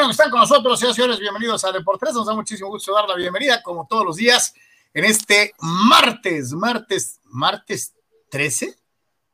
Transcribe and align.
bueno 0.00 0.08
que 0.08 0.12
están 0.12 0.30
con 0.30 0.40
nosotros, 0.40 0.78
señores 0.80 0.96
señores. 0.96 1.20
Bienvenidos 1.20 1.62
a 1.62 1.72
Deportes. 1.72 2.14
Nos 2.14 2.26
da 2.26 2.34
muchísimo 2.34 2.70
gusto 2.70 2.94
dar 2.94 3.06
la 3.06 3.16
bienvenida, 3.16 3.62
como 3.62 3.86
todos 3.86 4.06
los 4.06 4.16
días, 4.16 4.54
en 4.94 5.04
este 5.04 5.52
martes, 5.60 6.52
martes, 6.52 7.20
martes 7.24 7.92
13. 8.30 8.78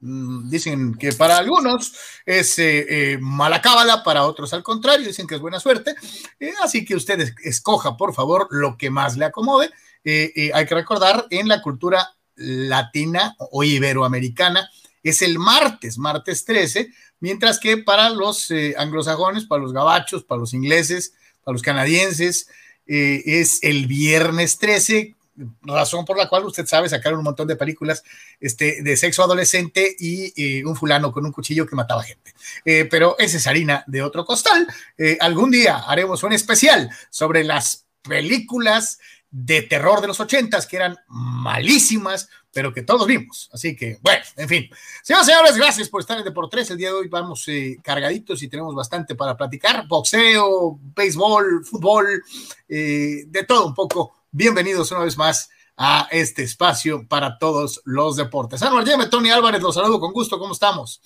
Mm, 0.01 0.51
dicen 0.51 0.95
que 0.97 1.13
para 1.13 1.37
algunos 1.37 1.93
es 2.25 2.59
eh, 2.59 3.13
eh, 3.13 3.19
mala 3.21 3.63
cábala, 3.63 4.03
para 4.03 4.25
otros 4.25 4.53
al 4.55 4.65
contrario, 4.65 5.07
dicen 5.07 5.29
que 5.29 5.37
es 5.37 5.41
buena 5.41 5.61
suerte. 5.61 5.95
Eh, 6.41 6.53
así 6.61 6.85
que 6.85 6.97
usted 6.97 7.33
escoja, 7.45 7.97
por 7.97 8.13
favor, 8.13 8.49
lo 8.51 8.77
que 8.77 8.91
más 8.91 9.17
le 9.17 9.27
acomode. 9.27 9.71
hay 10.05 10.67
que 10.67 10.75
recordar, 10.75 11.29
en 11.31 11.47
la 11.47 11.63
cultura 11.63 12.17
latina 12.35 13.37
o 13.39 13.63
iberoamericana, 13.63 14.69
es 15.05 15.23
el 15.23 15.39
martes, 15.39 15.97
martes 15.97 16.45
13, 16.45 16.91
mientras 17.21 17.59
que 17.59 17.77
para 17.79 18.11
los 18.11 18.53
anglosajones, 18.77 19.45
para 19.45 19.63
los 19.63 19.73
gabachos, 19.73 20.25
para 20.25 20.41
los 20.41 20.55
ingleses, 20.55 21.15
para 21.45 21.55
los 21.55 21.63
canadienses, 21.63 22.49
es 22.87 23.59
el 23.63 23.87
viernes 23.87 24.59
13, 24.59 25.17
razón 25.63 26.05
por 26.05 26.17
la 26.17 26.29
cual 26.29 26.45
usted 26.45 26.67
sabe 26.67 26.89
sacar 26.89 27.15
un 27.15 27.25
montón 27.25 27.47
de 27.47 27.57
películas 27.57 28.03
este, 28.41 28.83
de 28.83 28.97
sexo 28.97 29.23
adolescente 29.23 29.95
y 29.99 30.63
un 30.65 30.77
fulano 30.77 31.13
con 31.13 31.25
un 31.25 31.33
cuchillo 31.33 31.67
que 31.67 31.77
mataba 31.77 32.03
gente. 32.03 32.35
Eh, 32.65 32.87
pero 32.91 33.17
esa 33.19 33.37
es 33.37 33.47
harina 33.47 33.85
de 33.87 34.03
otro 34.03 34.25
costal. 34.25 34.67
Eh, 34.97 35.19
algún 35.21 35.51
día 35.51 35.79
haremos 35.87 36.23
un 36.23 36.33
especial 36.33 36.91
sobre 37.11 37.45
las 37.45 37.87
películas 38.03 38.99
de 39.31 39.63
terror 39.63 40.01
de 40.01 40.07
los 40.07 40.21
ochentas 40.21 40.67
que 40.67 40.77
eran 40.77 40.97
malísimas, 41.09 42.29
pero 42.57 42.73
que 42.73 42.81
todos 42.81 43.07
vimos. 43.07 43.51
Así 43.53 43.77
que, 43.77 43.99
bueno, 44.01 44.25
en 44.35 44.49
fin. 44.49 44.71
Señoras 45.03 45.29
y 45.29 45.31
señores, 45.31 45.57
gracias 45.59 45.91
por 45.91 46.01
estar 46.01 46.17
en 46.17 46.25
Deportes. 46.25 46.71
El 46.71 46.79
día 46.79 46.89
de 46.89 46.95
hoy 46.95 47.09
vamos 47.09 47.47
eh, 47.49 47.77
cargaditos 47.85 48.43
y 48.43 48.49
tenemos 48.49 48.75
bastante 48.75 49.15
para 49.15 49.37
platicar. 49.37 49.87
Boxeo, 49.87 50.79
béisbol, 50.81 51.67
fútbol, 51.67 52.25
de 52.67 53.45
todo 53.47 53.67
un 53.67 53.75
poco 53.75 54.15
bienvenidos 54.31 54.91
una 54.91 55.01
vez 55.01 55.19
más 55.19 55.51
a 55.77 56.09
este 56.11 56.45
espacio 56.45 57.07
para 57.07 57.39
todos 57.39 57.83
los 57.85 58.17
deportes. 58.17 58.63
Anual 58.63 58.87
Yeme, 58.87 59.05
Tony 59.05 59.29
Álvarez, 59.29 59.61
los 59.61 59.75
saludo 59.75 60.01
con 60.01 60.15
gusto, 60.15 60.39
¿cómo 60.39 60.55
estamos? 60.55 61.03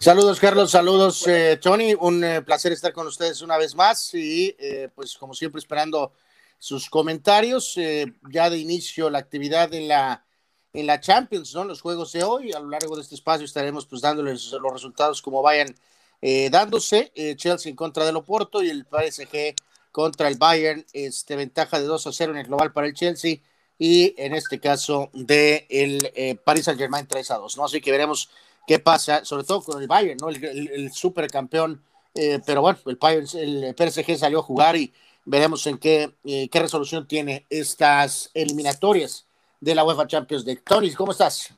Saludos, 0.00 0.40
Carlos, 0.40 0.72
saludos, 0.72 1.24
eh, 1.28 1.56
Tony, 1.62 1.94
un 1.94 2.24
eh, 2.24 2.42
placer 2.42 2.72
estar 2.72 2.92
con 2.92 3.06
ustedes 3.06 3.42
una 3.42 3.58
vez 3.58 3.76
más 3.76 4.12
y 4.12 4.56
eh, 4.58 4.88
pues 4.92 5.16
como 5.16 5.34
siempre 5.34 5.60
esperando 5.60 6.14
sus 6.58 6.90
comentarios, 6.90 7.76
ya 8.30 8.50
de 8.50 8.58
inicio 8.58 9.10
la 9.10 9.18
actividad 9.18 9.72
en 9.74 9.88
la, 9.88 10.24
en 10.72 10.86
la 10.86 11.00
Champions, 11.00 11.54
¿no? 11.54 11.64
Los 11.64 11.80
juegos 11.80 12.12
de 12.12 12.24
hoy, 12.24 12.52
a 12.52 12.60
lo 12.60 12.68
largo 12.68 12.96
de 12.96 13.02
este 13.02 13.14
espacio 13.14 13.44
estaremos 13.44 13.86
pues 13.86 14.02
dándoles 14.02 14.52
los 14.52 14.72
resultados 14.72 15.22
como 15.22 15.42
vayan 15.42 15.74
dándose, 16.50 17.12
Chelsea 17.36 17.68
en 17.68 17.74
contra 17.74 18.06
del 18.06 18.14
Oporto 18.14 18.62
y 18.62 18.70
el 18.70 18.86
PSG 18.86 19.56
contra 19.92 20.28
el 20.28 20.36
Bayern, 20.36 20.84
este, 20.92 21.36
ventaja 21.36 21.78
de 21.78 21.86
2 21.86 22.06
a 22.06 22.12
0 22.12 22.32
en 22.32 22.38
el 22.38 22.46
global 22.46 22.72
para 22.72 22.86
el 22.86 22.94
Chelsea 22.94 23.36
y 23.78 24.14
en 24.16 24.34
este 24.34 24.58
caso 24.58 25.10
de 25.12 25.66
el 25.68 26.10
eh, 26.14 26.34
Paris 26.34 26.64
Saint 26.64 26.80
Germain 26.80 27.06
3 27.06 27.30
a 27.30 27.36
2, 27.36 27.56
¿no? 27.58 27.64
Así 27.66 27.80
que 27.80 27.90
veremos 27.90 28.30
qué 28.66 28.78
pasa, 28.78 29.24
sobre 29.24 29.44
todo 29.44 29.62
con 29.62 29.80
el 29.80 29.88
Bayern, 29.88 30.18
¿no? 30.20 30.30
El, 30.30 30.42
el, 30.44 30.92
supercampeón, 30.92 31.82
eh, 32.14 32.40
pero 32.44 32.62
bueno, 32.62 32.78
el, 32.86 32.96
Bayern, 32.96 33.26
el 33.34 33.74
PSG 33.76 34.16
salió 34.16 34.40
a 34.40 34.42
jugar 34.42 34.76
y 34.76 34.92
veremos 35.24 35.66
en 35.66 35.78
qué, 35.78 36.14
eh, 36.24 36.48
qué 36.48 36.60
resolución 36.60 37.06
tiene 37.06 37.46
estas 37.50 38.30
eliminatorias 38.34 39.26
de 39.62 39.74
la 39.76 39.84
UEFA 39.84 40.08
Champions 40.08 40.44
League. 40.44 40.62
Tony, 40.64 40.92
¿cómo 40.92 41.12
estás? 41.12 41.54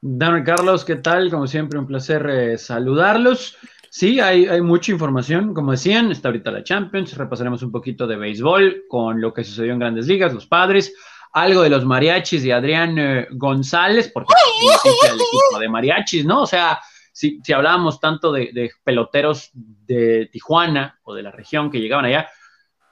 Daniel 0.00 0.44
Carlos, 0.44 0.84
¿qué 0.84 0.96
tal? 0.96 1.28
Como 1.28 1.48
siempre, 1.48 1.78
un 1.78 1.86
placer 1.86 2.56
saludarlos. 2.56 3.56
Sí, 3.90 4.20
hay, 4.20 4.60
mucha 4.60 4.92
información, 4.92 5.52
como 5.52 5.72
decían, 5.72 6.12
está 6.12 6.28
ahorita 6.28 6.52
la 6.52 6.62
Champions, 6.62 7.16
repasaremos 7.16 7.62
un 7.62 7.72
poquito 7.72 8.06
de 8.06 8.16
béisbol 8.16 8.84
con 8.88 9.20
lo 9.20 9.32
que 9.32 9.42
sucedió 9.42 9.72
en 9.72 9.80
grandes 9.80 10.06
ligas, 10.06 10.32
los 10.32 10.46
padres, 10.46 10.94
algo 11.32 11.62
de 11.62 11.70
los 11.70 11.84
mariachis 11.84 12.44
y 12.44 12.52
Adrián 12.52 12.96
eh, 12.98 13.26
González, 13.32 14.10
porque 14.12 14.32
es 14.34 15.10
el 15.10 15.16
equipo 15.16 15.58
de 15.58 15.68
mariachis, 15.68 16.24
¿no? 16.24 16.42
O 16.42 16.46
sea, 16.46 16.78
si, 17.10 17.40
si 17.42 17.52
hablábamos 17.52 17.98
tanto 17.98 18.30
de, 18.30 18.70
peloteros 18.84 19.50
de 19.52 20.28
Tijuana 20.30 21.00
o 21.02 21.14
de 21.14 21.22
la 21.22 21.32
región 21.32 21.70
que 21.70 21.80
llegaban 21.80 22.04
allá, 22.04 22.28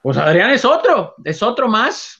pues 0.01 0.17
Adrián 0.17 0.51
es 0.51 0.65
otro, 0.65 1.15
es 1.23 1.41
otro 1.41 1.69
más, 1.69 2.19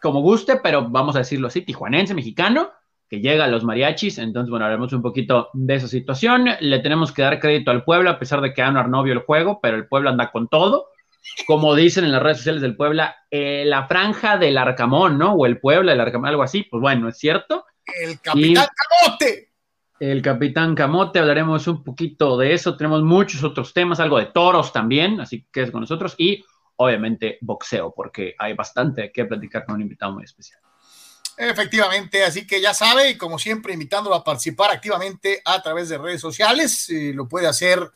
como 0.00 0.20
guste, 0.20 0.56
pero 0.62 0.88
vamos 0.88 1.16
a 1.16 1.20
decirlo 1.20 1.48
así, 1.48 1.62
tijuanense, 1.62 2.14
mexicano, 2.14 2.70
que 3.08 3.20
llega 3.20 3.44
a 3.44 3.48
los 3.48 3.64
mariachis. 3.64 4.18
Entonces, 4.18 4.50
bueno, 4.50 4.66
haremos 4.66 4.92
un 4.92 5.02
poquito 5.02 5.50
de 5.52 5.74
esa 5.74 5.88
situación. 5.88 6.48
Le 6.60 6.78
tenemos 6.80 7.12
que 7.12 7.22
dar 7.22 7.40
crédito 7.40 7.70
al 7.70 7.84
Puebla, 7.84 8.12
a 8.12 8.18
pesar 8.18 8.40
de 8.40 8.52
que 8.52 8.62
Anuar 8.62 8.88
no 8.88 9.02
vio 9.02 9.14
el 9.14 9.20
juego, 9.20 9.60
pero 9.62 9.76
el 9.76 9.86
Puebla 9.86 10.10
anda 10.10 10.30
con 10.30 10.48
todo. 10.48 10.88
Como 11.46 11.74
dicen 11.74 12.04
en 12.04 12.12
las 12.12 12.22
redes 12.22 12.38
sociales 12.38 12.62
del 12.62 12.76
Puebla, 12.76 13.16
eh, 13.30 13.64
la 13.66 13.86
franja 13.86 14.38
del 14.38 14.56
Arcamón, 14.56 15.18
¿no? 15.18 15.34
O 15.34 15.46
el 15.46 15.58
Puebla, 15.58 15.92
el 15.92 16.00
Arcamón, 16.00 16.28
algo 16.28 16.42
así. 16.42 16.62
Pues 16.62 16.80
bueno, 16.80 17.08
es 17.08 17.18
cierto. 17.18 17.64
El 18.00 18.20
Capitán 18.20 18.66
Camote. 19.04 19.48
El 20.00 20.22
Capitán 20.22 20.74
Camote, 20.74 21.18
hablaremos 21.18 21.66
un 21.66 21.82
poquito 21.82 22.38
de 22.38 22.54
eso. 22.54 22.76
Tenemos 22.76 23.02
muchos 23.02 23.42
otros 23.42 23.74
temas, 23.74 23.98
algo 23.98 24.18
de 24.18 24.26
toros 24.26 24.72
también, 24.72 25.20
así 25.20 25.46
que 25.52 25.62
es 25.62 25.70
con 25.70 25.80
nosotros. 25.80 26.14
Y 26.18 26.44
obviamente 26.78 27.38
boxeo, 27.40 27.92
porque 27.94 28.34
hay 28.38 28.54
bastante 28.54 29.12
que 29.12 29.24
platicar 29.24 29.64
con 29.64 29.76
un 29.76 29.82
invitado 29.82 30.12
muy 30.12 30.24
especial. 30.24 30.60
Efectivamente, 31.36 32.24
así 32.24 32.46
que 32.46 32.60
ya 32.60 32.74
sabe, 32.74 33.10
y 33.10 33.16
como 33.16 33.38
siempre, 33.38 33.72
invitándolo 33.72 34.16
a 34.16 34.24
participar 34.24 34.72
activamente 34.72 35.40
a 35.44 35.62
través 35.62 35.88
de 35.88 35.98
redes 35.98 36.20
sociales. 36.20 36.88
lo 36.90 37.28
puede 37.28 37.46
hacer 37.46 37.88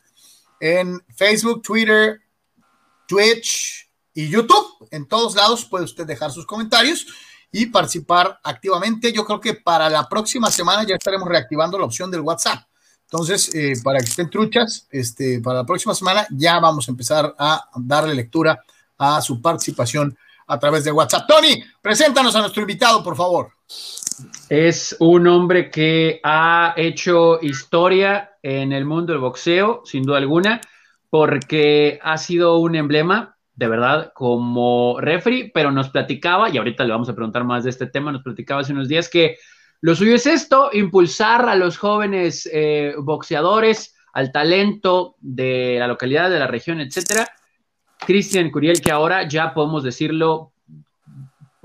en 0.59 1.03
Facebook, 1.13 1.61
Twitter, 1.61 2.21
Twitch 3.05 3.89
y 4.13 4.29
YouTube. 4.29 4.87
En 4.91 5.07
todos 5.07 5.35
lados 5.35 5.65
puede 5.65 5.83
usted 5.83 6.05
dejar 6.05 6.31
sus 6.31 6.45
comentarios 6.45 7.05
y 7.51 7.65
participar 7.65 8.39
activamente. 8.43 9.11
Yo 9.11 9.25
creo 9.25 9.41
que 9.41 9.55
para 9.55 9.89
la 9.89 10.07
próxima 10.07 10.49
semana 10.49 10.83
ya 10.83 10.95
estaremos 10.95 11.27
reactivando 11.27 11.77
la 11.77 11.85
opción 11.85 12.09
del 12.09 12.21
WhatsApp. 12.21 12.63
Entonces, 13.03 13.53
eh, 13.53 13.73
para 13.83 13.99
que 13.99 14.05
estén 14.05 14.29
truchas, 14.29 14.87
este, 14.89 15.39
para 15.41 15.59
la 15.59 15.65
próxima 15.65 15.93
semana 15.93 16.25
ya 16.31 16.59
vamos 16.59 16.87
a 16.87 16.91
empezar 16.91 17.35
a 17.37 17.69
darle 17.75 18.15
lectura 18.15 18.63
a 18.97 19.21
su 19.21 19.41
participación 19.41 20.17
a 20.47 20.59
través 20.59 20.83
de 20.83 20.91
WhatsApp. 20.91 21.27
Tony, 21.27 21.63
preséntanos 21.81 22.35
a 22.35 22.41
nuestro 22.41 22.61
invitado, 22.61 23.03
por 23.03 23.15
favor. 23.15 23.51
Es 24.49 24.95
un 24.99 25.27
hombre 25.27 25.71
que 25.71 26.19
ha 26.23 26.73
hecho 26.77 27.41
historia 27.41 28.31
en 28.41 28.71
el 28.71 28.85
mundo 28.85 29.13
del 29.13 29.21
boxeo, 29.21 29.81
sin 29.85 30.03
duda 30.03 30.17
alguna, 30.17 30.61
porque 31.09 31.99
ha 32.03 32.17
sido 32.17 32.57
un 32.57 32.75
emblema, 32.75 33.37
de 33.55 33.67
verdad, 33.67 34.11
como 34.13 34.99
referee, 34.99 35.51
pero 35.53 35.71
nos 35.71 35.89
platicaba, 35.89 36.49
y 36.49 36.57
ahorita 36.57 36.83
le 36.83 36.91
vamos 36.91 37.09
a 37.09 37.15
preguntar 37.15 37.43
más 37.43 37.63
de 37.63 37.69
este 37.69 37.87
tema, 37.87 38.11
nos 38.11 38.23
platicaba 38.23 38.61
hace 38.61 38.73
unos 38.73 38.87
días 38.87 39.09
que 39.09 39.37
lo 39.81 39.95
suyo 39.95 40.15
es 40.15 40.25
esto, 40.25 40.69
impulsar 40.73 41.47
a 41.49 41.55
los 41.55 41.77
jóvenes 41.77 42.49
eh, 42.51 42.93
boxeadores, 42.97 43.95
al 44.13 44.31
talento 44.31 45.15
de 45.19 45.77
la 45.79 45.87
localidad, 45.87 46.29
de 46.29 46.39
la 46.39 46.47
región, 46.47 46.79
etcétera, 46.79 47.27
Cristian 48.05 48.51
Curiel, 48.51 48.81
que 48.81 48.91
ahora 48.91 49.27
ya 49.27 49.53
podemos 49.53 49.83
decirlo, 49.83 50.51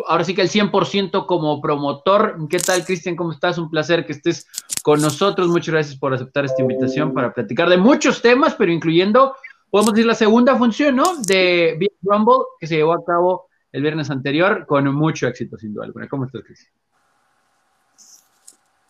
ahora 0.06 0.24
sí 0.24 0.34
que 0.34 0.42
el 0.42 0.48
100% 0.48 1.26
como 1.26 1.60
promotor. 1.60 2.36
¿Qué 2.48 2.58
tal, 2.58 2.84
Cristian? 2.84 3.16
¿Cómo 3.16 3.32
estás? 3.32 3.58
Un 3.58 3.70
placer 3.70 4.06
que 4.06 4.12
estés 4.12 4.46
con 4.82 5.00
nosotros. 5.00 5.48
Muchas 5.48 5.74
gracias 5.74 5.98
por 5.98 6.14
aceptar 6.14 6.44
esta 6.44 6.62
invitación 6.62 7.12
para 7.12 7.32
platicar 7.32 7.68
de 7.68 7.76
muchos 7.76 8.22
temas, 8.22 8.54
pero 8.54 8.72
incluyendo, 8.72 9.36
podemos 9.70 9.94
decir, 9.94 10.06
la 10.06 10.14
segunda 10.14 10.56
función, 10.56 10.96
¿no? 10.96 11.16
De 11.22 11.76
Big 11.78 11.92
Rumble, 12.02 12.44
que 12.58 12.66
se 12.66 12.76
llevó 12.76 12.92
a 12.92 13.04
cabo 13.04 13.48
el 13.72 13.82
viernes 13.82 14.10
anterior 14.10 14.66
con 14.66 14.92
mucho 14.94 15.26
éxito, 15.26 15.58
sin 15.58 15.74
duda 15.74 15.86
alguna. 15.86 16.08
¿Cómo 16.08 16.24
estás, 16.24 16.42
Cristian? 16.42 16.72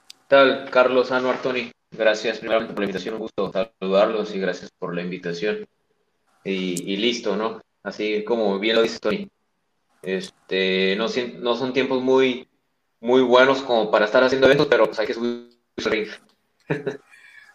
¿Qué 0.09 0.35
tal, 0.35 0.71
Carlos 0.71 1.11
Anuar, 1.11 1.41
Tony? 1.41 1.71
Gracias 1.91 2.39
primeramente 2.39 2.75
por 2.75 2.81
la 2.83 2.85
invitación, 2.85 3.15
un 3.15 3.21
gusto 3.21 3.51
saludarlos 3.51 4.35
y 4.35 4.39
gracias 4.39 4.71
por 4.79 4.95
la 4.95 5.01
invitación 5.01 5.67
y, 6.53 6.97
listo, 6.97 7.37
¿no? 7.37 7.61
Así 7.83 8.25
como 8.25 8.59
bien 8.59 8.77
lo 8.77 8.83
dice 8.83 8.99
Tony. 8.99 9.29
Este, 10.03 10.97
no, 10.97 11.07
no 11.41 11.57
son 11.57 11.73
tiempos 11.73 12.03
muy, 12.03 12.49
muy 13.01 13.23
buenos 13.23 13.63
como 13.63 13.91
para 13.91 14.05
estar 14.05 14.23
haciendo 14.23 14.47
eventos, 14.47 14.69
pero 14.69 14.87
pues 14.87 14.99
hay 14.99 15.07
que 15.07 15.15
subir 15.15 15.49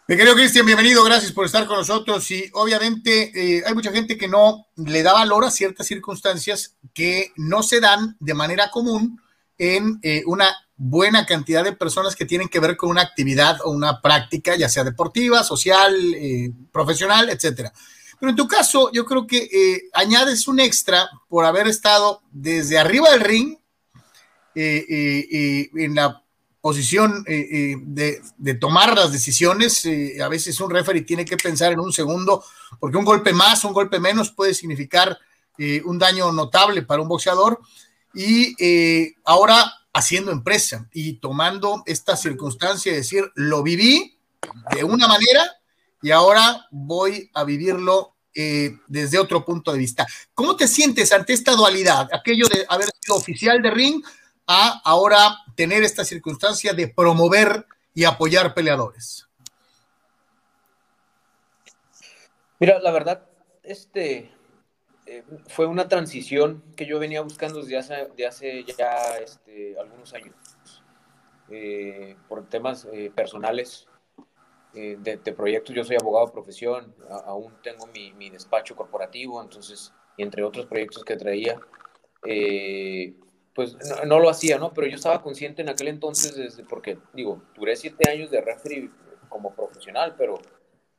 Mi 0.06 0.16
querido 0.18 0.34
Cristian, 0.34 0.66
bienvenido, 0.66 1.02
gracias 1.02 1.32
por 1.32 1.46
estar 1.46 1.66
con 1.66 1.78
nosotros. 1.78 2.30
Y 2.30 2.50
obviamente 2.52 3.32
eh, 3.34 3.62
hay 3.66 3.74
mucha 3.74 3.90
gente 3.90 4.18
que 4.18 4.28
no 4.28 4.66
le 4.76 5.02
da 5.02 5.14
valor 5.14 5.46
a 5.46 5.50
ciertas 5.50 5.86
circunstancias 5.86 6.76
que 6.92 7.32
no 7.36 7.62
se 7.62 7.80
dan 7.80 8.14
de 8.20 8.34
manera 8.34 8.70
común 8.70 9.18
en 9.56 9.98
eh, 10.02 10.22
una 10.26 10.54
buena 10.76 11.24
cantidad 11.24 11.64
de 11.64 11.72
personas 11.72 12.16
que 12.16 12.26
tienen 12.26 12.48
que 12.48 12.60
ver 12.60 12.76
con 12.76 12.90
una 12.90 13.00
actividad 13.00 13.58
o 13.64 13.70
una 13.70 14.02
práctica, 14.02 14.56
ya 14.56 14.68
sea 14.68 14.84
deportiva, 14.84 15.42
social, 15.42 15.94
eh, 16.14 16.52
profesional, 16.70 17.30
etcétera. 17.30 17.72
Pero 18.24 18.30
en 18.30 18.36
tu 18.36 18.48
caso, 18.48 18.90
yo 18.90 19.04
creo 19.04 19.26
que 19.26 19.50
eh, 19.52 19.90
añades 19.92 20.48
un 20.48 20.58
extra 20.58 21.10
por 21.28 21.44
haber 21.44 21.68
estado 21.68 22.22
desde 22.30 22.78
arriba 22.78 23.10
del 23.10 23.20
ring, 23.20 23.58
eh, 24.54 24.86
eh, 25.30 25.70
en 25.74 25.94
la 25.94 26.24
posición 26.62 27.22
eh, 27.28 27.76
de, 27.78 28.22
de, 28.38 28.54
tomar 28.54 28.96
las 28.96 29.12
decisiones. 29.12 29.86
a 30.22 30.28
veces 30.28 30.58
un 30.58 30.70
referee 30.70 31.02
tiene 31.02 31.26
que 31.26 31.36
pensar 31.36 31.74
en 31.74 31.80
un 31.80 31.92
segundo, 31.92 32.42
porque 32.80 32.96
un 32.96 33.04
golpe 33.04 33.34
más, 33.34 33.62
un 33.64 33.74
golpe 33.74 34.00
menos 34.00 34.30
puede 34.30 34.54
significar 34.54 35.18
un 35.84 35.98
daño 35.98 36.32
notable 36.32 36.80
para 36.80 37.02
un 37.02 37.08
boxeador. 37.08 37.60
Y 38.14 38.56
ahora 39.26 39.70
haciendo 39.92 40.32
empresa 40.32 40.88
y 40.94 41.18
tomando 41.18 41.82
esta 41.84 42.16
circunstancia 42.16 42.90
y 42.90 42.96
decir, 42.96 43.30
lo 43.34 43.62
viví 43.62 44.16
de 44.74 44.82
una 44.82 45.08
manera 45.08 45.44
y 46.04 46.10
ahora 46.10 46.66
voy 46.70 47.30
a 47.32 47.44
vivirlo 47.44 48.13
eh, 48.34 48.78
desde 48.86 49.18
otro 49.18 49.44
punto 49.44 49.72
de 49.72 49.78
vista. 49.78 50.06
¿Cómo 50.34 50.56
te 50.56 50.66
sientes 50.66 51.12
ante 51.12 51.32
esta 51.32 51.52
dualidad? 51.52 52.08
Aquello 52.12 52.46
de 52.48 52.64
haber 52.68 52.88
sido 53.00 53.16
oficial 53.16 53.62
de 53.62 53.70
ring 53.70 54.04
a 54.46 54.80
ahora 54.84 55.36
tener 55.54 55.82
esta 55.82 56.04
circunstancia 56.04 56.72
de 56.72 56.88
promover 56.88 57.66
y 57.94 58.04
apoyar 58.04 58.54
peleadores. 58.54 59.28
Mira, 62.58 62.78
la 62.80 62.90
verdad, 62.90 63.26
este, 63.62 64.32
eh, 65.06 65.24
fue 65.46 65.66
una 65.66 65.88
transición 65.88 66.62
que 66.76 66.86
yo 66.86 66.98
venía 66.98 67.20
buscando 67.20 67.60
desde 67.62 67.78
hace, 68.26 68.64
ya 68.64 69.16
este, 69.22 69.78
algunos 69.78 70.12
años. 70.14 70.34
Eh, 71.50 72.16
por 72.26 72.48
temas 72.48 72.88
personales 73.14 73.86
de, 74.74 75.32
proyectos, 75.32 75.74
yo 75.74 75.84
soy 75.84 75.96
abogado 75.96 76.26
de 76.26 76.32
profesión, 76.32 76.94
aún 77.26 77.52
tengo 77.62 77.86
mi, 77.88 78.12
mi, 78.14 78.30
despacho 78.30 78.74
corporativo, 78.74 79.40
entonces, 79.40 79.92
y 80.16 80.22
entre 80.22 80.42
otros 80.42 80.66
proyectos 80.66 81.04
que 81.04 81.16
traía, 81.16 81.60
pues 83.54 83.76
no, 83.88 84.04
no, 84.04 84.20
lo 84.20 84.28
hacía, 84.28 84.58
¿no? 84.58 84.72
Pero 84.72 84.86
yo 84.86 84.96
estaba 84.96 85.22
consciente 85.22 85.62
en 85.62 85.68
aquel 85.68 85.88
entonces, 85.88 86.34
desde, 86.36 86.64
porque, 86.64 86.98
digo, 87.12 87.42
duré 87.54 87.76
siete 87.76 88.10
años 88.10 88.30
de 88.30 88.40
referee 88.40 88.90
como 89.28 89.54
profesional, 89.54 90.14
pero 90.16 90.38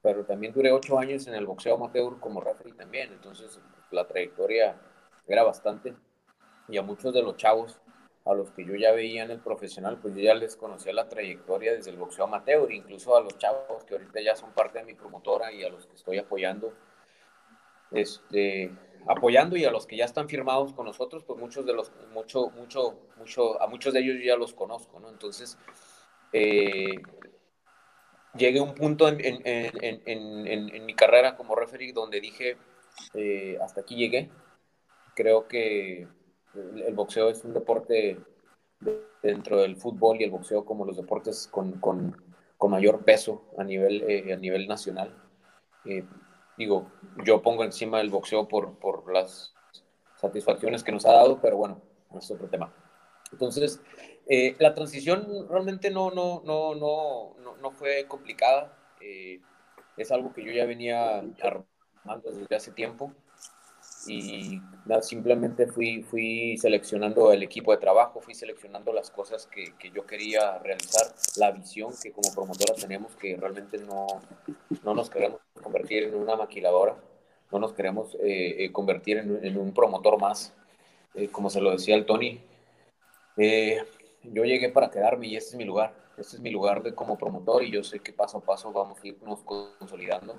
pero 0.05 0.23
también 0.23 0.53
duré 0.53 0.71
ocho 0.71 0.99
años 0.99 1.25
en 1.25 1.33
el 1.33 1.47
boxeo 1.47 1.73
amateur 1.73 2.19
como 2.19 2.39
referee 2.39 2.73
también, 2.73 3.11
entonces 3.11 3.59
la 3.89 4.05
trayectoria 4.05 4.79
era 5.27 5.41
bastante 5.41 5.95
y 6.67 6.77
a 6.77 6.83
muchos 6.83 7.11
de 7.11 7.23
los 7.23 7.37
chavos 7.37 7.81
a 8.25 8.33
los 8.33 8.51
que 8.51 8.65
yo 8.65 8.75
ya 8.75 8.91
veía 8.91 9.23
en 9.23 9.31
el 9.31 9.39
profesional, 9.39 9.99
pues 10.01 10.15
yo 10.15 10.21
ya 10.21 10.33
les 10.33 10.55
conocía 10.55 10.91
la 10.93 11.07
trayectoria 11.07 11.73
desde 11.73 11.91
el 11.91 11.97
boxeo 11.97 12.25
amateur, 12.25 12.71
incluso 12.71 13.15
a 13.15 13.21
los 13.21 13.37
chavos 13.37 13.85
que 13.85 13.93
ahorita 13.93 14.19
ya 14.19 14.35
son 14.35 14.51
parte 14.51 14.79
de 14.79 14.85
mi 14.85 14.95
promotora 14.95 15.53
y 15.53 15.63
a 15.63 15.69
los 15.69 15.85
que 15.85 15.95
estoy 15.95 16.17
apoyando, 16.17 16.73
este, 17.91 18.71
apoyando 19.07 19.55
y 19.55 19.65
a 19.65 19.71
los 19.71 19.85
que 19.85 19.95
ya 19.97 20.05
están 20.05 20.27
firmados 20.27 20.73
con 20.73 20.87
nosotros, 20.87 21.23
pues 21.23 21.39
muchos 21.39 21.67
de 21.67 21.73
los, 21.73 21.91
mucho, 22.13 22.49
mucho, 22.49 22.99
mucho, 23.17 23.61
a 23.61 23.67
muchos 23.67 23.93
de 23.93 23.99
ellos 23.99 24.17
yo 24.17 24.25
ya 24.25 24.37
los 24.37 24.55
conozco, 24.55 24.99
¿no? 24.99 25.09
Entonces, 25.09 25.59
eh, 26.33 26.95
llegué 28.35 28.57
a 28.57 28.63
un 28.63 28.73
punto 28.73 29.07
en, 29.07 29.19
en, 29.21 29.41
en, 29.45 30.47
en, 30.47 30.85
mi 30.85 30.95
carrera 30.95 31.35
como 31.35 31.55
referee 31.55 31.93
donde 31.93 32.19
dije, 32.19 32.57
eh, 33.13 33.57
hasta 33.61 33.81
aquí 33.81 33.95
llegué. 33.95 34.31
Creo 35.13 35.47
que 35.47 36.07
el 36.55 36.93
boxeo 36.93 37.29
es 37.29 37.43
un 37.43 37.53
deporte 37.53 38.17
dentro 39.21 39.61
del 39.61 39.75
fútbol 39.75 40.19
y 40.19 40.23
el 40.23 40.31
boxeo 40.31 40.65
como 40.65 40.85
los 40.85 40.97
deportes 40.97 41.47
con, 41.47 41.79
con, 41.79 42.15
con 42.57 42.71
mayor 42.71 43.03
peso 43.03 43.43
a 43.57 43.63
nivel, 43.63 44.03
eh, 44.09 44.33
a 44.33 44.37
nivel 44.37 44.67
nacional. 44.67 45.15
Eh, 45.85 46.03
digo, 46.57 46.91
yo 47.23 47.41
pongo 47.41 47.63
encima 47.63 48.01
el 48.01 48.09
boxeo 48.09 48.47
por, 48.47 48.77
por 48.79 49.11
las 49.11 49.53
satisfacciones 50.15 50.83
que 50.83 50.91
nos 50.91 51.05
ha 51.05 51.13
dado, 51.13 51.39
pero 51.41 51.57
bueno, 51.57 51.81
es 52.17 52.29
otro 52.31 52.47
tema. 52.47 52.73
Entonces, 53.31 53.81
eh, 54.27 54.55
la 54.59 54.73
transición 54.73 55.47
realmente 55.49 55.91
no, 55.91 56.11
no, 56.11 56.41
no, 56.45 56.75
no, 56.75 57.35
no, 57.61 57.71
fue 57.71 58.05
complicada. 58.07 58.77
Eh, 59.01 59.41
es 59.97 60.11
algo 60.11 60.33
que 60.33 60.43
yo 60.43 60.51
ya 60.51 60.65
venía 60.65 61.19
armando 61.19 62.31
desde 62.31 62.55
hace 62.55 62.71
tiempo 62.71 63.13
y 64.07 64.61
simplemente 65.01 65.67
fui, 65.67 66.03
fui 66.03 66.57
seleccionando 66.57 67.31
el 67.31 67.43
equipo 67.43 67.71
de 67.71 67.77
trabajo, 67.77 68.21
fui 68.21 68.35
seleccionando 68.35 68.93
las 68.93 69.09
cosas 69.09 69.47
que, 69.47 69.73
que, 69.77 69.89
yo 69.91 70.05
quería 70.05 70.59
realizar, 70.59 71.07
la 71.37 71.51
visión 71.51 71.91
que 72.01 72.11
como 72.11 72.33
promotora 72.33 72.73
tenemos, 72.75 73.15
que 73.15 73.35
realmente 73.35 73.77
no, 73.79 74.07
no 74.83 74.93
nos 74.93 75.09
queremos 75.09 75.39
convertir 75.61 76.03
en 76.03 76.15
una 76.15 76.35
maquiladora, 76.35 76.95
no 77.51 77.59
nos 77.59 77.73
queremos 77.73 78.15
eh, 78.21 78.69
convertir 78.71 79.17
en, 79.17 79.57
un 79.57 79.73
promotor 79.73 80.19
más, 80.19 80.53
como 81.31 81.49
se 81.49 81.61
lo 81.61 81.71
decía 81.71 81.95
el 81.95 82.05
Tony. 82.05 82.41
Eh, 83.37 83.81
yo 84.23 84.43
llegué 84.43 84.69
para 84.69 84.89
quedarme 84.89 85.27
y 85.27 85.35
este 85.35 85.51
es 85.51 85.55
mi 85.55 85.65
lugar. 85.65 85.93
Este 86.17 86.37
es 86.37 86.41
mi 86.41 86.49
lugar 86.49 86.81
de 86.81 86.95
como 86.95 87.17
promotor 87.17 87.63
y 87.63 87.71
yo 87.71 87.83
sé 87.83 87.99
que 87.99 88.13
paso 88.13 88.37
a 88.37 88.41
paso 88.41 88.71
vamos 88.71 88.99
a 89.01 89.07
irnos 89.07 89.41
consolidando. 89.41 90.35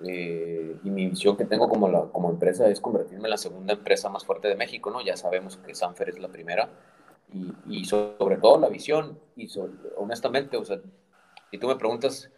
Eh, 0.00 0.76
y 0.82 0.90
mi 0.90 1.08
visión 1.08 1.36
que 1.36 1.44
tengo 1.44 1.68
como, 1.68 1.88
la, 1.88 2.02
como 2.06 2.30
empresa 2.30 2.68
es 2.68 2.80
convertirme 2.80 3.24
en 3.24 3.30
la 3.30 3.36
segunda 3.38 3.74
empresa 3.74 4.08
más 4.08 4.24
fuerte 4.24 4.48
de 4.48 4.56
México, 4.56 4.90
¿no? 4.90 5.00
Ya 5.02 5.16
sabemos 5.16 5.56
que 5.58 5.74
Sanfer 5.74 6.08
es 6.08 6.18
la 6.18 6.28
primera. 6.28 6.68
Y, 7.32 7.52
y 7.68 7.84
sobre 7.84 8.36
todo 8.36 8.58
la 8.58 8.68
visión, 8.68 9.18
y 9.36 9.48
honestamente, 9.96 10.56
o 10.56 10.64
sea, 10.64 10.78
si 11.50 11.58
tú 11.58 11.68
me 11.68 11.76
preguntas 11.76 12.30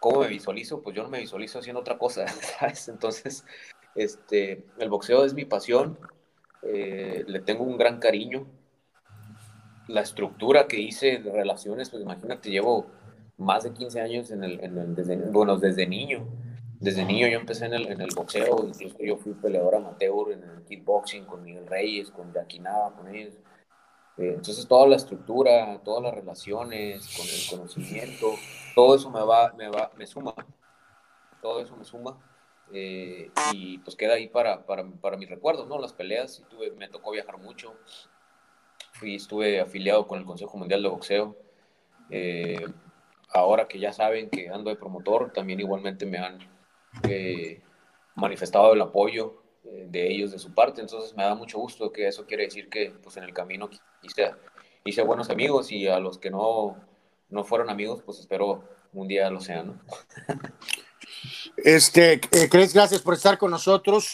cómo 0.00 0.20
me 0.20 0.28
visualizo, 0.28 0.82
pues 0.82 0.96
yo 0.96 1.04
no 1.04 1.08
me 1.08 1.20
visualizo 1.20 1.60
haciendo 1.60 1.80
otra 1.80 1.96
cosa, 1.96 2.26
¿sabes? 2.58 2.88
Entonces, 2.88 3.44
este, 3.94 4.64
el 4.78 4.90
boxeo 4.90 5.24
es 5.24 5.32
mi 5.32 5.44
pasión, 5.44 5.98
eh, 6.62 7.24
le 7.26 7.40
tengo 7.40 7.64
un 7.64 7.78
gran 7.78 7.98
cariño, 7.98 8.46
la 9.88 10.00
estructura 10.00 10.66
que 10.66 10.80
hice 10.80 11.18
de 11.18 11.30
relaciones, 11.30 11.90
pues 11.90 12.02
imagínate, 12.02 12.50
llevo 12.50 12.86
más 13.36 13.64
de 13.64 13.72
15 13.72 14.00
años 14.00 14.30
en 14.30 14.42
el, 14.44 14.60
en 14.60 14.78
el 14.78 14.94
desde, 14.94 15.16
bueno, 15.16 15.58
desde 15.58 15.86
niño. 15.86 16.26
Desde 16.82 17.04
niño 17.04 17.28
yo 17.28 17.38
empecé 17.38 17.66
en 17.66 17.74
el, 17.74 17.92
en 17.92 18.00
el 18.00 18.12
boxeo, 18.12 18.66
incluso 18.66 18.98
yo 18.98 19.16
fui 19.16 19.34
peleador 19.34 19.76
amateur 19.76 20.32
en 20.32 20.42
el 20.42 20.64
kickboxing 20.64 21.24
con 21.26 21.44
Miguel 21.44 21.64
Reyes, 21.68 22.10
con 22.10 22.32
Jackie 22.32 22.60
con 22.96 23.06
ellos. 23.14 23.34
Eh, 24.18 24.32
entonces 24.34 24.66
toda 24.66 24.88
la 24.88 24.96
estructura, 24.96 25.80
todas 25.84 26.02
las 26.02 26.12
relaciones, 26.12 27.08
con 27.16 27.24
el 27.24 27.48
conocimiento, 27.48 28.32
todo 28.74 28.96
eso 28.96 29.10
me 29.10 29.22
va, 29.22 29.52
me 29.52 29.68
va, 29.68 29.92
me 29.96 30.08
suma. 30.08 30.34
Todo 31.40 31.60
eso 31.60 31.76
me 31.76 31.84
suma. 31.84 32.18
Eh, 32.72 33.30
y 33.52 33.78
pues 33.78 33.94
queda 33.94 34.14
ahí 34.14 34.26
para, 34.26 34.66
para, 34.66 34.84
para 34.84 35.16
mis 35.16 35.30
recuerdos, 35.30 35.68
¿no? 35.68 35.78
Las 35.78 35.92
peleas, 35.92 36.40
y 36.40 36.42
tuve, 36.50 36.72
me 36.72 36.88
tocó 36.88 37.12
viajar 37.12 37.38
mucho, 37.38 37.76
fui, 38.94 39.14
estuve 39.14 39.60
afiliado 39.60 40.08
con 40.08 40.18
el 40.18 40.24
Consejo 40.24 40.58
Mundial 40.58 40.82
de 40.82 40.88
Boxeo. 40.88 41.36
Eh, 42.10 42.66
ahora 43.28 43.68
que 43.68 43.78
ya 43.78 43.92
saben 43.92 44.28
que 44.30 44.48
ando 44.48 44.68
de 44.68 44.74
promotor, 44.74 45.32
también 45.32 45.60
igualmente 45.60 46.06
me 46.06 46.18
han 46.18 46.51
eh, 47.08 47.60
manifestado 48.14 48.72
el 48.72 48.80
apoyo 48.80 49.42
eh, 49.64 49.86
de 49.88 50.10
ellos 50.10 50.32
de 50.32 50.38
su 50.38 50.54
parte, 50.54 50.80
entonces 50.80 51.16
me 51.16 51.24
da 51.24 51.34
mucho 51.34 51.58
gusto 51.58 51.92
que 51.92 52.08
eso 52.08 52.26
quiere 52.26 52.44
decir 52.44 52.68
que 52.68 52.92
pues 53.02 53.16
en 53.16 53.24
el 53.24 53.34
camino 53.34 53.70
hice, 54.02 54.32
hice 54.84 55.02
buenos 55.02 55.30
amigos 55.30 55.72
y 55.72 55.88
a 55.88 55.98
los 55.98 56.18
que 56.18 56.30
no, 56.30 56.76
no 57.30 57.44
fueron 57.44 57.70
amigos, 57.70 58.02
pues 58.04 58.18
espero 58.18 58.64
un 58.92 59.08
día 59.08 59.30
lo 59.30 59.40
sean. 59.40 59.66
¿no? 59.68 59.80
Este, 61.56 62.20
Cres, 62.20 62.72
gracias 62.72 63.00
por 63.00 63.14
estar 63.14 63.38
con 63.38 63.50
nosotros. 63.50 64.12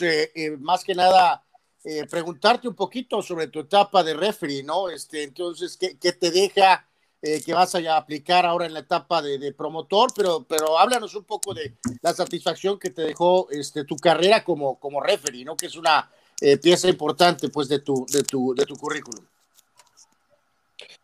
más 0.58 0.84
que 0.84 0.94
nada, 0.94 1.42
eh, 1.84 2.06
preguntarte 2.06 2.66
un 2.66 2.74
poquito 2.74 3.22
sobre 3.22 3.46
tu 3.46 3.60
etapa 3.60 4.02
de 4.02 4.12
referee, 4.12 4.64
¿no? 4.64 4.88
Este, 4.88 5.22
entonces, 5.22 5.76
¿qué, 5.76 5.96
qué 5.96 6.12
te 6.12 6.30
deja 6.30 6.87
eh, 7.22 7.42
que 7.44 7.54
vas 7.54 7.74
a 7.74 7.96
aplicar 7.96 8.46
ahora 8.46 8.66
en 8.66 8.74
la 8.74 8.80
etapa 8.80 9.22
de, 9.22 9.52
promotor? 9.52 10.10
Pero, 10.14 10.44
pero 10.48 10.78
háblanos 10.78 11.14
un 11.14 11.24
poco 11.24 11.54
de 11.54 11.74
la 12.02 12.12
satisfacción 12.12 12.78
que 12.78 12.90
te 12.90 13.02
dejó 13.02 13.48
este, 13.50 13.84
tu 13.84 13.96
carrera 13.96 14.44
como, 14.44 14.78
como 14.78 15.00
referee, 15.00 15.44
¿no? 15.44 15.56
Que 15.56 15.66
es 15.66 15.76
una 15.76 16.10
eh, 16.40 16.56
pieza 16.56 16.88
importante, 16.88 17.48
pues, 17.48 17.68
de 17.68 17.80
tu, 17.80 18.06
de 18.06 18.22
tu, 18.22 18.54
de 18.54 18.64
tu 18.64 18.76
currículum. 18.76 19.24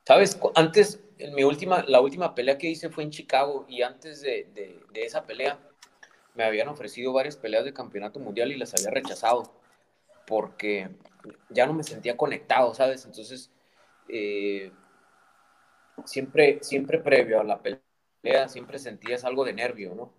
Sabes, 0.07 0.39
antes, 0.55 1.01
en 1.19 1.35
mi 1.35 1.45
última, 1.45 1.85
la 1.89 2.01
última 2.01 2.35
pelea 2.35 2.59
que 2.59 2.69
hice 2.69 2.91
fue 2.91 3.05
en 3.05 3.11
Chicago 3.11 3.65
y 3.69 3.83
antes 3.83 4.21
de, 4.21 4.49
de, 4.55 4.81
de 4.93 5.05
esa 5.05 5.25
pelea 5.25 5.59
me 6.35 6.45
habían 6.45 6.69
ofrecido 6.69 7.13
varias 7.13 7.37
peleas 7.37 7.65
de 7.65 7.73
campeonato 7.73 8.21
mundial 8.21 8.53
y 8.53 8.57
las 8.57 8.75
había 8.75 8.91
rechazado 8.91 9.55
porque 10.27 10.91
ya 11.51 11.67
no 11.67 11.73
me 11.73 11.83
sentía 11.83 12.17
conectado, 12.17 12.75
¿sabes? 12.75 13.05
Entonces, 13.05 13.51
eh, 14.09 14.73
siempre, 16.05 16.59
siempre 16.63 16.99
previo 16.99 17.41
a 17.41 17.45
la 17.45 17.61
pelea, 17.63 18.49
siempre 18.49 18.79
sentías 18.79 19.25
algo 19.25 19.45
de 19.45 19.53
nervio, 19.53 19.95
¿no? 19.95 20.13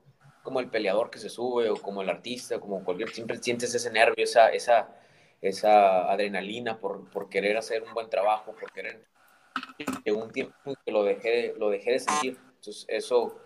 Como 0.44 0.60
el 0.60 0.70
peleador 0.70 1.10
que 1.10 1.20
se 1.20 1.30
sube 1.30 1.70
o 1.70 1.76
como 1.76 2.02
el 2.02 2.10
artista, 2.10 2.60
como 2.60 2.84
cualquier, 2.84 3.10
siempre 3.10 3.38
sientes 3.38 3.74
ese 3.74 3.92
nervio, 3.92 4.24
esa, 4.24 4.50
esa, 4.50 4.90
esa 5.42 6.12
adrenalina 6.12 6.80
por, 6.80 7.10
por 7.10 7.30
querer 7.30 7.58
hacer 7.58 7.84
un 7.84 7.94
buen 7.94 8.10
trabajo, 8.10 8.54
por 8.56 8.72
querer... 8.72 9.06
En 10.04 10.16
un 10.16 10.32
tiempo 10.32 10.54
que 10.86 10.92
lo 10.92 11.04
dejé, 11.04 11.54
lo 11.58 11.70
dejé 11.70 11.92
de 11.92 12.00
sentir. 12.00 12.38
Entonces, 12.56 12.86
eso, 12.90 13.40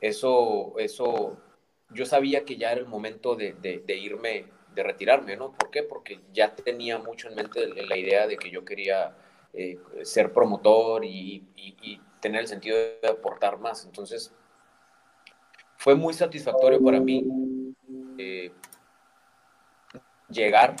eso, 0.00 0.74
eso, 0.78 1.38
yo 1.90 2.06
sabía 2.06 2.44
que 2.44 2.56
ya 2.56 2.72
era 2.72 2.80
el 2.80 2.86
momento 2.86 3.34
de, 3.34 3.52
de, 3.54 3.78
de 3.80 3.96
irme 3.96 4.46
de 4.74 4.82
retirarme, 4.82 5.36
¿no? 5.36 5.52
¿Por 5.52 5.70
qué? 5.70 5.82
Porque 5.82 6.20
ya 6.32 6.54
tenía 6.54 6.98
mucho 6.98 7.28
en 7.28 7.34
mente 7.34 7.66
la 7.66 7.96
idea 7.96 8.26
de 8.26 8.36
que 8.36 8.50
yo 8.50 8.64
quería 8.64 9.14
eh, 9.52 9.78
ser 10.02 10.32
promotor 10.32 11.04
y, 11.04 11.46
tener 12.20 12.42
el 12.42 12.46
sentido 12.46 12.76
de 12.76 13.08
aportar 13.08 13.58
más. 13.58 13.84
Entonces, 13.84 14.32
fue 15.76 15.96
muy 15.96 16.14
satisfactorio 16.14 16.80
para 16.80 17.00
mí 17.00 17.74
eh, 18.16 18.52
llegar 20.28 20.76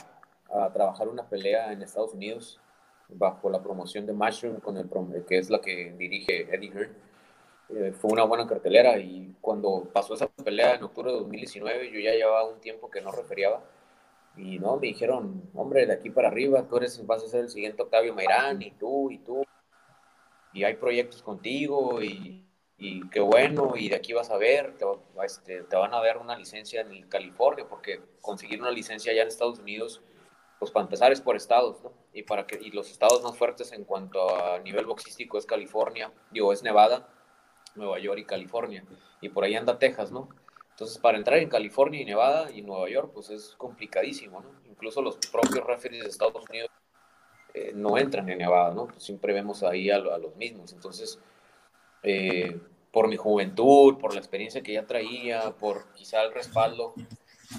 a 0.54 0.72
trabajar 0.72 1.08
una 1.08 1.28
pelea 1.28 1.72
en 1.72 1.82
Estados 1.82 2.14
Unidos 2.14 2.60
bajo 3.08 3.50
la 3.50 3.60
promoción 3.60 4.06
de 4.06 4.12
Mushroom, 4.12 4.60
con 4.60 4.76
el, 4.76 4.88
que 5.26 5.38
es 5.38 5.50
la 5.50 5.60
que 5.60 5.92
dirige 5.98 6.42
Eddie 6.54 6.70
Hearn. 6.70 6.96
Eh, 7.70 7.92
fue 7.92 8.12
una 8.12 8.24
buena 8.24 8.46
cartelera 8.46 8.98
y 8.98 9.34
cuando 9.40 9.88
pasó 9.92 10.14
esa 10.14 10.28
pelea 10.28 10.74
en 10.74 10.84
octubre 10.84 11.10
de 11.10 11.18
2019, 11.18 11.90
yo 11.90 12.00
ya 12.00 12.12
llevaba 12.12 12.48
un 12.48 12.60
tiempo 12.60 12.90
que 12.90 13.00
no 13.00 13.10
referiaba 13.10 13.62
y 14.36 14.58
no, 14.58 14.76
me 14.76 14.88
dijeron, 14.88 15.50
hombre, 15.54 15.86
de 15.86 15.92
aquí 15.92 16.10
para 16.10 16.28
arriba, 16.28 16.66
tú 16.66 16.78
eres, 16.78 17.04
vas 17.06 17.22
a 17.22 17.28
ser 17.28 17.40
el 17.42 17.50
siguiente 17.50 17.82
Octavio 17.82 18.14
Mairán, 18.14 18.62
y 18.62 18.70
tú, 18.72 19.10
y 19.10 19.18
tú, 19.18 19.44
y 20.52 20.64
hay 20.64 20.74
proyectos 20.74 21.22
contigo, 21.22 22.02
y, 22.02 22.46
y 22.78 23.08
qué 23.10 23.20
bueno, 23.20 23.74
y 23.76 23.88
de 23.88 23.96
aquí 23.96 24.12
vas 24.12 24.30
a 24.30 24.38
ver, 24.38 24.76
te, 24.76 24.84
este, 25.24 25.62
te 25.64 25.76
van 25.76 25.92
a 25.92 26.02
dar 26.02 26.18
una 26.18 26.36
licencia 26.36 26.80
en 26.80 27.08
California, 27.08 27.66
porque 27.68 28.00
conseguir 28.20 28.60
una 28.60 28.70
licencia 28.70 29.12
allá 29.12 29.22
en 29.22 29.28
Estados 29.28 29.58
Unidos, 29.58 30.02
pues 30.58 30.70
para 30.70 30.84
empezar 30.84 31.12
es 31.12 31.20
por 31.20 31.36
estados, 31.36 31.82
¿no? 31.82 31.92
Y, 32.12 32.22
para 32.22 32.46
que, 32.46 32.58
y 32.60 32.70
los 32.70 32.90
estados 32.90 33.22
más 33.22 33.36
fuertes 33.36 33.72
en 33.72 33.84
cuanto 33.84 34.34
a 34.34 34.58
nivel 34.60 34.86
boxístico 34.86 35.36
es 35.36 35.44
California, 35.44 36.12
digo, 36.30 36.52
es 36.52 36.62
Nevada, 36.62 37.08
Nueva 37.74 37.98
York 37.98 38.20
y 38.20 38.24
California, 38.24 38.84
y 39.20 39.28
por 39.28 39.44
ahí 39.44 39.54
anda 39.54 39.78
Texas, 39.78 40.10
¿no? 40.10 40.28
Entonces, 40.72 40.98
para 40.98 41.18
entrar 41.18 41.38
en 41.38 41.48
California 41.48 42.00
y 42.00 42.04
Nevada 42.04 42.50
y 42.50 42.62
Nueva 42.62 42.88
York, 42.88 43.10
pues 43.14 43.30
es 43.30 43.54
complicadísimo, 43.56 44.40
¿no? 44.40 44.50
Incluso 44.64 45.02
los 45.02 45.16
propios 45.30 45.64
referees 45.66 46.04
de 46.04 46.10
Estados 46.10 46.44
Unidos 46.48 46.70
eh, 47.54 47.72
no 47.74 47.98
entran 47.98 48.28
en 48.30 48.38
Nevada, 48.38 48.72
¿no? 48.74 48.86
Pues 48.86 49.02
siempre 49.02 49.34
vemos 49.34 49.62
ahí 49.62 49.90
a, 49.90 49.98
los 49.98 50.34
mismos. 50.36 50.72
Entonces, 50.72 51.20
eh, 52.02 52.58
por 52.90 53.08
mi 53.08 53.16
juventud, 53.16 53.98
por 53.98 54.14
la 54.14 54.20
experiencia 54.20 54.62
que 54.62 54.72
ya 54.72 54.86
traía, 54.86 55.50
por 55.52 55.92
quizá 55.92 56.22
el 56.22 56.32
respaldo 56.32 56.94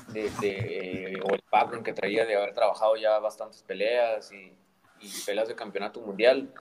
de, 0.08 0.32
eh, 0.41 1.20
o 1.24 1.34
el 1.36 1.43
background 1.51 1.86
que 1.86 1.93
traía 1.93 2.25
de 2.25 2.36
haber 2.36 2.53
trabajado 2.53 2.96
ya 2.96 3.20
bastantes 3.20 3.62
peleas 3.62 4.32
y, 4.32 4.51
y 5.01 5.10
peleas 5.25 5.48
de 5.48 5.55
campeonato 5.55 6.01
mundial, 6.01 6.51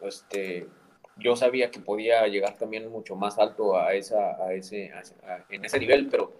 este, 0.00 0.68
yo 1.16 1.34
sabía 1.36 1.70
que 1.70 1.80
podía 1.80 2.26
llegar 2.26 2.56
también 2.56 2.90
mucho 2.90 3.16
más 3.16 3.38
alto 3.38 3.76
a, 3.76 3.94
esa, 3.94 4.42
a 4.42 4.52
ese, 4.52 4.92
en 5.48 5.64
ese 5.64 5.78
nivel, 5.78 6.08
pero, 6.08 6.32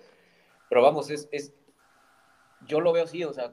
pero 0.68 0.82
vamos, 0.82 1.10
es, 1.10 1.28
es, 1.32 1.54
yo 2.66 2.80
lo 2.80 2.92
veo 2.92 3.04
así, 3.04 3.24
o 3.24 3.32
sea, 3.32 3.52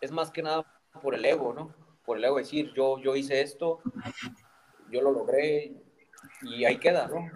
es 0.00 0.10
más 0.10 0.30
que 0.30 0.42
nada 0.42 0.64
por 1.00 1.14
el 1.14 1.24
ego, 1.24 1.52
¿no? 1.52 1.74
Por 2.04 2.18
el 2.18 2.24
ego 2.24 2.38
decir, 2.38 2.72
yo, 2.74 2.98
yo 2.98 3.14
hice 3.16 3.40
esto, 3.40 3.80
yo 4.90 5.00
lo 5.00 5.12
logré 5.12 5.72
y 6.42 6.64
ahí 6.64 6.78
queda, 6.78 7.06
¿no? 7.06 7.30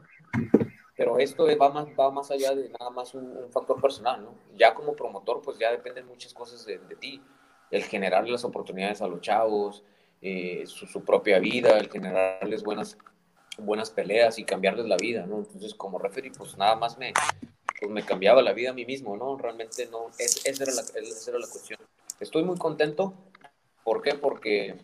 Pero 0.97 1.19
esto 1.19 1.47
va 1.57 1.71
más, 1.71 1.87
va 1.99 2.11
más 2.11 2.31
allá 2.33 2.55
de 2.55 2.71
nada 2.71 2.91
más 2.91 3.15
un, 3.15 3.51
factor 3.51 3.81
personal, 3.81 4.25
¿no? 4.25 4.35
Ya 4.57 4.75
como 4.75 4.97
promotor, 4.97 5.41
pues 5.43 5.59
ya 5.59 5.71
dependen 5.71 6.07
muchas 6.07 6.35
cosas 6.35 6.67
de, 6.67 6.79
de 6.79 6.97
ti, 6.97 7.23
el 7.71 7.85
generarle 7.85 8.33
las 8.33 8.45
oportunidades 8.45 9.01
a 9.01 9.07
los 9.07 9.21
chavos, 9.21 9.85
eh, 10.21 10.65
su, 10.67 11.05
propia 11.05 11.39
vida, 11.39 11.79
el 11.79 11.89
generarles 11.89 12.65
buenas 12.65 12.99
buenas 13.59 13.91
peleas 13.91 14.39
y 14.39 14.45
cambiarles 14.45 14.87
la 14.87 14.97
vida, 14.97 15.27
¿no? 15.27 15.39
Entonces, 15.39 15.75
como 15.75 15.99
referee, 15.99 16.33
pues 16.37 16.57
nada 16.57 16.77
más 16.77 16.99
me, 16.99 17.13
pues, 17.81 17.91
me 17.91 18.05
cambiaba 18.05 18.43
la 18.43 18.53
vida 18.53 18.71
a 18.71 18.75
mí 18.75 18.85
mismo, 18.85 19.17
¿no? 19.17 19.37
Realmente 19.37 19.87
no, 19.87 20.09
es, 20.19 20.45
esa, 20.47 20.65
era 20.65 20.73
la, 20.75 20.83
esa 20.83 21.31
era 21.31 21.39
la 21.39 21.47
cuestión. 21.47 21.79
Estoy 22.21 22.45
muy 22.45 22.57
contento. 22.57 23.15
¿Por 23.85 24.03
qué? 24.03 24.15
Porque, 24.15 24.77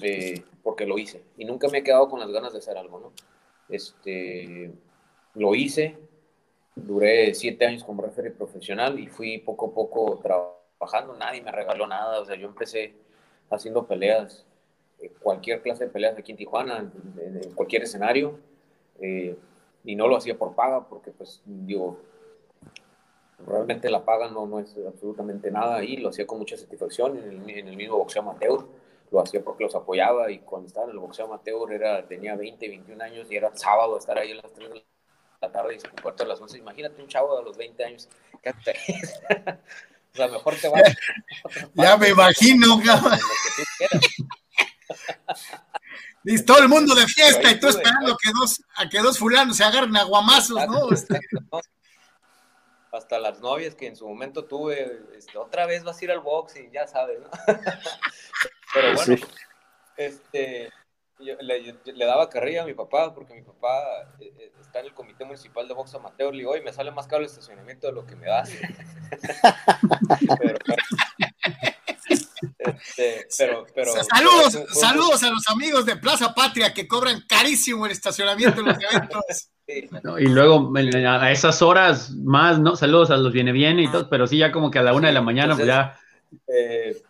eh, 0.00 0.42
porque 0.62 0.86
lo 0.86 0.98
hice 0.98 1.22
y 1.36 1.44
nunca 1.44 1.68
me 1.68 1.78
he 1.78 1.82
quedado 1.82 2.08
con 2.08 2.20
las 2.20 2.30
ganas 2.30 2.52
de 2.52 2.60
hacer 2.60 2.78
algo, 2.78 3.00
¿no? 3.00 3.12
Este, 3.68 4.72
lo 5.34 5.54
hice, 5.54 5.98
duré 6.76 7.34
siete 7.34 7.66
años 7.66 7.82
como 7.82 8.02
referee 8.02 8.30
profesional 8.30 9.00
y 9.00 9.08
fui 9.08 9.38
poco 9.38 9.66
a 9.66 9.74
poco 9.74 10.20
trabajando, 10.22 11.16
nadie 11.16 11.42
me 11.42 11.50
regaló 11.50 11.86
nada, 11.86 12.20
o 12.20 12.24
sea, 12.24 12.36
yo 12.36 12.46
empecé 12.46 12.94
haciendo 13.50 13.86
peleas 13.86 14.46
cualquier 15.20 15.62
clase 15.62 15.84
de 15.84 15.90
peleas 15.90 16.16
aquí 16.18 16.32
en 16.32 16.38
Tijuana, 16.38 16.90
en, 17.18 17.52
cualquier 17.54 17.82
escenario, 17.82 18.38
eh, 19.00 19.36
y 19.84 19.94
no 19.94 20.08
lo 20.08 20.16
hacía 20.16 20.36
por 20.36 20.54
paga, 20.54 20.88
porque 20.88 21.10
pues 21.12 21.42
digo, 21.44 21.98
realmente 23.46 23.90
la 23.90 24.04
paga 24.04 24.30
no, 24.30 24.46
no 24.46 24.58
es 24.60 24.76
absolutamente 24.86 25.50
nada 25.50 25.76
ahí, 25.76 25.96
lo 25.96 26.08
hacía 26.08 26.26
con 26.26 26.38
mucha 26.38 26.56
satisfacción 26.56 27.16
en 27.18 27.48
el, 27.68 27.76
mismo 27.76 27.98
boxeo 27.98 28.22
amateur, 28.22 28.66
lo 29.10 29.20
hacía 29.20 29.42
porque 29.42 29.64
los 29.64 29.74
apoyaba 29.74 30.30
y 30.30 30.40
cuando 30.40 30.66
estaba 30.68 30.86
en 30.86 30.92
el 30.92 30.98
boxeo 30.98 31.26
amateur 31.26 31.72
era, 31.72 32.06
tenía 32.06 32.34
20, 32.34 32.68
21 32.68 33.04
años 33.04 33.30
y 33.30 33.36
era 33.36 33.54
sábado 33.54 33.98
estar 33.98 34.18
ahí 34.18 34.32
a 34.32 34.36
las 34.36 34.52
3 34.52 34.70
de 34.70 34.84
la 35.40 35.52
tarde 35.52 35.76
y 35.76 36.00
cuarto 36.02 36.24
a 36.24 36.26
las 36.26 36.40
11, 36.40 36.58
imagínate 36.58 37.00
un 37.02 37.08
chavo 37.08 37.36
de 37.36 37.44
los 37.44 37.56
20 37.56 37.84
años, 37.84 38.08
¿qué 38.42 38.52
O 40.12 40.16
sea, 40.16 40.28
mejor 40.28 40.54
te 40.56 40.68
vas. 40.68 40.82
ya 41.74 41.96
me 41.98 42.08
imagino, 42.08 42.80
cabrón. 42.82 43.18
Dice, 46.22 46.44
todo 46.44 46.58
el 46.58 46.68
mundo 46.68 46.94
de 46.94 47.06
fiesta 47.06 47.50
y 47.50 47.60
tú 47.60 47.68
esperando 47.68 48.16
que 48.16 48.30
dos, 48.38 48.60
a 48.76 48.88
que 48.88 48.98
dos 48.98 49.18
fulanos 49.18 49.56
se 49.56 49.64
agarren 49.64 49.96
aguamazos, 49.96 50.58
este, 50.92 51.20
¿no? 51.32 51.60
Hasta 52.92 53.18
las 53.18 53.40
novias 53.40 53.74
que 53.74 53.86
en 53.86 53.96
su 53.96 54.08
momento 54.08 54.44
tuve, 54.44 55.02
este, 55.16 55.38
otra 55.38 55.66
vez 55.66 55.84
vas 55.84 56.00
a 56.00 56.04
ir 56.04 56.10
al 56.10 56.20
box 56.20 56.56
y 56.56 56.70
ya 56.70 56.86
sabes, 56.86 57.20
¿no? 57.20 57.30
Pero 58.74 58.94
bueno, 58.94 59.26
este, 59.96 60.70
le, 61.18 62.04
daba 62.04 62.28
carrilla 62.28 62.62
a 62.62 62.66
mi 62.66 62.74
papá 62.74 63.14
porque 63.14 63.34
mi 63.34 63.42
papá 63.42 64.12
eh, 64.20 64.32
eh, 64.38 64.52
está 64.60 64.80
en 64.80 64.86
el 64.86 64.94
comité 64.94 65.24
municipal 65.24 65.66
de 65.66 65.74
box 65.74 65.94
amateur. 65.94 66.32
Le 66.32 66.38
digo, 66.38 66.50
oye, 66.50 66.62
me 66.62 66.72
sale 66.72 66.90
más 66.90 67.06
caro 67.06 67.20
el 67.20 67.26
estacionamiento 67.26 67.86
de 67.86 67.92
lo 67.92 68.06
que 68.06 68.16
me 68.16 68.26
das. 68.26 68.50
Pero, 70.38 70.58
este, 72.58 73.26
pero, 73.38 73.66
pero, 73.74 73.92
saludos, 73.92 74.58
saludos 74.72 75.22
a 75.22 75.30
los 75.30 75.46
amigos 75.48 75.86
de 75.86 75.96
Plaza 75.96 76.34
Patria 76.34 76.72
que 76.72 76.86
cobran 76.86 77.22
carísimo 77.28 77.86
el 77.86 77.92
estacionamiento 77.92 78.60
en 78.60 78.66
los 78.66 78.78
eventos. 78.80 79.50
y 80.18 80.26
luego 80.26 80.72
a 80.76 81.32
esas 81.32 81.60
horas 81.60 82.10
más, 82.10 82.58
¿no? 82.58 82.76
Saludos 82.76 83.10
a 83.10 83.16
los 83.16 83.32
viene 83.32 83.52
bien 83.52 83.80
y 83.80 83.90
todo, 83.90 84.08
pero 84.08 84.26
sí, 84.26 84.38
ya 84.38 84.52
como 84.52 84.70
que 84.70 84.78
a 84.78 84.82
la 84.82 84.92
una 84.92 85.08
de 85.08 85.14
la 85.14 85.22
mañana, 85.22 85.54
pues 85.54 85.66
ya. 85.66 85.98
Eh, 86.46 87.02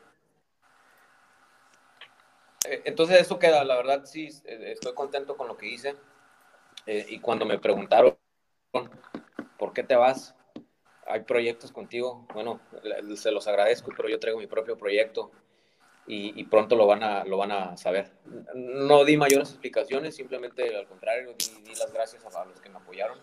eh, 2.66 2.82
entonces, 2.84 3.20
eso 3.20 3.38
queda, 3.38 3.62
la 3.64 3.76
verdad, 3.76 4.04
sí, 4.04 4.28
eh, 4.44 4.72
estoy 4.72 4.94
contento 4.94 5.36
con 5.36 5.48
lo 5.48 5.56
que 5.56 5.68
hice. 5.68 5.96
y 6.86 7.18
cuando 7.18 7.44
me 7.44 7.58
preguntaron, 7.58 8.16
¿por 9.58 9.72
qué 9.72 9.82
te 9.82 9.96
vas? 9.96 10.35
Hay 11.08 11.20
proyectos 11.20 11.72
contigo, 11.72 12.26
bueno, 12.34 12.60
se 13.16 13.30
los 13.30 13.46
agradezco, 13.46 13.92
pero 13.96 14.08
yo 14.08 14.18
traigo 14.18 14.38
mi 14.38 14.46
propio 14.46 14.76
proyecto 14.76 15.30
y, 16.08 16.44
pronto 16.44 16.76
lo 16.76 16.86
van, 16.86 17.02
a, 17.02 17.24
lo 17.24 17.36
van 17.36 17.50
a 17.50 17.76
saber. 17.76 18.12
No 18.54 19.04
di 19.04 19.16
mayores 19.16 19.50
explicaciones, 19.50 20.14
simplemente 20.14 20.76
al 20.76 20.86
contrario, 20.86 21.34
di, 21.64 21.74
las 21.74 21.92
gracias 21.92 22.24
a, 22.24 22.44
los 22.44 22.60
que 22.60 22.70
me 22.70 22.76
apoyaron, 22.76 23.18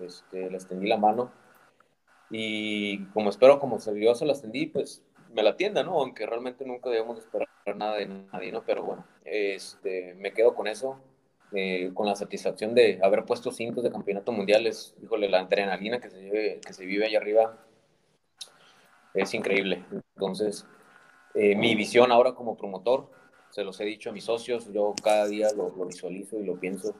este, 0.00 0.50
les 0.50 0.66
tendí 0.66 0.86
la 0.86 0.98
mano 0.98 1.32
y 2.30 3.04
como 3.06 3.30
espero, 3.30 3.58
como 3.58 3.78
yo 3.78 4.14
se 4.14 4.24
las 4.24 4.40
tendí, 4.40 4.66
pues 4.66 5.02
me 5.32 5.42
la 5.42 5.56
tienda, 5.56 5.82
¿no? 5.82 5.98
Aunque 5.98 6.26
realmente 6.26 6.64
nunca 6.64 6.90
debemos 6.90 7.18
esperar 7.18 7.48
nada 7.74 7.96
de 7.96 8.06
nadie, 8.06 8.52
¿no? 8.52 8.62
Pero 8.64 8.84
bueno, 8.84 9.04
este, 9.24 10.14
me 10.14 10.32
quedo 10.32 10.54
con 10.54 10.66
eso, 10.66 11.00
eh, 11.52 11.90
con 11.94 12.06
la 12.06 12.14
satisfacción 12.14 12.74
de 12.74 13.00
haber 13.02 13.24
puesto 13.24 13.50
cinco 13.50 13.82
de 13.82 13.90
campeonato 13.90 14.30
mundial, 14.30 14.66
es, 14.66 14.94
híjole, 15.02 15.28
la 15.28 15.40
adrenalina 15.40 16.00
que 16.00 16.08
se, 16.08 16.20
vive, 16.20 16.60
que 16.64 16.72
se 16.72 16.84
vive 16.84 17.06
allá 17.06 17.18
arriba 17.18 17.58
es 19.14 19.34
increíble. 19.34 19.84
Entonces, 20.14 20.64
eh, 21.34 21.56
mi 21.56 21.74
visión 21.74 22.12
ahora 22.12 22.34
como 22.34 22.56
promotor, 22.56 23.10
se 23.50 23.64
los 23.64 23.80
he 23.80 23.84
dicho 23.84 24.10
a 24.10 24.12
mis 24.12 24.24
socios, 24.24 24.72
yo 24.72 24.94
cada 25.02 25.26
día 25.26 25.48
lo, 25.52 25.70
visualizo 25.86 26.38
y 26.38 26.44
lo 26.44 26.54
pienso, 26.58 26.94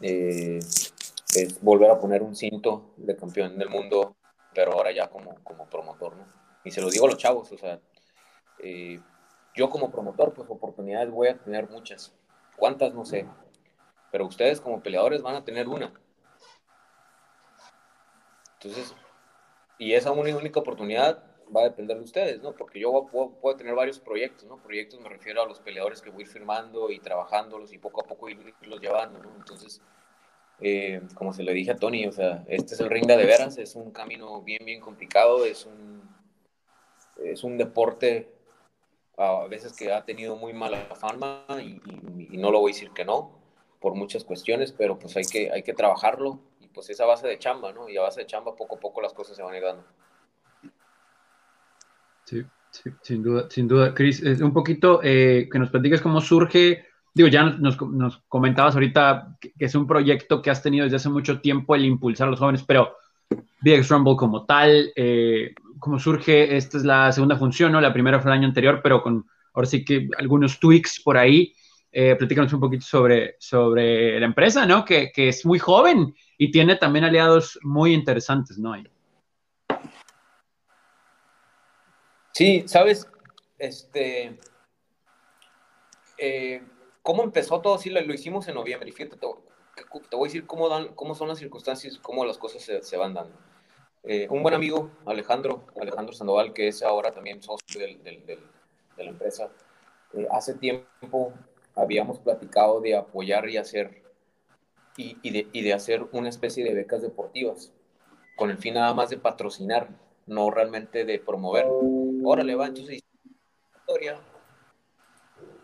eh, 0.00 0.58
es 0.58 1.60
volver 1.60 1.90
a 1.90 1.98
poner 1.98 2.22
un 2.22 2.34
cinto 2.34 2.94
de 2.96 3.14
campeón 3.16 3.58
del 3.58 3.68
mundo, 3.68 4.16
pero 4.54 4.72
ahora 4.72 4.92
ya 4.92 5.08
como, 5.08 5.34
como 5.44 5.66
promotor, 5.66 6.16
¿no? 6.16 6.26
Y 6.64 6.70
se 6.70 6.80
lo 6.80 6.88
digo 6.88 7.04
a 7.04 7.10
los 7.10 7.18
chavos, 7.18 7.52
o 7.52 7.58
sea, 7.58 7.78
yo 9.54 9.68
como 9.68 9.90
promotor, 9.90 10.32
pues 10.32 10.48
oportunidades 10.48 11.10
voy 11.10 11.28
a 11.28 11.36
tener 11.36 11.68
muchas. 11.68 12.14
¿Cuántas? 12.56 12.94
No 12.94 13.04
sé, 13.04 13.26
pero 14.14 14.26
ustedes 14.26 14.60
como 14.60 14.80
peleadores 14.80 15.22
van 15.22 15.34
a 15.34 15.44
tener 15.44 15.66
una. 15.66 15.92
Entonces, 18.52 18.94
y 19.76 19.92
esa 19.92 20.12
única 20.12 20.60
oportunidad 20.60 21.24
va 21.54 21.62
a 21.62 21.64
depender 21.64 21.96
de 21.96 22.04
ustedes, 22.04 22.40
¿no? 22.40 22.52
Porque 22.52 22.78
yo 22.78 23.08
puedo, 23.10 23.56
tener 23.56 23.74
varios 23.74 23.98
proyectos, 23.98 24.44
¿no? 24.44 24.62
Proyectos 24.62 25.00
me 25.00 25.08
refiero 25.08 25.42
a 25.42 25.46
los 25.46 25.58
peleadores 25.58 26.00
que 26.00 26.10
voy 26.10 26.22
a 26.22 26.26
ir 26.26 26.32
firmando 26.32 26.92
y 26.92 27.00
trabajándolos 27.00 27.72
y 27.72 27.78
poco 27.78 28.02
a 28.02 28.06
poco 28.06 28.28
irlos 28.28 28.80
llevando, 28.80 29.18
¿no? 29.18 29.34
Entonces, 29.34 29.82
eh, 30.60 31.02
como 31.16 31.32
se 31.32 31.42
le 31.42 31.52
dije 31.52 31.72
a 31.72 31.76
Tony, 31.76 32.06
o 32.06 32.12
sea, 32.12 32.44
este 32.46 32.74
es 32.74 32.80
el 32.80 32.90
ring 32.90 33.06
de, 33.06 33.16
veras, 33.16 33.58
es 33.58 33.74
un 33.74 33.90
camino 33.90 34.42
bien, 34.42 34.64
bien 34.64 34.80
complicado, 34.80 35.44
es 35.44 35.66
un, 35.66 36.08
es 37.16 37.42
un 37.42 37.58
deporte 37.58 38.32
a 39.16 39.48
veces 39.48 39.72
que 39.72 39.92
ha 39.92 40.04
tenido 40.04 40.36
muy 40.36 40.52
mala 40.52 40.86
fama 40.94 41.44
y, 41.60 41.80
no 42.38 42.52
lo 42.52 42.60
voy 42.60 42.70
a 42.70 42.74
decir 42.74 42.92
que 42.92 43.04
no, 43.04 43.43
por 43.84 43.94
muchas 43.94 44.24
cuestiones, 44.24 44.72
pero 44.72 44.98
pues 44.98 45.14
hay 45.14 45.24
que, 45.30 45.50
hay 45.52 45.62
que 45.62 45.74
trabajarlo 45.74 46.40
y 46.58 46.68
pues 46.68 46.88
esa 46.88 47.04
base 47.04 47.28
de 47.28 47.38
chamba, 47.38 47.70
¿no? 47.70 47.86
Y 47.86 47.98
a 47.98 48.00
base 48.00 48.20
de 48.20 48.26
chamba 48.26 48.56
poco 48.56 48.76
a 48.76 48.80
poco 48.80 49.02
las 49.02 49.12
cosas 49.12 49.36
se 49.36 49.42
van 49.42 49.52
a 49.52 49.58
ir 49.58 49.62
dando. 49.62 49.84
Sí, 52.24 52.42
sí 52.70 52.90
sin 53.02 53.22
duda, 53.22 53.46
sin 53.50 53.68
duda. 53.68 53.92
Cris, 53.92 54.22
un 54.40 54.54
poquito 54.54 55.00
eh, 55.02 55.50
que 55.52 55.58
nos 55.58 55.68
platiques 55.68 56.00
cómo 56.00 56.22
surge, 56.22 56.86
digo, 57.12 57.28
ya 57.28 57.44
nos, 57.44 57.78
nos 57.82 58.22
comentabas 58.26 58.72
ahorita 58.72 59.36
que, 59.38 59.52
es 59.58 59.74
un 59.74 59.86
proyecto 59.86 60.40
que 60.40 60.48
has 60.48 60.62
tenido 60.62 60.84
desde 60.84 60.96
hace 60.96 61.10
mucho 61.10 61.42
tiempo 61.42 61.74
el 61.74 61.84
impulsar 61.84 62.28
a 62.28 62.30
los 62.30 62.40
jóvenes, 62.40 62.64
pero 62.66 62.96
BX 63.60 63.86
Rumble 63.90 64.16
como 64.16 64.46
tal, 64.46 64.92
eh, 64.96 65.54
cómo 65.78 65.98
surge, 65.98 66.56
esta 66.56 66.78
es 66.78 66.84
la 66.84 67.12
segunda 67.12 67.36
función, 67.36 67.70
¿no? 67.70 67.82
La 67.82 67.92
primera 67.92 68.18
fue 68.18 68.30
el 68.30 68.38
año 68.38 68.48
anterior, 68.48 68.80
pero 68.82 69.02
con 69.02 69.26
ahora 69.52 69.68
sí 69.68 69.84
que 69.84 70.08
algunos 70.16 70.58
tweaks 70.58 71.02
por 71.04 71.18
ahí. 71.18 71.52
Eh, 71.96 72.16
platícanos 72.16 72.52
un 72.52 72.58
poquito 72.58 72.84
sobre, 72.84 73.36
sobre 73.38 74.18
la 74.18 74.26
empresa, 74.26 74.66
¿no? 74.66 74.84
Que, 74.84 75.12
que, 75.12 75.28
es 75.28 75.46
muy 75.46 75.60
joven 75.60 76.12
y 76.36 76.50
tiene 76.50 76.74
también 76.74 77.04
aliados 77.04 77.56
muy 77.62 77.94
interesantes, 77.94 78.58
¿no? 78.58 78.74
Sí, 82.32 82.64
sabes, 82.66 83.08
este, 83.58 84.40
eh, 86.18 86.64
¿cómo 87.00 87.22
empezó 87.22 87.60
todo? 87.60 87.78
Sí, 87.78 87.90
lo, 87.90 88.00
hicimos 88.12 88.48
en 88.48 88.56
noviembre. 88.56 88.90
Fíjate, 88.90 89.16
te, 89.16 89.28
te, 90.10 90.16
voy 90.16 90.26
a 90.26 90.28
decir 90.28 90.46
cómo, 90.46 90.68
dan, 90.68 90.96
cómo 90.96 91.14
son 91.14 91.28
las 91.28 91.38
circunstancias, 91.38 92.00
cómo 92.02 92.24
las 92.24 92.38
cosas 92.38 92.60
se, 92.60 92.82
se 92.82 92.96
van 92.96 93.14
dando. 93.14 93.38
Eh, 94.02 94.26
un 94.30 94.42
buen 94.42 94.56
amigo, 94.56 94.90
Alejandro, 95.06 95.68
Alejandro 95.80 96.12
Sandoval, 96.12 96.52
que 96.52 96.66
es 96.66 96.82
ahora 96.82 97.12
también 97.12 97.40
socio 97.40 97.80
del, 97.80 98.02
del, 98.02 98.26
de 98.26 99.04
la 99.04 99.10
empresa, 99.10 99.48
eh, 100.12 100.26
hace 100.32 100.54
tiempo 100.54 101.32
habíamos 101.74 102.18
platicado 102.18 102.80
de 102.80 102.96
apoyar 102.96 103.48
y 103.48 103.56
hacer 103.56 104.02
y, 104.96 105.30
de, 105.30 105.48
y, 105.52 105.62
de, 105.62 105.72
hacer 105.72 106.06
una 106.12 106.28
especie 106.28 106.62
de 106.62 106.72
becas 106.72 107.02
deportivas, 107.02 107.72
con 108.36 108.50
el 108.50 108.58
fin 108.58 108.74
nada 108.74 108.94
más 108.94 109.10
de 109.10 109.16
patrocinar, 109.16 109.88
no 110.26 110.50
realmente 110.50 111.04
de 111.04 111.18
promover. 111.18 111.66
Órale, 112.22 112.54
va, 112.54 112.66
entonces 112.66 113.02
historia 113.76 114.20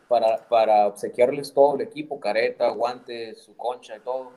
para, 0.08 0.48
para 0.48 0.88
obsequiarles 0.88 1.54
todo 1.54 1.76
el 1.76 1.82
equipo, 1.82 2.18
careta, 2.18 2.70
guantes, 2.70 3.40
su 3.40 3.56
concha 3.56 3.96
y 3.96 4.00
todo. 4.00 4.32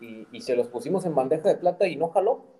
Y, 0.00 0.26
y 0.32 0.40
se 0.40 0.56
los 0.56 0.68
pusimos 0.68 1.04
en 1.04 1.14
bandeja 1.14 1.48
de 1.50 1.56
plata 1.56 1.86
y 1.86 1.96
no 1.96 2.08
jaló 2.08 2.52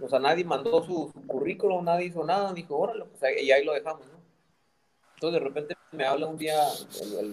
o 0.00 0.08
sea, 0.08 0.18
nadie 0.18 0.44
mandó 0.44 0.82
su, 0.82 1.12
currículum, 1.26 1.84
nadie 1.84 2.06
hizo 2.06 2.24
nada, 2.24 2.52
dijo, 2.52 2.76
órale, 2.76 3.04
pues 3.06 3.20
y 3.42 3.50
ahí 3.50 3.64
lo 3.64 3.74
dejamos, 3.74 4.06
¿no? 4.06 4.18
Entonces 5.14 5.40
de 5.40 5.46
repente 5.46 5.74
me 5.92 6.04
habla 6.04 6.26
un 6.26 6.36
día 6.36 6.56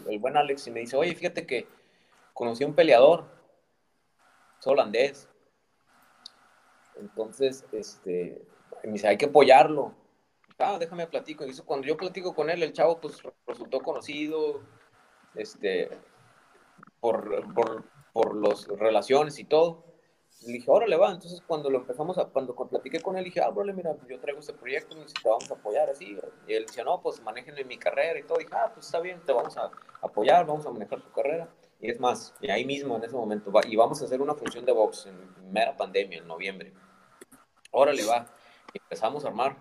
el, 0.09 0.19
buen 0.19 0.37
Alex 0.37 0.67
y 0.67 0.71
me 0.71 0.81
dice, 0.81 0.97
oye, 0.97 1.15
fíjate 1.15 1.45
que 1.45 1.67
conocí 2.33 2.63
a 2.63 2.67
un 2.67 2.75
peleador, 2.75 3.25
es 4.59 4.67
holandés. 4.67 5.27
Entonces, 6.97 7.65
este, 7.71 8.41
me 8.83 8.93
dice, 8.93 9.07
hay 9.07 9.17
que 9.17 9.25
apoyarlo. 9.25 9.93
Ah, 10.57 10.77
déjame 10.79 11.07
platico. 11.07 11.45
Y 11.45 11.53
cuando 11.59 11.85
yo 11.87 11.97
platico 11.97 12.33
con 12.33 12.49
él, 12.49 12.63
el 12.63 12.71
chavo 12.73 13.01
pues 13.01 13.21
resultó 13.45 13.81
conocido, 13.81 14.61
este, 15.35 15.89
por, 17.01 17.53
por, 17.53 17.83
por 18.13 18.35
las 18.35 18.67
relaciones 18.67 19.37
y 19.39 19.43
todo 19.43 19.84
le 20.41 20.53
dije, 20.53 20.69
órale, 20.69 20.95
va. 20.97 21.11
Entonces, 21.11 21.41
cuando 21.45 21.69
lo 21.69 21.79
empezamos 21.79 22.17
a, 22.17 22.25
cuando 22.25 22.55
platiqué 22.55 22.99
con 23.01 23.17
él, 23.17 23.23
dije, 23.23 23.41
ah, 23.41 23.49
bro, 23.49 23.65
mira, 23.73 23.95
yo 24.07 24.19
traigo 24.19 24.39
este 24.39 24.53
proyecto, 24.53 24.95
te 24.95 25.29
vamos 25.29 25.49
a 25.49 25.53
apoyar, 25.55 25.89
así. 25.89 26.17
Y 26.47 26.53
él 26.53 26.65
decía, 26.65 26.83
no, 26.83 27.01
pues 27.01 27.21
manejen 27.21 27.55
mi 27.67 27.77
carrera 27.77 28.19
y 28.19 28.23
todo. 28.23 28.39
Y 28.39 28.43
dije, 28.43 28.55
ah, 28.55 28.71
pues 28.73 28.85
está 28.85 28.99
bien, 28.99 29.21
te 29.25 29.33
vamos 29.33 29.57
a 29.57 29.71
apoyar, 30.01 30.45
vamos 30.45 30.65
a 30.65 30.71
manejar 30.71 31.01
tu 31.01 31.11
carrera. 31.11 31.49
Y 31.79 31.89
es 31.89 31.99
más, 31.99 32.33
y 32.41 32.49
ahí 32.49 32.65
mismo, 32.65 32.95
en 32.97 33.03
ese 33.03 33.15
momento, 33.15 33.51
va, 33.51 33.61
y 33.65 33.75
vamos 33.75 34.01
a 34.01 34.05
hacer 34.05 34.21
una 34.21 34.35
función 34.35 34.65
de 34.65 34.71
box 34.71 35.07
en 35.07 35.51
mera 35.51 35.75
pandemia, 35.75 36.19
en 36.19 36.27
noviembre. 36.27 36.73
Órale, 37.71 38.05
va. 38.05 38.25
Y 38.73 38.77
empezamos 38.79 39.25
a 39.25 39.29
armar, 39.29 39.57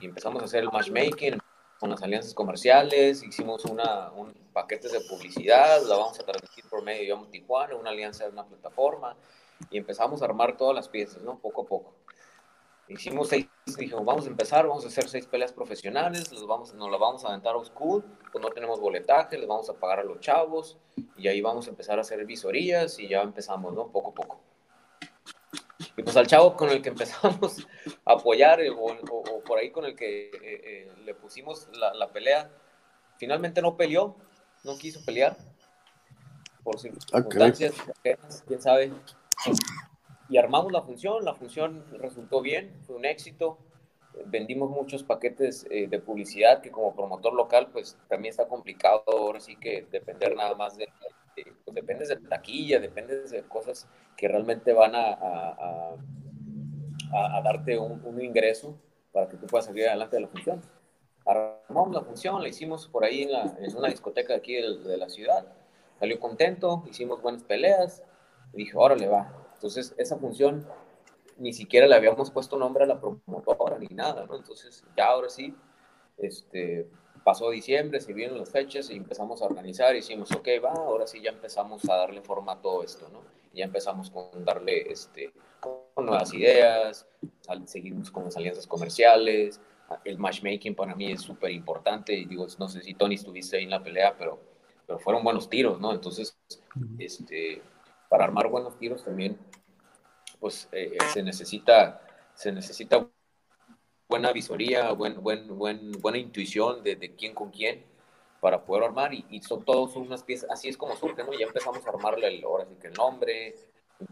y 0.00 0.06
empezamos 0.06 0.42
a 0.42 0.44
hacer 0.46 0.62
el 0.62 0.70
matchmaking 0.70 1.38
con 1.78 1.90
las 1.90 2.02
alianzas 2.02 2.32
comerciales, 2.32 3.22
hicimos 3.22 3.64
una, 3.66 4.10
un 4.12 4.32
paquetes 4.52 4.92
de 4.92 5.00
publicidad, 5.00 5.82
la 5.82 5.96
vamos 5.96 6.18
a 6.18 6.24
transmitir 6.24 6.64
por 6.68 6.82
medio 6.82 7.18
de 7.18 7.26
Tijuana, 7.26 7.76
una 7.76 7.90
alianza 7.90 8.24
de 8.24 8.30
una 8.30 8.46
plataforma, 8.46 9.14
y 9.70 9.78
empezamos 9.78 10.22
a 10.22 10.26
armar 10.26 10.56
todas 10.56 10.74
las 10.74 10.88
piezas, 10.88 11.22
¿no? 11.22 11.38
Poco 11.38 11.62
a 11.62 11.66
poco. 11.66 11.94
Hicimos 12.88 13.28
seis, 13.28 13.48
dijimos, 13.76 14.04
vamos 14.04 14.26
a 14.26 14.28
empezar, 14.28 14.66
vamos 14.66 14.84
a 14.84 14.88
hacer 14.88 15.08
seis 15.08 15.26
peleas 15.26 15.52
profesionales, 15.52 16.30
los 16.30 16.46
vamos, 16.46 16.72
nos 16.74 16.88
las 16.88 17.00
vamos 17.00 17.24
a 17.24 17.28
aventar 17.28 17.56
a 17.56 17.64
school, 17.64 18.04
pues 18.30 18.42
no 18.42 18.50
tenemos 18.50 18.78
boletaje, 18.78 19.38
les 19.38 19.48
vamos 19.48 19.68
a 19.68 19.74
pagar 19.74 20.00
a 20.00 20.04
los 20.04 20.20
chavos, 20.20 20.78
y 21.16 21.26
ahí 21.26 21.40
vamos 21.40 21.66
a 21.66 21.70
empezar 21.70 21.98
a 21.98 22.02
hacer 22.02 22.24
visorías, 22.24 23.00
y 23.00 23.08
ya 23.08 23.22
empezamos, 23.22 23.74
¿no? 23.74 23.88
Poco 23.88 24.10
a 24.10 24.14
poco. 24.14 24.40
Y 25.96 26.02
pues 26.02 26.16
al 26.16 26.28
chavo 26.28 26.56
con 26.56 26.70
el 26.70 26.80
que 26.80 26.88
empezamos 26.90 27.66
a 28.04 28.12
apoyar, 28.12 28.60
o, 28.70 29.42
por 29.44 29.58
ahí 29.58 29.70
con 29.70 29.84
el 29.84 29.96
que 29.96 30.26
eh, 30.26 30.40
eh, 30.42 30.92
le 31.04 31.14
pusimos 31.14 31.68
la, 31.72 31.92
la 31.92 32.12
pelea, 32.12 32.52
finalmente 33.16 33.60
no 33.62 33.76
peleó, 33.76 34.14
no 34.62 34.78
quiso 34.78 35.04
pelear, 35.04 35.36
por 36.66 36.80
circunstancias, 36.80 37.74
quién 38.46 38.60
sabe, 38.60 38.92
y 40.28 40.38
armamos 40.38 40.72
la 40.72 40.82
función, 40.82 41.24
la 41.24 41.34
función 41.34 41.84
resultó 41.98 42.40
bien, 42.40 42.74
fue 42.86 42.96
un 42.96 43.04
éxito. 43.04 43.58
Vendimos 44.26 44.70
muchos 44.70 45.04
paquetes 45.04 45.66
eh, 45.70 45.88
de 45.88 45.98
publicidad 46.00 46.62
que 46.62 46.70
como 46.70 46.94
promotor 46.94 47.34
local 47.34 47.68
pues 47.70 47.98
también 48.08 48.30
está 48.30 48.48
complicado 48.48 49.04
ahora 49.06 49.40
sí 49.40 49.56
que 49.56 49.86
depender 49.90 50.34
nada 50.34 50.54
más 50.54 50.76
de, 50.76 50.88
pues 51.64 51.74
dependes 51.74 52.08
de 52.08 52.16
taquilla, 52.16 52.80
dependes 52.80 53.30
de 53.30 53.42
cosas 53.42 53.86
que 54.16 54.26
realmente 54.26 54.72
van 54.72 54.94
a, 54.94 55.12
a, 55.12 55.94
a, 57.12 57.42
darte 57.42 57.78
un, 57.78 58.02
un, 58.04 58.22
ingreso 58.22 58.74
para 59.12 59.28
que 59.28 59.36
tú 59.36 59.46
puedas 59.46 59.66
salir 59.66 59.86
adelante 59.86 60.16
de 60.16 60.22
la 60.22 60.28
función. 60.28 60.62
Armamos 61.26 61.94
la 61.94 62.02
función, 62.02 62.40
la 62.40 62.48
hicimos 62.48 62.88
por 62.88 63.04
ahí 63.04 63.24
en, 63.24 63.32
la, 63.32 63.54
en 63.58 63.76
una 63.76 63.88
discoteca 63.88 64.34
aquí 64.34 64.54
de, 64.54 64.78
de 64.78 64.96
la 64.96 65.10
ciudad, 65.10 65.46
salió 65.98 66.18
contento, 66.18 66.84
hicimos 66.88 67.20
buenas 67.20 67.42
peleas, 67.42 68.02
y 68.56 68.64
dije, 68.64 68.72
órale, 68.76 69.06
va. 69.06 69.30
Entonces, 69.54 69.94
esa 69.98 70.16
función 70.16 70.66
ni 71.38 71.52
siquiera 71.52 71.86
le 71.86 71.94
habíamos 71.94 72.30
puesto 72.30 72.56
nombre 72.56 72.84
a 72.84 72.86
la 72.86 73.00
promotora 73.00 73.78
ni 73.78 73.88
nada, 73.88 74.24
¿no? 74.26 74.36
Entonces, 74.36 74.84
ya 74.96 75.08
ahora 75.08 75.28
sí, 75.28 75.54
este, 76.16 76.88
pasó 77.22 77.50
diciembre, 77.50 78.00
se 78.00 78.14
vieron 78.14 78.38
las 78.38 78.50
fechas 78.50 78.88
y 78.90 78.96
empezamos 78.96 79.42
a 79.42 79.44
organizar 79.44 79.94
y 79.94 79.98
hicimos, 79.98 80.32
ok, 80.32 80.48
va, 80.64 80.72
ahora 80.72 81.06
sí 81.06 81.20
ya 81.20 81.30
empezamos 81.30 81.86
a 81.88 81.96
darle 81.96 82.22
forma 82.22 82.52
a 82.52 82.60
todo 82.62 82.82
esto, 82.82 83.08
¿no? 83.10 83.20
Y 83.52 83.58
ya 83.58 83.66
empezamos 83.66 84.10
con 84.10 84.44
darle, 84.44 84.90
este, 84.90 85.32
con 85.60 86.06
nuevas 86.06 86.32
ideas, 86.32 87.06
seguimos 87.66 88.10
con 88.10 88.24
las 88.24 88.36
alianzas 88.36 88.66
comerciales, 88.66 89.60
el 90.04 90.18
matchmaking 90.18 90.74
para 90.74 90.94
mí 90.94 91.12
es 91.12 91.20
súper 91.20 91.50
importante, 91.50 92.14
y 92.14 92.24
digo, 92.24 92.46
no 92.58 92.68
sé 92.68 92.80
si 92.80 92.94
Tony 92.94 93.16
estuviste 93.16 93.58
ahí 93.58 93.64
en 93.64 93.70
la 93.70 93.82
pelea, 93.82 94.16
pero, 94.16 94.40
pero 94.86 94.98
fueron 94.98 95.22
buenos 95.22 95.50
tiros, 95.50 95.80
¿no? 95.80 95.92
Entonces, 95.92 96.36
este, 96.98 97.62
para 98.08 98.24
armar 98.24 98.48
buenos 98.48 98.78
tiros 98.78 99.04
también, 99.04 99.38
pues 100.40 100.68
eh, 100.72 100.96
se 101.12 101.22
necesita, 101.22 102.00
se 102.34 102.52
necesita 102.52 103.08
buena 104.08 104.32
visoría, 104.32 104.92
buen, 104.92 105.22
buen, 105.22 105.58
buen, 105.58 105.92
buena 105.92 106.18
intuición 106.18 106.82
de, 106.82 106.96
de, 106.96 107.14
quién 107.14 107.34
con 107.34 107.50
quién 107.50 107.84
para 108.40 108.64
poder 108.64 108.84
armar 108.84 109.12
y, 109.12 109.24
y 109.30 109.40
son 109.42 109.64
todos 109.64 109.96
unas 109.96 110.22
piezas, 110.22 110.50
así 110.50 110.68
es 110.68 110.76
como 110.76 110.94
surge, 110.96 111.24
¿no? 111.24 111.32
Ya 111.32 111.46
empezamos 111.46 111.84
a 111.84 111.90
armarle 111.90 112.28
el, 112.28 112.44
ahora 112.44 112.66
sí 112.66 112.76
que 112.80 112.88
el 112.88 112.94
nombre, 112.94 113.54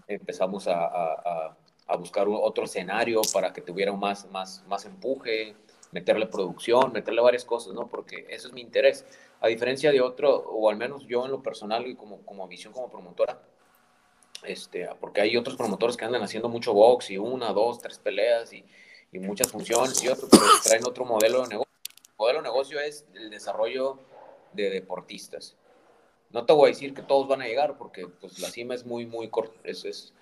empezamos 0.08 0.66
a, 0.66 0.84
a, 0.84 1.56
a, 1.86 1.96
buscar 1.96 2.26
otro 2.28 2.64
escenario 2.64 3.20
para 3.32 3.52
que 3.52 3.60
tuviera 3.60 3.92
más, 3.92 4.28
más, 4.30 4.64
más 4.66 4.84
empuje, 4.86 5.54
meterle 5.92 6.26
producción, 6.26 6.92
meterle 6.92 7.20
varias 7.20 7.44
cosas, 7.44 7.74
¿no? 7.74 7.86
Porque 7.86 8.26
eso 8.28 8.48
es 8.48 8.54
mi 8.54 8.60
interés. 8.60 9.04
A 9.40 9.48
diferencia 9.48 9.92
de 9.92 10.00
otro, 10.00 10.34
o 10.34 10.68
al 10.70 10.76
menos 10.76 11.06
yo 11.06 11.24
en 11.24 11.30
lo 11.30 11.42
personal 11.42 11.86
y 11.86 11.94
como, 11.94 12.24
como 12.24 12.48
visión 12.48 12.72
como 12.72 12.90
promotora, 12.90 13.40
este, 14.46 14.88
porque 15.00 15.20
hay 15.20 15.36
otros 15.36 15.56
promotores 15.56 15.96
que 15.96 16.04
andan 16.04 16.22
haciendo 16.22 16.48
mucho 16.48 16.72
box 16.72 17.10
y 17.10 17.18
una, 17.18 17.52
dos, 17.52 17.78
tres 17.78 17.98
peleas 17.98 18.52
y, 18.52 18.64
y 19.12 19.18
muchas 19.18 19.50
funciones 19.50 20.02
y 20.02 20.08
otros, 20.08 20.28
pero 20.30 20.42
traen 20.62 20.84
otro 20.86 21.04
modelo 21.04 21.42
de 21.42 21.48
negocio. 21.48 21.72
El 22.06 22.14
modelo 22.18 22.38
de 22.40 22.44
negocio 22.44 22.80
es 22.80 23.06
el 23.14 23.30
desarrollo 23.30 23.98
de 24.52 24.70
deportistas. 24.70 25.56
No 26.30 26.44
te 26.44 26.52
voy 26.52 26.66
a 26.66 26.72
decir 26.72 26.94
que 26.94 27.02
todos 27.02 27.28
van 27.28 27.42
a 27.42 27.46
llegar 27.46 27.78
porque 27.78 28.06
pues, 28.06 28.38
la 28.40 28.48
cima 28.50 28.74
es 28.74 28.84
muy, 28.84 29.06
muy 29.06 29.28
corta, 29.28 29.54
es, 29.64 29.84
es, 29.84 30.12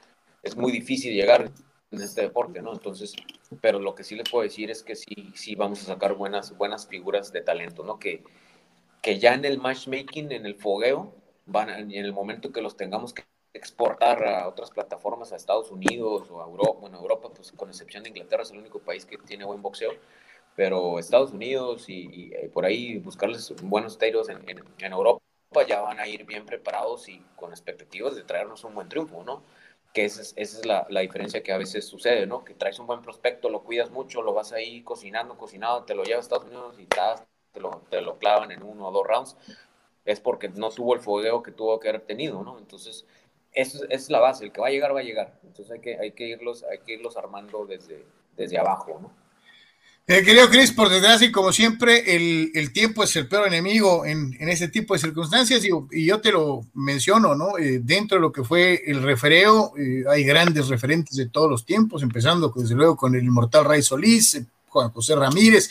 es 0.42 0.56
muy 0.56 0.70
difícil 0.70 1.14
llegar 1.14 1.50
en 1.90 2.00
este 2.00 2.22
deporte, 2.22 2.61
¿no? 2.61 2.72
Entonces, 2.72 3.14
pero 3.61 3.78
lo 3.78 3.94
que 3.94 4.04
sí 4.04 4.14
les 4.14 4.28
puedo 4.28 4.42
decir 4.42 4.70
es 4.70 4.82
que 4.82 4.96
sí, 4.96 5.32
sí 5.35 5.54
vamos 5.54 5.82
a 5.82 5.87
sacar 5.87 6.14
buenas, 6.14 6.56
buenas 6.56 6.87
figuras 6.87 7.32
de 7.32 7.42
talento, 7.42 7.85
¿no? 7.85 7.98
Que, 7.98 8.22
que 9.00 9.18
ya 9.18 9.35
en 9.35 9.44
el 9.44 9.58
matchmaking, 9.58 10.32
en 10.32 10.46
el 10.46 10.54
fogueo, 10.54 11.14
van 11.46 11.70
en 11.70 11.92
el 11.92 12.12
momento 12.12 12.52
que 12.52 12.62
los 12.62 12.76
tengamos 12.76 13.12
que 13.12 13.24
exportar 13.54 14.24
a 14.24 14.48
otras 14.48 14.70
plataformas, 14.70 15.32
a 15.32 15.36
Estados 15.36 15.70
Unidos 15.70 16.30
o 16.30 16.42
a 16.42 16.46
Europa, 16.46 16.78
bueno, 16.80 16.98
Europa, 16.98 17.28
pues 17.34 17.52
con 17.52 17.68
excepción 17.68 18.02
de 18.02 18.10
Inglaterra, 18.10 18.42
es 18.42 18.50
el 18.50 18.58
único 18.58 18.78
país 18.80 19.04
que 19.04 19.18
tiene 19.18 19.44
buen 19.44 19.62
boxeo, 19.62 19.92
pero 20.56 20.98
Estados 20.98 21.32
Unidos 21.32 21.84
y, 21.88 22.32
por 22.52 22.64
ahí 22.64 22.98
buscarles 22.98 23.54
buenos 23.62 23.98
tiros 23.98 24.28
en, 24.28 24.44
en, 24.48 24.92
Europa 24.92 25.22
ya 25.68 25.80
van 25.82 26.00
a 26.00 26.06
ir 26.08 26.24
bien 26.24 26.46
preparados 26.46 27.08
y 27.08 27.20
con 27.36 27.50
expectativas 27.50 28.16
de 28.16 28.22
traernos 28.22 28.64
un 28.64 28.74
buen 28.74 28.88
triunfo, 28.88 29.22
¿no? 29.24 29.42
Que 29.92 30.06
esa 30.06 30.22
es, 30.22 30.32
esa 30.36 30.58
es 30.58 30.66
la, 30.66 30.86
la, 30.88 31.00
diferencia 31.00 31.42
que 31.42 31.52
a 31.52 31.58
veces 31.58 31.86
sucede, 31.86 32.26
¿no? 32.26 32.44
Que 32.44 32.54
traes 32.54 32.78
un 32.78 32.86
buen 32.86 33.02
prospecto, 33.02 33.50
lo 33.50 33.62
cuidas 33.62 33.90
mucho, 33.90 34.22
lo 34.22 34.32
vas 34.32 34.52
ahí 34.52 34.82
cocinando, 34.82 35.36
cocinado, 35.36 35.84
te 35.84 35.94
lo 35.94 36.04
llevas 36.04 36.24
a 36.24 36.26
Estados 36.26 36.44
Unidos 36.46 36.76
y 36.78 36.86
te 36.86 37.60
lo, 37.60 37.82
te 37.90 38.00
lo 38.00 38.18
clavan 38.18 38.50
en 38.50 38.62
uno 38.62 38.88
o 38.88 38.92
dos 38.92 39.06
rounds, 39.06 39.36
es 40.04 40.20
porque 40.20 40.48
no 40.48 40.70
tuvo 40.70 40.94
el 40.94 41.00
fogueo 41.00 41.42
que 41.42 41.52
tuvo 41.52 41.78
que 41.78 41.90
haber 41.90 42.02
tenido, 42.02 42.42
¿no? 42.42 42.58
Entonces, 42.58 43.06
esa 43.52 43.78
es 43.90 44.10
la 44.10 44.20
base, 44.20 44.44
el 44.44 44.52
que 44.52 44.60
va 44.60 44.68
a 44.68 44.70
llegar, 44.70 44.94
va 44.94 45.00
a 45.00 45.04
llegar. 45.04 45.38
Entonces 45.44 45.72
hay 45.72 45.80
que, 45.80 45.98
hay 45.98 46.12
que, 46.12 46.28
irlos, 46.28 46.64
hay 46.70 46.78
que 46.78 46.94
irlos 46.94 47.16
armando 47.16 47.66
desde, 47.66 48.04
desde 48.36 48.58
abajo, 48.58 48.98
¿no? 49.00 49.22
Eh, 50.08 50.24
querido 50.24 50.50
Cris, 50.50 50.72
por 50.72 50.88
desgracia, 50.88 51.28
y 51.28 51.32
como 51.32 51.52
siempre, 51.52 52.16
el, 52.16 52.50
el, 52.54 52.72
tiempo 52.72 53.04
es 53.04 53.14
el 53.14 53.28
peor 53.28 53.46
enemigo 53.46 54.04
en, 54.04 54.36
en 54.40 54.48
ese 54.48 54.66
tipo 54.66 54.94
de 54.94 55.00
circunstancias, 55.00 55.64
y, 55.64 56.04
yo 56.04 56.20
te 56.20 56.32
lo 56.32 56.66
menciono, 56.74 57.36
¿no? 57.36 57.56
Eh, 57.56 57.78
dentro 57.80 58.16
de 58.16 58.22
lo 58.22 58.32
que 58.32 58.42
fue 58.42 58.82
el 58.84 59.00
refereo, 59.00 59.72
eh, 59.78 60.02
hay 60.10 60.24
grandes 60.24 60.66
referentes 60.66 61.16
de 61.16 61.26
todos 61.26 61.48
los 61.48 61.64
tiempos, 61.64 62.02
empezando 62.02 62.52
desde 62.56 62.74
luego 62.74 62.96
con 62.96 63.14
el 63.14 63.22
inmortal 63.22 63.64
Ray 63.64 63.80
Solís, 63.80 64.42
Juan 64.66 64.90
José 64.90 65.14
Ramírez, 65.14 65.70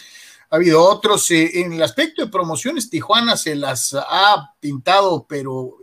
ha 0.49 0.55
habido 0.55 0.81
otros. 0.81 1.29
en 1.31 1.73
el 1.73 1.83
aspecto 1.83 2.23
de 2.23 2.31
promociones, 2.31 2.89
Tijuana 2.89 3.35
se 3.35 3.55
las 3.55 3.93
ha 3.93 4.53
pintado, 4.61 5.25
pero 5.27 5.77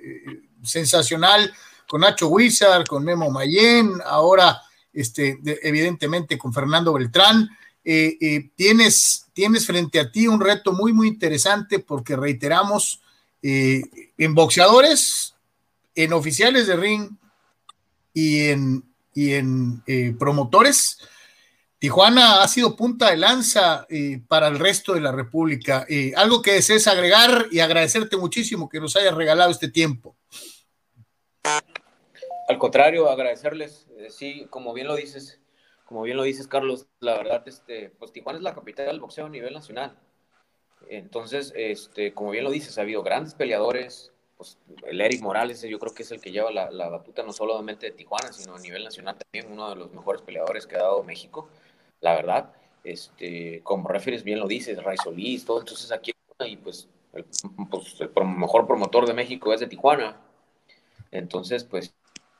sensacional, 0.63 1.53
con 1.89 2.03
Nacho 2.03 2.29
Wizard, 2.29 2.87
con 2.87 3.03
Memo 3.03 3.31
Mayen, 3.31 3.95
ahora, 4.05 4.61
este, 4.93 5.41
evidentemente, 5.63 6.37
con 6.37 6.53
Fernando 6.53 6.93
Beltrán. 6.93 7.49
Eh, 7.83 8.19
eh, 8.21 8.51
tienes, 8.55 9.27
tienes 9.33 9.67
frente 9.67 9.99
a 9.99 10.13
ti 10.13 10.29
un 10.29 10.41
reto 10.41 10.73
muy, 10.73 10.93
muy 10.93 11.09
interesante 11.09 11.79
porque 11.79 12.15
reiteramos, 12.15 13.01
eh, 13.41 13.83
en 14.19 14.35
boxeadores, 14.35 15.35
en 15.95 16.13
oficiales 16.13 16.67
de 16.67 16.77
ring 16.77 17.11
y 18.13 18.49
en, 18.49 18.85
y 19.15 19.33
en 19.33 19.83
promotores, 20.19 20.99
Tijuana 21.79 22.43
ha 22.43 22.49
sido 22.49 22.77
punta 22.77 23.11
de 23.11 23.17
lanza 23.17 23.87
para 24.27 24.49
el 24.49 24.59
resto 24.59 24.95
de 24.95 25.01
la 25.01 25.13
República. 25.13 25.87
algo 26.17 26.43
que 26.43 26.53
desees 26.53 26.87
agregar 26.89 27.47
y 27.51 27.61
agradecerte 27.61 28.17
muchísimo 28.17 28.69
que 28.69 28.81
nos 28.81 28.97
hayas 28.97 29.15
regalado 29.15 29.51
este 29.51 29.69
tiempo. 29.69 30.18
Al 32.49 32.59
contrario, 32.59 33.11
agradecerles, 33.11 33.87
sí, 34.09 34.47
como 34.49 34.73
bien 34.73 34.87
lo 34.87 34.97
dices, 34.97 35.39
como 35.85 36.03
bien 36.03 36.17
lo 36.17 36.23
dices, 36.23 36.49
Carlos, 36.49 36.87
la 37.01 37.17
verdad, 37.19 37.47
este, 37.47 37.91
pues 37.91 38.11
Tijuana 38.11 38.39
es 38.39 38.43
la 38.43 38.55
capital 38.55 38.87
del 38.87 39.01
boxeo 39.01 39.27
a 39.27 39.29
nivel 39.29 39.53
nacional. 39.53 39.99
Entonces, 40.89 41.53
este, 41.57 42.15
como 42.15 42.31
bien 42.31 42.45
lo 42.45 42.51
dices, 42.51 42.79
ha 42.79 42.83
habido 42.83 43.03
grandes 43.03 43.35
peleadores. 43.35 44.13
Pues 44.37 44.59
el 44.87 45.01
Eric 45.01 45.21
Morales, 45.21 45.61
yo 45.63 45.79
creo 45.79 45.93
que 45.93 46.05
es 46.05 46.11
el 46.11 46.21
que 46.21 46.31
lleva 46.31 46.51
la, 46.51 46.71
la 46.71 46.89
batuta 46.89 47.23
no 47.23 47.33
solamente 47.33 47.87
de 47.87 47.93
Tijuana, 47.93 48.33
sino 48.33 48.55
a 48.55 48.59
nivel 48.61 48.85
nacional 48.85 49.17
también, 49.17 49.53
uno 49.53 49.69
de 49.69 49.77
los 49.77 49.93
mejores 49.93 50.23
peleadores 50.23 50.67
que 50.67 50.77
ha 50.77 50.81
dado 50.81 51.03
México, 51.03 51.51
la 52.01 52.15
verdad. 52.15 52.53
Este, 52.83 53.61
como 53.63 53.89
refieres, 53.89 54.25
bien 54.25 54.41
lo 54.41 54.47
dices, 54.47 54.83
Ray 54.83 54.97
Solís, 54.97 55.45
todo. 55.45 55.61
Entonces, 55.61 55.93
aquí, 55.93 56.13
y 56.47 56.57
pues 56.57 56.89
el, 57.13 57.25
pues, 57.71 58.01
el 58.01 58.11
mejor 58.27 58.67
promotor 58.67 59.07
de 59.07 59.13
México 59.13 59.53
es 59.53 59.61
de 59.61 59.67
Tijuana. 59.67 60.21
Entonces, 61.11 61.65
pues 61.65 61.95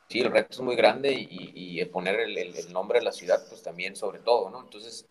sí, 0.09 0.19
el 0.21 0.31
reto 0.31 0.49
es 0.51 0.59
muy 0.59 0.75
grande 0.75 1.13
y, 1.13 1.83
poner 1.85 2.19
el, 2.19 2.73
nombre 2.73 2.99
de 2.99 3.05
la 3.05 3.11
ciudad, 3.11 3.41
pues 3.47 3.63
también 3.63 3.95
sobre 3.95 4.19
todo, 4.19 4.49
¿no? 4.49 4.61
Entonces, 4.61 5.07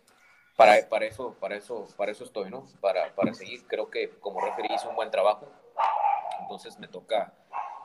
para, 0.57 0.89
para, 0.89 1.07
eso, 1.07 1.35
para, 1.41 1.57
eso, 1.57 1.87
para 1.97 2.13
eso 2.13 2.25
estoy, 2.25 2.51
¿no? 2.51 2.67
Para, 2.81 3.15
para 3.15 3.33
seguir, 3.33 3.67
creo 3.67 3.91
que 3.91 4.11
como 4.21 4.41
referí 4.41 4.69
hice 4.75 4.89
un 4.89 4.97
buen 4.97 5.11
trabajo, 5.11 5.47
entonces 6.41 6.79
me 6.79 6.89
toca, 6.89 7.33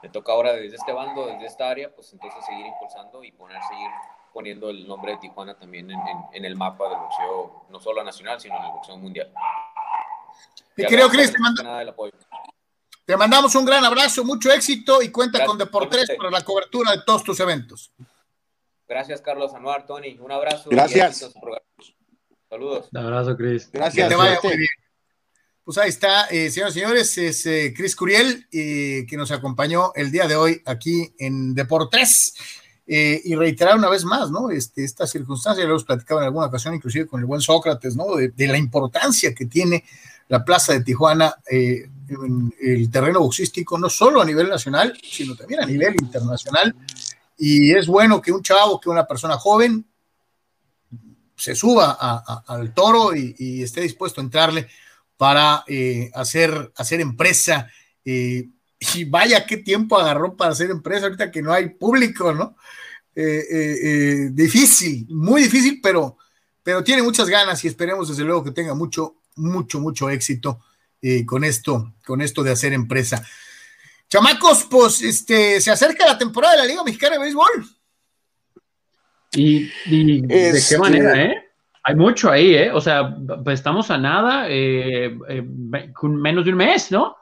me 0.01 0.09
toca 0.09 0.31
ahora 0.31 0.53
desde 0.53 0.75
este 0.75 0.91
bando, 0.91 1.27
desde 1.27 1.45
esta 1.45 1.69
área, 1.69 1.93
pues 1.93 2.11
entonces 2.13 2.43
seguir 2.45 2.65
impulsando 2.65 3.23
y 3.23 3.31
poner, 3.31 3.61
seguir 3.69 3.89
poniendo 4.33 4.69
el 4.69 4.87
nombre 4.87 5.11
de 5.11 5.17
Tijuana 5.19 5.55
también 5.55 5.89
en, 5.91 6.45
el 6.45 6.55
mapa 6.55 6.89
del 6.89 6.97
boxeo, 6.97 7.65
no 7.69 7.79
solo 7.79 8.03
nacional, 8.03 8.39
sino 8.41 8.57
en 8.57 8.63
el 8.63 8.71
boxeo 8.71 8.97
mundial. 8.97 9.31
Y 10.75 10.85
creo, 10.85 11.09
que 11.09 11.27
te 11.27 11.89
apoyo. 11.89 12.11
Te 13.05 13.17
mandamos 13.17 13.53
un 13.55 13.65
gran 13.65 13.83
abrazo, 13.83 14.23
mucho 14.23 14.51
éxito 14.51 15.01
y 15.01 15.09
cuenta 15.09 15.45
con 15.45 15.57
Deportes 15.57 16.09
para 16.17 16.31
la 16.31 16.43
cobertura 16.43 16.91
de 16.91 17.01
todos 17.05 17.23
tus 17.23 17.37
eventos. 17.41 17.91
Gracias, 18.87 19.21
Carlos 19.21 19.53
Anuar, 19.53 19.85
Tony. 19.85 20.17
Un 20.19 20.31
abrazo. 20.31 20.69
Gracias. 20.69 21.29
Saludos. 22.49 22.87
Un 22.91 22.97
abrazo, 22.97 23.35
Cris. 23.35 23.69
Gracias. 23.71 24.07
Que 24.07 24.09
te 24.09 24.15
vaya 24.15 24.39
muy 24.41 24.57
bien. 24.57 24.69
Pues 25.65 25.77
ahí 25.77 25.89
está, 25.89 26.25
eh, 26.27 26.49
señoras 26.49 26.75
y 26.75 26.79
señores, 26.79 27.17
es 27.17 27.45
eh, 27.45 27.73
Cris 27.75 27.95
Curiel, 27.95 28.47
eh, 28.51 29.05
que 29.07 29.17
nos 29.17 29.31
acompañó 29.31 29.93
el 29.95 30.11
día 30.11 30.27
de 30.27 30.35
hoy 30.35 30.61
aquí 30.65 31.13
en 31.19 31.53
Deportes. 31.53 32.35
y 32.85 33.33
reiterar 33.35 33.77
una 33.77 33.89
vez 33.89 34.03
más, 34.03 34.29
¿no? 34.29 34.49
Este, 34.49 34.83
esta 34.83 35.07
circunstancia, 35.07 35.63
lo 35.63 35.71
hemos 35.71 35.85
platicado 35.85 36.19
en 36.19 36.25
alguna 36.25 36.47
ocasión, 36.47 36.73
inclusive 36.75 37.07
con 37.07 37.21
el 37.21 37.25
buen 37.25 37.39
Sócrates, 37.39 37.95
¿no? 37.95 38.15
De, 38.15 38.27
de 38.29 38.47
la 38.47 38.57
importancia 38.57 39.33
que 39.33 39.45
tiene 39.45 39.85
la 40.27 40.43
plaza 40.43 40.73
de 40.73 40.83
Tijuana 40.83 41.35
eh, 41.49 41.89
en 42.09 42.53
el 42.61 42.89
terreno 42.89 43.19
boxístico, 43.19 43.77
no 43.77 43.89
solo 43.89 44.21
a 44.21 44.25
nivel 44.25 44.49
nacional, 44.49 44.97
sino 45.03 45.35
también 45.35 45.61
a 45.61 45.65
nivel 45.65 45.95
internacional. 46.01 46.75
Y 47.37 47.71
es 47.71 47.87
bueno 47.87 48.21
que 48.21 48.31
un 48.31 48.43
chavo, 48.43 48.79
que 48.79 48.89
una 48.89 49.05
persona 49.05 49.37
joven 49.37 49.85
se 51.35 51.55
suba 51.55 51.97
al 52.47 52.73
toro 52.73 53.15
y, 53.15 53.63
esté 53.63 53.81
dispuesto 53.81 54.21
a 54.21 54.23
entrarle 54.23 54.67
para 55.17 55.63
eh, 55.67 56.11
hacer, 56.13 56.71
hacer 56.75 57.01
empresa. 57.01 57.67
Eh, 58.05 58.49
y 58.95 59.05
vaya 59.05 59.45
qué 59.45 59.57
tiempo 59.57 59.97
agarró 59.97 60.35
para 60.35 60.51
hacer 60.51 60.69
empresa 60.69 61.05
ahorita 61.05 61.31
que 61.31 61.41
no 61.41 61.53
hay 61.53 61.69
público, 61.69 62.33
¿no? 62.33 62.55
difícil, 63.15 65.05
muy 65.09 65.43
difícil, 65.43 65.79
pero, 65.83 66.17
pero 66.63 66.83
tiene 66.83 67.03
muchas 67.03 67.29
ganas 67.29 67.63
y 67.63 67.67
esperemos 67.67 68.09
desde 68.09 68.23
luego 68.23 68.43
que 68.43 68.49
tenga 68.49 68.73
mucho, 68.73 69.17
mucho, 69.35 69.79
mucho 69.79 70.09
éxito 70.09 70.59
eh, 71.03 71.25
con 71.25 71.43
esto, 71.43 71.93
con 72.03 72.21
esto 72.21 72.41
de 72.41 72.51
hacer 72.51 72.73
empresa. 72.73 73.23
Chamacos, 74.09 74.63
pues 74.63 75.03
este, 75.03 75.61
se 75.61 75.69
acerca 75.69 76.07
la 76.07 76.17
temporada 76.17 76.53
de 76.55 76.61
la 76.61 76.67
Liga 76.67 76.83
Mexicana 76.83 77.17
de 77.17 77.21
Béisbol. 77.21 77.65
Y, 79.35 79.63
de 79.63 80.27
qué 80.27 80.49
este, 80.49 80.77
manera, 80.77 81.23
¿eh? 81.23 81.43
Hay 81.85 81.95
mucho 81.95 82.31
ahí, 82.31 82.55
¿eh? 82.55 82.71
O 82.71 82.79
sea, 82.79 83.13
pues 83.43 83.59
estamos 83.59 83.91
a 83.91 83.97
nada, 83.97 84.45
eh, 84.47 85.17
eh, 85.27 85.91
con 85.93 86.15
menos 86.15 86.45
de 86.45 86.51
un 86.51 86.57
mes, 86.57 86.91
¿no? 86.91 87.17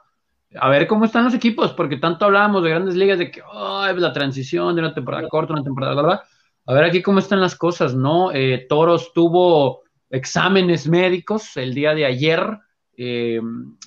A 0.60 0.68
ver 0.68 0.86
cómo 0.86 1.04
están 1.04 1.24
los 1.24 1.34
equipos, 1.34 1.72
porque 1.72 1.96
tanto 1.96 2.26
hablábamos 2.26 2.62
de 2.62 2.70
grandes 2.70 2.94
ligas, 2.94 3.18
de 3.18 3.32
que 3.32 3.42
la 3.42 4.12
transición 4.12 4.74
de 4.76 4.82
una 4.82 4.94
temporada 4.94 5.26
corta, 5.28 5.54
una 5.54 5.64
temporada 5.64 5.94
larga. 5.94 6.22
A 6.66 6.74
ver 6.74 6.84
aquí 6.84 7.02
cómo 7.02 7.18
están 7.18 7.40
las 7.40 7.56
cosas, 7.56 7.94
¿no? 7.94 8.30
Toros 8.68 9.12
tuvo 9.12 9.82
exámenes 10.10 10.86
médicos 10.86 11.56
el 11.56 11.74
día 11.74 11.94
de 11.94 12.04
ayer. 12.04 12.46
Eh, 13.04 13.40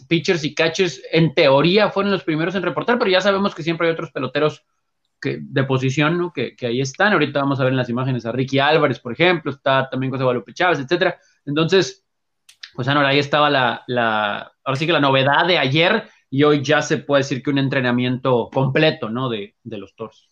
pitchers 0.09 0.43
y 0.43 0.53
catchers 0.53 1.01
en 1.09 1.33
teoría 1.33 1.89
fueron 1.89 2.11
los 2.11 2.25
primeros 2.25 2.53
en 2.55 2.63
reportar, 2.63 2.99
pero 2.99 3.09
ya 3.09 3.21
sabemos 3.21 3.55
que 3.55 3.63
siempre 3.63 3.87
hay 3.87 3.93
otros 3.93 4.11
peloteros 4.11 4.65
de 5.23 5.63
posición 5.63 6.17
¿no? 6.17 6.33
que, 6.33 6.53
ahí 6.61 6.81
están. 6.81 7.13
Ahorita 7.13 7.39
vamos 7.39 7.61
a 7.61 7.63
ver 7.63 7.71
en 7.71 7.77
las 7.77 7.87
imágenes 7.87 8.25
a 8.25 8.33
Ricky 8.33 8.59
Álvarez, 8.59 8.99
por 8.99 9.13
ejemplo, 9.13 9.51
está 9.51 9.89
también 9.89 10.11
José 10.11 10.23
Guadalupe 10.23 10.53
Chávez, 10.53 10.79
etcétera. 10.79 11.17
Entonces, 11.45 12.05
pues 12.73 12.89
ahora 12.89 13.07
ahí 13.07 13.19
estaba 13.19 13.49
la, 13.49 13.85
la, 13.87 14.51
ahora 14.65 14.77
sí 14.77 14.85
que 14.85 14.91
la 14.91 14.99
novedad 14.99 15.47
de 15.47 15.59
ayer 15.59 16.09
y 16.29 16.43
hoy 16.43 16.61
ya 16.61 16.81
se 16.81 16.97
puede 16.97 17.21
decir 17.21 17.41
que 17.41 17.51
un 17.51 17.57
entrenamiento 17.57 18.49
completo, 18.53 19.09
¿no? 19.09 19.29
De, 19.29 19.55
de 19.63 19.77
los 19.77 19.95
toros. 19.95 20.27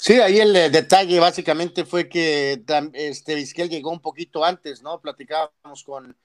Sí, 0.00 0.14
ahí 0.14 0.40
el 0.40 0.56
eh, 0.56 0.70
detalle 0.70 1.20
básicamente 1.20 1.84
fue 1.84 2.08
que 2.08 2.64
este 2.94 3.36
Vizquel 3.36 3.70
llegó 3.70 3.92
un 3.92 4.00
poquito 4.00 4.44
antes, 4.44 4.82
¿no? 4.82 5.00
Platicábamos 5.00 5.84
con, 5.84 6.16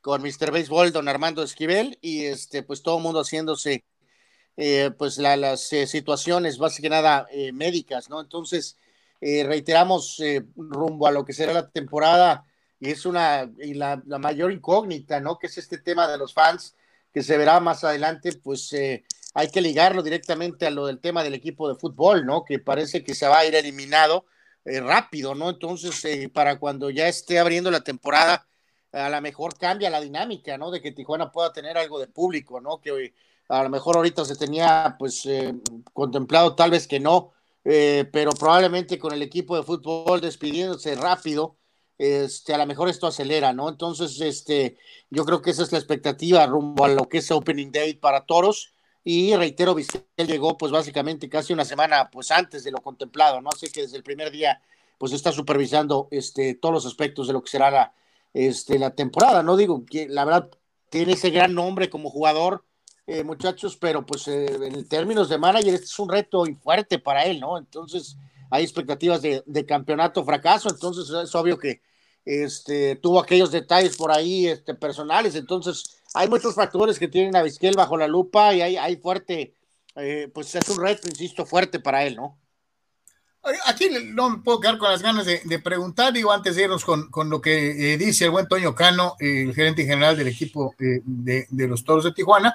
con 0.00 0.22
Mr. 0.22 0.50
Baseball, 0.50 0.92
don 0.92 1.08
Armando 1.08 1.42
Esquivel, 1.42 1.98
y 2.00 2.24
este, 2.24 2.62
pues 2.62 2.82
todo 2.82 2.98
el 2.98 3.02
mundo 3.02 3.20
haciéndose 3.20 3.84
eh, 4.56 4.90
pues 4.98 5.18
las 5.18 5.72
eh, 5.72 5.86
situaciones, 5.86 6.58
básicamente 6.58 7.02
nada, 7.02 7.28
médicas, 7.52 8.10
¿no? 8.10 8.20
Entonces, 8.20 8.76
reiteramos 9.20 10.20
rumbo 10.56 11.06
a 11.06 11.12
lo 11.12 11.24
que 11.24 11.32
será 11.32 11.52
la 11.52 11.68
temporada, 11.68 12.44
y 12.78 12.90
es 12.90 13.04
una, 13.04 13.50
y 13.58 13.74
la, 13.74 14.02
la, 14.06 14.18
mayor 14.18 14.52
incógnita, 14.52 15.20
¿no? 15.20 15.38
Que 15.38 15.46
es 15.48 15.58
este 15.58 15.78
tema 15.78 16.08
de 16.08 16.18
los 16.18 16.32
fans, 16.32 16.74
que 17.12 17.22
se 17.22 17.36
verá 17.36 17.60
más 17.60 17.84
adelante, 17.84 18.32
pues 18.32 18.72
hay 19.34 19.48
que 19.50 19.60
ligarlo 19.60 20.02
directamente 20.02 20.66
a 20.66 20.70
lo 20.70 20.86
del 20.86 20.98
tema 20.98 21.22
del 21.22 21.34
equipo 21.34 21.68
de 21.68 21.78
fútbol, 21.78 22.26
¿no? 22.26 22.44
Que 22.44 22.58
parece 22.58 23.04
que 23.04 23.14
se 23.14 23.28
va 23.28 23.40
a 23.40 23.46
ir 23.46 23.54
eliminado 23.54 24.26
eh, 24.64 24.80
rápido, 24.80 25.34
¿no? 25.34 25.50
Entonces, 25.50 26.04
eh, 26.04 26.28
para 26.28 26.58
cuando 26.58 26.90
ya 26.90 27.08
esté 27.08 27.38
abriendo 27.38 27.70
la 27.70 27.82
temporada, 27.82 28.46
a 28.92 29.08
lo 29.08 29.20
mejor 29.20 29.56
cambia 29.58 29.90
la 29.90 30.00
dinámica, 30.00 30.58
¿no? 30.58 30.70
De 30.70 30.80
que 30.80 30.92
Tijuana 30.92 31.30
pueda 31.30 31.52
tener 31.52 31.78
algo 31.78 31.98
de 31.98 32.08
público, 32.08 32.60
¿no? 32.60 32.80
Que 32.80 33.14
a 33.48 33.62
lo 33.62 33.70
mejor 33.70 33.96
ahorita 33.96 34.24
se 34.24 34.36
tenía, 34.36 34.96
pues, 34.98 35.26
eh, 35.26 35.54
contemplado, 35.92 36.54
tal 36.54 36.70
vez 36.70 36.86
que 36.86 37.00
no, 37.00 37.32
pero 37.62 38.32
probablemente 38.32 38.98
con 38.98 39.12
el 39.12 39.22
equipo 39.22 39.56
de 39.56 39.62
fútbol 39.62 40.20
despidiéndose 40.20 40.94
rápido, 40.94 41.56
este, 42.00 42.54
a 42.54 42.58
lo 42.58 42.64
mejor 42.64 42.88
esto 42.88 43.06
acelera, 43.06 43.52
¿no? 43.52 43.68
Entonces, 43.68 44.18
este, 44.22 44.78
yo 45.10 45.26
creo 45.26 45.42
que 45.42 45.50
esa 45.50 45.62
es 45.62 45.70
la 45.70 45.76
expectativa 45.76 46.46
rumbo 46.46 46.86
a 46.86 46.88
lo 46.88 47.06
que 47.10 47.18
es 47.18 47.30
Opening 47.30 47.70
Day 47.72 47.92
para 47.92 48.24
Toros. 48.24 48.72
Y 49.04 49.36
reitero, 49.36 49.74
Vizquel 49.74 50.26
llegó 50.26 50.56
pues 50.56 50.72
básicamente 50.72 51.28
casi 51.28 51.52
una 51.52 51.66
semana 51.66 52.08
pues 52.10 52.30
antes 52.30 52.64
de 52.64 52.70
lo 52.70 52.80
contemplado, 52.80 53.42
¿no? 53.42 53.50
Así 53.52 53.68
que 53.70 53.82
desde 53.82 53.98
el 53.98 54.02
primer 54.02 54.30
día 54.30 54.62
pues 54.96 55.12
está 55.12 55.30
supervisando 55.30 56.08
este, 56.10 56.54
todos 56.54 56.72
los 56.72 56.86
aspectos 56.86 57.26
de 57.26 57.34
lo 57.34 57.42
que 57.42 57.50
será 57.50 57.70
la, 57.70 57.92
este, 58.32 58.78
la 58.78 58.94
temporada, 58.94 59.42
¿no? 59.42 59.56
Digo, 59.56 59.84
que 59.84 60.08
la 60.08 60.24
verdad 60.24 60.50
tiene 60.90 61.12
ese 61.12 61.30
gran 61.30 61.54
nombre 61.54 61.90
como 61.90 62.10
jugador, 62.10 62.64
eh, 63.06 63.24
muchachos, 63.24 63.76
pero 63.76 64.06
pues 64.06 64.28
eh, 64.28 64.46
en 64.62 64.88
términos 64.88 65.28
de 65.28 65.38
manager 65.38 65.74
este 65.74 65.86
es 65.86 65.98
un 65.98 66.08
reto 66.08 66.44
fuerte 66.62 66.98
para 66.98 67.24
él, 67.24 67.40
¿no? 67.40 67.58
Entonces 67.58 68.16
hay 68.50 68.62
expectativas 68.64 69.22
de, 69.22 69.42
de 69.46 69.66
campeonato 69.66 70.24
fracaso, 70.24 70.68
entonces 70.68 71.10
es 71.10 71.34
obvio 71.34 71.58
que 71.58 71.82
este, 72.24 72.96
tuvo 72.96 73.20
aquellos 73.20 73.50
detalles 73.50 73.96
por 73.96 74.12
ahí 74.12 74.46
este, 74.46 74.74
personales, 74.74 75.34
entonces 75.34 76.00
hay 76.14 76.28
muchos 76.28 76.54
factores 76.54 76.98
que 76.98 77.08
tienen 77.08 77.34
a 77.36 77.42
Vizquel 77.42 77.74
bajo 77.76 77.96
la 77.96 78.08
lupa 78.08 78.54
y 78.54 78.60
hay, 78.62 78.76
hay 78.76 78.96
fuerte, 78.96 79.54
eh, 79.96 80.28
pues 80.32 80.54
es 80.54 80.68
un 80.68 80.82
reto, 80.82 81.08
insisto, 81.08 81.46
fuerte 81.46 81.80
para 81.80 82.04
él, 82.04 82.16
¿no? 82.16 82.38
Aquí 83.64 83.88
no 84.12 84.30
me 84.30 84.38
puedo 84.38 84.60
quedar 84.60 84.78
con 84.78 84.90
las 84.90 85.02
ganas 85.02 85.24
de, 85.24 85.58
preguntar, 85.60 86.12
digo, 86.12 86.30
antes 86.30 86.56
de 86.56 86.64
irnos 86.64 86.84
con, 86.84 87.30
lo 87.30 87.40
que 87.40 87.94
eh, 87.94 87.96
dice 87.96 88.26
el 88.26 88.30
buen 88.30 88.46
Toño 88.46 88.74
Cano, 88.74 89.16
el 89.18 89.54
gerente 89.54 89.84
general 89.84 90.16
del 90.16 90.28
equipo 90.28 90.74
eh, 90.78 91.00
de, 91.04 91.46
los 91.68 91.84
Toros 91.84 92.04
de 92.04 92.12
Tijuana, 92.12 92.52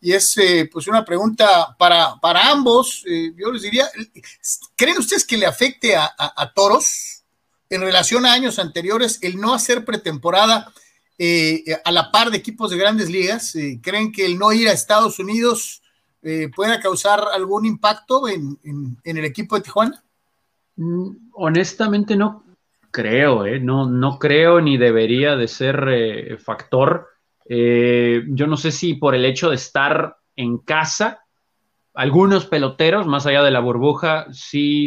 y 0.00 0.12
es 0.12 0.36
pues 0.70 0.86
una 0.88 1.04
pregunta 1.04 1.74
para, 1.78 2.16
para 2.20 2.50
ambos, 2.50 3.02
yo 3.34 3.50
les 3.50 3.62
diría, 3.62 3.88
¿creen 4.76 4.98
ustedes 4.98 5.24
que 5.24 5.38
le 5.38 5.46
afecte 5.46 5.96
a, 5.96 6.12
a 6.18 6.52
Toros 6.52 7.22
en 7.70 7.80
relación 7.80 8.26
a 8.26 8.32
años 8.34 8.58
anteriores 8.58 9.18
el 9.22 9.40
no 9.40 9.54
hacer 9.54 9.84
pretemporada? 9.84 10.70
Eh, 11.18 11.64
a 11.82 11.92
la 11.92 12.10
par 12.10 12.30
de 12.30 12.36
equipos 12.36 12.70
de 12.70 12.76
grandes 12.76 13.08
ligas? 13.08 13.54
Eh, 13.54 13.80
¿Creen 13.82 14.12
que 14.12 14.26
el 14.26 14.38
no 14.38 14.52
ir 14.52 14.68
a 14.68 14.72
Estados 14.72 15.18
Unidos 15.18 15.82
eh, 16.22 16.50
pueda 16.54 16.78
causar 16.80 17.24
algún 17.32 17.64
impacto 17.64 18.28
en, 18.28 18.58
el 19.02 19.24
equipo 19.24 19.56
de 19.56 19.62
Tijuana? 19.62 20.04
Mm, 20.76 21.30
honestamente 21.32 22.16
no 22.16 22.44
creo, 22.90 23.44
no, 23.60 23.90
no 23.90 24.18
creo 24.18 24.60
ni 24.60 24.78
debería 24.78 25.36
de 25.36 25.48
ser 25.48 26.38
factor. 26.38 27.08
yo 27.46 28.46
no 28.46 28.56
sé 28.56 28.70
si 28.70 28.94
por 28.94 29.14
el 29.14 29.26
hecho 29.26 29.50
de 29.50 29.56
estar 29.56 30.16
en 30.34 30.58
casa, 30.58 31.20
algunos 31.92 32.46
peloteros, 32.46 33.06
más 33.06 33.26
allá 33.26 33.42
de 33.42 33.50
la 33.50 33.60
burbuja, 33.60 34.26
sí, 34.30 34.86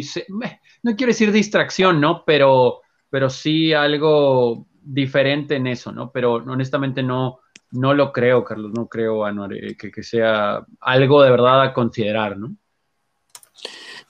no 0.82 0.96
quiero 0.96 1.10
decir 1.10 1.32
distracción, 1.32 2.00
¿no? 2.00 2.24
Pero, 2.24 2.80
pero 3.10 3.28
sí 3.28 3.72
algo 3.72 4.66
diferente 4.82 5.56
en 5.56 5.66
eso, 5.66 5.92
¿no? 5.92 6.10
Pero 6.12 6.34
honestamente 6.34 7.02
no, 7.02 7.40
no 7.72 7.94
lo 7.94 8.12
creo, 8.12 8.44
Carlos, 8.44 8.72
no 8.74 8.86
creo, 8.88 9.26
eh, 9.50 9.76
que, 9.76 10.02
sea 10.02 10.64
algo 10.80 11.22
de 11.22 11.30
verdad 11.30 11.62
a 11.62 11.72
considerar, 11.72 12.38
¿no? 12.38 12.56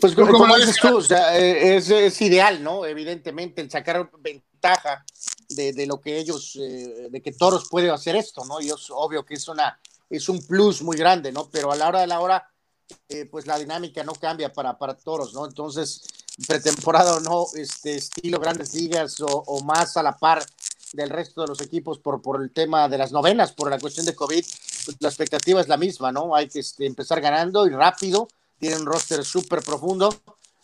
Pues 0.01 0.15
como, 0.15 0.57
dices 0.57 0.77
tú, 0.81 0.97
o 0.97 1.03
sea, 1.03 1.39
eh, 1.39 1.77
es, 1.77 2.21
ideal, 2.21 2.63
¿no? 2.63 2.87
Evidentemente, 2.87 3.61
el 3.61 3.71
sacar 3.71 4.11
ventaja 4.19 5.05
de, 5.49 5.87
lo 5.87 6.01
que 6.01 6.19
ellos, 6.19 6.57
eh, 6.57 7.09
de 7.11 7.21
que 7.21 7.33
Toros 7.33 7.69
puede 7.69 7.91
hacer 7.91 8.17
esto, 8.17 8.45
¿no? 8.45 8.61
Y 8.61 8.69
es 8.69 8.91
obvio 8.91 9.25
que 9.25 9.35
es 9.35 9.49
una, 9.49 9.79
es 10.09 10.29
un 10.29 10.45
plus 10.47 10.83
muy 10.83 10.97
grande, 10.97 11.33
¿no? 11.33 11.49
Pero 11.51 11.73
a 11.73 11.77
la 11.77 11.89
hora 11.89 12.01
de 12.01 12.07
la 12.07 12.21
hora, 12.21 12.47
pues 13.31 13.47
la 13.47 13.59
dinámica 13.59 14.03
no 14.03 14.15
cambia 14.15 14.53
para, 14.53 14.77
para 14.79 14.95
Toros, 14.95 15.35
¿no? 15.35 15.47
Entonces, 15.47 16.03
pretemporada 16.47 17.17
o 17.17 17.21
no, 17.21 17.47
este 17.55 17.97
estilo 17.97 18.39
grandes 18.39 18.75
ligas 18.75 19.21
o, 19.21 19.27
o, 19.27 19.63
más 19.63 19.97
a 19.97 20.03
la 20.03 20.17
par 20.17 20.45
del 20.93 21.11
resto 21.11 21.43
de 21.43 21.49
los 21.49 21.61
equipos 21.61 21.99
por, 21.99 22.21
por 22.21 22.43
el 22.43 22.51
tema 22.51 22.89
de 22.89 22.99
las 22.99 23.13
novenas, 23.13 23.53
por 23.53 23.71
la 23.71 23.79
cuestión 23.79 24.07
de 24.07 24.15
COVID, 24.15 24.45
pues, 24.85 24.97
la 25.01 25.09
expectativa 25.09 25.61
es 25.61 25.69
la 25.69 25.77
misma, 25.77 26.13
¿no? 26.13 26.35
Hay 26.35 26.49
que 26.49 26.61
este, 26.61 26.87
empezar 26.87 27.21
ganando 27.21 27.67
y 27.67 27.71
rápido, 27.71 28.29
tienen 28.61 28.83
un 28.83 28.87
roster 28.87 29.25
súper 29.25 29.63
profundo, 29.63 30.15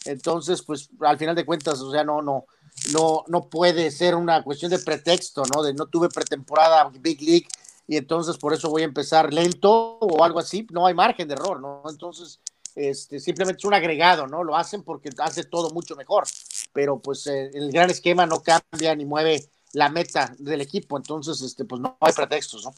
entonces, 0.04 0.62
pues 0.62 0.88
al 1.00 1.18
final 1.18 1.34
de 1.34 1.44
cuentas, 1.44 1.80
o 1.80 1.90
sea, 1.90 2.04
no, 2.04 2.22
no, 2.22 2.44
no, 2.92 3.24
no 3.26 3.48
puede 3.48 3.90
ser 3.90 4.14
una 4.14 4.44
cuestión 4.44 4.70
de 4.70 4.78
pretexto, 4.78 5.42
¿no? 5.52 5.62
De 5.62 5.74
no 5.74 5.86
tuve 5.86 6.08
pretemporada 6.08 6.88
Big 7.00 7.20
League 7.22 7.48
y 7.88 7.96
entonces 7.96 8.36
por 8.36 8.52
eso 8.52 8.70
voy 8.70 8.82
a 8.82 8.86
empezar 8.86 9.32
lento 9.32 9.98
o 9.98 10.22
algo 10.22 10.38
así, 10.38 10.66
no 10.70 10.86
hay 10.86 10.94
margen 10.94 11.26
de 11.26 11.34
error, 11.34 11.60
¿no? 11.60 11.82
Entonces, 11.88 12.40
este, 12.74 13.18
simplemente 13.18 13.58
es 13.60 13.64
un 13.64 13.74
agregado, 13.74 14.26
¿no? 14.26 14.44
Lo 14.44 14.56
hacen 14.56 14.82
porque 14.82 15.10
hace 15.18 15.44
todo 15.44 15.70
mucho 15.70 15.96
mejor, 15.96 16.24
pero 16.72 17.00
pues 17.00 17.26
eh, 17.26 17.50
el 17.54 17.72
gran 17.72 17.90
esquema 17.90 18.26
no 18.26 18.42
cambia 18.42 18.94
ni 18.94 19.04
mueve 19.04 19.48
la 19.72 19.88
meta 19.88 20.34
del 20.38 20.60
equipo, 20.60 20.96
entonces, 20.96 21.40
este, 21.40 21.64
pues 21.64 21.80
no 21.80 21.96
hay 22.00 22.12
pretextos, 22.12 22.64
¿no? 22.64 22.74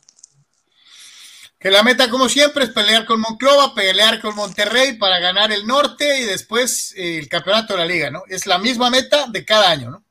Que 1.59 1.71
la 1.71 1.83
meta, 1.83 2.09
como 2.09 2.29
siempre, 2.29 2.65
es 2.65 2.71
pelear 2.71 3.05
con 3.05 3.21
Monclova, 3.21 3.75
pelear 3.75 4.21
con 4.21 4.37
Monterrey 4.37 4.97
para 4.97 5.19
ganar 5.19 5.51
el 5.51 5.67
norte 5.67 6.21
y 6.21 6.25
después 6.25 6.95
eh, 6.97 7.19
el 7.19 7.29
campeonato 7.29 7.73
de 7.73 7.81
la 7.81 7.87
liga, 7.87 8.11
¿no? 8.11 8.23
Es 8.29 8.47
la 8.47 8.59
misma 8.59 8.91
meta 8.91 9.27
de 9.27 9.45
cada 9.45 9.71
año, 9.71 9.91
¿no? 9.91 10.05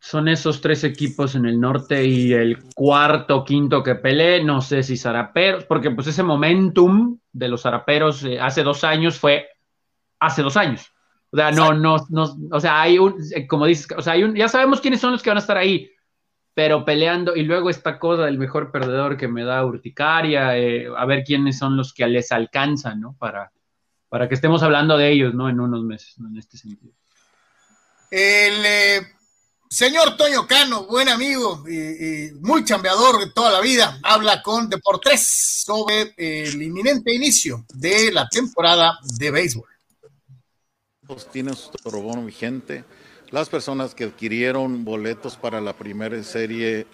Son 0.00 0.28
esos 0.28 0.60
tres 0.60 0.84
equipos 0.84 1.34
en 1.34 1.46
el 1.46 1.60
norte 1.60 2.04
y 2.04 2.32
el 2.32 2.62
cuarto, 2.74 3.44
quinto 3.44 3.82
que 3.82 3.96
pelee, 3.96 4.42
no 4.42 4.62
sé 4.62 4.82
si 4.82 4.96
Zaraperos, 4.96 5.64
porque 5.64 5.90
pues 5.90 6.06
ese 6.06 6.22
momentum 6.22 7.18
de 7.32 7.48
los 7.48 7.62
Zaraperos 7.62 8.22
eh, 8.22 8.38
hace 8.40 8.62
dos 8.62 8.84
años 8.84 9.18
fue 9.18 9.48
hace 10.20 10.42
dos 10.42 10.56
años. 10.56 10.92
O 11.30 11.36
sea, 11.36 11.50
no, 11.50 11.74
no, 11.74 12.06
no, 12.08 12.36
o 12.52 12.60
sea, 12.60 12.80
hay 12.80 12.98
un, 12.98 13.16
eh, 13.34 13.46
como 13.46 13.66
dices, 13.66 13.88
o 13.96 14.00
sea, 14.00 14.14
hay 14.14 14.22
un, 14.22 14.34
ya 14.34 14.48
sabemos 14.48 14.80
quiénes 14.80 15.00
son 15.00 15.12
los 15.12 15.22
que 15.22 15.30
van 15.30 15.38
a 15.38 15.40
estar 15.40 15.56
ahí, 15.56 15.90
pero 16.56 16.86
peleando, 16.86 17.36
y 17.36 17.42
luego 17.42 17.68
esta 17.68 17.98
cosa 17.98 18.22
del 18.22 18.38
mejor 18.38 18.72
perdedor 18.72 19.18
que 19.18 19.28
me 19.28 19.44
da 19.44 19.62
urticaria, 19.62 20.56
eh, 20.56 20.88
a 20.96 21.04
ver 21.04 21.22
quiénes 21.22 21.58
son 21.58 21.76
los 21.76 21.92
que 21.92 22.06
les 22.06 22.32
alcanzan, 22.32 22.98
¿no? 22.98 23.14
Para, 23.18 23.52
para 24.08 24.26
que 24.26 24.36
estemos 24.36 24.62
hablando 24.62 24.96
de 24.96 25.12
ellos, 25.12 25.34
¿no? 25.34 25.50
En 25.50 25.60
unos 25.60 25.84
meses, 25.84 26.14
en 26.18 26.34
este 26.38 26.56
sentido. 26.56 26.94
El 28.10 29.06
Señor 29.68 30.16
Toño 30.16 30.46
Cano, 30.46 30.86
buen 30.86 31.10
amigo 31.10 31.62
y, 31.68 32.30
muy 32.40 32.64
chambeador 32.64 33.18
de 33.20 33.32
toda 33.32 33.50
la 33.50 33.60
vida, 33.60 34.00
habla 34.02 34.42
con 34.42 34.70
Deportes 34.70 35.62
sobre 35.62 36.14
el 36.16 36.62
inminente 36.62 37.14
inicio 37.14 37.66
de 37.74 38.10
la 38.12 38.26
temporada 38.30 38.98
de 39.18 39.30
béisbol. 39.30 39.68
Pues 41.06 41.30
tiene 41.30 41.52
su 41.52 41.70
bono 42.00 42.24
vigente. 42.24 42.82
Las 43.36 43.50
personas 43.50 43.94
que 43.94 44.04
adquirieron 44.04 44.82
boletos 44.82 45.36
para 45.36 45.60
la 45.60 45.74
primera 45.74 46.22
serie, 46.22 46.86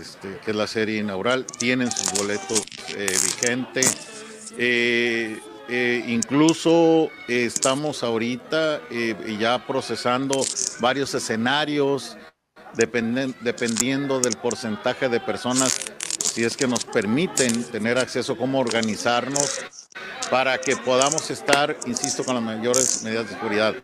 este, 0.00 0.38
que 0.42 0.52
es 0.52 0.56
la 0.56 0.66
serie 0.66 0.96
inaugural, 0.96 1.44
tienen 1.44 1.92
sus 1.92 2.12
boletos 2.12 2.64
eh, 2.96 3.06
vigentes. 3.22 4.54
Eh, 4.56 5.38
eh, 5.68 6.04
incluso 6.08 7.10
estamos 7.28 8.02
ahorita 8.02 8.80
ya 9.38 9.66
procesando 9.66 10.40
varios 10.80 11.12
escenarios 11.14 12.16
dependiendo 12.72 14.20
del 14.20 14.38
porcentaje 14.38 15.10
de 15.10 15.20
personas, 15.20 15.82
si 16.30 16.44
es 16.44 16.56
que 16.56 16.68
nos 16.68 16.84
permiten 16.84 17.64
tener 17.64 17.98
acceso, 17.98 18.36
cómo 18.36 18.60
organizarnos 18.60 19.60
para 20.30 20.58
que 20.58 20.76
podamos 20.76 21.28
estar, 21.30 21.76
insisto, 21.86 22.24
con 22.24 22.36
las 22.36 22.44
mayores 22.44 23.02
medidas 23.02 23.28
de 23.28 23.34
seguridad. 23.34 23.74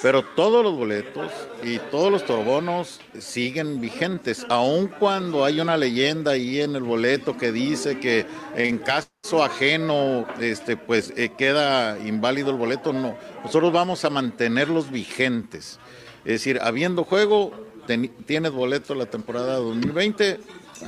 Pero 0.00 0.24
todos 0.34 0.64
los 0.64 0.74
boletos 0.74 1.30
y 1.62 1.78
todos 1.90 2.10
los 2.10 2.24
torbonos 2.24 3.00
siguen 3.18 3.80
vigentes, 3.80 4.46
aun 4.48 4.88
cuando 4.88 5.44
hay 5.44 5.60
una 5.60 5.76
leyenda 5.76 6.32
ahí 6.32 6.62
en 6.62 6.76
el 6.76 6.82
boleto 6.82 7.36
que 7.36 7.52
dice 7.52 8.00
que 8.00 8.26
en 8.56 8.78
caso 8.78 9.44
ajeno, 9.44 10.26
este, 10.40 10.78
pues 10.78 11.12
eh, 11.16 11.32
queda 11.36 11.98
inválido 11.98 12.50
el 12.50 12.56
boleto. 12.56 12.94
No, 12.94 13.16
nosotros 13.44 13.70
vamos 13.70 14.04
a 14.06 14.10
mantenerlos 14.10 14.90
vigentes. 14.90 15.78
Es 16.24 16.32
decir, 16.32 16.58
habiendo 16.62 17.04
juego, 17.04 17.52
tienes 18.26 18.52
boleto 18.52 18.94
la 18.94 19.06
temporada 19.06 19.56
2020, 19.56 20.38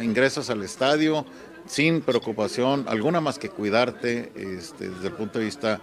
ingresas 0.02 0.50
al 0.50 0.62
estadio 0.62 1.24
sin 1.66 2.00
preocupación 2.02 2.84
alguna 2.88 3.20
más 3.20 3.38
que 3.38 3.48
cuidarte 3.48 4.32
este, 4.36 4.90
desde 4.90 5.08
el 5.08 5.14
punto 5.14 5.38
de 5.38 5.46
vista 5.46 5.80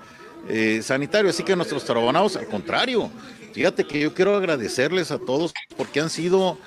eh, 0.48 0.82
sanitario. 0.84 1.30
Así 1.30 1.44
que 1.44 1.56
nuestros 1.56 1.86
trabonados, 1.86 2.36
al 2.36 2.48
contrario, 2.48 3.10
fíjate 3.54 3.86
que 3.86 4.00
yo 4.00 4.14
quiero 4.14 4.36
agradecerles 4.36 5.12
a 5.12 5.20
todos 5.20 5.54
porque 5.78 6.00
han 6.00 6.10
sido 6.10 6.58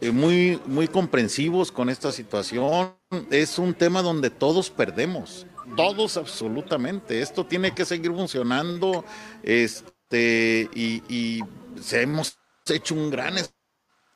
eh, 0.00 0.10
muy, 0.10 0.60
muy 0.66 0.88
comprensivos 0.88 1.72
con 1.72 1.90
esta 1.90 2.12
situación. 2.12 2.94
Es 3.30 3.58
un 3.58 3.74
tema 3.74 4.02
donde 4.02 4.30
todos 4.30 4.70
perdemos, 4.70 5.46
todos 5.76 6.16
absolutamente. 6.16 7.20
Esto 7.20 7.44
tiene 7.44 7.74
que 7.74 7.84
seguir 7.84 8.12
funcionando 8.12 9.04
este, 9.42 10.68
y, 10.74 11.02
y 11.08 11.40
hemos 11.92 12.38
hecho 12.68 12.94
un 12.94 13.10
gran 13.10 13.34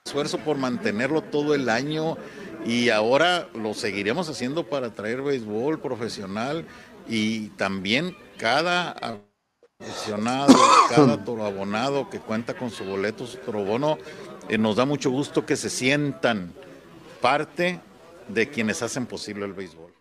esfuerzo 0.06 0.38
por 0.38 0.56
mantenerlo 0.56 1.22
todo 1.22 1.54
el 1.54 1.68
año 1.68 2.16
y 2.64 2.90
ahora 2.90 3.48
lo 3.54 3.74
seguiremos 3.74 4.28
haciendo 4.28 4.64
para 4.64 4.94
traer 4.94 5.22
béisbol 5.22 5.80
profesional 5.80 6.66
y 7.08 7.48
también 7.50 8.16
cada 8.38 9.20
aficionado, 9.80 10.54
cada 10.88 11.24
toro 11.24 11.44
abonado 11.44 12.08
que 12.10 12.20
cuenta 12.20 12.54
con 12.54 12.70
su 12.70 12.84
boleto, 12.84 13.26
su 13.26 13.38
toro 13.38 13.64
bono, 13.64 13.98
eh, 14.48 14.58
nos 14.58 14.76
da 14.76 14.84
mucho 14.84 15.10
gusto 15.10 15.46
que 15.46 15.56
se 15.56 15.70
sientan 15.70 16.52
parte 17.20 17.80
de 18.28 18.48
quienes 18.48 18.82
hacen 18.82 19.06
posible 19.06 19.44
el 19.44 19.52
béisbol. 19.52 19.93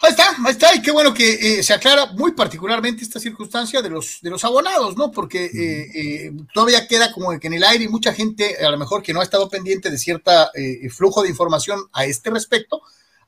Ahí 0.00 0.10
está, 0.10 0.30
ahí 0.44 0.52
está, 0.52 0.74
y 0.76 0.80
qué 0.80 0.92
bueno 0.92 1.12
que 1.12 1.58
eh, 1.58 1.62
se 1.64 1.74
aclara 1.74 2.06
muy 2.12 2.30
particularmente 2.30 3.02
esta 3.02 3.18
circunstancia 3.18 3.82
de 3.82 3.90
los, 3.90 4.20
de 4.22 4.30
los 4.30 4.44
abonados, 4.44 4.96
¿no? 4.96 5.10
Porque 5.10 5.46
eh, 5.46 5.90
eh, 5.92 6.32
todavía 6.54 6.86
queda 6.86 7.10
como 7.10 7.36
que 7.40 7.48
en 7.48 7.54
el 7.54 7.64
aire 7.64 7.84
y 7.84 7.88
mucha 7.88 8.12
gente, 8.12 8.64
a 8.64 8.70
lo 8.70 8.78
mejor 8.78 9.02
que 9.02 9.12
no 9.12 9.20
ha 9.20 9.24
estado 9.24 9.48
pendiente 9.48 9.90
de 9.90 9.98
cierta 9.98 10.52
flujo 10.90 11.22
de 11.22 11.30
información 11.30 11.80
a 11.92 12.04
este 12.04 12.30
respecto, 12.30 12.80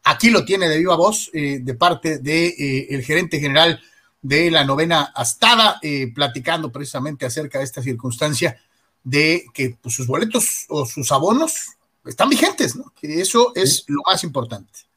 aquí 0.05 0.31
lo 0.31 0.45
tiene 0.45 0.69
de 0.69 0.79
viva 0.79 0.95
voz 0.95 1.31
de 1.33 1.75
parte 1.75 2.19
del 2.19 2.23
de, 2.23 2.87
el 2.91 3.03
gerente 3.03 3.41
general 3.41 3.81
de 4.23 4.51
la 4.53 4.63
novena 4.63 5.13
Astada, 5.13 5.81
platicando 6.15 6.71
precisamente 6.71 7.27
acerca 7.27 7.59
de 7.59 7.65
esta 7.65 7.83
circunstancia 7.83 8.61
de 9.03 9.45
que 9.53 9.77
pues, 9.83 9.97
sus 9.97 10.07
boletos 10.07 10.67
o 10.69 10.87
sus 10.87 11.11
abonos 11.11 11.71
están 12.05 12.29
vigentes, 12.29 12.77
¿no? 12.77 12.93
Que 12.95 13.21
eso 13.21 13.53
es 13.57 13.85
lo 13.89 14.03
más 14.07 14.23
importante. 14.23 14.90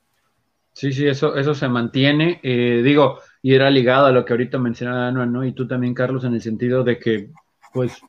Sí, 0.74 0.92
sí, 0.92 1.08
eso, 1.08 1.36
eso 1.36 1.54
se 1.54 1.68
mantiene. 1.68 2.40
Eh, 2.44 2.82
digo, 2.84 3.20
y 3.42 3.54
era 3.54 3.70
ligado 3.70 4.08
a 4.08 4.12
lo 4.12 4.26
que 4.26 4.34
ahorita 4.34 4.58
mencionaba 4.58 5.08
Anual, 5.08 5.32
¿no? 5.32 5.46
Y 5.46 5.54
tú 5.54 5.68
también, 5.68 5.94
Carlos, 5.94 6.24
en 6.24 6.34
el 6.34 6.42
sentido 6.42 6.84
de 6.84 7.00
que, 7.00 7.30
pues, 7.72 8.02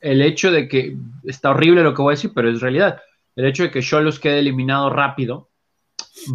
el 0.00 0.20
hecho 0.22 0.50
de 0.50 0.68
que 0.68 0.96
está 1.24 1.50
horrible 1.50 1.82
lo 1.82 1.94
que 1.94 2.02
voy 2.02 2.12
a 2.12 2.16
decir, 2.16 2.32
pero 2.34 2.50
es 2.50 2.60
realidad. 2.60 3.00
El 3.36 3.46
hecho 3.46 3.62
de 3.62 3.70
que 3.70 3.82
Cholos 3.82 4.18
quede 4.18 4.40
eliminado 4.40 4.90
rápido 4.90 5.50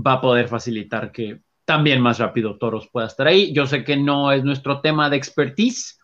va 0.05 0.13
a 0.13 0.21
poder 0.21 0.47
facilitar 0.47 1.11
que 1.11 1.41
también 1.65 2.01
más 2.01 2.19
rápido 2.19 2.57
Toros 2.57 2.89
pueda 2.91 3.07
estar 3.07 3.27
ahí. 3.27 3.53
Yo 3.53 3.65
sé 3.65 3.83
que 3.83 3.97
no 3.97 4.31
es 4.31 4.43
nuestro 4.43 4.81
tema 4.81 5.09
de 5.09 5.17
expertise, 5.17 5.99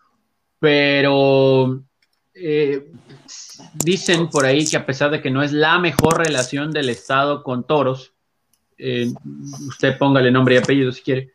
pero 0.58 1.82
eh, 2.34 2.86
dicen 3.84 4.28
por 4.28 4.44
ahí 4.44 4.66
que 4.66 4.76
a 4.76 4.86
pesar 4.86 5.10
de 5.10 5.20
que 5.20 5.30
no 5.30 5.42
es 5.42 5.52
la 5.52 5.78
mejor 5.78 6.18
relación 6.18 6.70
del 6.70 6.88
Estado 6.88 7.42
con 7.42 7.66
Toros, 7.66 8.14
eh, 8.80 9.12
usted 9.68 9.98
póngale 9.98 10.30
nombre 10.30 10.54
y 10.54 10.58
apellido 10.58 10.90
si 10.92 11.02
quiere, 11.02 11.32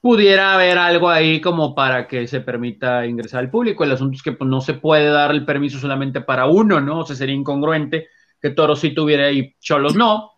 pudiera 0.00 0.54
haber 0.54 0.78
algo 0.78 1.08
ahí 1.08 1.40
como 1.40 1.74
para 1.74 2.06
que 2.06 2.26
se 2.26 2.40
permita 2.40 3.06
ingresar 3.06 3.40
al 3.40 3.50
público. 3.50 3.84
El 3.84 3.92
asunto 3.92 4.16
es 4.16 4.22
que 4.22 4.32
pues, 4.32 4.48
no 4.48 4.60
se 4.60 4.74
puede 4.74 5.08
dar 5.08 5.30
el 5.30 5.44
permiso 5.44 5.78
solamente 5.78 6.20
para 6.20 6.46
uno, 6.46 6.80
¿no? 6.80 7.00
O 7.00 7.06
sea, 7.06 7.16
sería 7.16 7.34
incongruente 7.34 8.08
que 8.40 8.50
Toro 8.50 8.76
sí 8.76 8.90
tuviera 8.90 9.30
y 9.30 9.54
Cholos 9.60 9.94
no, 9.96 10.32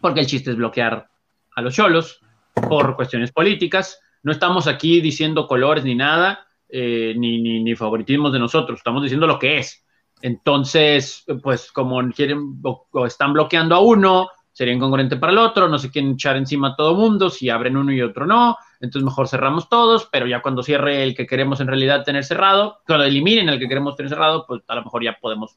porque 0.00 0.20
el 0.20 0.26
chiste 0.26 0.50
es 0.50 0.56
bloquear 0.56 1.08
a 1.54 1.62
los 1.62 1.74
Cholos 1.74 2.20
por 2.54 2.96
cuestiones 2.96 3.32
políticas. 3.32 4.00
No 4.22 4.32
estamos 4.32 4.66
aquí 4.66 5.00
diciendo 5.00 5.46
colores 5.46 5.84
ni 5.84 5.94
nada, 5.94 6.46
eh, 6.68 7.14
ni, 7.16 7.40
ni, 7.42 7.62
ni 7.62 7.74
favoritismos 7.74 8.32
de 8.32 8.38
nosotros, 8.38 8.78
estamos 8.78 9.02
diciendo 9.02 9.26
lo 9.26 9.38
que 9.38 9.58
es. 9.58 9.84
Entonces, 10.22 11.24
pues 11.42 11.72
como 11.72 12.00
quieren 12.12 12.60
o 12.62 13.06
están 13.06 13.32
bloqueando 13.32 13.74
a 13.74 13.80
uno, 13.80 14.28
sería 14.52 14.74
incongruente 14.74 15.16
para 15.16 15.32
el 15.32 15.38
otro, 15.38 15.68
no 15.68 15.78
se 15.78 15.90
quieren 15.90 16.12
echar 16.12 16.36
encima 16.36 16.68
a 16.68 16.76
todo 16.76 16.94
mundo, 16.94 17.30
si 17.30 17.48
abren 17.48 17.76
uno 17.76 17.92
y 17.92 18.02
otro 18.02 18.26
no, 18.26 18.56
entonces 18.80 19.04
mejor 19.04 19.28
cerramos 19.28 19.68
todos, 19.68 20.08
pero 20.10 20.26
ya 20.26 20.42
cuando 20.42 20.62
cierre 20.62 21.02
el 21.02 21.14
que 21.14 21.26
queremos 21.26 21.60
en 21.60 21.68
realidad 21.68 22.04
tener 22.04 22.24
cerrado, 22.24 22.80
cuando 22.86 23.04
eliminen 23.04 23.48
el 23.48 23.58
que 23.58 23.68
queremos 23.68 23.96
tener 23.96 24.10
cerrado, 24.10 24.44
pues 24.46 24.62
a 24.68 24.74
lo 24.74 24.84
mejor 24.84 25.02
ya 25.02 25.18
podemos 25.20 25.56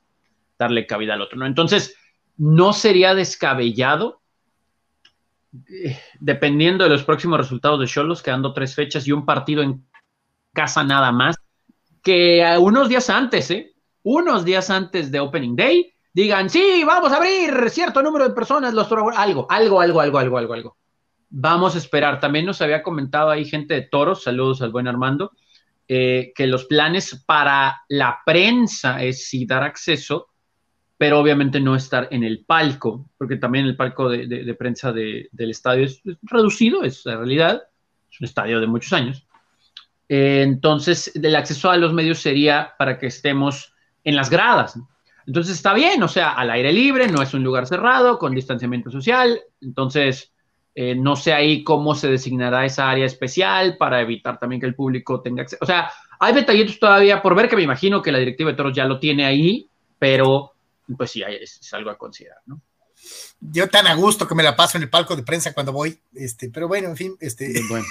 darle 0.58 0.86
cabida 0.86 1.16
al 1.16 1.22
otro, 1.22 1.38
¿no? 1.38 1.46
Entonces, 1.46 1.98
no 2.38 2.72
sería 2.72 3.14
descabellado, 3.16 4.22
eh, 5.70 6.00
dependiendo 6.20 6.84
de 6.84 6.90
los 6.90 7.04
próximos 7.04 7.40
resultados 7.40 7.80
de 7.80 7.88
Cholos, 7.88 8.22
quedando 8.22 8.54
tres 8.54 8.76
fechas 8.76 9.08
y 9.08 9.12
un 9.12 9.26
partido 9.26 9.62
en 9.62 9.86
casa 10.54 10.84
nada 10.84 11.12
más, 11.12 11.36
que 12.02 12.46
unos 12.60 12.88
días 12.88 13.10
antes, 13.10 13.52
¿eh? 13.52 13.74
Unos 14.04 14.46
días 14.46 14.70
antes 14.70 15.12
de 15.12 15.20
Opening 15.20 15.56
Day, 15.56 15.95
digan, 16.16 16.50
sí, 16.50 16.84
vamos 16.86 17.12
a 17.12 17.18
abrir 17.18 17.70
cierto 17.70 18.02
número 18.02 18.28
de 18.28 18.34
personas, 18.34 18.74
los 18.74 18.90
algo, 18.90 19.12
algo, 19.12 19.48
algo, 19.50 19.82
algo, 19.82 20.18
algo, 20.18 20.38
algo, 20.38 20.54
algo. 20.54 20.78
Vamos 21.30 21.76
a 21.76 21.78
esperar. 21.78 22.22
También 22.22 22.46
nos 22.46 22.62
había 22.62 22.82
comentado 22.82 23.30
ahí 23.30 23.44
gente 23.44 23.74
de 23.74 23.82
Toros, 23.82 24.24
saludos 24.24 24.62
al 24.62 24.72
buen 24.72 24.88
Armando, 24.88 25.34
eh, 25.90 26.32
que 26.34 26.48
los 26.48 26.66
planes 26.66 27.22
para 27.28 27.82
la 27.90 28.20
prensa 28.26 29.04
es 29.04 29.28
sí 29.28 29.46
dar 29.46 29.64
acceso, 29.64 30.28
pero 30.98 31.20
obviamente 31.20 31.60
no 31.60 31.76
estar 31.76 32.08
en 32.10 32.24
el 32.24 32.46
palco, 32.46 33.10
porque 33.18 33.36
también 33.36 33.66
el 33.66 33.76
palco 33.76 34.08
de, 34.08 34.56
prensa 34.58 34.94
del 34.94 35.50
estadio 35.50 35.84
es, 35.84 36.02
reducido, 36.22 36.84
es 36.84 37.06
la 37.06 37.18
realidad, 37.18 37.62
es 38.10 38.22
un 38.22 38.26
estadio 38.26 38.62
de 38.62 38.68
muchos 38.68 38.94
años. 38.94 39.28
Eh, 40.08 40.44
entonces, 40.44 41.14
el 41.14 41.36
acceso 41.36 41.70
a 41.70 41.76
los 41.76 41.92
medios 41.92 42.20
sería 42.20 42.74
para 42.80 42.98
que 42.98 43.08
estemos 43.08 43.74
en 44.06 44.16
las 44.16 44.30
gradas. 44.30 44.80
Entonces 45.28 45.56
está 45.56 45.74
bien, 45.74 46.02
o 46.04 46.08
sea, 46.08 46.34
al 46.34 46.52
aire 46.52 46.72
libre, 46.72 47.08
no 47.08 47.22
es 47.22 47.34
un 47.34 47.44
lugar 47.44 47.66
cerrado, 47.66 48.20
con 48.20 48.36
distanciamiento 48.36 48.92
social. 48.92 49.42
Entonces, 49.62 50.32
eh, 50.76 50.94
no 50.94 51.16
sé 51.16 51.34
ahí 51.34 51.64
cómo 51.64 51.96
se 51.96 52.10
designará 52.10 52.66
esa 52.66 52.90
área 52.90 53.06
especial 53.06 53.78
para 53.78 54.02
evitar 54.02 54.40
también 54.40 54.60
que 54.60 54.68
el 54.68 54.76
público 54.76 55.22
tenga 55.22 55.44
acceso. 55.44 55.64
O 55.64 55.66
sea, 55.66 55.92
hay 56.20 56.34
detallitos 56.34 56.80
todavía 56.80 57.22
por 57.22 57.34
ver 57.34 57.48
que 57.50 57.56
me 57.56 57.64
imagino 57.64 58.02
que 58.02 58.12
la 58.12 58.20
directiva 58.20 58.52
de 58.52 58.58
toros 58.58 58.76
ya 58.76 58.86
lo 58.86 59.00
tiene 59.00 59.26
ahí, 59.26 59.70
pero 59.98 60.54
pues 60.98 61.12
sí, 61.12 61.24
es, 61.28 61.74
algo 61.74 61.90
a 61.90 61.98
considerar, 61.98 62.40
¿no? 62.46 62.62
Yo 63.40 63.70
tan 63.70 63.88
a 63.88 63.96
gusto 63.96 64.28
que 64.28 64.36
me 64.36 64.44
la 64.44 64.56
paso 64.56 64.78
en 64.78 64.84
el 64.84 64.90
palco 64.90 65.16
de 65.16 65.24
prensa 65.24 65.54
cuando 65.54 65.72
voy, 65.72 65.98
este, 66.14 66.50
pero 66.50 66.68
bueno, 66.68 66.90
en 66.90 66.98
fin, 66.98 67.16
este. 67.20 67.62
Bueno. 67.70 67.86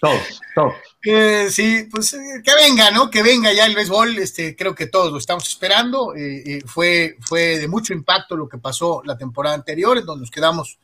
Todos, 0.00 0.40
todos. 0.54 0.74
Eh, 1.08 1.48
sí, 1.52 1.86
pues 1.88 2.14
eh, 2.14 2.42
que 2.42 2.52
venga, 2.54 2.90
¿no? 2.90 3.08
Que 3.08 3.22
venga 3.22 3.52
ya 3.52 3.66
el 3.66 3.76
béisbol, 3.76 4.18
este, 4.18 4.56
creo 4.56 4.74
que 4.74 4.88
todos 4.88 5.12
lo 5.12 5.18
estamos 5.18 5.48
esperando. 5.48 6.14
Eh, 6.16 6.62
fue, 6.66 7.16
fue 7.20 7.58
de 7.60 7.68
mucho 7.68 7.92
impacto 7.92 8.36
lo 8.36 8.48
que 8.48 8.58
pasó 8.58 9.02
la 9.04 9.16
temporada 9.16 9.54
anterior, 9.54 9.96
en 9.96 10.04
donde 10.04 10.22
nos 10.22 10.32
quedamos, 10.32 10.80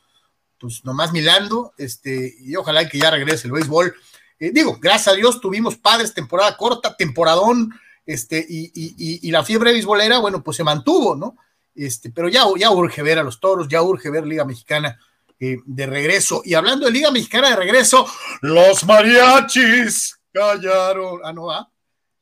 pues, 0.58 0.84
nomás 0.84 1.12
milando, 1.12 1.74
este, 1.76 2.36
y 2.40 2.54
ojalá 2.54 2.88
que 2.88 2.98
ya 2.98 3.10
regrese 3.10 3.48
el 3.48 3.52
béisbol. 3.52 3.94
digo, 4.38 4.78
gracias 4.80 5.08
a 5.08 5.16
Dios 5.16 5.40
tuvimos 5.40 5.76
padres, 5.76 6.14
temporada 6.14 6.56
corta, 6.56 6.96
temporadón, 6.96 7.72
este, 8.06 8.44
y, 8.48 8.66
y, 8.74 9.26
y, 9.26 9.30
la 9.32 9.44
fiebre 9.44 9.72
beisbolera, 9.72 10.18
bueno, 10.20 10.42
pues 10.42 10.56
se 10.56 10.64
mantuvo, 10.64 11.16
¿no? 11.16 11.36
Este, 11.74 12.10
pero 12.10 12.28
ya, 12.28 12.44
ya 12.56 12.70
urge 12.70 13.02
ver 13.02 13.18
a 13.18 13.24
los 13.24 13.40
toros, 13.40 13.66
ya 13.68 13.82
urge 13.82 14.10
ver 14.10 14.26
Liga 14.26 14.44
Mexicana 14.44 15.00
eh, 15.44 15.58
de 15.66 15.86
regreso. 15.86 16.40
Y 16.44 16.54
hablando 16.54 16.86
de 16.86 16.92
Liga 16.92 17.10
Mexicana 17.10 17.50
de 17.50 17.56
regreso, 17.56 18.06
los 18.42 18.84
mariachis 18.84 20.16
callaron. 20.32 21.18
Ah, 21.24 21.32
no, 21.32 21.46
va. 21.46 21.68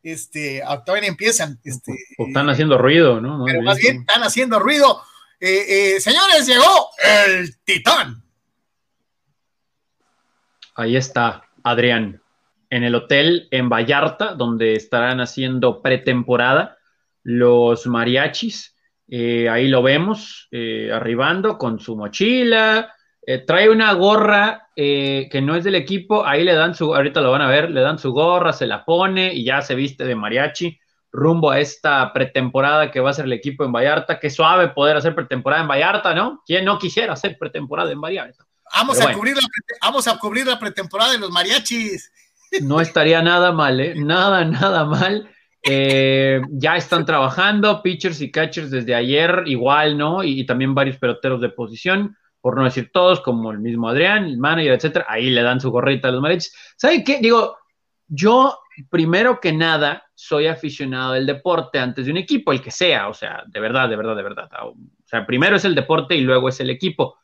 Este, 0.02 0.62
ah, 0.62 0.82
todavía 0.82 1.10
empiezan. 1.10 1.60
Este, 1.62 1.92
están 2.16 2.48
haciendo 2.48 2.78
ruido, 2.78 3.20
¿no? 3.20 3.44
pero 3.44 3.60
más 3.60 3.76
bien 3.76 3.98
están 3.98 4.22
haciendo 4.22 4.58
ruido. 4.58 5.02
Eh, 5.38 5.96
eh, 5.96 6.00
señores, 6.00 6.46
llegó 6.46 6.88
el 7.28 7.58
titán. 7.62 8.24
Ahí 10.74 10.96
está, 10.96 11.42
Adrián, 11.62 12.22
en 12.70 12.84
el 12.84 12.94
hotel 12.94 13.48
en 13.50 13.68
Vallarta, 13.68 14.32
donde 14.32 14.76
estarán 14.76 15.20
haciendo 15.20 15.82
pretemporada 15.82 16.78
los 17.22 17.86
mariachis. 17.86 18.74
ahí 19.10 19.68
lo 19.68 19.82
vemos, 19.82 20.48
arribando 20.90 21.58
con 21.58 21.80
su 21.80 21.96
mochila, 21.96 22.94
eh, 23.32 23.38
trae 23.46 23.70
una 23.70 23.92
gorra 23.92 24.70
eh, 24.74 25.28
que 25.30 25.40
no 25.40 25.54
es 25.54 25.62
del 25.62 25.76
equipo, 25.76 26.26
ahí 26.26 26.42
le 26.42 26.52
dan 26.52 26.74
su, 26.74 26.92
ahorita 26.92 27.20
lo 27.20 27.30
van 27.30 27.42
a 27.42 27.46
ver, 27.46 27.70
le 27.70 27.80
dan 27.80 27.96
su 27.96 28.10
gorra, 28.10 28.52
se 28.52 28.66
la 28.66 28.84
pone 28.84 29.32
y 29.32 29.44
ya 29.44 29.62
se 29.62 29.76
viste 29.76 30.04
de 30.04 30.16
mariachi 30.16 30.80
rumbo 31.12 31.52
a 31.52 31.60
esta 31.60 32.12
pretemporada 32.12 32.90
que 32.90 32.98
va 32.98 33.10
a 33.10 33.12
ser 33.12 33.26
el 33.26 33.32
equipo 33.32 33.64
en 33.64 33.70
Vallarta. 33.70 34.18
Qué 34.18 34.30
suave 34.30 34.70
poder 34.70 34.96
hacer 34.96 35.14
pretemporada 35.14 35.62
en 35.62 35.68
Vallarta, 35.68 36.12
¿no? 36.12 36.42
¿Quién 36.44 36.64
no 36.64 36.76
quisiera 36.76 37.12
hacer 37.12 37.38
pretemporada 37.38 37.92
en 37.92 38.00
Vallarta? 38.00 38.44
Vamos, 38.74 39.00
a, 39.00 39.12
cubrir 39.12 39.36
la 39.36 39.42
vamos 39.80 40.08
a 40.08 40.18
cubrir 40.18 40.46
la 40.48 40.58
pretemporada 40.58 41.12
de 41.12 41.18
los 41.18 41.30
mariachis. 41.30 42.10
No 42.62 42.80
estaría 42.80 43.22
nada 43.22 43.52
mal, 43.52 43.78
¿eh? 43.78 43.94
Nada, 43.94 44.44
nada 44.44 44.84
mal. 44.86 45.30
Eh, 45.62 46.40
ya 46.50 46.76
están 46.76 47.04
trabajando 47.04 47.80
pitchers 47.80 48.20
y 48.22 48.32
catchers 48.32 48.72
desde 48.72 48.96
ayer, 48.96 49.44
igual, 49.46 49.96
¿no? 49.96 50.24
y 50.24 50.44
también 50.46 50.74
varios 50.74 50.96
peloteros 50.96 51.40
de 51.40 51.50
posición 51.50 52.16
por 52.40 52.56
no 52.56 52.64
decir 52.64 52.90
todos, 52.92 53.20
como 53.20 53.50
el 53.50 53.58
mismo 53.58 53.88
Adrián, 53.88 54.24
el 54.24 54.38
manager, 54.38 54.72
etcétera, 54.72 55.06
ahí 55.08 55.30
le 55.30 55.42
dan 55.42 55.60
su 55.60 55.70
gorrita 55.70 56.08
a 56.08 56.10
los 56.10 56.20
mariachis. 56.20 56.54
¿Saben 56.76 57.04
qué? 57.04 57.18
Digo, 57.18 57.58
yo, 58.06 58.58
primero 58.88 59.40
que 59.40 59.52
nada, 59.52 60.04
soy 60.14 60.46
aficionado 60.46 61.12
del 61.12 61.26
deporte 61.26 61.78
antes 61.78 62.06
de 62.06 62.10
un 62.10 62.16
equipo, 62.16 62.52
el 62.52 62.60
que 62.60 62.70
sea, 62.70 63.08
o 63.08 63.14
sea, 63.14 63.44
de 63.46 63.60
verdad, 63.60 63.88
de 63.88 63.96
verdad, 63.96 64.16
de 64.16 64.22
verdad. 64.22 64.48
O 64.64 64.74
sea, 65.04 65.26
primero 65.26 65.56
es 65.56 65.64
el 65.64 65.74
deporte 65.74 66.16
y 66.16 66.22
luego 66.22 66.48
es 66.48 66.58
el 66.60 66.70
equipo. 66.70 67.18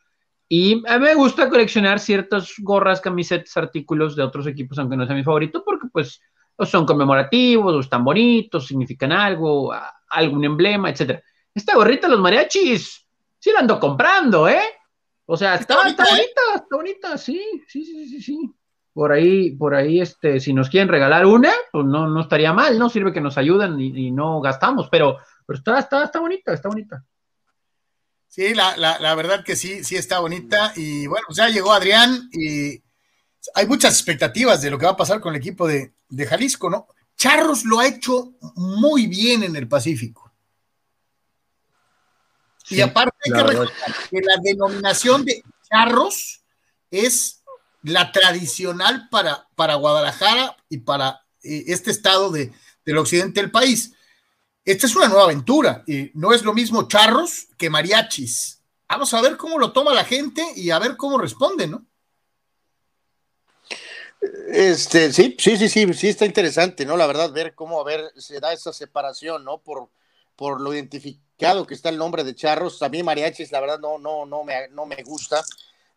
Y 0.49 0.83
a 0.87 0.99
mí 0.99 1.07
me 1.07 1.15
gusta 1.15 1.49
coleccionar 1.49 1.99
ciertas 1.99 2.55
gorras, 2.59 3.01
camisetas, 3.01 3.57
artículos 3.57 4.15
de 4.15 4.23
otros 4.23 4.47
equipos, 4.47 4.79
aunque 4.79 4.97
no 4.97 5.07
sea 5.07 5.17
mi 5.17 5.25
favorito, 5.25 5.65
porque 5.65 5.89
pues 5.93 6.21
son 6.61 6.87
conmemorativos, 6.87 7.75
o 7.75 7.81
están 7.81 8.05
bonitos, 8.05 8.67
significan 8.67 9.13
algo, 9.13 9.75
algún 10.09 10.45
emblema, 10.45 10.91
etcétera. 10.91 11.21
Esta 11.53 11.75
gorrita, 11.75 12.07
los 12.07 12.21
mariachis, 12.21 13.07
sí 13.39 13.51
la 13.53 13.61
ando 13.61 13.81
comprando, 13.81 14.49
¿eh? 14.49 14.63
O 15.27 15.37
sea, 15.37 15.57
está, 15.57 15.77
bonita, 15.77 16.05
está 16.55 16.77
bonita, 16.77 17.19
sí, 17.19 17.43
sí, 17.67 17.85
sí, 17.85 18.09
sí, 18.09 18.23
sí. 18.23 18.55
por 18.93 19.11
ahí, 19.11 19.51
por 19.57 19.75
ahí, 19.75 20.01
este, 20.01 20.39
si 20.39 20.53
nos 20.53 20.71
quieren 20.71 20.89
regalar 20.89 21.27
una, 21.27 21.53
pues 21.73 21.85
no, 21.85 22.09
no 22.09 22.21
estaría 22.21 22.53
mal, 22.53 22.79
¿no? 22.79 22.89
Sirve 22.89 23.13
que 23.13 23.21
nos 23.21 23.37
ayudan 23.37 23.79
y, 23.81 24.13
no 24.13 24.41
gastamos, 24.41 24.89
pero, 24.89 25.19
pero 25.45 25.59
está, 25.59 25.81
está, 25.81 26.05
está 26.05 26.21
bonita, 26.21 26.53
está 26.53 26.69
bonita. 26.69 27.05
Sí, 28.29 28.55
la, 28.55 28.77
la, 28.77 29.01
la, 29.01 29.15
verdad 29.17 29.45
que 29.45 29.57
sí, 29.57 29.83
sí 29.83 29.97
está 29.97 30.21
bonita. 30.21 30.73
Y 30.77 31.07
bueno, 31.07 31.25
pues 31.27 31.39
ya 31.39 31.49
llegó 31.49 31.73
Adrián 31.73 32.29
y 32.33 32.83
hay 33.55 33.67
muchas 33.67 33.95
expectativas 33.95 34.63
de 34.63 34.71
lo 34.71 34.79
que 34.79 34.87
va 34.87 34.93
a 34.93 34.97
pasar 34.97 35.21
con 35.21 35.35
el 35.35 35.41
equipo 35.41 35.67
de, 35.67 35.95
de 36.09 36.27
Jalisco, 36.27 36.71
¿no? 36.71 36.87
Charros 37.17 37.65
lo 37.65 37.81
ha 37.81 37.89
hecho 37.89 38.35
muy 38.55 39.07
bien 39.07 39.43
en 39.43 39.57
el 39.57 39.67
Pacífico. 39.67 40.26
Y 42.69 42.81
aparte 42.81 43.17
hay 43.25 43.33
que 43.33 43.43
recordar 43.43 43.95
que 44.11 44.21
la 44.21 44.37
denominación 44.43 45.25
de 45.25 45.43
charros 45.69 46.43
es 46.91 47.43
la 47.83 48.11
tradicional 48.11 49.09
para, 49.11 49.49
para 49.55 49.75
Guadalajara 49.77 50.57
y 50.69 50.79
para 50.79 51.25
eh, 51.43 51.65
este 51.69 51.91
estado 51.91 52.31
de, 52.31 52.53
del 52.85 52.99
occidente 52.99 53.41
del 53.41 53.51
país. 53.51 53.93
Esta 54.65 54.87
es 54.87 54.97
una 54.97 55.09
nueva 55.09 55.25
aventura 55.25 55.85
y 55.87 56.11
no 56.15 56.33
es 56.33 56.43
lo 56.43 56.53
mismo 56.53 56.89
charros 56.89 57.47
que 57.57 57.71
mariachis. 57.71 58.63
Vamos 58.89 59.15
a 59.15 59.21
ver 59.21 59.37
cómo 59.37 59.59
lo 59.59 59.73
toma 59.73 59.95
la 59.95 60.05
gente 60.05 60.45
y 60.57 60.71
a 60.71 60.79
ver 60.79 60.97
cómo 60.97 61.19
responde, 61.19 61.69
¿no? 61.69 61.87
Este, 64.49 65.13
sí, 65.13 65.37
sí, 65.39 65.57
sí, 65.57 65.69
sí, 65.69 65.95
sí 65.95 66.09
está 66.09 66.25
interesante, 66.25 66.85
¿no? 66.85 66.97
La 66.97 67.07
verdad, 67.07 67.31
ver 67.31 67.55
cómo 67.55 67.81
a 67.81 67.85
ver 67.85 68.11
se 68.17 68.41
da 68.41 68.53
esa 68.53 68.73
separación, 68.73 69.45
¿no? 69.45 69.59
Por, 69.59 69.89
por 70.35 70.61
lo 70.61 70.75
identificado 70.75 71.26
que 71.37 71.75
está 71.75 71.89
el 71.89 71.99
nombre 71.99 72.25
de 72.25 72.35
Charros. 72.35 72.83
A 72.83 72.89
mí 72.89 73.03
mariachis, 73.03 73.53
la 73.53 73.61
verdad, 73.61 73.79
no, 73.79 73.99
no, 73.99 74.27
no 74.27 74.45
me, 74.45 74.69
no 74.69 74.87
me 74.87 75.03
gusta. 75.03 75.39
a 75.39 75.43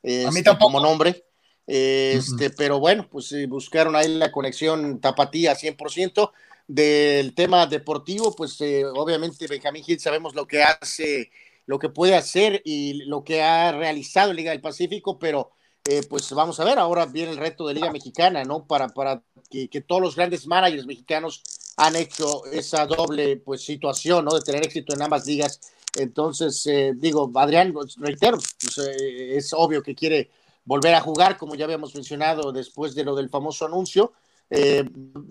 mí 0.04 0.12
este, 0.12 0.44
tampoco. 0.44 0.74
Como 0.74 0.82
nombre. 0.82 1.26
Este, 1.66 2.50
pero 2.50 2.80
bueno, 2.80 3.08
pues 3.10 3.34
buscaron 3.48 3.96
ahí 3.96 4.08
la 4.08 4.32
conexión 4.32 5.00
tapatía 5.00 5.56
100%. 5.56 6.32
Del 6.68 7.34
tema 7.34 7.66
deportivo, 7.66 8.36
pues 8.36 8.62
eh, 8.62 8.86
obviamente 8.86 9.48
Benjamín 9.48 9.84
Gil 9.84 10.00
sabemos 10.00 10.36
lo 10.36 10.46
que 10.46 10.62
hace, 10.62 11.32
lo 11.66 11.80
que 11.80 11.90
puede 11.90 12.16
hacer 12.16 12.62
y 12.64 13.06
lo 13.06 13.24
que 13.24 13.42
ha 13.42 13.72
realizado 13.72 14.30
en 14.30 14.36
Liga 14.36 14.52
del 14.52 14.62
Pacífico, 14.62 15.18
pero 15.18 15.50
eh, 15.86 16.04
pues 16.08 16.32
vamos 16.32 16.60
a 16.60 16.66
ver, 16.66 16.78
ahora 16.78 17.08
viene 17.08 17.32
el 17.32 17.38
reto 17.38 17.68
de 17.68 17.74
Liga 17.74 17.92
Mexicana, 17.92 18.44
¿no? 18.44 18.68
Para, 18.68 18.90
para 18.90 19.24
que, 19.50 19.68
todos 19.82 20.00
los 20.00 20.16
grandes 20.16 20.46
managers 20.46 20.86
mexicanos 20.86 21.42
han 21.80 21.96
hecho 21.96 22.46
esa 22.46 22.86
doble 22.86 23.38
pues 23.38 23.62
situación, 23.62 24.26
¿no? 24.26 24.36
De 24.36 24.42
tener 24.42 24.66
éxito 24.66 24.94
en 24.94 25.02
ambas 25.02 25.26
ligas. 25.26 25.60
Entonces, 25.96 26.66
eh, 26.68 26.94
digo, 26.96 27.32
Adrián, 27.36 27.74
pues, 27.74 27.96
reitero, 27.98 28.38
pues, 28.38 28.78
es 28.78 29.54
obvio 29.54 29.82
que 29.82 29.96
quiere 29.96 30.30
volver 30.66 30.94
a 30.94 31.02
jugar, 31.02 31.38
como 31.38 31.56
ya 31.56 31.66
habíamos 31.66 31.96
mencionado 31.96 32.52
después 32.52 32.94
de 32.94 33.04
lo 33.04 33.16
del 33.16 33.30
famoso 33.30 33.66
anuncio, 33.66 34.14
eh, 34.50 34.84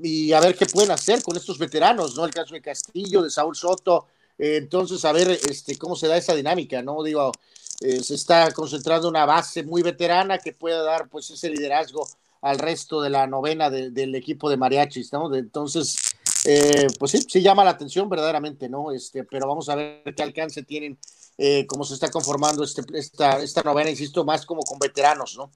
y 0.03 0.33
a 0.33 0.41
ver 0.41 0.57
qué 0.57 0.67
pueden 0.67 0.91
hacer 0.91 1.23
con 1.23 1.37
estos 1.37 1.59
veteranos, 1.59 2.17
¿no? 2.17 2.25
El 2.25 2.33
caso 2.33 2.55
de 2.55 2.63
Castillo, 2.63 3.23
de 3.23 3.31
Saúl 3.31 3.57
Soto, 3.57 4.07
eh, 4.39 4.57
entonces 4.57 5.05
a 5.05 5.13
ver 5.13 5.31
este, 5.31 5.77
cómo 5.77 5.97
se 5.97 6.07
da 6.07 6.17
esa 6.17 6.35
dinámica, 6.35 6.83
¿no? 6.83 7.03
Digo, 7.03 7.33
eh, 7.81 8.03
se 8.03 8.15
está 8.15 8.51
concentrando 8.53 9.09
una 9.09 9.27
base 9.27 9.63
muy 9.65 9.83
veterana 9.83 10.39
que 10.39 10.53
pueda 10.53 10.83
dar 10.83 11.09
pues 11.09 11.31
ese 11.31 11.51
liderazgo 11.51 12.09
al 12.41 12.59
resto 12.59 13.01
de 13.01 13.11
la 13.11 13.27
novena 13.27 13.69
del 13.69 14.15
equipo 14.15 14.49
de 14.49 14.57
mariachis, 14.57 15.13
¿no? 15.13 15.35
entonces, 15.35 15.97
pues 16.99 17.11
sí, 17.11 17.23
sí 17.29 17.43
llama 17.43 17.65
la 17.65 17.71
atención 17.71 18.09
verdaderamente, 18.09 18.69
¿no? 18.69 18.93
Este, 18.93 19.25
pero 19.25 19.49
vamos 19.49 19.69
a 19.69 19.75
ver 19.75 20.15
qué 20.17 20.23
alcance 20.23 20.63
tienen, 20.63 20.99
cómo 21.67 21.85
se 21.85 21.95
está 21.95 22.11
conformando 22.11 22.65
este, 22.65 22.83
esta, 22.95 23.41
esta 23.43 23.63
novena, 23.63 23.91
insisto, 23.91 24.25
más 24.25 24.47
como 24.47 24.63
con 24.63 24.79
veteranos, 24.79 25.37
¿no? 25.37 25.51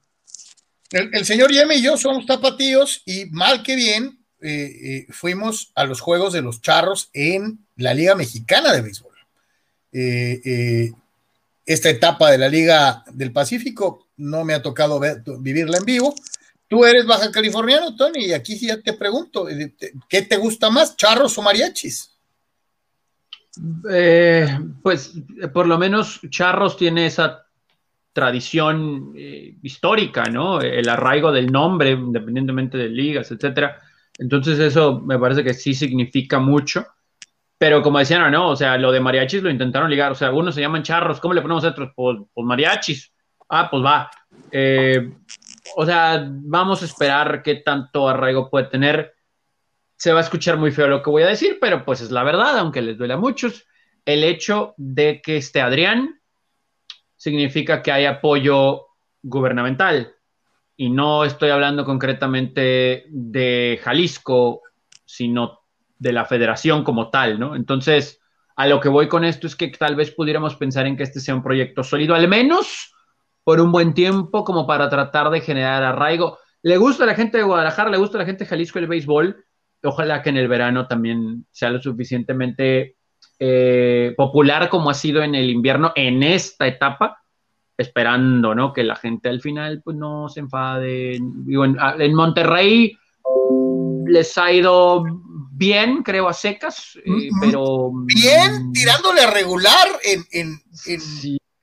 El, 0.93 1.25
señor 1.25 1.51
Yeme 1.51 1.75
y 1.75 1.81
yo 1.81 1.97
somos 1.97 2.27
tapatíos 2.27 3.01
y 3.05 3.25
mal 3.31 3.63
que 3.63 3.75
bien 3.75 4.19
eh, 4.41 4.71
eh, 4.83 5.07
fuimos 5.09 5.71
a 5.73 5.85
los 5.85 6.01
juegos 6.01 6.33
de 6.33 6.43
los 6.43 6.61
charros 6.61 7.09
en 7.13 7.65
la 7.77 7.95
Liga 7.95 8.13
Mexicana 8.13 8.71
de 8.71 8.81
Béisbol. 8.81 9.15
Eh, 9.91 10.91
esta 11.65 11.89
etapa 11.89 12.29
de 12.29 12.37
la 12.37 12.47
Liga 12.47 13.03
del 13.11 13.31
Pacífico 13.31 14.07
no 14.17 14.45
me 14.45 14.53
ha 14.53 14.61
tocado 14.61 15.01
vivirla 15.39 15.79
en 15.79 15.85
vivo. 15.85 16.13
Tú 16.73 16.83
eres 16.85 17.05
baja 17.05 17.29
californiano, 17.29 17.95
Tony, 17.95 18.25
y 18.25 18.33
aquí 18.33 18.57
ya 18.57 18.81
te 18.81 18.93
pregunto, 18.93 19.45
¿qué 20.09 20.23
te 20.23 20.37
gusta 20.37 20.71
más, 20.71 20.97
charros 20.97 21.37
o 21.37 21.43
mariachis? 21.43 22.17
pues 24.81 25.13
por 25.53 25.67
lo 25.67 25.77
menos 25.77 26.19
Charros 26.31 26.75
tiene 26.75 27.05
esa 27.05 27.45
tradición 28.11 29.13
eh, 29.15 29.55
histórica, 29.61 30.23
¿no? 30.23 30.61
El 30.61 30.89
arraigo 30.89 31.31
del 31.31 31.51
nombre, 31.51 31.91
independientemente 31.91 32.79
de 32.79 32.89
ligas, 32.89 33.29
etcétera. 33.29 33.79
Entonces 34.17 34.57
eso 34.57 34.99
me 34.99 35.19
parece 35.19 35.43
que 35.43 35.53
sí 35.53 35.75
significa 35.75 36.39
mucho. 36.39 36.87
Pero 37.59 37.83
como 37.83 37.99
decían, 37.99 38.31
¿no? 38.31 38.49
O 38.49 38.55
sea, 38.55 38.79
lo 38.79 38.91
de 38.91 38.99
mariachis 38.99 39.43
lo 39.43 39.51
intentaron 39.51 39.91
ligar. 39.91 40.11
O 40.11 40.15
sea, 40.15 40.29
algunos 40.29 40.55
se 40.55 40.61
llaman 40.61 40.81
charros. 40.81 41.19
¿Cómo 41.19 41.35
le 41.35 41.43
ponemos 41.43 41.65
a 41.65 41.69
otros? 41.69 41.91
Pues, 41.95 42.17
pues 42.33 42.47
mariachis. 42.47 43.13
Ah, 43.47 43.69
pues 43.69 43.83
va. 43.83 44.09
Eh, 44.51 45.11
o 45.75 45.85
sea, 45.85 46.27
vamos 46.29 46.81
a 46.81 46.85
esperar 46.85 47.41
qué 47.41 47.55
tanto 47.55 48.07
arraigo 48.07 48.49
puede 48.49 48.65
tener. 48.65 49.13
Se 49.95 50.11
va 50.11 50.19
a 50.19 50.23
escuchar 50.23 50.57
muy 50.57 50.71
feo 50.71 50.87
lo 50.87 51.01
que 51.01 51.09
voy 51.09 51.23
a 51.23 51.27
decir, 51.27 51.57
pero 51.61 51.85
pues 51.85 52.01
es 52.01 52.11
la 52.11 52.23
verdad, 52.23 52.57
aunque 52.57 52.81
les 52.81 52.97
duele 52.97 53.13
a 53.13 53.17
muchos. 53.17 53.65
El 54.05 54.23
hecho 54.23 54.73
de 54.77 55.21
que 55.21 55.37
este 55.37 55.61
Adrián 55.61 56.19
significa 57.15 57.81
que 57.81 57.91
hay 57.91 58.05
apoyo 58.05 58.87
gubernamental. 59.21 60.13
Y 60.75 60.89
no 60.89 61.23
estoy 61.23 61.51
hablando 61.51 61.85
concretamente 61.85 63.05
de 63.09 63.79
Jalisco, 63.81 64.61
sino 65.05 65.61
de 65.97 66.11
la 66.11 66.25
federación 66.25 66.83
como 66.83 67.09
tal, 67.09 67.39
¿no? 67.39 67.55
Entonces, 67.55 68.19
a 68.55 68.67
lo 68.67 68.79
que 68.79 68.89
voy 68.89 69.07
con 69.07 69.23
esto 69.23 69.47
es 69.47 69.55
que 69.55 69.69
tal 69.69 69.95
vez 69.95 70.11
pudiéramos 70.11 70.55
pensar 70.55 70.85
en 70.85 70.97
que 70.97 71.03
este 71.03 71.19
sea 71.19 71.35
un 71.35 71.43
proyecto 71.43 71.83
sólido, 71.83 72.13
al 72.13 72.27
menos 72.27 72.93
por 73.43 73.59
un 73.59 73.71
buen 73.71 73.93
tiempo, 73.93 74.43
como 74.43 74.65
para 74.65 74.89
tratar 74.89 75.29
de 75.29 75.41
generar 75.41 75.83
arraigo. 75.83 76.37
Le 76.61 76.77
gusta 76.77 77.03
a 77.03 77.07
la 77.07 77.15
gente 77.15 77.37
de 77.37 77.43
Guadalajara, 77.43 77.89
le 77.89 77.97
gusta 77.97 78.17
a 78.17 78.21
la 78.21 78.25
gente 78.25 78.45
de 78.45 78.49
Jalisco 78.49 78.79
el 78.79 78.87
béisbol. 78.87 79.43
Ojalá 79.83 80.21
que 80.21 80.29
en 80.29 80.37
el 80.37 80.47
verano 80.47 80.87
también 80.87 81.45
sea 81.51 81.69
lo 81.69 81.81
suficientemente 81.81 82.95
eh, 83.39 84.13
popular 84.15 84.69
como 84.69 84.89
ha 84.89 84.93
sido 84.93 85.21
en 85.21 85.35
el 85.35 85.49
invierno 85.49 85.91
en 85.95 86.23
esta 86.23 86.67
etapa, 86.67 87.21
esperando, 87.77 88.55
¿no? 88.55 88.71
Que 88.71 88.83
la 88.83 88.95
gente 88.95 89.27
al 89.27 89.41
final 89.41 89.81
pues 89.83 89.97
no 89.97 90.29
se 90.29 90.39
enfade. 90.39 91.15
en, 91.15 92.15
Monterrey 92.15 92.97
les 94.07 94.37
ha 94.37 94.51
ido 94.51 95.03
bien, 95.51 96.03
creo, 96.03 96.27
a 96.29 96.33
secas, 96.33 96.97
eh, 97.03 97.29
pero... 97.41 97.91
Bien, 98.05 98.71
tirándole 98.71 99.21
a 99.21 99.31
regular 99.31 99.87
en, 100.03 100.23
en, 100.31 100.61
en, 100.85 100.99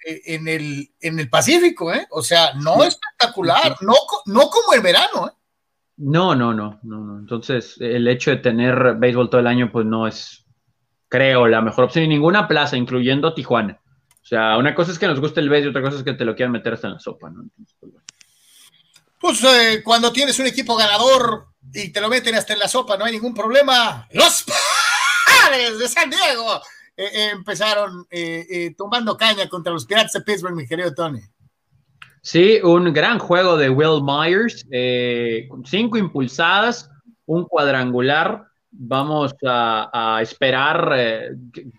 el, 0.05 0.91
en 1.01 1.19
el 1.19 1.29
Pacífico, 1.29 1.93
¿eh? 1.93 2.07
O 2.11 2.23
sea, 2.23 2.55
no 2.55 2.83
espectacular, 2.85 3.77
no, 3.81 3.95
no 4.27 4.49
como 4.49 4.75
el 4.75 4.81
verano, 4.81 5.29
¿eh? 5.29 5.33
No, 6.03 6.35
no, 6.35 6.55
no, 6.55 6.81
no, 6.83 6.99
no. 6.99 7.19
Entonces, 7.19 7.77
el 7.79 8.09
hecho 8.09 8.31
de 8.31 8.39
tener 8.39 8.95
béisbol 8.97 9.29
todo 9.29 9.41
el 9.41 9.47
año, 9.47 9.71
pues 9.71 9.85
no 9.85 10.07
es, 10.07 10.47
creo, 11.09 11.47
la 11.47 11.61
mejor 11.61 11.85
opción. 11.85 12.07
Y 12.07 12.09
ninguna 12.09 12.49
plaza, 12.49 12.79
incluyendo 12.79 13.35
Tijuana. 13.35 13.79
O 14.23 14.27
sea, 14.27 14.57
una 14.57 14.75
cosa 14.75 14.93
es 14.93 14.99
que 14.99 15.07
nos 15.07 15.21
guste 15.21 15.41
el 15.41 15.53
y 15.53 15.67
otra 15.67 15.83
cosa 15.83 15.99
es 15.99 16.03
que 16.03 16.15
te 16.15 16.25
lo 16.25 16.35
quieran 16.35 16.53
meter 16.53 16.73
hasta 16.73 16.87
en 16.87 16.95
la 16.95 17.01
sopa, 17.01 17.29
¿no? 17.29 17.45
pues, 19.21 19.41
pues 19.41 19.45
eh, 19.45 19.83
cuando 19.83 20.11
tienes 20.11 20.39
un 20.39 20.47
equipo 20.47 20.75
ganador 20.75 21.49
y 21.75 21.91
te 21.91 22.01
lo 22.01 22.09
meten 22.09 22.35
hasta 22.35 22.55
en 22.55 22.61
la 22.61 22.69
sopa, 22.69 22.97
no 22.97 23.05
hay 23.05 23.13
ningún 23.13 23.35
problema. 23.35 24.09
Los 24.13 24.45
padres 25.43 25.79
de 25.79 25.89
San 25.89 26.09
Diego 26.09 26.63
eh, 27.01 27.11
eh, 27.13 27.31
empezaron 27.33 28.07
tomando 28.77 29.17
caña 29.17 29.49
contra 29.49 29.73
los 29.73 29.87
Pirates 29.87 30.13
de 30.13 30.21
Pittsburgh, 30.21 30.55
mi 30.55 30.67
querido 30.67 30.95
Tony. 30.95 31.21
Sí, 32.23 32.61
un 32.63 32.93
gran 32.93 33.19
juego 33.19 33.57
de 33.57 33.71
Will 33.71 34.03
Myers, 34.03 34.67
cinco 35.65 35.97
impulsadas, 35.97 36.91
un 37.27 37.45
cuadrangular 37.45 38.51
vamos 38.73 39.35
a, 39.45 40.21
esperar 40.23 40.93
eh, 40.97 41.31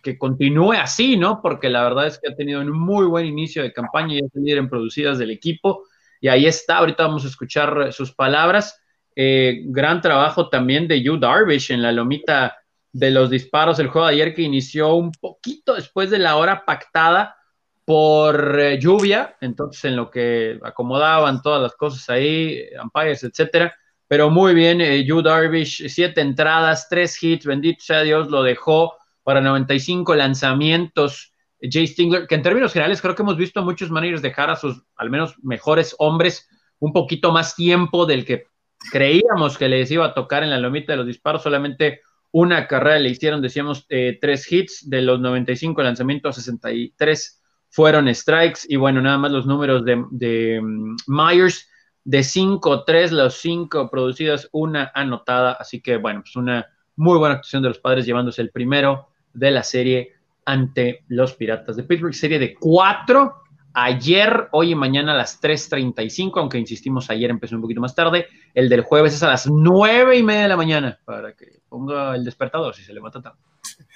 que, 0.03 0.17
continúe 0.17 0.73
así, 0.73 1.17
¿no? 1.17 1.41
Porque 1.41 1.69
la 1.69 1.83
verdad 1.83 2.07
es 2.07 2.19
que 2.19 2.31
ha 2.31 2.35
tenido 2.35 2.61
un 2.61 2.71
muy 2.71 3.05
buen 3.05 3.25
inicio 3.25 3.63
de 3.63 3.73
campaña 3.73 4.15
y 4.15 4.19
es 4.19 4.31
líder 4.33 4.59
en 4.59 4.69
producidas 4.69 5.17
del 5.17 5.31
equipo. 5.31 5.83
Y 6.19 6.27
ahí 6.27 6.45
está, 6.45 6.77
ahorita 6.77 7.03
vamos 7.03 7.25
a 7.25 7.29
escuchar 7.29 7.91
sus 7.93 8.13
palabras. 8.13 8.79
Eh, 9.15 9.63
gran 9.65 10.01
trabajo 10.01 10.49
también 10.49 10.87
de 10.87 11.01
Yu 11.01 11.17
Darvish 11.17 11.71
en 11.71 11.81
la 11.81 11.91
lomita 11.91 12.57
de 12.93 13.11
los 13.11 13.29
disparos. 13.29 13.79
El 13.79 13.87
juego 13.87 14.07
de 14.07 14.13
ayer 14.13 14.33
que 14.33 14.41
inició 14.41 14.95
un 14.95 15.11
poquito 15.11 15.75
después 15.75 16.09
de 16.09 16.19
la 16.19 16.35
hora 16.37 16.65
pactada 16.65 17.37
por 17.85 18.59
eh, 18.59 18.79
lluvia, 18.79 19.37
entonces 19.41 19.85
en 19.85 19.95
lo 19.95 20.09
que 20.11 20.59
acomodaban 20.63 21.41
todas 21.41 21.61
las 21.61 21.73
cosas 21.73 22.09
ahí, 22.09 22.63
umpires, 22.81 23.23
etcétera 23.23 23.75
pero 24.11 24.29
muy 24.29 24.53
bien, 24.53 24.81
eh, 24.81 25.05
Yu 25.05 25.21
Darvish, 25.21 25.87
siete 25.87 26.19
entradas, 26.19 26.89
tres 26.89 27.23
hits, 27.23 27.45
bendito 27.45 27.81
sea 27.81 28.01
Dios, 28.01 28.27
lo 28.27 28.43
dejó 28.43 28.97
para 29.23 29.39
95 29.39 30.15
lanzamientos. 30.15 31.31
Jay 31.61 31.87
Stingler, 31.87 32.27
que 32.27 32.35
en 32.35 32.41
términos 32.41 32.73
generales 32.73 33.01
creo 33.01 33.15
que 33.15 33.21
hemos 33.21 33.37
visto 33.37 33.61
a 33.61 33.63
muchos 33.63 33.89
managers 33.89 34.21
dejar 34.21 34.49
a 34.49 34.57
sus 34.57 34.83
al 34.97 35.09
menos 35.09 35.35
mejores 35.41 35.95
hombres 35.97 36.49
un 36.79 36.91
poquito 36.91 37.31
más 37.31 37.55
tiempo 37.55 38.05
del 38.05 38.25
que 38.25 38.47
creíamos 38.91 39.57
que 39.57 39.69
les 39.69 39.89
iba 39.91 40.07
a 40.07 40.13
tocar 40.13 40.43
en 40.43 40.49
la 40.49 40.57
lomita 40.57 40.91
de 40.91 40.97
los 40.97 41.07
disparos, 41.07 41.41
solamente 41.41 42.01
una 42.31 42.67
carrera 42.67 42.99
le 42.99 43.09
hicieron, 43.09 43.41
decíamos, 43.41 43.85
eh, 43.89 44.17
tres 44.19 44.51
hits 44.51 44.89
de 44.89 45.01
los 45.01 45.19
95 45.19 45.81
lanzamientos, 45.83 46.35
63 46.35 47.41
fueron 47.69 48.13
strikes 48.13 48.61
y 48.67 48.75
bueno, 48.75 49.01
nada 49.01 49.17
más 49.17 49.31
los 49.31 49.45
números 49.45 49.83
de, 49.85 50.03
de 50.11 50.61
mm, 50.61 50.95
Myers, 51.07 51.69
de 52.03 52.19
5-3, 52.19 53.11
los 53.11 53.35
5 53.35 53.89
producidas, 53.89 54.49
una 54.51 54.91
anotada, 54.93 55.53
así 55.53 55.81
que 55.81 55.97
bueno, 55.97 56.21
pues 56.21 56.35
una 56.35 56.67
muy 56.95 57.17
buena 57.17 57.35
actuación 57.35 57.63
de 57.63 57.69
los 57.69 57.79
padres 57.79 58.05
llevándose 58.05 58.41
el 58.41 58.51
primero 58.51 59.09
de 59.33 59.51
la 59.51 59.63
serie 59.63 60.13
ante 60.45 61.03
los 61.07 61.33
Piratas 61.33 61.75
de 61.75 61.83
Pittsburgh, 61.83 62.13
serie 62.13 62.39
de 62.39 62.55
4 62.55 63.40
ayer, 63.73 64.49
hoy 64.51 64.71
y 64.71 64.75
mañana 64.75 65.13
a 65.13 65.17
las 65.17 65.41
3.35, 65.41 66.33
aunque 66.35 66.57
insistimos, 66.57 67.09
ayer 67.09 67.29
empezó 67.29 67.55
un 67.55 67.61
poquito 67.61 67.81
más 67.81 67.95
tarde. 67.95 68.27
El 68.53 68.69
del 68.69 68.81
jueves 68.81 69.13
es 69.13 69.23
a 69.23 69.27
las 69.27 69.47
9 69.47 70.17
y 70.17 70.23
media 70.23 70.43
de 70.43 70.47
la 70.49 70.57
mañana, 70.57 70.99
para 71.05 71.33
que 71.33 71.61
ponga 71.69 72.15
el 72.15 72.25
despertador 72.25 72.75
si 72.75 72.83
se 72.83 72.93
levanta 72.93 73.21
tanto. 73.21 73.39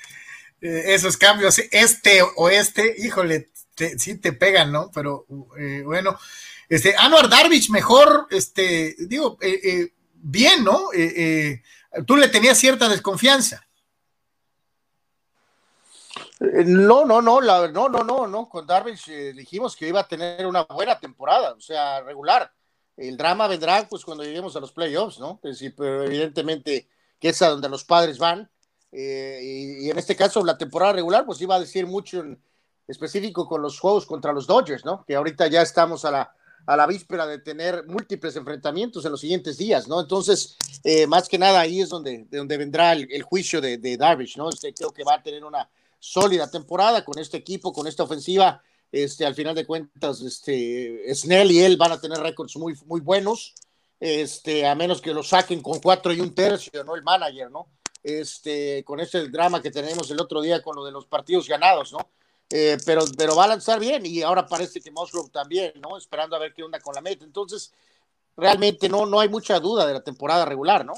Eh, 0.62 0.94
esos 0.96 1.18
cambios, 1.18 1.60
este 1.70 2.22
o 2.38 2.50
este, 2.50 2.96
híjole, 2.98 3.50
sí 3.98 4.18
te 4.20 4.32
pegan, 4.32 4.72
¿no? 4.72 4.90
Pero 4.92 5.28
eh, 5.60 5.84
bueno, 5.84 6.18
este, 6.70 6.96
Anuar 6.96 7.30
Darvich 7.30 7.70
mejor, 7.70 8.28
este, 8.32 8.96
digo, 8.98 9.38
eh, 9.42 9.92
bien, 10.14 10.64
¿no? 10.64 10.88
tú 12.08 12.16
le 12.16 12.30
tenías 12.30 12.58
cierta 12.58 12.88
desconfianza. 12.88 13.65
No, 16.40 17.06
no, 17.06 17.22
no, 17.22 17.40
la, 17.40 17.68
no, 17.70 17.88
no, 17.88 18.04
no, 18.04 18.28
no. 18.28 18.50
Con 18.50 18.68
Darvish 18.68 19.06
dijimos 19.34 19.76
que 19.76 19.88
iba 19.88 20.02
a 20.02 20.08
tener 20.08 20.46
una 20.46 20.64
buena 20.64 21.00
temporada, 21.00 21.54
o 21.54 21.62
sea, 21.62 22.02
regular. 22.02 22.52
El 22.98 23.18
drama 23.18 23.48
vendrá 23.48 23.88
pues 23.90 24.04
cuando 24.04 24.24
lleguemos 24.24 24.56
a 24.56 24.60
los 24.60 24.72
playoffs, 24.72 25.20
¿no? 25.20 25.40
Es 25.44 25.60
decir, 25.60 25.74
pero 25.76 26.04
evidentemente 26.04 26.88
que 27.20 27.30
es 27.30 27.42
a 27.42 27.50
donde 27.50 27.70
los 27.70 27.84
padres 27.84 28.18
van. 28.18 28.50
Eh, 28.92 29.40
y, 29.82 29.90
en 29.90 29.98
este 29.98 30.16
caso, 30.16 30.44
la 30.44 30.58
temporada 30.58 30.94
regular, 30.94 31.26
pues 31.26 31.42
iba 31.42 31.56
a 31.56 31.60
decir 31.60 31.86
mucho 31.86 32.20
en 32.20 32.42
específico 32.88 33.48
con 33.48 33.62
los 33.62 33.80
juegos 33.80 34.06
contra 34.06 34.32
los 34.32 34.48
Dodgers, 34.48 34.86
¿no? 34.86 35.04
Que 35.06 35.16
ahorita 35.16 35.48
ya 35.48 35.62
estamos 35.62 36.06
a 36.06 36.12
la, 36.12 36.36
a 36.66 36.78
la 36.78 36.88
víspera 36.88 37.26
de 37.26 37.40
tener 37.40 37.86
múltiples 37.88 38.36
enfrentamientos 38.36 39.04
en 39.04 39.12
los 39.12 39.20
siguientes 39.20 39.58
días, 39.58 39.88
¿no? 39.88 40.00
Entonces, 40.00 40.58
eh, 40.84 41.08
más 41.08 41.28
que 41.28 41.38
nada 41.38 41.60
ahí 41.60 41.82
es 41.82 41.90
donde, 41.90 42.26
de 42.30 42.38
donde 42.38 42.58
vendrá 42.58 42.94
el, 42.94 43.24
juicio 43.24 43.60
de, 43.60 43.78
de, 43.78 43.98
Darvish, 43.98 44.38
¿no? 44.38 44.50
Este, 44.50 44.74
creo 44.74 44.92
que 44.92 45.04
va 45.04 45.16
a 45.16 45.24
tener 45.24 45.44
una 45.44 45.68
sólida 46.06 46.50
temporada 46.50 47.04
con 47.04 47.18
este 47.20 47.38
equipo, 47.38 47.74
con 47.74 47.88
esta 47.88 48.04
ofensiva. 48.04 48.62
Este, 48.92 49.26
al 49.26 49.36
final 49.36 49.56
de 49.56 49.66
cuentas, 49.66 50.22
este, 50.22 51.14
Snell 51.14 51.52
y 51.52 51.60
él 51.62 51.78
van 51.78 51.92
a 51.92 52.00
tener 52.00 52.20
récords 52.20 52.56
muy, 52.58 52.76
muy 52.86 53.02
buenos 53.02 53.56
este, 54.00 54.68
a 54.68 54.76
menos 54.76 55.02
que 55.02 55.14
lo 55.14 55.24
saquen 55.24 55.62
con 55.62 55.80
cuatro 55.80 56.14
y 56.14 56.20
un 56.20 56.34
tercio, 56.36 56.84
¿no? 56.84 56.96
El 56.96 57.04
manager, 57.04 57.50
¿no? 57.50 57.68
Este, 58.04 58.84
con 58.84 59.00
ese 59.00 59.28
drama 59.30 59.62
que 59.62 59.72
tenemos 59.72 60.12
el 60.12 60.22
otro 60.22 60.42
día 60.42 60.62
con 60.62 60.76
lo 60.76 60.86
de 60.86 60.92
los 60.92 61.08
partidos 61.08 61.48
ganados, 61.48 61.92
¿no? 61.92 62.10
Eh, 62.50 62.78
pero, 62.86 63.04
pero 63.18 63.36
va 63.36 63.46
a 63.46 63.48
lanzar 63.48 63.80
bien 63.80 64.06
y 64.06 64.22
ahora 64.22 64.46
parece 64.46 64.80
que 64.80 64.92
Musgrove 64.92 65.32
también, 65.32 65.74
¿no? 65.82 65.98
Esperando 65.98 66.36
a 66.36 66.40
ver 66.40 66.54
qué 66.54 66.64
onda 66.64 66.80
con 66.80 66.94
la 66.94 67.02
meta. 67.02 67.26
Entonces, 67.26 67.74
realmente 68.38 68.88
no, 68.90 69.06
no 69.06 69.20
hay 69.20 69.30
mucha 69.30 69.60
duda 69.60 69.88
de 69.88 69.94
la 69.94 70.04
temporada 70.04 70.46
regular, 70.46 70.86
¿no? 70.86 70.94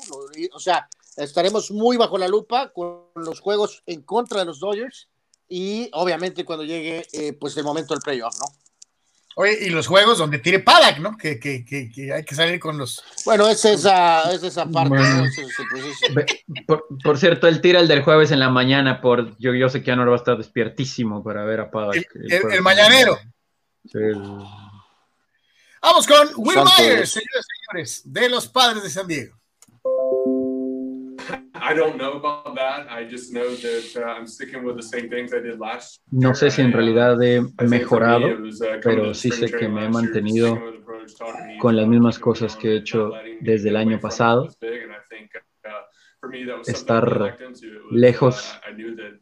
O 0.54 0.60
sea, 0.60 0.90
estaremos 1.18 1.72
muy 1.72 1.98
bajo 1.98 2.18
la 2.18 2.28
lupa 2.28 2.72
con 2.72 3.10
los 3.16 3.40
juegos 3.40 3.84
en 3.86 4.02
contra 4.04 4.40
de 4.40 4.46
los 4.46 4.60
Dodgers 4.60 5.10
y 5.50 5.90
obviamente 5.94 6.46
cuando 6.46 6.66
llegue 6.66 7.06
eh, 7.12 7.34
pues 7.34 7.56
el 7.58 7.64
momento 7.64 7.94
del 7.94 8.02
playoff, 8.02 8.38
¿no? 8.40 8.46
Oye, 9.40 9.68
y 9.68 9.70
los 9.70 9.86
juegos 9.86 10.18
donde 10.18 10.40
tire 10.40 10.58
Paddock, 10.60 10.98
¿no? 10.98 11.16
Que, 11.16 11.40
que, 11.40 11.64
que, 11.64 12.12
hay 12.12 12.26
que 12.26 12.34
salir 12.34 12.60
con 12.60 12.76
los. 12.76 13.04
Bueno, 13.24 13.48
es 13.48 13.64
esa, 13.66 14.32
es 14.32 14.42
esa 14.42 14.66
parte. 14.66 14.98
por, 17.04 17.20
cierto, 17.20 17.48
él 17.48 17.62
tira 17.62 17.80
el 17.80 17.88
del 17.88 18.02
jueves 18.02 18.32
en 18.32 18.40
la 18.40 18.50
mañana. 18.50 19.00
por 19.00 19.38
Yo, 19.38 19.54
yo 19.54 19.70
sé 19.70 19.84
que 19.84 19.96
no 19.96 20.08
va 20.08 20.14
a 20.14 20.16
estar 20.16 20.38
despiertísimo 20.38 21.24
para 21.24 21.46
ver 21.46 21.60
a 21.60 21.70
Paddock. 21.70 21.98
El, 22.16 22.64
mañanero. 22.64 23.20
Vamos 25.84 26.08
con 26.08 26.30
Will 26.38 26.58
Myers, 26.58 27.12
señores 27.12 27.46
y 27.46 27.62
señores, 27.62 28.02
de 28.06 28.30
los 28.30 28.48
padres 28.48 28.82
de 28.82 28.90
San 28.90 29.06
Diego. 29.06 29.37
No 36.12 36.34
sé 36.34 36.52
si 36.52 36.62
en 36.62 36.72
realidad 36.72 37.22
he 37.22 37.42
mejorado, 37.66 38.28
uh, 38.28 38.34
pero 38.84 39.14
sí 39.14 39.32
sé 39.32 39.54
que 39.54 39.68
me 39.68 39.86
he 39.86 39.90
mantenido 39.90 40.60
con 41.60 41.76
las 41.76 41.88
mismas 41.88 42.20
cosas 42.20 42.56
que 42.56 42.70
he 42.70 42.78
hecho 42.78 43.22
desde 43.40 43.70
el 43.70 43.78
año 43.78 44.00
pasado. 44.00 44.46
Uh, 44.46 44.52
Estar 46.66 47.38
lejos 47.90 48.54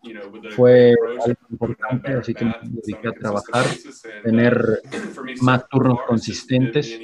uh, 0.04 0.10
fue 0.50 0.94
algo 1.26 1.40
importante, 1.50 2.14
así 2.14 2.34
que 2.34 2.46
me 2.46 2.54
dediqué 2.62 3.08
a 3.08 3.12
trabajar, 3.12 3.66
tener 4.24 4.82
más 5.42 5.68
turnos 5.70 6.00
consistentes 6.08 7.00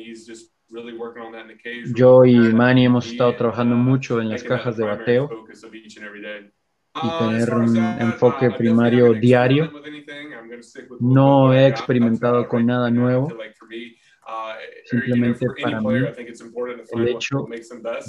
yo 1.96 2.26
y 2.26 2.36
Manny 2.36 2.86
hemos 2.86 3.08
estado 3.08 3.36
trabajando 3.36 3.76
mucho 3.76 4.22
en 4.22 4.30
las 4.30 4.44
cajas 4.44 4.78
de 4.78 4.86
bateo 4.86 5.30
y 7.04 7.08
uh, 7.08 7.20
tener 7.20 7.54
un 7.54 7.78
enfoque 7.78 8.52
primario 8.52 9.14
diario. 9.14 9.72
No 11.00 11.54
he 11.54 11.68
experimentado 11.68 12.48
con 12.48 12.66
nada 12.66 12.90
nuevo. 12.90 13.28
Uh, 13.28 14.52
Simplemente 14.86 15.48
para 15.62 15.82
mí 15.82 15.96
el 16.94 17.08
hecho 17.08 17.48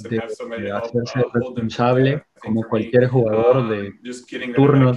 de, 0.08 0.70
hacerse 0.72 1.24
responsable 1.32 2.24
como 2.40 2.62
cualquier 2.68 3.08
jugador 3.08 3.56
um, 3.58 3.70
de 3.70 4.52
turnos 4.54 4.96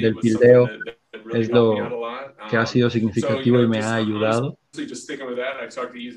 del 0.00 0.16
pildeo 0.16 0.68
es 1.32 1.50
lo 1.50 1.74
que 2.50 2.56
ha 2.56 2.66
sido 2.66 2.90
significativo 2.90 3.60
y 3.60 3.66
me 3.66 3.78
ha 3.78 3.94
ayudado. 3.94 4.58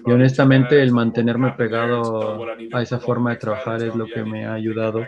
Y 0.06 0.12
honestamente 0.12 0.82
el 0.82 0.92
mantenerme 0.92 1.52
pegado 1.54 2.46
a 2.72 2.82
esa 2.82 3.00
forma 3.00 3.32
de 3.32 3.38
trabajar 3.38 3.82
es 3.84 3.96
lo 3.96 4.08
que 4.08 4.24
me 4.24 4.46
ha 4.46 4.54
ayudado 4.54 5.06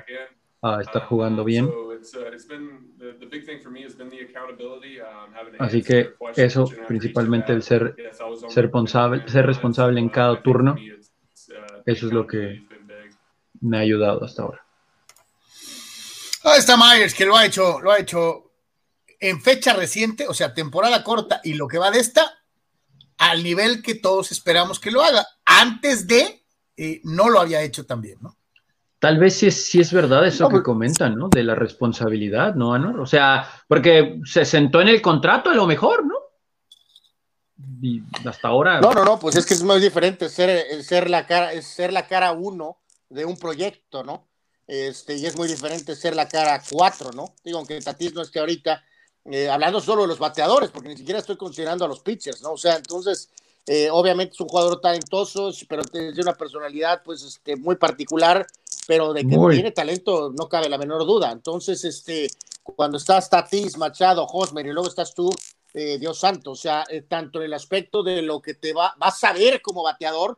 a 0.62 0.82
estar 0.82 1.04
jugando 1.04 1.44
bien. 1.44 1.70
Así 5.60 5.84
que 5.84 6.14
eso, 6.36 6.66
principalmente 6.88 7.54
el 7.54 7.64
ser, 7.64 7.96
ser, 8.50 8.64
responsable, 8.66 9.28
ser 9.28 9.46
responsable 9.46 10.00
en 10.00 10.10
cada 10.10 10.42
turno, 10.42 10.76
eso 11.86 12.08
es 12.08 12.14
lo 12.14 12.26
que 12.26 12.64
me 13.62 13.78
ha 13.78 13.82
ayudado 13.82 14.24
hasta 14.24 14.44
ahora. 14.44 14.66
Ahí 16.46 16.60
está 16.60 16.76
Myers, 16.76 17.14
que 17.14 17.26
lo 17.26 17.38
ha 17.38 17.46
hecho, 17.46 17.80
lo 17.80 17.92
ha 17.92 18.00
hecho 18.00 18.53
en 19.24 19.42
fecha 19.42 19.72
reciente, 19.74 20.28
o 20.28 20.34
sea, 20.34 20.54
temporada 20.54 21.02
corta 21.02 21.40
y 21.46 21.54
lo 21.54 21.70
que 21.70 21.78
va 21.78 21.92
de 21.92 22.00
esta, 22.00 22.40
al 23.18 23.42
nivel 23.42 23.82
que 23.82 23.96
todos 23.96 24.34
esperamos 24.34 24.82
que 24.82 24.92
lo 24.92 25.02
haga. 25.02 25.26
Antes 25.46 26.08
de, 26.08 26.46
eh, 26.76 27.00
no 27.06 27.30
lo 27.30 27.40
había 27.40 27.62
hecho 27.62 27.86
también, 27.86 28.18
¿no? 28.22 28.38
Tal 29.00 29.18
vez 29.20 29.36
sí 29.36 29.48
es, 29.48 29.76
es 29.76 29.94
verdad 29.94 30.28
eso 30.28 30.50
que 30.50 30.62
comentan, 30.62 31.16
¿no? 31.16 31.30
De 31.30 31.42
la 31.42 31.56
responsabilidad, 31.56 32.56
¿no, 32.56 32.74
Anor? 32.74 33.00
O 33.00 33.06
sea, 33.06 33.50
porque 33.68 34.20
se 34.26 34.44
sentó 34.44 34.82
en 34.82 34.90
el 34.90 35.02
contrato 35.02 35.50
a 35.50 35.56
lo 35.56 35.68
mejor, 35.68 36.06
¿no? 36.06 36.16
Y 37.82 38.04
hasta 38.28 38.50
ahora. 38.50 38.82
No, 38.82 38.94
no, 38.94 39.06
no, 39.06 39.20
pues 39.20 39.38
es 39.38 39.46
que 39.46 39.54
es 39.54 39.64
muy 39.64 39.80
diferente 39.80 40.28
ser, 40.28 40.84
ser, 40.84 41.10
la, 41.10 41.26
cara, 41.26 41.62
ser 41.62 41.94
la 41.94 42.08
cara 42.08 42.34
uno 42.34 42.82
de 43.10 43.24
un 43.24 43.38
proyecto, 43.38 44.04
¿no? 44.04 44.28
Este, 44.68 45.16
y 45.16 45.26
es 45.26 45.38
muy 45.38 45.48
diferente 45.48 45.96
ser 45.96 46.14
la 46.14 46.28
cara 46.28 46.62
cuatro, 46.70 47.12
¿no? 47.14 47.36
Digo, 47.44 47.60
aunque 47.60 47.80
Tatis 47.80 48.14
no 48.14 48.22
es 48.22 48.30
que 48.30 48.40
ahorita, 48.40 48.84
eh, 49.26 49.50
hablando 49.50 49.80
solo 49.80 50.02
de 50.02 50.10
los 50.10 50.20
bateadores, 50.20 50.70
porque 50.70 50.90
ni 50.90 50.98
siquiera 50.98 51.20
estoy 51.20 51.38
considerando 51.38 51.86
a 51.86 51.88
los 51.88 52.02
pitchers, 52.02 52.42
¿no? 52.42 52.54
O 52.54 52.58
sea, 52.58 52.76
entonces, 52.76 53.30
eh, 53.66 53.90
obviamente 53.90 54.34
es 54.34 54.42
un 54.42 54.50
jugador 54.50 54.82
talentoso, 54.82 55.52
pero 55.70 55.84
tiene 55.84 56.12
una 56.22 56.34
personalidad, 56.34 57.02
pues, 57.04 57.24
este, 57.24 57.56
muy 57.56 57.76
particular 57.76 58.46
pero 58.86 59.14
de 59.14 59.22
que 59.26 59.38
tiene 59.38 59.72
talento 59.72 60.34
no 60.38 60.50
cabe 60.50 60.68
la 60.68 60.78
menor 60.78 61.06
duda. 61.06 61.32
Entonces, 61.32 61.86
este, 61.86 62.28
cuando 62.64 62.98
estás 62.98 63.30
Tatis, 63.30 63.78
Machado, 63.78 64.28
Hosmer 64.30 64.66
y 64.66 64.74
luego 64.74 64.90
estás 64.90 65.14
tú, 65.14 65.30
eh, 65.74 65.98
Dios 65.98 66.20
santo, 66.20 66.52
o 66.52 66.56
sea, 66.56 66.84
tanto 67.08 67.40
en 67.40 67.46
el 67.46 67.54
aspecto 67.54 68.04
de 68.04 68.22
lo 68.22 68.42
que 68.42 68.56
te 68.56 68.74
va, 68.74 68.94
vas 68.98 69.24
a 69.24 69.32
ver 69.32 69.62
como 69.62 69.84
bateador, 69.84 70.38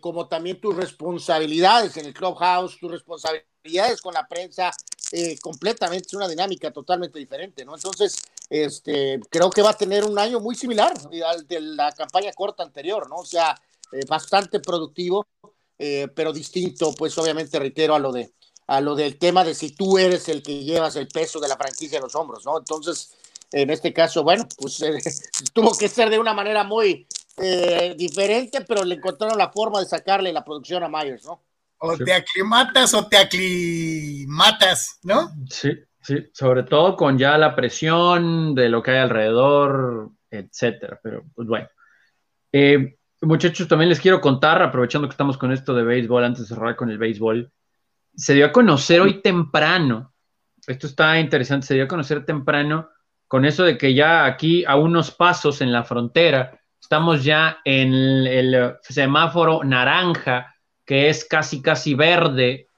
como 0.00 0.26
también 0.26 0.60
tus 0.60 0.74
responsabilidades 0.74 1.96
en 1.96 2.06
el 2.06 2.12
clubhouse, 2.12 2.76
tus 2.80 2.90
responsabilidades 2.90 3.51
con 4.02 4.14
la 4.14 4.26
prensa, 4.26 4.70
completamente, 5.40 6.06
es 6.08 6.14
una 6.14 6.28
dinámica 6.28 6.70
totalmente 6.70 7.18
diferente, 7.18 7.64
¿no? 7.64 7.74
Entonces, 7.74 8.16
este, 8.48 9.20
creo 9.30 9.50
que 9.50 9.62
va 9.62 9.70
a 9.70 9.76
tener 9.76 10.04
un 10.04 10.18
año 10.18 10.40
muy 10.40 10.54
similar 10.54 10.92
al 11.26 11.46
de 11.46 11.60
la 11.60 11.92
campaña 11.92 12.32
corta 12.32 12.62
anterior, 12.62 13.08
¿no? 13.08 13.16
O 13.16 13.24
sea, 13.24 13.60
bastante 14.08 14.60
productivo 14.60 15.26
eh, 15.84 16.06
pero 16.14 16.32
distinto, 16.32 16.94
pues 16.94 17.18
obviamente 17.18 17.58
reitero 17.58 17.96
a 17.96 17.98
lo 17.98 18.12
de 18.12 18.30
a 18.68 18.80
lo 18.80 18.94
del 18.94 19.18
tema 19.18 19.42
de 19.42 19.52
si 19.52 19.72
tú 19.72 19.98
eres 19.98 20.28
el 20.28 20.40
que 20.40 20.62
llevas 20.62 20.94
el 20.94 21.08
peso 21.08 21.40
de 21.40 21.48
la 21.48 21.56
franquicia 21.56 21.96
en 21.96 22.04
los 22.04 22.14
hombros, 22.14 22.46
¿no? 22.46 22.56
Entonces, 22.56 23.16
en 23.50 23.68
este 23.68 23.92
caso, 23.92 24.22
bueno, 24.22 24.46
pues 24.56 24.80
eh, 24.80 24.98
tuvo 25.52 25.76
que 25.76 25.88
ser 25.88 26.08
de 26.08 26.20
una 26.20 26.34
manera 26.34 26.62
muy, 26.62 27.08
eh, 27.38 27.96
diferente, 27.98 28.60
pero 28.60 28.84
le 28.84 28.94
encontraron 28.94 29.36
la 29.36 29.50
forma 29.50 29.80
de 29.80 29.86
sacarle 29.86 30.32
la 30.32 30.44
producción 30.44 30.84
a 30.84 30.88
Myers, 30.88 31.24
¿no? 31.24 31.40
O 31.84 31.96
te 31.96 32.12
aclimatas 32.12 32.94
o 32.94 33.08
te 33.08 33.16
aclimatas, 33.16 35.00
¿no? 35.02 35.32
Sí, 35.50 35.72
sí, 36.00 36.28
sobre 36.32 36.62
todo 36.62 36.94
con 36.94 37.18
ya 37.18 37.36
la 37.36 37.56
presión 37.56 38.54
de 38.54 38.68
lo 38.68 38.80
que 38.80 38.92
hay 38.92 38.98
alrededor, 38.98 40.10
etcétera. 40.30 41.00
Pero 41.02 41.24
pues 41.34 41.48
bueno. 41.48 41.68
Eh, 42.52 42.96
muchachos, 43.20 43.66
también 43.66 43.88
les 43.88 43.98
quiero 43.98 44.20
contar, 44.20 44.62
aprovechando 44.62 45.08
que 45.08 45.12
estamos 45.12 45.36
con 45.36 45.50
esto 45.50 45.74
de 45.74 45.82
béisbol, 45.82 46.22
antes 46.22 46.42
de 46.42 46.54
cerrar 46.54 46.76
con 46.76 46.88
el 46.88 46.98
béisbol, 46.98 47.50
se 48.14 48.34
dio 48.34 48.46
a 48.46 48.52
conocer 48.52 49.00
hoy 49.00 49.20
temprano, 49.20 50.14
esto 50.64 50.86
está 50.86 51.18
interesante, 51.18 51.66
se 51.66 51.74
dio 51.74 51.84
a 51.84 51.88
conocer 51.88 52.24
temprano 52.24 52.90
con 53.26 53.44
eso 53.44 53.64
de 53.64 53.76
que 53.76 53.92
ya 53.92 54.24
aquí 54.24 54.64
a 54.64 54.76
unos 54.76 55.10
pasos 55.10 55.62
en 55.62 55.72
la 55.72 55.82
frontera, 55.82 56.60
estamos 56.80 57.24
ya 57.24 57.58
en 57.64 57.92
el 57.92 58.76
semáforo 58.82 59.64
naranja 59.64 60.51
que 60.84 61.08
es 61.08 61.24
casi, 61.24 61.62
casi 61.62 61.94
verde. 61.94 62.68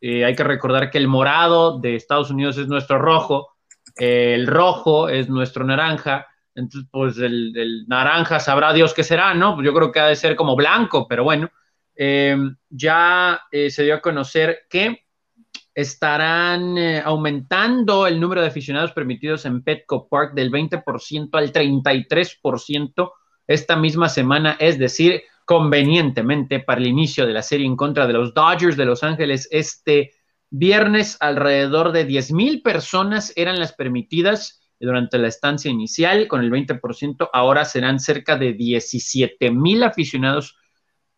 Eh, 0.00 0.24
hay 0.24 0.34
que 0.34 0.44
recordar 0.44 0.90
que 0.90 0.98
el 0.98 1.08
morado 1.08 1.78
de 1.78 1.96
Estados 1.96 2.30
Unidos 2.30 2.58
es 2.58 2.68
nuestro 2.68 2.98
rojo, 2.98 3.54
el 3.96 4.46
rojo 4.46 5.08
es 5.08 5.28
nuestro 5.28 5.64
naranja, 5.64 6.26
entonces 6.54 6.88
pues 6.90 7.18
el, 7.18 7.84
naranja 7.86 8.38
sabrá 8.40 8.72
Dios 8.72 8.92
qué 8.92 9.02
será, 9.02 9.34
¿no? 9.34 9.62
Yo 9.62 9.72
creo 9.72 9.92
que 9.92 10.00
ha 10.00 10.06
de 10.06 10.16
ser 10.16 10.36
como 10.36 10.56
blanco, 10.56 11.06
pero 11.08 11.24
bueno, 11.24 11.50
eh, 11.96 12.36
ya 12.68 13.40
eh, 13.50 13.70
se 13.70 13.84
dio 13.84 13.94
a 13.94 14.00
conocer 14.00 14.66
que 14.68 15.04
estarán 15.74 16.76
aumentando 17.04 18.06
el 18.06 18.20
número 18.20 18.40
de 18.40 18.46
aficionados 18.46 18.92
permitidos 18.92 19.44
en 19.44 19.62
Petco 19.62 20.08
Park 20.08 20.34
del 20.34 20.52
20% 20.52 21.30
al 21.32 21.52
33% 21.52 23.12
esta 23.46 23.76
misma 23.76 24.08
semana, 24.08 24.56
es 24.60 24.78
decir, 24.78 25.22
convenientemente 25.44 26.60
para 26.60 26.80
el 26.80 26.86
inicio 26.86 27.26
de 27.26 27.32
la 27.32 27.42
serie 27.42 27.66
en 27.66 27.76
contra 27.76 28.06
de 28.06 28.14
los 28.14 28.34
Dodgers 28.34 28.76
de 28.76 28.84
Los 28.84 29.02
Ángeles 29.02 29.48
este 29.50 30.12
viernes. 30.50 31.16
Alrededor 31.20 31.92
de 31.92 32.04
10 32.04 32.32
mil 32.32 32.62
personas 32.62 33.32
eran 33.36 33.58
las 33.58 33.72
permitidas 33.72 34.60
durante 34.80 35.18
la 35.18 35.28
estancia 35.28 35.70
inicial 35.70 36.28
con 36.28 36.40
el 36.42 36.50
20%. 36.50 37.28
Ahora 37.32 37.64
serán 37.64 38.00
cerca 38.00 38.36
de 38.36 38.52
17 38.52 39.50
mil 39.50 39.82
aficionados 39.82 40.56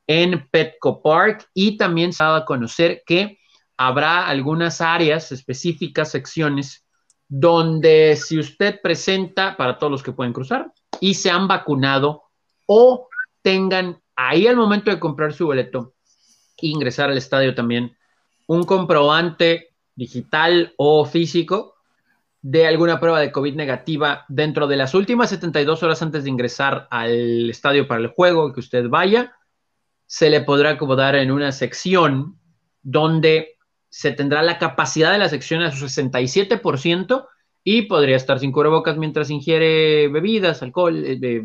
en 0.06 0.48
Petco 0.50 1.02
Park 1.02 1.48
y 1.52 1.76
también 1.76 2.12
se 2.12 2.22
ha 2.22 2.26
dado 2.26 2.38
a 2.38 2.44
conocer 2.44 3.02
que 3.04 3.38
habrá 3.76 4.26
algunas 4.26 4.80
áreas 4.80 5.32
específicas, 5.32 6.10
secciones, 6.10 6.84
donde 7.28 8.16
si 8.16 8.38
usted 8.38 8.80
presenta, 8.80 9.56
para 9.56 9.78
todos 9.78 9.90
los 9.90 10.02
que 10.02 10.12
pueden 10.12 10.32
cruzar, 10.32 10.72
y 11.00 11.14
se 11.14 11.30
han 11.30 11.48
vacunado 11.48 12.22
o 12.66 13.08
tengan 13.42 14.00
ahí 14.16 14.46
al 14.46 14.56
momento 14.56 14.90
de 14.90 14.98
comprar 14.98 15.32
su 15.32 15.46
boleto 15.46 15.94
ingresar 16.60 17.10
al 17.10 17.18
estadio 17.18 17.54
también 17.54 17.96
un 18.46 18.64
comprobante 18.64 19.74
digital 19.94 20.72
o 20.76 21.04
físico 21.04 21.74
de 22.42 22.66
alguna 22.66 23.00
prueba 23.00 23.20
de 23.20 23.32
COVID 23.32 23.54
negativa 23.54 24.24
dentro 24.28 24.66
de 24.68 24.76
las 24.76 24.94
últimas 24.94 25.30
72 25.30 25.82
horas 25.82 26.00
antes 26.02 26.24
de 26.24 26.30
ingresar 26.30 26.86
al 26.90 27.50
estadio 27.50 27.88
para 27.88 28.00
el 28.00 28.08
juego 28.08 28.52
que 28.52 28.60
usted 28.60 28.88
vaya, 28.88 29.34
se 30.06 30.30
le 30.30 30.42
podrá 30.42 30.70
acomodar 30.70 31.16
en 31.16 31.32
una 31.32 31.50
sección 31.50 32.38
donde 32.82 33.56
se 33.88 34.12
tendrá 34.12 34.42
la 34.42 34.58
capacidad 34.58 35.10
de 35.10 35.18
la 35.18 35.28
sección 35.28 35.62
a 35.62 35.72
su 35.72 35.86
67% 35.86 37.26
y 37.64 37.82
podría 37.82 38.14
estar 38.14 38.38
sin 38.38 38.52
cubrebocas 38.52 38.96
mientras 38.96 39.28
ingiere 39.30 40.06
bebidas, 40.06 40.62
alcohol, 40.62 41.02
eh, 41.04 41.42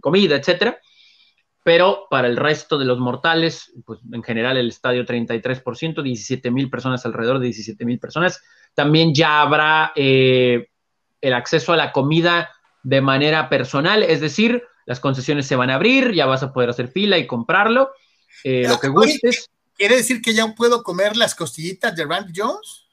comida, 0.00 0.36
etcétera 0.36 0.78
pero 1.62 2.06
para 2.08 2.28
el 2.28 2.36
resto 2.36 2.78
de 2.78 2.84
los 2.84 2.98
mortales, 2.98 3.72
pues 3.84 4.00
en 4.12 4.22
general 4.22 4.56
el 4.56 4.68
estadio 4.68 5.04
33%, 5.04 6.02
17 6.02 6.50
mil 6.50 6.70
personas, 6.70 7.04
alrededor 7.04 7.38
de 7.38 7.46
17 7.46 7.84
mil 7.84 7.98
personas. 7.98 8.42
También 8.74 9.12
ya 9.14 9.42
habrá 9.42 9.92
eh, 9.94 10.68
el 11.20 11.32
acceso 11.34 11.72
a 11.72 11.76
la 11.76 11.92
comida 11.92 12.50
de 12.82 13.00
manera 13.00 13.48
personal, 13.48 14.02
es 14.02 14.20
decir, 14.20 14.62
las 14.86 15.00
concesiones 15.00 15.46
se 15.46 15.56
van 15.56 15.70
a 15.70 15.74
abrir, 15.74 16.14
ya 16.14 16.24
vas 16.24 16.42
a 16.42 16.52
poder 16.52 16.70
hacer 16.70 16.88
fila 16.88 17.18
y 17.18 17.26
comprarlo, 17.26 17.90
eh, 18.44 18.66
lo 18.66 18.78
que 18.80 18.88
gustes. 18.88 19.50
¿Quiere 19.74 19.96
decir 19.96 20.22
que 20.22 20.34
ya 20.34 20.54
puedo 20.54 20.82
comer 20.82 21.16
las 21.16 21.34
costillitas 21.34 21.94
de 21.94 22.04
Randy 22.04 22.32
Jones? 22.34 22.86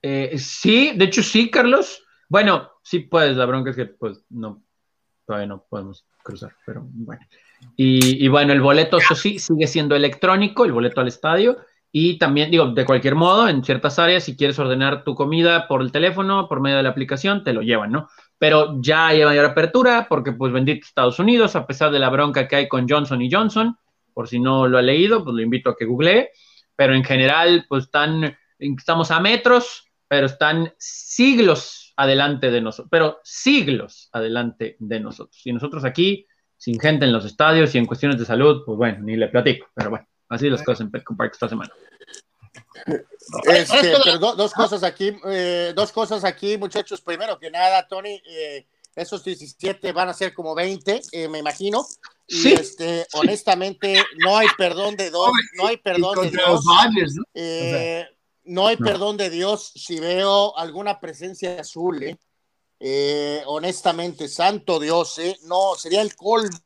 Eh, 0.00 0.38
sí, 0.38 0.92
de 0.96 1.06
hecho 1.06 1.22
sí, 1.22 1.50
Carlos. 1.50 2.04
Bueno, 2.28 2.70
sí 2.82 3.00
puedes, 3.00 3.36
la 3.36 3.46
bronca 3.46 3.70
es 3.70 3.76
que 3.76 3.86
pues 3.86 4.24
no, 4.30 4.62
todavía 5.26 5.48
no 5.48 5.64
podemos 5.68 6.06
cruzar, 6.22 6.54
pero 6.64 6.82
bueno. 6.84 7.26
Y, 7.76 8.28
bueno, 8.28 8.52
el 8.52 8.60
boleto, 8.60 8.98
eso 8.98 9.14
sí, 9.14 9.38
sigue 9.38 9.66
siendo 9.66 9.96
electrónico, 9.96 10.64
el 10.64 10.72
boleto 10.72 11.00
al 11.00 11.08
estadio. 11.08 11.58
Y 11.90 12.18
también, 12.18 12.50
digo, 12.50 12.66
de 12.68 12.84
cualquier 12.84 13.14
modo, 13.14 13.48
en 13.48 13.64
ciertas 13.64 13.98
áreas, 13.98 14.24
si 14.24 14.36
quieres 14.36 14.58
ordenar 14.58 15.04
tu 15.04 15.14
comida 15.14 15.66
por 15.68 15.82
el 15.82 15.92
teléfono, 15.92 16.48
por 16.48 16.60
medio 16.60 16.76
de 16.76 16.82
la 16.84 16.90
aplicación, 16.90 17.44
te 17.44 17.52
lo 17.52 17.62
llevan, 17.62 17.92
¿no? 17.92 18.08
Pero 18.38 18.80
ya 18.80 19.08
hay 19.08 19.24
mayor 19.24 19.44
apertura, 19.44 20.06
porque 20.08 20.32
pues 20.32 20.52
bendito 20.52 20.86
Estados 20.86 21.18
Unidos, 21.18 21.54
a 21.54 21.66
pesar 21.66 21.90
de 21.90 21.98
la 21.98 22.08
bronca 22.08 22.48
que 22.48 22.56
hay 22.56 22.68
con 22.68 22.88
Johnson 22.88 23.20
y 23.20 23.30
Johnson, 23.30 23.76
por 24.14 24.28
si 24.28 24.38
no 24.38 24.68
lo 24.68 24.78
ha 24.78 24.82
leído, 24.82 25.22
pues 25.22 25.34
lo 25.34 25.42
invito 25.42 25.70
a 25.70 25.76
que 25.76 25.84
googlee. 25.84 26.30
Pero 26.76 26.94
en 26.94 27.04
general, 27.04 27.66
pues 27.68 27.84
están, 27.84 28.36
estamos 28.58 29.10
a 29.10 29.20
metros, 29.20 29.84
pero 30.08 30.26
están 30.26 30.72
siglos 30.78 31.92
adelante 31.96 32.50
de 32.50 32.60
nosotros, 32.60 32.88
pero 32.90 33.20
siglos 33.22 34.08
adelante 34.12 34.76
de 34.78 35.00
nosotros. 35.00 35.40
Y 35.44 35.52
nosotros 35.52 35.84
aquí 35.84 36.26
sin 36.62 36.78
gente 36.78 37.04
en 37.04 37.12
los 37.12 37.24
estadios 37.24 37.74
y 37.74 37.78
en 37.78 37.86
cuestiones 37.86 38.20
de 38.20 38.24
salud, 38.24 38.62
pues 38.64 38.78
bueno, 38.78 39.00
ni 39.00 39.16
le 39.16 39.26
platico, 39.26 39.66
pero 39.74 39.90
bueno, 39.90 40.06
así 40.28 40.48
las 40.48 40.62
cosas 40.62 40.82
en 40.82 40.92
Petco 40.92 41.16
Park 41.16 41.32
esta 41.32 41.48
semana. 41.48 41.72
Este, 43.46 43.94
pero 44.04 44.18
dos 44.36 44.52
cosas 44.52 44.84
aquí, 44.84 45.12
eh, 45.26 45.72
dos 45.74 45.90
cosas 45.90 46.22
aquí, 46.22 46.56
muchachos. 46.56 47.00
Primero 47.00 47.36
que 47.36 47.50
nada, 47.50 47.84
Tony, 47.88 48.22
eh, 48.24 48.64
esos 48.94 49.24
17 49.24 49.90
van 49.90 50.10
a 50.10 50.14
ser 50.14 50.32
como 50.32 50.54
20, 50.54 51.02
eh, 51.10 51.26
me 51.26 51.40
imagino. 51.40 51.84
Y 52.28 52.36
sí, 52.36 52.52
este, 52.52 53.08
honestamente, 53.14 54.00
no 54.24 54.38
hay 54.38 54.46
perdón 54.56 54.94
de 54.94 55.10
dos, 55.10 55.32
no 55.56 55.66
hay 55.66 55.78
perdón 55.78 56.14
de 56.22 56.30
Dios. 56.30 56.64
¿no? 56.64 58.04
no 58.44 58.66
hay 58.68 58.76
perdón 58.76 59.16
de 59.16 59.30
Dios 59.30 59.72
si 59.74 59.98
veo 59.98 60.56
alguna 60.56 61.00
presencia 61.00 61.60
azul, 61.60 62.04
¿eh? 62.04 62.16
Eh, 62.84 63.44
honestamente, 63.46 64.26
santo 64.26 64.80
Dios, 64.80 65.16
¿eh? 65.18 65.38
no, 65.44 65.76
sería 65.76 66.02
el 66.02 66.16
colmo. 66.16 66.58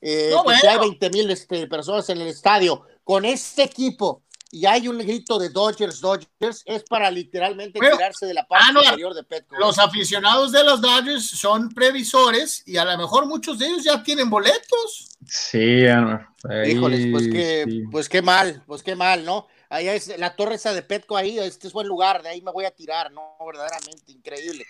Eh, 0.00 0.34
si 0.60 0.66
hay 0.66 0.78
20 0.78 1.10
mil 1.10 1.30
este, 1.30 1.68
personas 1.68 2.08
en 2.10 2.20
el 2.20 2.26
estadio 2.26 2.82
con 3.04 3.24
este 3.24 3.62
equipo 3.62 4.24
y 4.50 4.66
hay 4.66 4.88
un 4.88 4.98
grito 4.98 5.38
de 5.38 5.50
Dodgers, 5.50 6.00
Dodgers, 6.00 6.62
es 6.64 6.82
para 6.82 7.12
literalmente 7.12 7.78
tirarse 7.78 8.26
de 8.26 8.34
la 8.34 8.44
parte 8.44 8.72
superior 8.72 9.14
de 9.14 9.22
Petco. 9.22 9.56
Los 9.56 9.78
aficionados 9.78 10.50
de 10.50 10.64
los 10.64 10.80
Dodgers 10.80 11.24
son 11.24 11.68
previsores 11.68 12.64
y 12.66 12.76
a 12.76 12.84
lo 12.84 12.98
mejor 12.98 13.26
muchos 13.26 13.60
de 13.60 13.66
ellos 13.66 13.84
ya 13.84 14.02
tienen 14.02 14.28
boletos. 14.28 15.16
Sí, 15.28 15.84
Híjoles, 16.66 17.06
pues 17.12 17.28
qué, 17.28 17.84
pues 17.92 18.08
qué 18.08 18.20
mal, 18.20 18.64
pues 18.66 18.82
qué 18.82 18.96
mal, 18.96 19.24
¿no? 19.24 19.46
Ahí 19.68 19.88
es 19.88 20.18
la 20.18 20.34
torre 20.34 20.56
esa 20.56 20.72
de 20.72 20.82
Petco 20.82 21.16
ahí, 21.16 21.38
este 21.38 21.68
es 21.68 21.72
buen 21.72 21.86
lugar, 21.86 22.22
de 22.22 22.30
ahí 22.30 22.42
me 22.42 22.50
voy 22.50 22.64
a 22.64 22.70
tirar, 22.72 23.12
¿no? 23.12 23.36
Verdaderamente 23.44 24.10
increíble. 24.10 24.64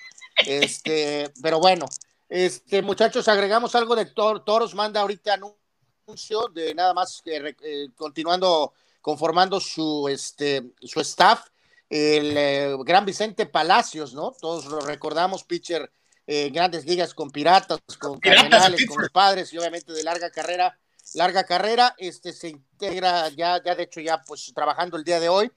Este, 0.45 1.33
pero 1.43 1.61
bueno, 1.61 1.87
este, 2.29 2.83
muchachos, 2.83 3.29
agregamos 3.29 3.75
algo 3.75 3.95
de 3.95 4.07
Toros, 4.07 4.75
manda 4.75 5.01
ahorita 5.01 5.35
anuncio 5.35 6.49
de 6.53 6.75
nada 6.75 6.93
más 6.93 7.23
eh, 7.25 7.89
continuando 7.97 8.75
conformando 9.01 9.61
su, 9.61 10.09
este, 10.09 10.73
su 10.81 11.01
staff, 11.01 11.47
el 11.89 12.37
eh, 12.37 12.77
gran 12.81 13.05
Vicente 13.05 13.47
Palacios, 13.47 14.15
¿no? 14.15 14.33
Todos 14.33 14.67
lo 14.67 14.81
recordamos, 14.81 15.45
pitcher 15.45 15.91
en 16.27 16.53
grandes 16.53 16.85
ligas 16.87 17.15
con 17.15 17.31
Piratas, 17.31 17.79
con 18.01 18.19
Cardenales, 18.19 18.85
con 18.87 19.09
padres 19.13 19.53
y 19.53 19.59
obviamente 19.59 19.93
de 19.93 20.03
larga 20.03 20.31
carrera, 20.31 20.77
larga 21.15 21.45
carrera, 21.45 21.95
este 21.99 22.33
se 22.33 22.49
integra 22.49 23.29
ya, 23.29 23.63
ya 23.63 23.77
de 23.77 23.85
hecho 23.85 24.01
ya 24.01 24.21
pues 24.23 24.53
trabajando 24.53 24.97
el 24.97 25.05
día 25.05 25.21
de 25.21 25.29
hoy, 25.29 25.53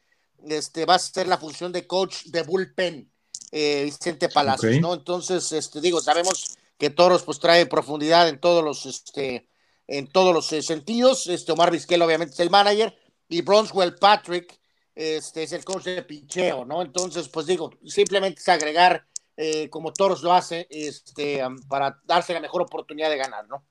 este 0.47 0.85
va 0.85 0.95
a 0.95 0.99
ser 0.99 1.27
la 1.27 1.39
función 1.39 1.71
de 1.71 1.87
coach 1.87 2.25
de 2.25 2.43
bullpen 2.43 3.11
eh, 3.51 3.83
Vicente 3.85 4.29
Palacios, 4.29 4.79
¿no? 4.81 4.93
Entonces, 4.93 5.51
este, 5.51 5.81
digo, 5.81 6.01
sabemos 6.01 6.57
que 6.77 6.89
Toros 6.89 7.23
pues 7.23 7.39
trae 7.39 7.65
profundidad 7.65 8.29
en 8.29 8.39
todos 8.39 8.63
los, 8.63 8.85
este, 8.85 9.47
en 9.87 10.07
todos 10.07 10.33
los 10.33 10.51
eh, 10.53 10.61
sentidos. 10.61 11.27
Este, 11.27 11.51
Omar 11.51 11.71
Vizquel 11.71 12.01
obviamente 12.01 12.33
es 12.33 12.39
el 12.39 12.49
manager 12.49 12.97
y 13.27 13.41
Bronswell 13.41 13.95
Patrick 13.95 14.59
este, 14.95 15.43
es 15.43 15.53
el 15.53 15.63
coach 15.63 15.85
de 15.85 16.03
pincheo, 16.03 16.65
¿no? 16.65 16.81
Entonces, 16.81 17.29
pues 17.29 17.45
digo, 17.45 17.71
simplemente 17.85 18.41
es 18.41 18.49
agregar 18.49 19.05
eh, 19.37 19.69
como 19.69 19.93
Toros 19.93 20.21
lo 20.21 20.33
hace 20.33 20.67
este, 20.69 21.41
para 21.67 21.99
darse 22.03 22.33
la 22.33 22.41
mejor 22.41 22.61
oportunidad 22.61 23.09
de 23.09 23.17
ganar, 23.17 23.47
¿no? 23.47 23.65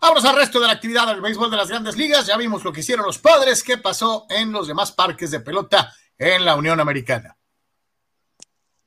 Vamos 0.00 0.24
al 0.24 0.36
resto 0.36 0.60
de 0.60 0.66
la 0.68 0.74
actividad 0.74 1.08
del 1.08 1.20
béisbol 1.20 1.50
de 1.50 1.56
las 1.56 1.68
grandes 1.68 1.96
ligas. 1.96 2.26
Ya 2.26 2.36
vimos 2.36 2.62
lo 2.64 2.72
que 2.72 2.80
hicieron 2.80 3.04
los 3.04 3.18
padres, 3.18 3.62
qué 3.62 3.78
pasó 3.78 4.26
en 4.30 4.52
los 4.52 4.68
demás 4.68 4.92
parques 4.92 5.30
de 5.30 5.40
pelota 5.40 5.92
en 6.16 6.44
la 6.44 6.54
Unión 6.54 6.78
Americana. 6.80 7.36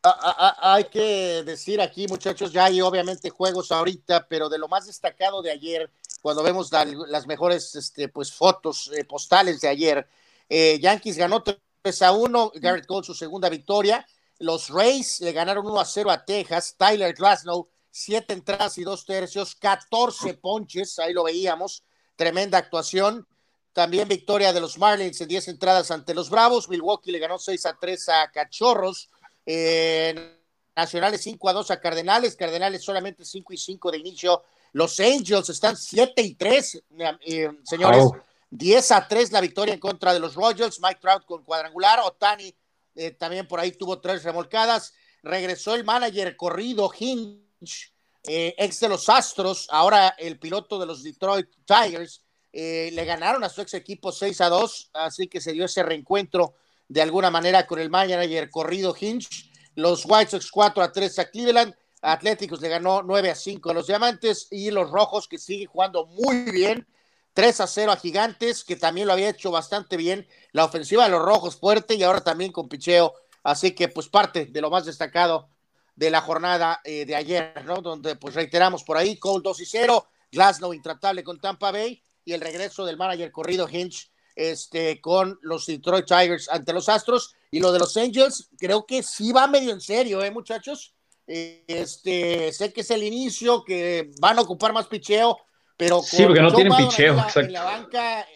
Hay 0.03 0.85
que 0.85 1.43
decir 1.43 1.79
aquí, 1.79 2.07
muchachos, 2.07 2.51
ya 2.51 2.65
hay 2.65 2.81
obviamente 2.81 3.29
juegos 3.29 3.71
ahorita, 3.71 4.27
pero 4.27 4.49
de 4.49 4.57
lo 4.57 4.67
más 4.67 4.87
destacado 4.87 5.41
de 5.41 5.51
ayer, 5.51 5.91
cuando 6.21 6.43
vemos 6.43 6.71
las 6.71 7.27
mejores 7.27 7.75
este, 7.75 8.09
pues, 8.09 8.33
fotos 8.33 8.91
eh, 8.95 9.03
postales 9.05 9.61
de 9.61 9.67
ayer, 9.67 10.07
eh, 10.49 10.79
Yankees 10.79 11.17
ganó 11.17 11.43
3 11.43 12.01
a 12.01 12.11
1, 12.11 12.53
Garrett 12.55 12.85
Cole 12.85 13.05
su 13.05 13.13
segunda 13.13 13.49
victoria, 13.49 14.05
los 14.39 14.69
Rays 14.69 15.21
le 15.21 15.33
ganaron 15.33 15.67
1 15.67 15.79
a 15.79 15.85
0 15.85 16.09
a 16.09 16.25
Texas, 16.25 16.75
Tyler 16.77 17.13
Glasnow, 17.13 17.67
siete 17.91 18.33
entradas 18.33 18.77
y 18.77 18.83
dos 18.83 19.05
tercios, 19.05 19.55
14 19.55 20.33
ponches, 20.35 20.97
ahí 20.97 21.13
lo 21.13 21.23
veíamos, 21.23 21.83
tremenda 22.15 22.57
actuación. 22.57 23.27
También 23.73 24.07
victoria 24.07 24.51
de 24.51 24.59
los 24.59 24.77
Marlins 24.77 25.21
en 25.21 25.29
10 25.29 25.47
entradas 25.47 25.91
ante 25.91 26.13
los 26.13 26.29
Bravos. 26.29 26.67
Milwaukee 26.67 27.11
le 27.11 27.19
ganó 27.19 27.39
6 27.39 27.65
a 27.67 27.77
3 27.79 28.09
a 28.09 28.31
Cachorros. 28.31 29.09
Eh, 29.45 30.37
Nacionales 30.75 31.21
5 31.21 31.49
a 31.49 31.53
2 31.53 31.71
a 31.71 31.79
Cardenales. 31.79 32.35
Cardenales 32.35 32.83
solamente 32.83 33.25
5 33.25 33.53
y 33.53 33.57
5 33.57 33.91
de 33.91 33.97
inicio. 33.97 34.43
Los 34.73 34.99
Angels 34.99 35.49
están 35.49 35.75
7 35.75 36.21
y 36.21 36.35
3, 36.35 36.83
eh, 37.25 37.49
señores. 37.63 38.05
10 38.49 38.91
a 38.91 39.07
3 39.07 39.31
la 39.31 39.41
victoria 39.41 39.73
en 39.73 39.79
contra 39.79 40.13
de 40.13 40.19
los 40.19 40.35
Royals. 40.35 40.79
Mike 40.81 40.99
Trout 41.01 41.25
con 41.25 41.43
cuadrangular. 41.43 41.99
Otani 41.99 42.53
eh, 42.95 43.11
también 43.11 43.47
por 43.47 43.59
ahí 43.59 43.71
tuvo 43.71 43.99
tres 43.99 44.23
remolcadas. 44.23 44.93
Regresó 45.23 45.75
el 45.75 45.83
manager 45.83 46.35
corrido 46.35 46.91
Hinch, 46.97 47.93
ex 48.23 48.79
de 48.79 48.89
los 48.89 49.07
Astros, 49.07 49.67
ahora 49.69 50.15
el 50.17 50.39
piloto 50.39 50.79
de 50.79 50.87
los 50.87 51.03
Detroit 51.03 51.47
Tigers 51.65 52.23
eh, 52.53 52.89
le 52.91 53.05
ganaron 53.05 53.43
a 53.43 53.49
su 53.49 53.61
ex 53.61 53.73
equipo 53.75 54.11
6 54.11 54.41
a 54.41 54.49
2, 54.49 54.89
así 54.93 55.27
que 55.27 55.39
se 55.39 55.53
dio 55.53 55.65
ese 55.65 55.83
reencuentro 55.83 56.55
de 56.91 57.01
alguna 57.01 57.31
manera 57.31 57.65
con 57.65 57.79
el 57.79 57.89
manager 57.89 58.49
corrido 58.49 58.93
Hinch. 58.99 59.49
Los 59.75 60.03
White 60.05 60.31
Sox 60.31 60.51
4 60.51 60.83
a 60.83 60.91
3 60.91 61.19
a 61.19 61.29
Cleveland. 61.29 61.73
Atléticos 62.01 62.59
le 62.59 62.67
ganó 62.67 63.01
9 63.01 63.29
a 63.29 63.35
5 63.35 63.71
a 63.71 63.73
los 63.73 63.87
Diamantes 63.87 64.49
y 64.51 64.71
los 64.71 64.91
Rojos 64.91 65.29
que 65.29 65.37
siguen 65.37 65.69
jugando 65.69 66.05
muy 66.05 66.51
bien. 66.51 66.85
3 67.31 67.61
a 67.61 67.67
0 67.67 67.93
a 67.93 67.95
Gigantes, 67.95 68.65
que 68.65 68.75
también 68.75 69.07
lo 69.07 69.13
había 69.13 69.29
hecho 69.29 69.51
bastante 69.51 69.95
bien. 69.95 70.27
La 70.51 70.65
ofensiva 70.65 71.05
de 71.05 71.11
los 71.11 71.21
Rojos 71.21 71.55
fuerte 71.55 71.95
y 71.95 72.03
ahora 72.03 72.19
también 72.25 72.51
con 72.51 72.67
picheo. 72.67 73.13
Así 73.41 73.71
que, 73.71 73.87
pues, 73.87 74.09
parte 74.09 74.47
de 74.47 74.59
lo 74.59 74.69
más 74.69 74.83
destacado 74.83 75.47
de 75.95 76.09
la 76.09 76.19
jornada 76.19 76.81
eh, 76.83 77.05
de 77.05 77.15
ayer, 77.15 77.63
¿no? 77.63 77.75
Donde, 77.75 78.17
pues, 78.17 78.35
reiteramos 78.35 78.83
por 78.83 78.97
ahí, 78.97 79.17
Cole 79.17 79.43
2 79.45 79.61
y 79.61 79.65
0, 79.65 80.07
Glasnow 80.29 80.73
intratable 80.73 81.23
con 81.23 81.39
Tampa 81.39 81.71
Bay 81.71 82.03
y 82.25 82.33
el 82.33 82.41
regreso 82.41 82.85
del 82.85 82.97
manager 82.97 83.31
corrido 83.31 83.69
Hinch 83.71 84.11
este, 84.35 85.01
con 85.01 85.39
los 85.41 85.65
Detroit 85.65 86.05
Tigers 86.05 86.49
ante 86.49 86.73
los 86.73 86.89
Astros. 86.89 87.35
Y 87.51 87.59
lo 87.59 87.71
de 87.71 87.79
los 87.79 87.95
Angels, 87.97 88.49
creo 88.57 88.85
que 88.85 89.03
sí 89.03 89.31
va 89.31 89.47
medio 89.47 89.71
en 89.71 89.81
serio, 89.81 90.23
¿eh, 90.23 90.31
muchachos? 90.31 90.93
Este, 91.27 92.51
sé 92.51 92.73
que 92.73 92.81
es 92.81 92.91
el 92.91 93.03
inicio, 93.03 93.63
que 93.63 94.11
van 94.19 94.37
a 94.37 94.41
ocupar 94.41 94.73
más 94.73 94.87
picheo, 94.87 95.37
pero 95.77 96.01
sí, 96.01 96.23
porque 96.23 96.41
no 96.41 96.53
tienen 96.53 96.75
picheo, 96.75 97.17
en 97.35 97.53
la, 97.53 97.63
banca 97.63 98.27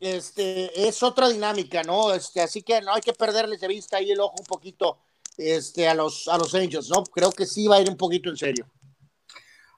este, 0.00 0.88
es 0.88 1.02
otra 1.02 1.28
dinámica, 1.28 1.82
¿no? 1.82 2.12
Este, 2.12 2.40
así 2.40 2.62
que 2.62 2.80
no 2.82 2.94
hay 2.94 3.00
que 3.00 3.12
perderles 3.12 3.60
de 3.60 3.68
vista 3.68 3.96
ahí 3.96 4.10
el 4.10 4.20
ojo 4.20 4.36
un 4.38 4.46
poquito 4.46 4.98
este, 5.36 5.88
a, 5.88 5.94
los, 5.94 6.28
a 6.28 6.38
los 6.38 6.54
Angels, 6.54 6.88
¿no? 6.90 7.04
Creo 7.04 7.32
que 7.32 7.46
sí 7.46 7.66
va 7.66 7.76
a 7.76 7.80
ir 7.80 7.88
un 7.88 7.96
poquito 7.96 8.30
en 8.30 8.36
serio. 8.36 8.66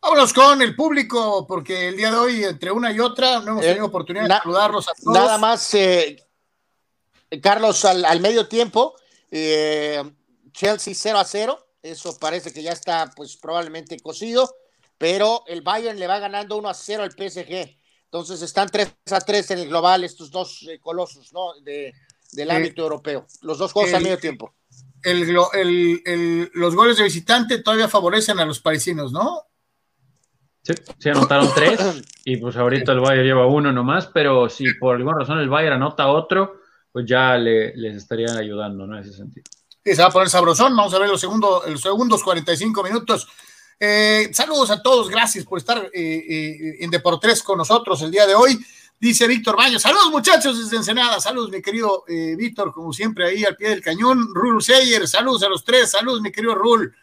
Vámonos 0.03 0.33
con 0.33 0.63
el 0.63 0.75
público, 0.75 1.47
porque 1.47 1.89
el 1.89 1.97
día 1.97 2.11
de 2.11 2.17
hoy, 2.17 2.45
entre 2.45 2.71
una 2.71 2.91
y 2.91 3.01
otra, 3.01 3.41
no 3.41 3.53
hemos 3.53 3.61
tenido 3.63 3.85
eh, 3.85 3.89
oportunidad 3.89 4.25
de 4.25 4.35
saludarlos 4.35 4.89
a 4.89 4.93
todos. 4.95 5.15
Nada 5.15 5.37
más, 5.37 5.75
eh, 5.75 6.17
Carlos, 7.43 7.85
al, 7.85 8.21
medio 8.21 8.49
tiempo, 8.49 8.95
eh, 9.31 10.03
Chelsea 10.53 10.95
0 10.97 11.19
a 11.19 11.25
0, 11.25 11.67
eso 11.83 12.19
parece 12.19 12.53
que 12.53 12.63
ya 12.63 12.73
está, 12.73 13.11
pues 13.15 13.37
probablemente 13.37 14.01
cocido, 14.01 14.55
pero 14.97 15.45
el 15.47 15.61
Bayern 15.61 15.99
le 15.99 16.07
va 16.07 16.19
ganando 16.19 16.57
1 16.57 16.69
a 16.69 16.75
0 16.75 17.03
al 17.03 17.13
PSG. 17.13 17.79
Entonces 18.05 18.41
están 18.43 18.69
3 18.71 18.95
a 19.11 19.21
3 19.21 19.51
en 19.51 19.59
el 19.59 19.69
global 19.69 20.03
estos 20.03 20.31
dos 20.31 20.67
colosos, 20.81 21.33
¿no? 21.33 21.53
De, 21.61 21.93
del 22.33 22.51
ámbito 22.51 22.83
europeo. 22.83 23.27
Los 23.43 23.59
dos 23.59 23.73
juegos 23.73 23.93
al 23.93 24.03
medio 24.03 24.19
tiempo. 24.19 24.55
los 25.05 26.75
goles 26.75 26.97
de 26.97 27.05
visitante 27.05 27.59
todavía 27.59 27.89
favorecen 27.89 28.41
a 28.41 28.47
los 28.47 28.61
parisinos, 28.61 29.13
¿no? 29.13 29.50
Sí, 30.77 30.83
sí, 30.99 31.09
anotaron 31.09 31.49
tres 31.55 31.81
y 32.25 32.37
pues 32.37 32.57
ahorita 32.57 32.93
el 32.93 33.01
Bayern 33.01 33.27
lleva 33.27 33.47
uno 33.47 33.73
nomás, 33.73 34.07
pero 34.07 34.49
si 34.49 34.73
por 34.75 34.97
alguna 34.97 35.19
razón 35.19 35.39
el 35.39 35.49
Bayern 35.49 35.77
anota 35.77 36.09
otro, 36.09 36.61
pues 36.93 37.07
ya 37.07 37.37
le, 37.37 37.75
les 37.77 37.97
estarían 37.97 38.37
ayudando, 38.37 38.87
¿no? 38.87 38.97
En 38.97 39.05
ese 39.05 39.13
sentido. 39.13 39.45
Sí, 39.85 39.95
se 39.95 40.03
va 40.03 40.09
a 40.09 40.13
poner 40.13 40.29
sabrosón, 40.29 40.77
vamos 40.77 40.93
a 40.93 40.99
ver 40.99 41.09
los 41.09 41.21
segundos, 41.21 41.69
los 41.69 41.81
segundos 41.81 42.23
45 42.23 42.83
minutos. 42.83 43.27
Eh, 43.79 44.29
saludos 44.35 44.71
a 44.71 44.83
todos, 44.83 45.09
gracias 45.09 45.47
por 45.47 45.59
estar 45.59 45.79
eh, 45.79 45.91
eh, 45.95 46.77
en 46.81 46.91
Deportes 46.91 47.43
con 47.43 47.57
nosotros 47.57 48.03
el 48.03 48.11
día 48.11 48.27
de 48.27 48.35
hoy. 48.35 48.59
Dice 48.99 49.27
Víctor 49.27 49.57
Baños, 49.57 49.81
saludos 49.81 50.11
muchachos 50.11 50.59
desde 50.59 50.77
Ensenada, 50.77 51.19
saludos 51.19 51.51
mi 51.51 51.63
querido 51.63 52.05
Víctor, 52.37 52.75
como 52.75 52.93
siempre 52.93 53.29
ahí 53.29 53.45
al 53.45 53.57
pie 53.57 53.71
del 53.71 53.81
cañón. 53.81 54.35
Rul 54.35 54.63
Seyer, 54.63 55.09
saludos 55.09 55.43
a 55.45 55.49
los 55.49 55.65
tres, 55.65 55.91
saludos 55.91 56.21
mi 56.21 56.31
querido 56.31 56.55
Rul. 56.55 56.95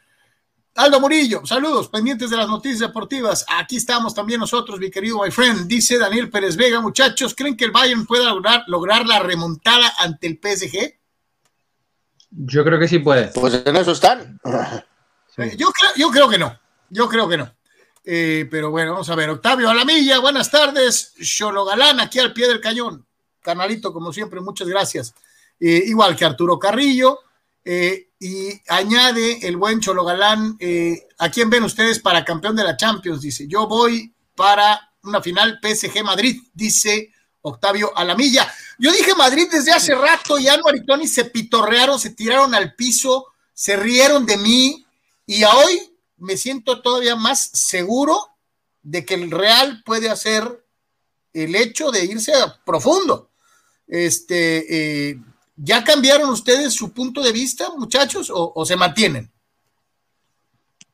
Aldo 0.77 0.99
Murillo, 0.99 1.43
saludos, 1.43 1.89
pendientes 1.89 2.29
de 2.29 2.37
las 2.37 2.47
noticias 2.47 2.81
deportivas. 2.81 3.43
Aquí 3.49 3.77
estamos 3.77 4.13
también 4.13 4.39
nosotros, 4.39 4.79
mi 4.79 4.91
querido 4.91 5.23
my 5.23 5.31
friend. 5.31 5.67
Dice 5.67 5.97
Daniel 5.97 6.29
Pérez 6.29 6.55
Vega, 6.55 6.79
muchachos, 6.79 7.33
¿creen 7.33 7.57
que 7.57 7.65
el 7.65 7.71
Bayern 7.71 8.05
pueda 8.05 8.29
lograr, 8.29 8.63
lograr 8.67 9.07
la 9.07 9.17
remontada 9.17 9.91
ante 9.97 10.27
el 10.27 10.39
PSG? 10.39 10.93
Yo 12.29 12.63
creo 12.63 12.77
que 12.77 12.87
sí 12.87 12.99
puede. 12.99 13.29
Pues 13.29 13.63
en 13.65 13.75
eso 13.75 13.91
están. 13.91 14.39
Eh, 15.37 15.55
yo, 15.57 15.71
creo, 15.71 15.91
yo 15.95 16.11
creo 16.11 16.29
que 16.29 16.37
no, 16.37 16.59
yo 16.91 17.09
creo 17.09 17.27
que 17.27 17.37
no. 17.37 17.51
Eh, 18.05 18.47
pero 18.51 18.69
bueno, 18.69 18.91
vamos 18.91 19.09
a 19.09 19.15
ver. 19.15 19.31
Octavio 19.31 19.71
Alamilla, 19.71 20.19
buenas 20.19 20.51
tardes. 20.51 21.13
Cholo 21.19 21.65
Galán, 21.65 21.99
aquí 21.99 22.19
al 22.19 22.33
pie 22.33 22.47
del 22.47 22.61
cañón. 22.61 23.03
Canalito, 23.41 23.91
como 23.91 24.13
siempre, 24.13 24.41
muchas 24.41 24.67
gracias. 24.67 25.15
Eh, 25.59 25.85
igual 25.87 26.15
que 26.15 26.23
Arturo 26.23 26.59
Carrillo. 26.59 27.21
Eh, 27.69 28.11
y 28.17 28.61
añade 28.69 29.45
el 29.45 29.57
buen 29.57 29.81
Cholo 29.81 30.05
Galán, 30.05 30.55
eh, 30.57 31.05
¿a 31.17 31.29
quién 31.29 31.49
ven 31.49 31.63
ustedes 31.63 31.99
para 31.99 32.23
campeón 32.23 32.55
de 32.55 32.63
la 32.63 32.77
Champions? 32.77 33.19
Dice, 33.19 33.45
yo 33.45 33.67
voy 33.67 34.15
para 34.35 34.93
una 35.03 35.21
final 35.21 35.59
PSG 35.61 36.01
Madrid, 36.01 36.41
dice 36.53 37.11
Octavio 37.41 37.91
Alamilla. 37.93 38.49
Yo 38.79 38.89
dije 38.93 39.13
Madrid 39.15 39.49
desde 39.51 39.73
hace 39.73 39.93
rato 39.95 40.39
y 40.39 40.47
Anuar 40.47 40.77
y 40.77 40.85
Tony 40.85 41.09
se 41.09 41.25
pitorrearon, 41.25 41.99
se 41.99 42.11
tiraron 42.11 42.55
al 42.55 42.73
piso, 42.73 43.33
se 43.53 43.75
rieron 43.75 44.25
de 44.25 44.37
mí 44.37 44.85
y 45.25 45.43
hoy 45.43 45.93
me 46.15 46.37
siento 46.37 46.81
todavía 46.81 47.17
más 47.17 47.49
seguro 47.51 48.29
de 48.81 49.03
que 49.03 49.15
el 49.15 49.29
Real 49.29 49.83
puede 49.85 50.09
hacer 50.09 50.65
el 51.33 51.53
hecho 51.53 51.91
de 51.91 52.05
irse 52.05 52.33
a 52.33 52.63
profundo. 52.63 53.29
Este, 53.87 55.09
eh, 55.09 55.19
¿Ya 55.59 55.83
cambiaron 55.83 56.29
ustedes 56.29 56.75
su 56.75 56.93
punto 56.93 57.21
de 57.21 57.31
vista, 57.31 57.71
muchachos, 57.75 58.31
o, 58.31 58.63
se 58.63 58.75
mantienen? 58.75 59.31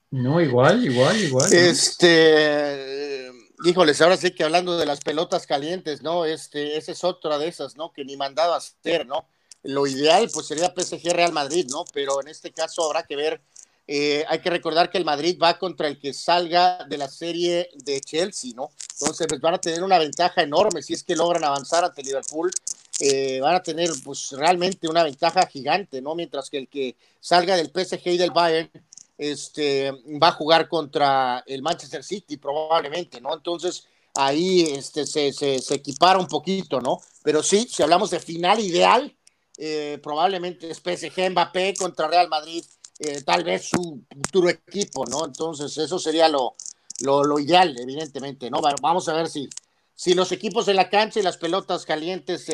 No, 0.09 0.39
igual, 0.39 0.85
igual, 0.85 1.21
igual. 1.21 1.51
Este, 1.51 3.29
híjoles, 3.65 3.99
ahora 4.01 4.15
sí 4.15 4.31
que 4.31 4.45
hablando 4.45 4.77
de 4.77 4.85
las 4.85 5.01
pelotas 5.01 5.45
calientes, 5.45 6.01
¿no? 6.01 6.23
Este, 6.23 6.77
esa 6.77 6.93
es 6.93 7.03
otra 7.03 7.37
de 7.37 7.49
esas, 7.49 7.75
¿no? 7.75 7.91
Que 7.91 8.05
ni 8.05 8.15
mandado 8.15 8.53
a 8.53 8.57
hacer, 8.57 9.05
¿no? 9.05 9.27
Lo 9.63 9.85
ideal, 9.85 10.29
pues 10.33 10.47
sería 10.47 10.73
PSG 10.73 11.11
Real 11.11 11.33
Madrid, 11.33 11.67
¿no? 11.69 11.83
Pero 11.93 12.21
en 12.21 12.29
este 12.29 12.53
caso 12.53 12.85
habrá 12.85 13.03
que 13.03 13.17
ver. 13.17 13.41
Eh, 13.85 14.23
hay 14.29 14.39
que 14.39 14.49
recordar 14.49 14.89
que 14.89 14.97
el 14.97 15.03
Madrid 15.03 15.37
va 15.41 15.59
contra 15.59 15.89
el 15.89 15.99
que 15.99 16.13
salga 16.13 16.85
de 16.87 16.97
la 16.97 17.09
serie 17.09 17.69
de 17.83 17.99
Chelsea, 17.99 18.53
¿no? 18.55 18.71
Entonces, 18.93 19.27
pues 19.27 19.41
van 19.41 19.55
a 19.55 19.59
tener 19.59 19.83
una 19.83 19.99
ventaja 19.99 20.41
enorme 20.41 20.81
si 20.81 20.93
es 20.93 21.03
que 21.03 21.17
logran 21.17 21.43
avanzar 21.43 21.83
ante 21.83 22.01
Liverpool 22.01 22.49
eh, 23.05 23.41
van 23.41 23.55
a 23.55 23.61
tener 23.61 23.89
pues 24.01 24.31
realmente 24.31 24.87
una 24.87 25.03
ventaja 25.03 25.45
gigante, 25.45 26.01
¿no? 26.01 26.15
Mientras 26.15 26.49
que 26.49 26.57
el 26.57 26.69
que 26.69 26.95
salga 27.19 27.57
del 27.57 27.67
PSG 27.67 28.07
y 28.11 28.17
del 28.17 28.31
Bayern 28.31 28.71
este, 29.17 29.91
va 29.91 30.29
a 30.29 30.31
jugar 30.31 30.69
contra 30.69 31.43
el 31.45 31.61
Manchester 31.61 32.01
City 32.01 32.37
probablemente, 32.37 33.19
¿no? 33.19 33.33
Entonces 33.33 33.87
ahí 34.13 34.61
este, 34.61 35.05
se, 35.05 35.33
se, 35.33 35.57
equipara 35.75 36.17
un 36.17 36.27
poquito, 36.27 36.79
¿no? 36.79 37.01
Pero 37.23 37.43
sí, 37.43 37.67
si 37.69 37.83
hablamos 37.83 38.09
de 38.09 38.21
final 38.21 38.61
ideal, 38.61 39.13
eh, 39.57 39.99
probablemente 40.01 40.71
es 40.71 40.77
PSG 40.77 41.29
Mbappé 41.31 41.73
contra 41.73 42.07
Real 42.07 42.29
Madrid, 42.29 42.63
eh, 42.99 43.21
tal 43.23 43.43
vez 43.43 43.67
su 43.67 44.01
futuro 44.09 44.47
equipo, 44.47 45.05
¿no? 45.07 45.25
Entonces 45.25 45.77
eso 45.77 45.99
sería 45.99 46.29
lo, 46.29 46.55
lo, 47.01 47.25
lo 47.25 47.37
ideal, 47.37 47.75
evidentemente, 47.77 48.49
¿no? 48.49 48.61
Vamos 48.81 49.09
a 49.09 49.13
ver 49.13 49.27
si, 49.27 49.49
si 49.93 50.13
los 50.13 50.31
equipos 50.31 50.69
en 50.69 50.77
la 50.77 50.89
cancha 50.89 51.19
y 51.19 51.23
las 51.23 51.35
pelotas 51.35 51.85
calientes 51.85 52.47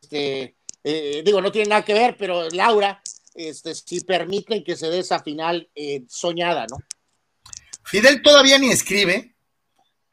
este, 0.00 0.56
eh, 0.84 1.22
digo, 1.24 1.40
no 1.40 1.52
tiene 1.52 1.68
nada 1.68 1.84
que 1.84 1.94
ver, 1.94 2.16
pero 2.18 2.48
Laura, 2.50 3.02
este, 3.34 3.74
si 3.74 4.00
permiten 4.00 4.64
que 4.64 4.76
se 4.76 4.88
dé 4.88 5.00
esa 5.00 5.20
final 5.22 5.68
eh, 5.74 6.04
soñada, 6.08 6.66
¿no? 6.70 6.78
Fidel 7.84 8.22
todavía 8.22 8.58
ni 8.58 8.70
escribe 8.70 9.34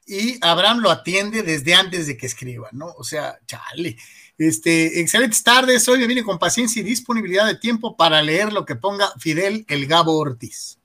y 0.06 0.38
Abraham 0.42 0.80
lo 0.80 0.92
atiende 0.92 1.44
desde 1.44 1.74
antes 1.74 2.08
de 2.08 2.16
que 2.16 2.28
escriba, 2.28 2.70
¿no? 2.72 2.88
O 2.98 3.04
sea, 3.04 3.40
chale. 3.48 3.98
Este, 4.38 5.00
excelentes 5.00 5.44
tardes. 5.44 5.88
Hoy 5.88 6.00
me 6.00 6.08
viene 6.08 6.24
con 6.24 6.38
paciencia 6.38 6.82
y 6.82 6.84
disponibilidad 6.84 7.48
de 7.48 7.56
tiempo 7.56 7.96
para 7.98 8.22
leer 8.22 8.54
lo 8.54 8.66
que 8.66 8.76
ponga 8.76 9.12
Fidel 9.18 9.66
el 9.68 9.88
Gabo 9.88 10.18
Ortiz. 10.18 10.80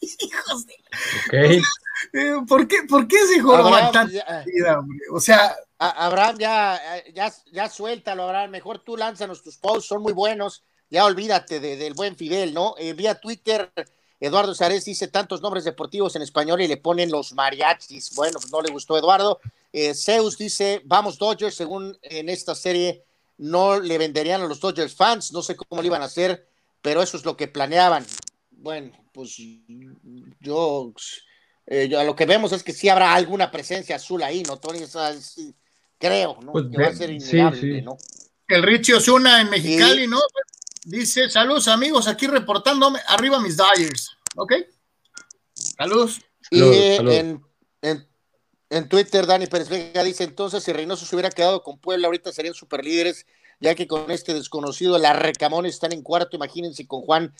Hijos 0.00 0.66
de. 0.66 1.62
Eh, 2.12 2.32
¿Por 2.46 2.68
qué, 2.68 2.84
por 2.88 3.08
qué 3.08 3.16
Abraham, 3.40 3.92
tan 3.92 4.10
hombre? 4.78 4.98
O 5.12 5.20
sea, 5.20 5.56
Abraham, 5.78 6.38
ya, 6.38 6.80
ya, 7.14 7.32
ya 7.52 7.68
suéltalo, 7.68 8.24
Abraham. 8.24 8.50
Mejor 8.50 8.78
tú 8.78 8.96
lánzanos 8.96 9.42
tus 9.42 9.56
posts, 9.58 9.86
son 9.88 10.02
muy 10.02 10.12
buenos. 10.12 10.62
Ya 10.90 11.04
olvídate 11.04 11.60
de- 11.60 11.76
del 11.76 11.94
buen 11.94 12.16
Fidel, 12.16 12.54
¿no? 12.54 12.74
Eh, 12.78 12.92
vía 12.94 13.16
Twitter, 13.20 13.70
Eduardo 14.20 14.54
Sarés 14.54 14.84
dice 14.84 15.08
tantos 15.08 15.42
nombres 15.42 15.64
deportivos 15.64 16.16
en 16.16 16.22
español 16.22 16.60
y 16.62 16.68
le 16.68 16.76
ponen 16.78 17.10
los 17.10 17.32
mariachis. 17.34 18.14
Bueno, 18.14 18.38
pues 18.40 18.50
no 18.50 18.62
le 18.62 18.72
gustó 18.72 18.96
Eduardo. 18.96 19.40
Eh, 19.72 19.94
Zeus 19.94 20.38
dice, 20.38 20.80
vamos 20.84 21.18
Dodgers, 21.18 21.54
según 21.54 21.98
en 22.02 22.28
esta 22.30 22.54
serie 22.54 23.04
no 23.36 23.78
le 23.78 23.98
venderían 23.98 24.40
a 24.40 24.46
los 24.46 24.60
Dodgers 24.60 24.94
fans, 24.94 25.32
no 25.32 25.42
sé 25.42 25.56
cómo 25.56 25.82
lo 25.82 25.86
iban 25.86 26.00
a 26.00 26.06
hacer, 26.06 26.48
pero 26.80 27.02
eso 27.02 27.18
es 27.18 27.24
lo 27.26 27.36
que 27.36 27.48
planeaban. 27.48 28.06
Bueno, 28.50 28.92
pues 29.12 29.36
yo, 30.40 30.92
eh, 31.66 31.88
lo 31.88 32.16
que 32.16 32.24
vemos 32.26 32.52
es 32.52 32.62
que 32.62 32.72
sí 32.72 32.88
habrá 32.88 33.12
alguna 33.14 33.50
presencia 33.50 33.96
azul 33.96 34.22
ahí, 34.22 34.42
¿no, 34.44 34.56
Tony? 34.58 34.86
Sea, 34.86 35.12
sí, 35.14 35.54
creo, 35.98 36.38
¿no? 36.42 36.52
Pues 36.52 36.66
que 36.70 36.78
va 36.78 36.88
a 36.88 36.94
ser 36.94 37.08
sí, 37.08 37.16
innegable, 37.16 37.60
sí. 37.60 37.82
¿no? 37.82 37.96
el 38.48 38.62
Richie 38.62 38.94
Osuna 38.94 39.40
en 39.40 39.50
Mexicali, 39.50 40.06
¿no? 40.06 40.20
Dice, 40.84 41.28
saludos 41.28 41.66
amigos, 41.68 42.06
aquí 42.06 42.26
reportándome, 42.26 43.00
arriba 43.08 43.40
mis 43.40 43.56
Dodgers, 43.56 44.16
¿ok? 44.36 44.52
Saludos. 45.54 46.20
Y 46.50 46.58
Saludos, 46.60 46.76
eh. 46.76 46.96
En, 47.18 47.42
en, 47.82 48.08
en 48.70 48.88
Twitter, 48.88 49.26
Dani 49.26 49.46
Pérez 49.46 49.68
Vega 49.68 50.04
dice, 50.04 50.22
entonces 50.22 50.62
si 50.62 50.72
Reynoso 50.72 51.04
se 51.04 51.16
hubiera 51.16 51.30
quedado 51.30 51.62
con 51.64 51.78
Puebla, 51.78 52.06
ahorita 52.06 52.32
serían 52.32 52.54
superlíderes, 52.54 53.26
ya 53.58 53.74
que 53.74 53.88
con 53.88 54.10
este 54.12 54.32
desconocido, 54.32 54.96
la 54.98 55.12
Recamón 55.12 55.66
están 55.66 55.92
en 55.92 56.02
cuarto, 56.02 56.36
imagínense 56.36 56.86
con 56.86 57.02
Juan 57.02 57.34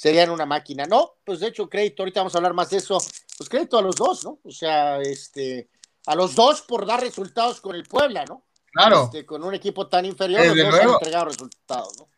serían 0.00 0.30
una 0.30 0.46
máquina. 0.46 0.84
No, 0.86 1.16
pues 1.24 1.40
de 1.40 1.48
hecho, 1.48 1.68
crédito, 1.68 2.02
ahorita 2.02 2.20
vamos 2.20 2.34
a 2.34 2.38
hablar 2.38 2.54
más 2.54 2.70
de 2.70 2.78
eso, 2.78 2.98
pues 3.36 3.50
crédito 3.50 3.76
a 3.78 3.82
los 3.82 3.96
dos, 3.96 4.24
¿no? 4.24 4.38
O 4.44 4.50
sea, 4.50 4.98
este, 5.00 5.68
a 6.10 6.16
los 6.16 6.34
dos 6.34 6.62
por 6.62 6.86
dar 6.86 7.00
resultados 7.00 7.60
con 7.60 7.76
el 7.76 7.84
Puebla, 7.84 8.24
¿no? 8.24 8.42
Claro. 8.72 9.04
Este, 9.04 9.24
con 9.24 9.44
un 9.44 9.54
equipo 9.54 9.86
tan 9.86 10.04
inferior, 10.04 10.42
Desde 10.42 10.64
los 10.64 10.72
dos 10.72 10.80
han 10.80 10.90
entregado 10.90 11.24
resultados, 11.26 11.92
¿no? 11.98 12.08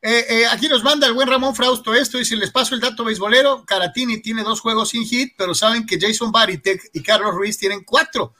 Eh, 0.00 0.24
eh, 0.28 0.46
aquí 0.46 0.68
nos 0.68 0.84
manda 0.84 1.08
el 1.08 1.14
buen 1.14 1.26
Ramón 1.26 1.54
Frausto 1.56 1.94
esto, 1.94 2.18
dice, 2.18 2.36
les 2.36 2.52
paso 2.52 2.76
el 2.76 2.80
dato 2.80 3.02
beisbolero, 3.02 3.64
Caratini 3.64 4.22
tiene 4.22 4.44
dos 4.44 4.60
juegos 4.60 4.90
sin 4.90 5.04
hit, 5.04 5.32
pero 5.36 5.52
saben 5.52 5.84
que 5.84 5.98
Jason 5.98 6.30
Baritek 6.30 6.90
y 6.92 7.02
Carlos 7.02 7.34
Ruiz 7.34 7.58
tienen 7.58 7.82
cuatro. 7.82 8.34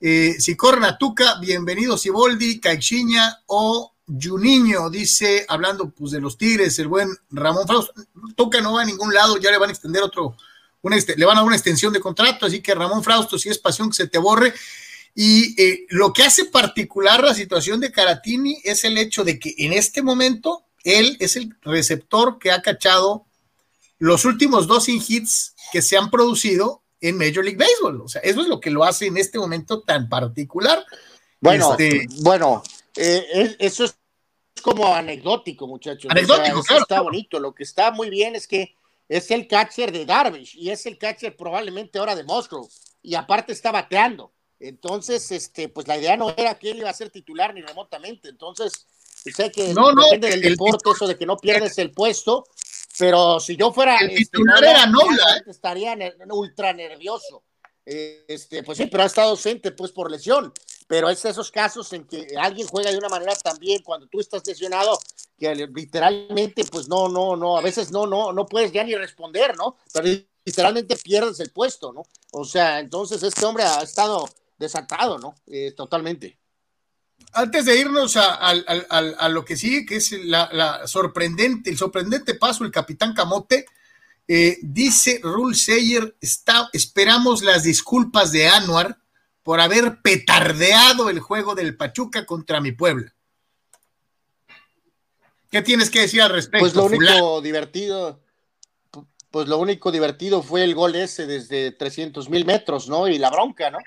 Eh, 0.00 0.36
si 0.38 0.56
corren 0.56 0.84
a 0.84 0.96
Tuca, 0.96 1.38
bienvenido 1.40 1.98
Siboldi, 1.98 2.58
Caixinha 2.58 3.42
o 3.46 3.96
Juninho, 4.06 4.88
dice, 4.88 5.44
hablando 5.46 5.90
pues 5.90 6.12
de 6.12 6.22
los 6.22 6.38
Tigres, 6.38 6.78
el 6.78 6.88
buen 6.88 7.10
Ramón 7.30 7.66
Frausto. 7.66 7.92
Tuca 8.34 8.62
no 8.62 8.74
va 8.74 8.82
a 8.82 8.86
ningún 8.86 9.12
lado, 9.12 9.36
ya 9.36 9.50
le 9.50 9.58
van 9.58 9.68
a 9.68 9.72
extender 9.72 10.02
otro, 10.02 10.36
una, 10.82 10.96
este- 10.96 11.16
le 11.16 11.24
van 11.26 11.36
a 11.36 11.40
dar 11.40 11.46
una 11.46 11.56
extensión 11.56 11.92
de 11.92 12.00
contrato, 12.00 12.46
así 12.46 12.60
que 12.60 12.74
Ramón 12.74 13.02
Frausto, 13.02 13.38
si 13.38 13.48
es 13.48 13.58
pasión 13.58 13.88
que 13.90 13.96
se 13.96 14.06
te 14.08 14.18
borre. 14.18 14.52
Y 15.14 15.60
eh, 15.60 15.86
lo 15.88 16.12
que 16.12 16.22
hace 16.22 16.44
particular 16.44 17.24
la 17.24 17.34
situación 17.34 17.80
de 17.80 17.90
Caratini 17.90 18.60
es 18.62 18.84
el 18.84 18.96
hecho 18.98 19.24
de 19.24 19.38
que 19.38 19.54
en 19.58 19.72
este 19.72 20.02
momento 20.02 20.64
él 20.84 21.16
es 21.18 21.34
el 21.36 21.54
receptor 21.62 22.38
que 22.38 22.52
ha 22.52 22.62
cachado 22.62 23.26
los 23.98 24.24
últimos 24.24 24.68
dos 24.68 24.88
in 24.88 25.02
hits 25.06 25.54
que 25.72 25.82
se 25.82 25.96
han 25.96 26.10
producido 26.10 26.82
en 27.00 27.18
Major 27.18 27.44
League 27.44 27.56
Baseball. 27.58 28.00
O 28.02 28.08
sea, 28.08 28.20
eso 28.22 28.40
es 28.42 28.46
lo 28.48 28.60
que 28.60 28.70
lo 28.70 28.84
hace 28.84 29.06
en 29.06 29.16
este 29.16 29.38
momento 29.38 29.80
tan 29.82 30.08
particular. 30.08 30.84
Bueno, 31.40 31.72
Este- 31.72 32.06
bueno, 32.20 32.62
eh, 32.96 33.26
es- 33.32 33.56
eso 33.58 33.84
es 33.84 33.96
como 34.62 34.94
anecdótico, 34.94 35.66
muchachos. 35.66 36.10
Anecdótico, 36.10 36.62
claro, 36.62 36.82
Está 36.82 37.00
bonito. 37.00 37.40
Lo 37.40 37.54
que 37.54 37.64
está 37.64 37.90
muy 37.90 38.08
bien 38.10 38.36
es 38.36 38.46
que 38.46 38.74
es 39.08 39.30
el 39.30 39.46
catcher 39.48 39.90
de 39.92 40.04
Darvish 40.04 40.56
y 40.56 40.70
es 40.70 40.84
el 40.86 40.98
catcher 40.98 41.36
probablemente 41.36 41.98
ahora 41.98 42.14
de 42.14 42.24
Musgrove 42.24 42.68
y 43.02 43.14
aparte 43.14 43.52
está 43.52 43.72
bateando. 43.72 44.32
Entonces, 44.60 45.30
este, 45.30 45.68
pues 45.68 45.86
la 45.86 45.96
idea 45.96 46.16
no 46.16 46.30
era 46.36 46.58
que 46.58 46.70
él 46.72 46.78
iba 46.78 46.90
a 46.90 46.94
ser 46.94 47.10
titular 47.10 47.54
ni 47.54 47.62
remotamente. 47.62 48.28
Entonces, 48.28 48.72
sé 49.34 49.50
que 49.52 49.72
No, 49.72 49.92
no, 49.92 50.04
depende 50.04 50.30
del 50.30 50.44
el 50.44 50.50
deporte 50.52 50.90
eso 50.90 51.06
de 51.06 51.16
que 51.16 51.26
no 51.26 51.36
pierdes 51.36 51.78
el 51.78 51.92
puesto, 51.92 52.44
pero 52.98 53.38
si 53.40 53.56
yo 53.56 53.72
fuera 53.72 53.98
El 53.98 54.10
este, 54.10 54.24
titular 54.24 54.62
era 54.64 54.86
Nola, 54.86 55.16
claramente 55.16 55.50
estaría 55.50 55.94
ner- 55.94 56.16
ultra 56.30 56.72
nervioso. 56.72 57.44
Eh, 57.86 58.24
Este, 58.28 58.62
pues 58.62 58.78
sí, 58.78 58.86
pero 58.86 59.04
ha 59.04 59.06
estado 59.06 59.30
ausente 59.30 59.70
pues 59.72 59.92
por 59.92 60.10
lesión. 60.10 60.52
Pero 60.88 61.08
es 61.08 61.24
esos 61.24 61.52
casos 61.52 61.92
en 61.92 62.04
que 62.04 62.26
alguien 62.36 62.66
juega 62.66 62.90
de 62.90 62.98
una 62.98 63.08
manera 63.08 63.36
también 63.36 63.82
cuando 63.82 64.08
tú 64.08 64.18
estás 64.18 64.44
lesionado 64.44 64.98
que 65.38 65.54
literalmente 65.54 66.64
pues 66.64 66.88
no, 66.88 67.08
no, 67.08 67.36
no, 67.36 67.56
a 67.56 67.62
veces 67.62 67.92
no, 67.92 68.06
no, 68.06 68.32
no 68.32 68.46
puedes 68.46 68.72
ya 68.72 68.82
ni 68.82 68.96
responder, 68.96 69.56
¿no? 69.56 69.76
Pero 69.92 70.08
literalmente 70.44 70.96
pierdes 70.96 71.38
el 71.38 71.50
puesto, 71.50 71.92
¿no? 71.92 72.02
O 72.32 72.44
sea, 72.44 72.80
entonces 72.80 73.22
este 73.22 73.44
hombre 73.46 73.62
ha 73.62 73.82
estado 73.82 74.28
desatado, 74.58 75.18
¿no? 75.18 75.36
Eh, 75.46 75.72
totalmente. 75.76 76.38
Antes 77.32 77.66
de 77.66 77.78
irnos 77.78 78.16
a, 78.16 78.34
a 78.34 79.28
lo 79.28 79.44
que 79.44 79.56
sigue, 79.56 79.84
que 79.86 79.96
es 79.96 80.12
la, 80.24 80.48
la 80.52 80.86
sorprendente, 80.86 81.70
el 81.70 81.76
sorprendente 81.76 82.34
paso 82.34 82.64
del 82.64 82.72
capitán 82.72 83.12
Camote, 83.14 83.66
eh, 84.26 84.58
dice 84.60 85.20
Rule 85.22 85.56
Sayer, 85.56 86.16
está, 86.20 86.68
esperamos 86.72 87.42
las 87.42 87.62
disculpas 87.62 88.30
de 88.30 88.46
Anuar 88.46 88.98
por 89.48 89.62
haber 89.62 90.02
petardeado 90.02 91.08
el 91.08 91.20
juego 91.20 91.54
del 91.54 91.74
Pachuca 91.74 92.26
contra 92.26 92.60
mi 92.60 92.72
Puebla. 92.72 93.14
¿Qué 95.50 95.62
tienes 95.62 95.88
que 95.88 96.00
decir 96.00 96.20
al 96.20 96.28
respecto? 96.32 96.58
Pues 96.64 96.74
lo 96.74 96.84
único 96.84 97.00
fulano? 97.02 97.40
divertido, 97.40 98.20
pu- 98.92 99.06
pues 99.30 99.48
lo 99.48 99.56
único 99.56 99.90
divertido 99.90 100.42
fue 100.42 100.64
el 100.64 100.74
gol 100.74 100.96
ese 100.96 101.26
desde 101.26 101.72
300 101.72 102.28
mil 102.28 102.44
metros, 102.44 102.90
¿no? 102.90 103.08
Y 103.08 103.16
la 103.16 103.30
bronca, 103.30 103.70
¿no? 103.70 103.78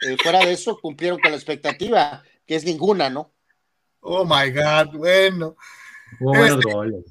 Eh, 0.00 0.16
fuera 0.22 0.38
de 0.38 0.52
eso 0.52 0.78
cumplieron 0.80 1.20
con 1.20 1.32
la 1.32 1.36
expectativa, 1.36 2.22
que 2.46 2.56
es 2.56 2.64
ninguna, 2.64 3.10
¿no? 3.10 3.30
Oh 4.00 4.24
my 4.24 4.50
God, 4.50 4.96
bueno. 4.96 5.54
Buenos 6.18 6.60
Este- 6.60 6.72
goles. 6.72 7.04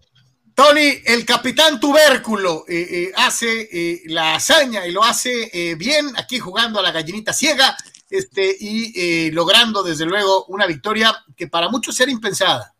Tony, 0.55 0.99
el 1.05 1.25
capitán 1.25 1.79
tubérculo 1.79 2.65
eh, 2.67 2.87
eh, 2.91 3.11
hace 3.15 3.69
eh, 3.71 4.01
la 4.07 4.33
hazaña 4.33 4.87
y 4.87 4.91
lo 4.91 5.03
hace 5.03 5.51
eh, 5.53 5.75
bien 5.75 6.11
aquí 6.17 6.39
jugando 6.39 6.79
a 6.79 6.81
la 6.81 6.91
gallinita 6.91 7.33
ciega 7.33 7.77
este, 8.09 8.55
y 8.59 9.27
eh, 9.27 9.31
logrando 9.31 9.83
desde 9.83 10.05
luego 10.05 10.45
una 10.45 10.65
victoria 10.65 11.13
que 11.35 11.47
para 11.47 11.69
muchos 11.69 11.99
era 11.99 12.11
impensada. 12.11 12.73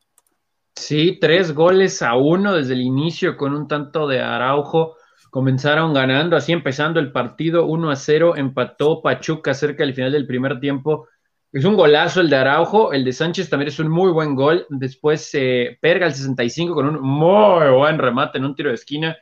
Sí, 0.75 1.17
tres 1.19 1.53
goles 1.53 2.01
a 2.01 2.15
uno 2.15 2.53
desde 2.53 2.73
el 2.73 2.81
inicio 2.81 3.35
con 3.35 3.53
un 3.53 3.67
tanto 3.67 4.07
de 4.07 4.21
Araujo. 4.21 4.95
Comenzaron 5.29 5.93
ganando, 5.93 6.35
así 6.35 6.53
empezando 6.53 6.99
el 6.99 7.11
partido 7.11 7.65
1 7.65 7.91
a 7.91 7.95
0, 7.95 8.37
empató 8.37 9.01
Pachuca 9.01 9.53
cerca 9.53 9.83
del 9.83 9.93
final 9.93 10.11
del 10.11 10.25
primer 10.25 10.59
tiempo. 10.59 11.07
Es 11.51 11.65
un 11.65 11.75
golazo 11.75 12.21
el 12.21 12.29
de 12.29 12.37
Araujo, 12.37 12.93
el 12.93 13.03
de 13.03 13.11
Sánchez 13.11 13.49
también 13.49 13.67
es 13.67 13.79
un 13.79 13.89
muy 13.89 14.11
buen 14.11 14.35
gol. 14.35 14.65
Después 14.69 15.29
eh, 15.33 15.77
Perga 15.81 16.07
el 16.07 16.13
65 16.13 16.73
con 16.73 16.87
un 16.87 17.01
muy 17.01 17.69
buen 17.71 17.97
remate 17.97 18.37
en 18.37 18.45
un 18.45 18.55
tiro 18.55 18.69
de 18.69 18.75
esquina. 18.75 19.17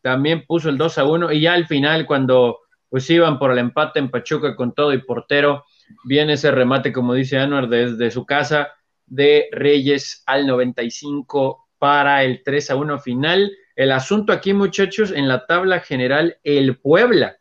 También 0.00 0.44
puso 0.46 0.68
el 0.68 0.78
2 0.78 0.98
a 0.98 1.04
1 1.04 1.32
y 1.32 1.42
ya 1.42 1.52
al 1.52 1.66
final 1.66 2.06
cuando 2.06 2.60
pues 2.92 3.08
iban 3.08 3.38
por 3.38 3.50
el 3.50 3.56
empate 3.58 4.00
en 4.00 4.10
Pachuca 4.10 4.54
con 4.54 4.74
todo 4.74 4.92
y 4.92 4.98
portero, 4.98 5.64
viene 6.04 6.34
ese 6.34 6.50
remate 6.50 6.92
como 6.92 7.14
dice 7.14 7.38
Anuar 7.38 7.70
desde 7.70 8.10
su 8.10 8.26
casa 8.26 8.74
de 9.06 9.48
Reyes 9.50 10.22
al 10.26 10.46
95 10.46 11.70
para 11.78 12.22
el 12.22 12.42
3 12.44 12.70
a 12.70 12.76
1 12.76 12.98
final. 12.98 13.50
El 13.76 13.92
asunto 13.92 14.30
aquí, 14.30 14.52
muchachos, 14.52 15.10
en 15.10 15.26
la 15.26 15.46
tabla 15.46 15.80
general, 15.80 16.36
el 16.44 16.76
Puebla, 16.80 17.38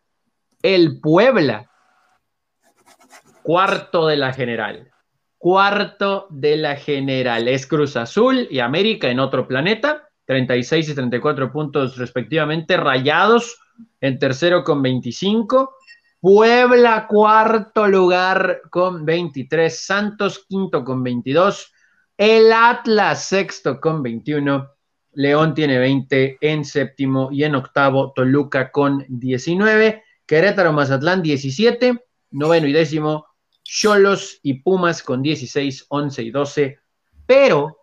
el 0.62 1.02
Puebla, 1.02 1.70
cuarto 3.44 4.08
de 4.08 4.16
la 4.16 4.32
general, 4.32 4.90
cuarto 5.38 6.28
de 6.30 6.56
la 6.56 6.78
general, 6.78 7.50
es 7.50 7.68
Cruz 7.68 7.98
Azul 7.98 8.48
y 8.50 8.60
América 8.60 9.10
en 9.10 9.20
otro 9.20 9.50
planeta, 9.50 10.08
36 10.28 10.88
y 10.88 10.96
34 10.96 11.52
puntos 11.52 11.98
respectivamente, 11.98 12.78
rayados 12.78 13.61
en 14.00 14.20
tercero 14.20 14.64
con 14.64 14.82
25. 14.82 15.76
Puebla, 16.20 17.08
cuarto 17.08 17.88
lugar 17.88 18.62
con 18.70 19.06
23. 19.06 19.86
Santos, 19.86 20.46
quinto 20.48 20.84
con 20.84 21.04
22. 21.04 21.74
El 22.18 22.54
Atlas, 22.54 23.26
sexto 23.26 23.80
con 23.82 24.04
21. 24.04 24.70
León 25.14 25.54
tiene 25.54 25.80
20 25.80 26.38
en 26.40 26.64
séptimo 26.64 27.30
y 27.32 27.44
en 27.44 27.56
octavo 27.56 28.14
Toluca 28.14 28.72
con 28.72 29.06
19. 29.10 30.04
Querétaro, 30.26 30.72
Mazatlán 30.74 31.22
17. 31.22 32.06
Noveno 32.32 32.68
y 32.68 32.72
décimo 32.72 33.26
Cholos 33.64 34.40
y 34.44 34.56
Pumas 34.62 35.04
con 35.04 35.22
16, 35.22 35.86
11 35.90 36.24
y 36.24 36.32
12. 36.32 36.80
Pero, 37.26 37.78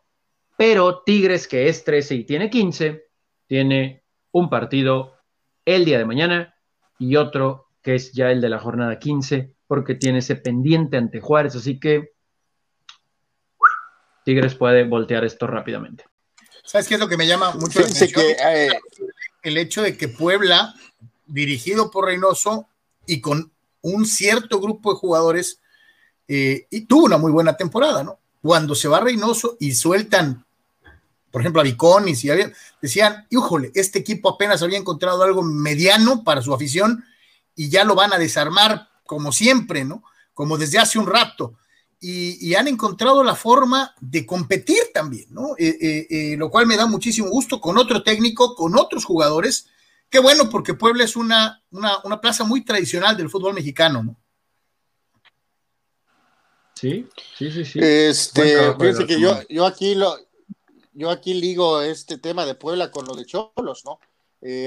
pero 0.56 1.02
Tigres, 1.02 1.46
que 1.46 1.68
es 1.68 1.84
13 1.84 2.14
y 2.14 2.24
tiene 2.24 2.50
15, 2.50 3.04
tiene 3.46 4.04
un 4.32 4.50
partido 4.50 5.17
el 5.74 5.84
día 5.84 5.98
de 5.98 6.04
mañana 6.06 6.54
y 6.98 7.16
otro 7.16 7.68
que 7.82 7.94
es 7.94 8.12
ya 8.12 8.30
el 8.30 8.40
de 8.40 8.48
la 8.48 8.58
jornada 8.58 8.98
15, 8.98 9.54
porque 9.66 9.94
tiene 9.94 10.18
ese 10.18 10.36
pendiente 10.36 10.96
ante 10.96 11.20
Juárez, 11.20 11.54
así 11.56 11.78
que 11.78 12.12
Tigres 14.24 14.54
puede 14.54 14.84
voltear 14.84 15.24
esto 15.24 15.46
rápidamente. 15.46 16.04
¿Sabes 16.64 16.88
qué 16.88 16.94
es 16.94 17.00
lo 17.00 17.08
que 17.08 17.16
me 17.16 17.26
llama 17.26 17.52
mucho 17.52 17.80
la 17.80 17.86
atención? 17.86 18.24
Eh, 18.46 18.68
el 19.42 19.56
hecho 19.56 19.82
de 19.82 19.96
que 19.96 20.08
Puebla, 20.08 20.74
dirigido 21.26 21.90
por 21.90 22.06
Reynoso 22.06 22.68
y 23.06 23.20
con 23.20 23.52
un 23.82 24.06
cierto 24.06 24.60
grupo 24.60 24.92
de 24.92 24.98
jugadores, 24.98 25.60
eh, 26.26 26.66
y 26.70 26.82
tuvo 26.82 27.04
una 27.04 27.16
muy 27.16 27.32
buena 27.32 27.56
temporada, 27.56 28.02
¿no? 28.02 28.18
Cuando 28.42 28.74
se 28.74 28.88
va 28.88 29.00
Reynoso 29.00 29.56
y 29.60 29.72
sueltan, 29.74 30.44
por 31.30 31.42
ejemplo, 31.42 31.60
a 31.60 31.64
Viconis 31.64 32.24
y 32.24 32.30
había, 32.30 32.52
decían, 32.80 33.26
híjole, 33.30 33.70
este 33.74 33.98
equipo 33.98 34.28
apenas 34.28 34.62
había 34.62 34.78
encontrado 34.78 35.22
algo 35.22 35.42
mediano 35.42 36.24
para 36.24 36.42
su 36.42 36.54
afición 36.54 37.04
y 37.54 37.68
ya 37.68 37.84
lo 37.84 37.94
van 37.94 38.12
a 38.12 38.18
desarmar 38.18 38.88
como 39.06 39.32
siempre, 39.32 39.84
¿no? 39.84 40.02
Como 40.34 40.58
desde 40.58 40.78
hace 40.78 40.98
un 40.98 41.06
rato 41.06 41.56
y, 42.00 42.54
han 42.54 42.68
encontrado 42.68 43.24
la 43.24 43.34
forma 43.34 43.94
de 44.00 44.24
competir 44.24 44.78
también, 44.94 45.26
¿no? 45.30 45.54
Eh, 45.58 45.76
eh, 45.80 46.06
eh, 46.10 46.36
lo 46.36 46.50
cual 46.50 46.66
me 46.66 46.76
da 46.76 46.86
muchísimo 46.86 47.28
gusto 47.28 47.60
con 47.60 47.76
otro 47.76 48.02
técnico, 48.02 48.54
con 48.54 48.76
otros 48.78 49.04
jugadores. 49.04 49.66
Qué 50.08 50.20
bueno, 50.20 50.48
porque 50.48 50.74
Puebla 50.74 51.04
es 51.04 51.16
una, 51.16 51.62
una, 51.70 52.20
plaza 52.20 52.44
muy 52.44 52.64
tradicional 52.64 53.16
del 53.16 53.28
fútbol 53.28 53.54
mexicano, 53.54 54.02
¿no? 54.02 54.16
Sí, 56.74 57.08
sí, 57.36 57.50
sí, 57.50 57.64
sí. 57.64 57.80
Este, 57.82 58.72
fíjense 58.74 59.06
que 59.06 59.20
yo, 59.20 59.36
yo 59.48 59.66
aquí 59.66 59.96
lo, 59.96 60.16
yo 60.98 61.10
aquí 61.10 61.34
ligo 61.34 61.80
este 61.80 62.18
tema 62.18 62.44
de 62.44 62.54
Puebla 62.54 62.90
con 62.90 63.06
lo 63.06 63.14
de 63.14 63.24
Cholos, 63.24 63.84
¿no? 63.84 64.00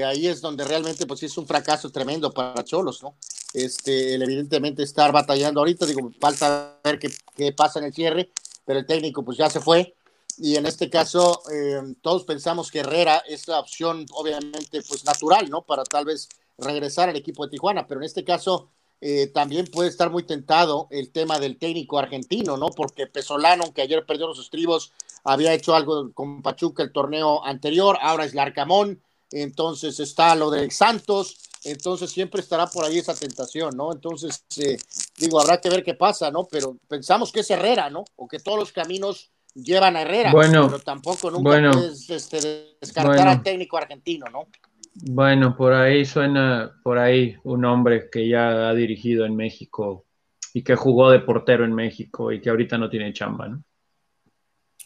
ahí 0.06 0.26
es 0.26 0.42
donde 0.42 0.64
realmente 0.64 1.06
pues 1.06 1.22
es 1.22 1.38
un 1.38 1.46
fracaso 1.46 1.90
tremendo 1.90 2.30
para 2.30 2.62
Cholos, 2.62 3.02
¿no? 3.02 3.14
este, 3.54 4.14
el 4.14 4.22
evidentemente 4.22 4.82
estar 4.82 5.12
batallando 5.12 5.60
ahorita, 5.60 5.86
digo, 5.86 6.10
falta 6.20 6.78
ver 6.84 6.98
qué, 6.98 7.10
qué, 7.34 7.52
pasa 7.52 7.78
en 7.78 7.86
el 7.86 7.94
cierre, 7.94 8.30
pero 8.64 8.78
el 8.78 8.86
técnico 8.86 9.24
pues 9.24 9.38
ya 9.38 9.50
se 9.50 9.60
fue 9.60 9.94
y 10.38 10.56
en 10.56 10.66
este 10.66 10.88
caso 10.88 11.42
eh, 11.52 11.94
todos 12.00 12.24
pensamos 12.24 12.70
que 12.70 12.80
Herrera 12.80 13.22
es 13.28 13.48
la 13.48 13.60
opción 13.60 14.06
obviamente 14.12 14.82
pues 14.82 15.04
natural, 15.04 15.50
¿no? 15.50 15.62
Para 15.62 15.84
tal 15.84 16.04
vez 16.04 16.28
regresar 16.58 17.08
al 17.08 17.16
equipo 17.16 17.44
de 17.44 17.50
Tijuana, 17.50 17.86
pero 17.86 18.00
en 18.00 18.06
este 18.06 18.24
caso 18.24 18.68
eh, 19.00 19.26
también 19.26 19.66
puede 19.66 19.88
estar 19.88 20.10
muy 20.10 20.22
tentado 20.22 20.86
el 20.90 21.10
tema 21.10 21.38
del 21.38 21.58
técnico 21.58 21.98
argentino, 21.98 22.56
¿no? 22.56 22.70
Porque 22.70 23.06
Pesolano, 23.06 23.74
que 23.74 23.82
ayer 23.82 24.06
perdió 24.06 24.26
los 24.26 24.38
estribos, 24.38 24.92
había 25.24 25.54
hecho 25.54 25.74
algo 25.74 26.12
con 26.12 26.42
Pachuca 26.42 26.82
el 26.82 26.92
torneo 26.92 27.44
anterior, 27.44 27.98
ahora 28.00 28.24
es 28.24 28.34
Larcamón, 28.34 29.00
entonces 29.30 29.98
está 30.00 30.34
lo 30.34 30.50
de 30.50 30.70
Santos, 30.70 31.38
entonces 31.64 32.10
siempre 32.10 32.40
estará 32.40 32.66
por 32.66 32.84
ahí 32.84 32.98
esa 32.98 33.14
tentación, 33.14 33.76
¿no? 33.76 33.92
Entonces, 33.92 34.44
eh, 34.58 34.76
digo, 35.18 35.40
habrá 35.40 35.60
que 35.60 35.70
ver 35.70 35.84
qué 35.84 35.94
pasa, 35.94 36.30
¿no? 36.30 36.46
Pero 36.50 36.76
pensamos 36.88 37.30
que 37.30 37.40
es 37.40 37.50
Herrera, 37.50 37.88
¿no? 37.88 38.04
O 38.16 38.26
que 38.26 38.40
todos 38.40 38.58
los 38.58 38.72
caminos 38.72 39.30
llevan 39.54 39.96
a 39.96 40.02
Herrera, 40.02 40.32
bueno, 40.32 40.66
pero 40.66 40.80
tampoco 40.80 41.30
nunca 41.30 41.72
puedes 41.72 42.08
este, 42.10 42.76
descartar 42.80 43.28
al 43.28 43.42
técnico 43.42 43.76
argentino, 43.76 44.26
¿no? 44.30 44.48
Bueno, 44.94 45.56
por 45.56 45.72
ahí 45.72 46.04
suena, 46.04 46.78
por 46.82 46.98
ahí 46.98 47.36
un 47.44 47.64
hombre 47.64 48.10
que 48.10 48.28
ya 48.28 48.68
ha 48.68 48.74
dirigido 48.74 49.24
en 49.24 49.36
México 49.36 50.04
y 50.52 50.62
que 50.62 50.76
jugó 50.76 51.10
de 51.10 51.20
portero 51.20 51.64
en 51.64 51.74
México 51.74 52.30
y 52.30 52.40
que 52.40 52.50
ahorita 52.50 52.76
no 52.76 52.90
tiene 52.90 53.12
chamba, 53.12 53.48
¿no? 53.48 53.62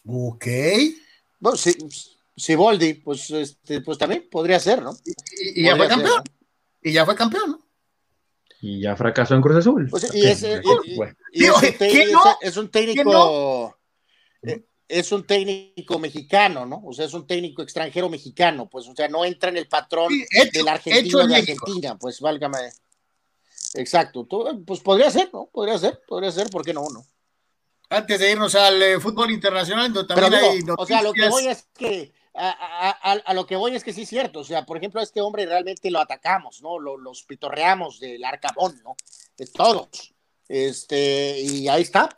Ok. 0.07 0.47
Bueno, 1.39 1.57
si, 1.57 1.75
si 2.35 2.55
Boldi, 2.55 2.93
pues, 2.95 3.29
este, 3.31 3.81
pues 3.81 3.97
también 3.97 4.27
podría 4.31 4.59
ser, 4.59 4.81
¿no? 4.81 4.95
Y, 5.55 5.63
ya 5.63 5.75
fue 5.75 5.87
campeón. 5.87 6.23
Y 6.81 6.93
ya 6.93 7.05
fue 7.05 7.15
campeón, 7.15 7.51
¿no? 7.51 7.59
Y 8.61 8.81
ya 8.81 8.95
fracasó 8.95 9.35
en 9.35 9.41
Cruz 9.41 9.57
Azul. 9.57 9.87
Pues, 9.89 10.09
y, 10.15 10.25
es, 10.25 10.43
un 12.57 12.69
técnico. 12.69 13.77
Eh, 14.41 14.63
es 14.87 15.11
un 15.11 15.27
técnico 15.27 15.99
mexicano, 15.99 16.65
¿no? 16.65 16.81
O 16.85 16.93
sea, 16.93 17.05
es 17.05 17.13
un 17.13 17.27
técnico 17.27 17.61
extranjero 17.61 18.09
mexicano, 18.09 18.69
pues, 18.69 18.87
o 18.87 18.95
sea, 18.95 19.07
no 19.09 19.25
entra 19.25 19.49
en 19.49 19.57
el 19.57 19.67
patrón 19.67 20.11
del 20.53 20.67
argentino 20.67 21.27
de 21.27 21.35
Argentina, 21.35 21.97
pues, 21.97 22.21
válgame. 22.21 22.57
Exacto, 23.73 24.25
pues 24.65 24.79
podría 24.79 25.11
ser, 25.11 25.29
¿no? 25.33 25.49
Podría 25.51 25.77
ser, 25.77 26.01
podría 26.07 26.31
ser, 26.31 26.49
¿por 26.49 26.63
qué 26.63 26.73
no? 26.73 26.87
no? 26.89 27.05
Antes 27.89 28.19
de 28.19 28.31
irnos 28.31 28.53
al 28.55 28.81
eh, 28.81 28.99
fútbol 28.99 29.31
internacional, 29.31 29.93
también 30.05 30.33
hay 30.33 30.59
O 30.77 30.85
sea, 30.85 31.01
lo 31.01 31.13
que 31.13 31.29
voy 31.29 31.47
es 31.47 31.67
que 31.77 32.13
a, 32.33 33.33
lo 33.33 33.45
que 33.47 33.55
voy 33.55 33.75
es 33.75 33.83
que 33.83 33.93
sí 33.93 34.03
es 34.03 34.09
cierto, 34.09 34.41
o 34.41 34.43
sea, 34.43 34.65
por 34.65 34.77
ejemplo, 34.77 34.99
a 34.99 35.03
este 35.03 35.21
hombre 35.21 35.45
realmente 35.45 35.89
lo 35.89 35.99
atacamos, 35.99 36.61
¿no? 36.61 36.79
Lo, 36.79 36.97
los 36.97 37.23
pitorreamos 37.23 37.99
del 37.99 38.23
arcabón, 38.23 38.79
¿no? 38.83 38.95
De 39.37 39.47
todos. 39.47 40.13
Este, 40.47 41.39
y 41.39 41.67
ahí 41.67 41.81
está. 41.81 42.09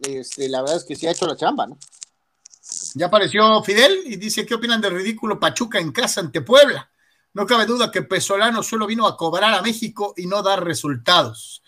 Este, 0.00 0.48
la 0.48 0.62
verdad 0.62 0.78
es 0.78 0.84
que 0.84 0.96
sí 0.96 1.06
ha 1.06 1.12
hecho 1.12 1.26
la 1.26 1.36
chamba, 1.36 1.66
¿no? 1.66 1.78
Ya 2.94 3.06
apareció 3.06 3.62
Fidel 3.62 4.02
y 4.04 4.16
dice, 4.16 4.44
¿qué 4.44 4.54
opinan 4.54 4.80
del 4.80 4.94
ridículo 4.94 5.38
Pachuca 5.38 5.78
en 5.78 5.92
casa 5.92 6.20
ante 6.20 6.42
Puebla? 6.42 6.90
No 7.32 7.46
cabe 7.46 7.66
duda 7.66 7.90
que 7.90 8.02
Pesolano 8.02 8.62
solo 8.62 8.86
vino 8.86 9.06
a 9.06 9.16
cobrar 9.16 9.54
a 9.54 9.62
México 9.62 10.12
y 10.16 10.26
no 10.26 10.42
dar 10.42 10.64
resultados 10.64 11.62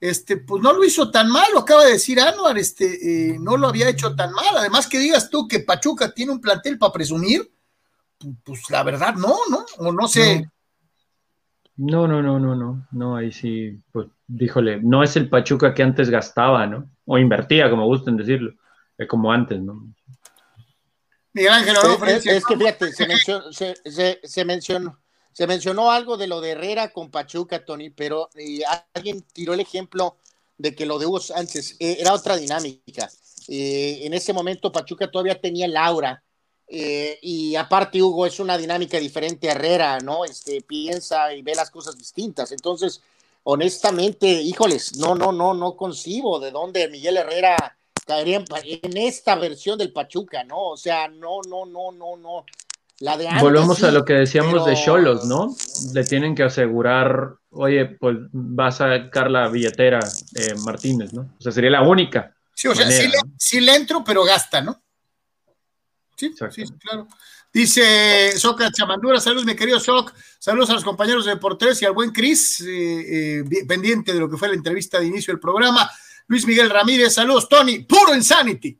este, 0.00 0.36
pues 0.36 0.62
no 0.62 0.72
lo 0.72 0.84
hizo 0.84 1.10
tan 1.10 1.30
mal, 1.30 1.46
lo 1.52 1.60
acaba 1.60 1.84
de 1.84 1.92
decir 1.92 2.20
Anuar, 2.20 2.58
este, 2.58 3.30
eh, 3.30 3.38
no 3.40 3.56
lo 3.56 3.68
había 3.68 3.88
hecho 3.88 4.14
tan 4.14 4.32
mal. 4.32 4.56
Además 4.56 4.86
que 4.86 4.98
digas 4.98 5.30
tú 5.30 5.48
que 5.48 5.60
Pachuca 5.60 6.12
tiene 6.12 6.32
un 6.32 6.40
plantel 6.40 6.78
para 6.78 6.92
presumir, 6.92 7.50
pues 8.44 8.68
la 8.70 8.82
verdad 8.82 9.14
no, 9.14 9.36
¿no? 9.50 9.64
O 9.78 9.92
no 9.92 10.08
sé. 10.08 10.48
No, 11.76 12.08
no, 12.08 12.22
no, 12.22 12.38
no, 12.38 12.54
no, 12.54 12.86
no, 12.90 13.16
ahí 13.16 13.32
sí, 13.32 13.78
pues 13.92 14.08
díjole, 14.26 14.80
no 14.82 15.02
es 15.02 15.16
el 15.16 15.28
Pachuca 15.28 15.74
que 15.74 15.82
antes 15.82 16.08
gastaba, 16.08 16.66
¿no? 16.66 16.90
O 17.04 17.18
invertía, 17.18 17.68
como 17.68 17.86
gusten 17.86 18.16
decirlo, 18.16 18.54
es 18.96 19.06
como 19.06 19.30
antes, 19.30 19.60
¿no? 19.60 19.86
Miguel 21.34 21.52
Ángel, 21.52 21.76
es, 22.06 22.26
es, 22.26 22.46
que 22.46 22.56
fíjate, 22.56 22.92
se 22.92 23.06
mencionó, 23.06 23.52
se, 23.52 24.20
se 24.22 24.44
mencionó 24.46 24.98
se 25.36 25.46
mencionó 25.46 25.90
algo 25.90 26.16
de 26.16 26.28
lo 26.28 26.40
de 26.40 26.52
Herrera 26.52 26.94
con 26.94 27.10
Pachuca, 27.10 27.62
Tony, 27.62 27.90
pero 27.90 28.30
eh, 28.36 28.60
alguien 28.94 29.20
tiró 29.34 29.52
el 29.52 29.60
ejemplo 29.60 30.16
de 30.56 30.74
que 30.74 30.86
lo 30.86 30.98
de 30.98 31.04
Hugo 31.04 31.20
Sánchez 31.20 31.76
eh, 31.78 31.98
era 32.00 32.14
otra 32.14 32.38
dinámica. 32.38 33.10
Eh, 33.46 34.00
en 34.04 34.14
ese 34.14 34.32
momento 34.32 34.72
Pachuca 34.72 35.10
todavía 35.10 35.38
tenía 35.38 35.68
Laura 35.68 36.22
y 36.66 37.54
aparte 37.54 38.02
Hugo 38.02 38.24
es 38.24 38.40
una 38.40 38.56
dinámica 38.56 38.98
diferente 38.98 39.50
a 39.50 39.52
Herrera, 39.52 39.98
¿no? 40.00 40.24
Este, 40.24 40.62
piensa 40.62 41.34
y 41.34 41.42
ve 41.42 41.54
las 41.54 41.70
cosas 41.70 41.98
distintas. 41.98 42.50
Entonces, 42.50 43.02
honestamente, 43.42 44.26
híjoles, 44.26 44.96
no, 44.96 45.14
no, 45.14 45.32
no, 45.32 45.52
no 45.52 45.76
concibo 45.76 46.40
de 46.40 46.50
dónde 46.50 46.88
Miguel 46.88 47.18
Herrera 47.18 47.76
caería 48.06 48.38
en, 48.38 48.46
en 48.64 48.96
esta 48.96 49.34
versión 49.34 49.78
del 49.78 49.92
Pachuca, 49.92 50.44
¿no? 50.44 50.70
O 50.70 50.76
sea, 50.78 51.08
no, 51.08 51.42
no, 51.46 51.66
no, 51.66 51.92
no, 51.92 52.16
no. 52.16 52.46
Volvemos 53.40 53.82
a 53.82 53.90
lo 53.90 54.04
que 54.04 54.14
decíamos 54.14 54.64
de 54.64 54.74
Cholos, 54.74 55.26
¿no? 55.26 55.54
Le 55.92 56.04
tienen 56.04 56.34
que 56.34 56.44
asegurar, 56.44 57.34
oye, 57.50 57.84
pues 57.84 58.16
vas 58.32 58.80
a 58.80 58.96
sacar 58.96 59.30
la 59.30 59.48
billetera 59.48 60.00
eh, 60.34 60.54
Martínez, 60.64 61.12
¿no? 61.12 61.34
O 61.38 61.42
sea, 61.42 61.52
sería 61.52 61.70
la 61.70 61.82
única. 61.82 62.34
Sí, 62.54 62.68
o 62.68 62.74
sea, 62.74 62.88
sí, 63.38 63.60
le, 63.60 63.74
entro, 63.74 64.02
pero 64.02 64.24
gasta, 64.24 64.62
¿no? 64.62 64.82
Sí, 66.16 66.34
sí, 66.50 66.64
claro. 66.78 67.06
Dice 67.52 68.32
Soca 68.38 68.70
Chamandura, 68.70 69.20
saludos 69.20 69.44
mi 69.44 69.54
querido 69.54 69.78
Soc, 69.78 70.12
saludos 70.38 70.70
a 70.70 70.74
los 70.74 70.84
compañeros 70.84 71.26
de 71.26 71.36
Portres 71.36 71.80
y 71.82 71.84
al 71.84 71.92
buen 71.92 72.12
Cris, 72.12 72.60
eh, 72.60 73.40
eh, 73.40 73.44
pendiente 73.66 74.12
de 74.12 74.20
lo 74.20 74.28
que 74.28 74.36
fue 74.38 74.48
la 74.48 74.54
entrevista 74.54 74.98
de 74.98 75.06
inicio 75.06 75.32
del 75.32 75.40
programa. 75.40 75.90
Luis 76.28 76.46
Miguel 76.46 76.70
Ramírez, 76.70 77.14
saludos, 77.14 77.48
Tony, 77.48 77.80
puro 77.80 78.14
insanity. 78.14 78.78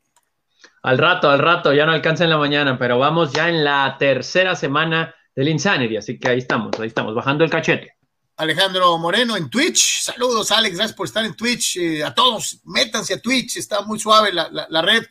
Al 0.87 0.97
rato, 0.97 1.29
al 1.29 1.39
rato, 1.39 1.73
ya 1.73 1.85
no 1.85 1.91
alcanza 1.91 2.23
en 2.23 2.29
la 2.29 2.37
mañana, 2.37 2.79
pero 2.79 2.97
vamos 2.97 3.33
ya 3.33 3.49
en 3.49 3.65
la 3.65 3.97
tercera 3.99 4.55
semana 4.55 5.13
del 5.35 5.49
Insanity, 5.49 5.97
así 5.97 6.17
que 6.17 6.29
ahí 6.29 6.37
estamos, 6.37 6.79
ahí 6.79 6.87
estamos, 6.87 7.13
bajando 7.13 7.43
el 7.43 7.49
cachete. 7.49 7.97
Alejandro 8.37 8.97
Moreno 8.97 9.35
en 9.35 9.49
Twitch. 9.49 10.03
Saludos, 10.03 10.49
Alex. 10.49 10.77
Gracias 10.77 10.95
por 10.95 11.07
estar 11.07 11.25
en 11.25 11.35
Twitch. 11.35 11.75
Eh, 11.75 12.05
a 12.05 12.15
todos, 12.15 12.61
métanse 12.63 13.15
a 13.15 13.21
Twitch. 13.21 13.57
Está 13.57 13.81
muy 13.81 13.99
suave 13.99 14.31
la, 14.31 14.81
red. 14.81 15.03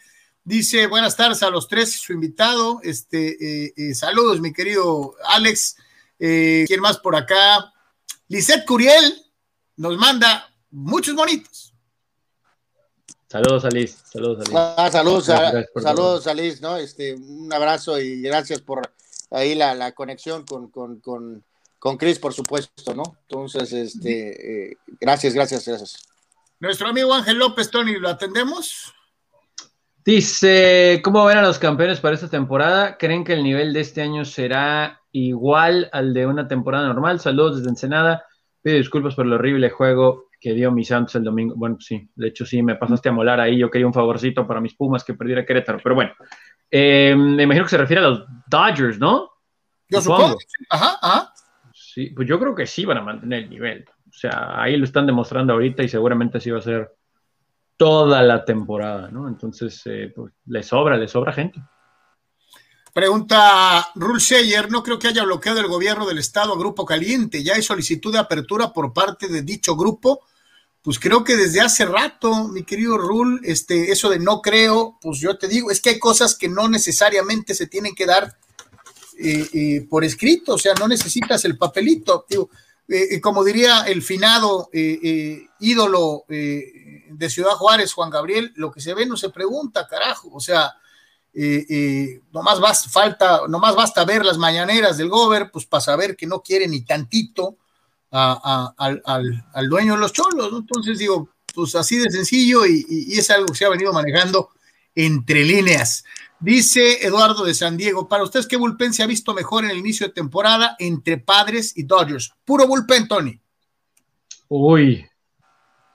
Dice 0.43 0.87
buenas 0.87 1.15
tardes 1.15 1.43
a 1.43 1.51
los 1.51 1.69
tres, 1.69 1.93
su 2.01 2.15
invitado. 2.15 2.81
Este, 2.83 3.67
eh, 3.67 3.75
eh, 3.77 3.95
saludos, 3.95 4.41
mi 4.41 4.55
querido 4.55 5.15
Alex. 5.29 5.77
¿Quién 6.17 6.81
más 6.81 6.97
por 7.01 7.17
acá? 7.17 7.71
Lisette 8.29 8.65
Curiel 8.65 9.15
nos 9.77 9.99
manda 9.99 10.49
muchos 10.71 11.15
bonitos. 11.15 11.76
Saludos 13.29 13.65
a 13.65 13.69
Liz, 13.71 14.03
saludos 14.05 14.39
a 14.39 14.43
Liz. 14.45 14.53
Ah, 14.55 14.89
saludos, 14.91 15.29
a, 15.31 15.65
saludos 15.83 16.27
a 16.29 16.35
Liz, 16.35 16.61
¿no? 16.61 16.77
Este, 16.77 17.15
un 17.15 17.53
abrazo 17.53 18.01
y 18.01 18.23
gracias 18.23 18.61
por 18.61 18.89
ahí 19.31 19.57
la, 19.57 19.93
conexión 19.93 20.45
con, 20.45 20.71
con, 20.71 21.01
con, 21.01 21.45
con 21.79 21.97
Chris, 21.97 22.21
por 22.21 22.33
supuesto, 22.33 22.95
¿no? 22.95 23.17
Entonces, 23.23 23.73
este, 23.73 24.71
eh, 24.71 24.77
gracias, 25.01 25.35
gracias, 25.35 25.67
gracias. 25.67 26.09
Nuestro 26.61 26.89
amigo 26.89 27.13
Ángel 27.13 27.39
López, 27.39 27.69
Tony, 27.71 27.97
¿lo 27.97 28.09
atendemos? 28.09 28.95
Dice, 30.05 31.01
¿cómo 31.03 31.25
ven 31.25 31.39
a 31.39 31.43
los 31.43 31.59
campeones 31.59 31.99
para 31.99 32.15
esta 32.15 32.29
temporada? 32.29 32.97
¿Creen 32.97 33.25
que 33.25 33.33
el 33.33 33.43
nivel 33.43 33.73
de 33.73 33.81
este 33.81 34.03
año 34.03 34.25
será 34.25 35.03
igual 35.11 35.91
al 35.93 36.15
de 36.15 36.27
una 36.27 36.47
temporada 36.47 36.87
normal? 36.87 37.19
Saludos 37.19 37.57
desde 37.57 37.71
Ensenada. 37.71 38.25
Pido 38.63 38.77
disculpas 38.77 39.17
por 39.17 39.27
el 39.27 39.33
horrible 39.33 39.69
juego 39.69 40.26
que 40.41 40.53
dio 40.55 40.71
mi 40.71 40.85
Santos 40.85 41.15
el 41.17 41.25
domingo. 41.25 41.55
Bueno, 41.57 41.77
sí, 41.81 42.09
de 42.15 42.29
hecho 42.29 42.45
sí, 42.45 42.63
me 42.63 42.77
pasaste 42.77 43.09
a 43.09 43.13
molar 43.13 43.41
ahí. 43.41 43.59
Yo 43.59 43.71
quería 43.71 43.87
un 43.87 43.95
favorcito 43.95 44.47
para 44.47 44.61
mis 44.61 44.75
Pumas 44.75 45.05
que 45.05 45.15
perdiera 45.15 45.45
Querétaro, 45.45 45.81
pero 45.83 45.95
bueno. 45.95 46.13
Eh, 46.71 47.15
me 47.17 47.45
imagino 47.45 47.65
que 47.65 47.71
se 47.71 47.79
refiere 47.79 48.05
a 48.05 48.09
los 48.09 48.25
Dodgers, 48.47 48.99
¿no? 48.99 49.31
Yo 49.89 50.01
supongo. 50.01 50.37
Ajá, 50.71 50.99
ajá. 51.01 51.33
Sí, 51.73 52.11
pues 52.11 52.29
yo 52.29 52.39
creo 52.39 52.55
que 52.55 52.67
sí 52.67 52.85
van 52.85 52.99
a 52.99 53.03
mantener 53.03 53.45
el 53.45 53.51
nivel. 53.51 53.85
O 54.09 54.13
sea, 54.13 54.61
ahí 54.61 54.77
lo 54.77 54.85
están 54.85 55.07
demostrando 55.07 55.53
ahorita 55.53 55.83
y 55.83 55.89
seguramente 55.89 56.39
así 56.39 56.51
va 56.51 56.59
a 56.59 56.63
ser 56.63 56.91
toda 57.77 58.23
la 58.23 58.45
temporada, 58.45 59.11
¿no? 59.11 59.29
Entonces, 59.29 59.83
eh, 59.87 60.13
pues 60.15 60.33
le 60.47 60.63
sobra, 60.63 60.97
le 60.97 61.09
sobra 61.09 61.33
gente. 61.33 61.61
Pregunta 62.97 63.91
Rul 63.95 64.21
Sheyer, 64.21 64.71
no 64.71 64.83
creo 64.83 64.99
que 64.99 65.09
haya 65.09 65.23
bloqueado 65.23 65.61
el 65.61 65.67
gobierno 65.67 66.07
del 66.07 66.17
estado 66.17 66.55
a 66.55 66.59
Grupo 66.59 66.87
Caliente. 66.87 67.43
Ya 67.43 67.53
hay 67.53 67.63
solicitud 67.63 68.11
de 68.11 68.19
apertura 68.19 68.73
por 68.73 68.95
parte 68.95 69.29
de 69.29 69.43
dicho 69.43 69.77
grupo. 69.77 70.21
Pues 70.81 70.99
creo 70.99 71.23
que 71.23 71.37
desde 71.37 71.61
hace 71.61 71.85
rato, 71.85 72.49
mi 72.49 72.65
querido 72.65 72.97
Rul, 72.97 73.43
este, 73.45 73.93
eso 73.93 74.09
de 74.09 74.19
no 74.19 74.41
creo, 74.41 74.97
pues 75.03 75.19
yo 75.21 75.37
te 75.37 75.47
digo, 75.47 75.71
es 75.71 75.83
que 75.83 75.91
hay 75.91 75.99
cosas 75.99 76.35
que 76.35 76.49
no 76.49 76.71
necesariamente 76.71 77.55
se 77.55 77.67
tienen 77.67 77.95
que 77.95 78.07
dar 78.07 78.35
eh, 79.19 79.47
eh, 79.53 79.87
por 79.91 80.03
escrito, 80.03 80.55
o 80.55 80.59
sea, 80.59 80.73
no 80.73 80.89
necesitas 80.89 81.45
el 81.45 81.59
papelito. 81.59 82.25
Eh, 82.89 83.21
como 83.21 83.45
diría 83.45 83.83
el 83.83 84.01
finado 84.01 84.71
ídolo 84.73 86.25
de 86.29 87.29
Ciudad 87.29 87.57
Juárez, 87.57 87.93
Juan 87.93 88.09
Gabriel, 88.09 88.55
lo 88.57 88.73
que 88.73 88.81
se 88.81 88.95
ve 88.95 89.05
no 89.05 89.19
se 89.19 89.29
pregunta, 89.29 89.87
carajo. 89.87 90.31
O 90.33 90.41
sea, 90.41 90.73
nomás, 92.33 92.61
basta, 92.61 92.89
falta, 92.89 93.41
nomás 93.49 93.75
basta 93.75 94.05
ver 94.05 94.25
las 94.25 94.39
mañaneras 94.39 94.97
del 94.97 95.11
Gober, 95.11 95.51
pues 95.51 95.67
para 95.67 95.83
saber 95.83 96.17
que 96.17 96.27
no 96.27 96.43
quiere 96.43 96.67
ni 96.67 96.83
tantito 96.83 97.59
al, 98.11 99.69
dueño 99.69 99.95
de 99.95 100.01
los 100.01 100.13
cholos. 100.13 100.51
Entonces 100.53 100.99
digo, 100.99 101.29
pues 101.55 101.75
así 101.75 101.99
de 101.99 102.11
sencillo 102.11 102.65
y, 102.67 103.13
es 103.19 103.31
algo 103.31 103.47
que 103.47 103.55
se 103.55 103.65
ha 103.65 103.71
venido 103.71 103.93
manejando 103.93 104.51
entre 104.95 105.45
líneas. 105.45 106.05
Dice 106.39 107.05
Eduardo 107.07 107.45
de 107.45 107.55
San 107.55 107.77
Diego, 107.77 108.09
para 108.09 108.23
ustedes, 108.23 108.47
¿qué 108.47 108.57
bullpen 108.57 108.93
se 108.93 109.03
ha 109.03 109.07
visto 109.07 109.33
mejor 109.35 109.65
en 109.65 109.71
el 109.71 109.79
inicio 109.79 110.07
de 110.07 110.13
temporada 110.13 110.77
entre 110.79 111.19
Padres 111.19 111.77
y 111.77 111.85
Dodgers? 111.85 112.33
Puro 112.45 112.67
bullpen, 112.67 113.09
Tony. 113.09 113.41
Uy, 114.49 115.07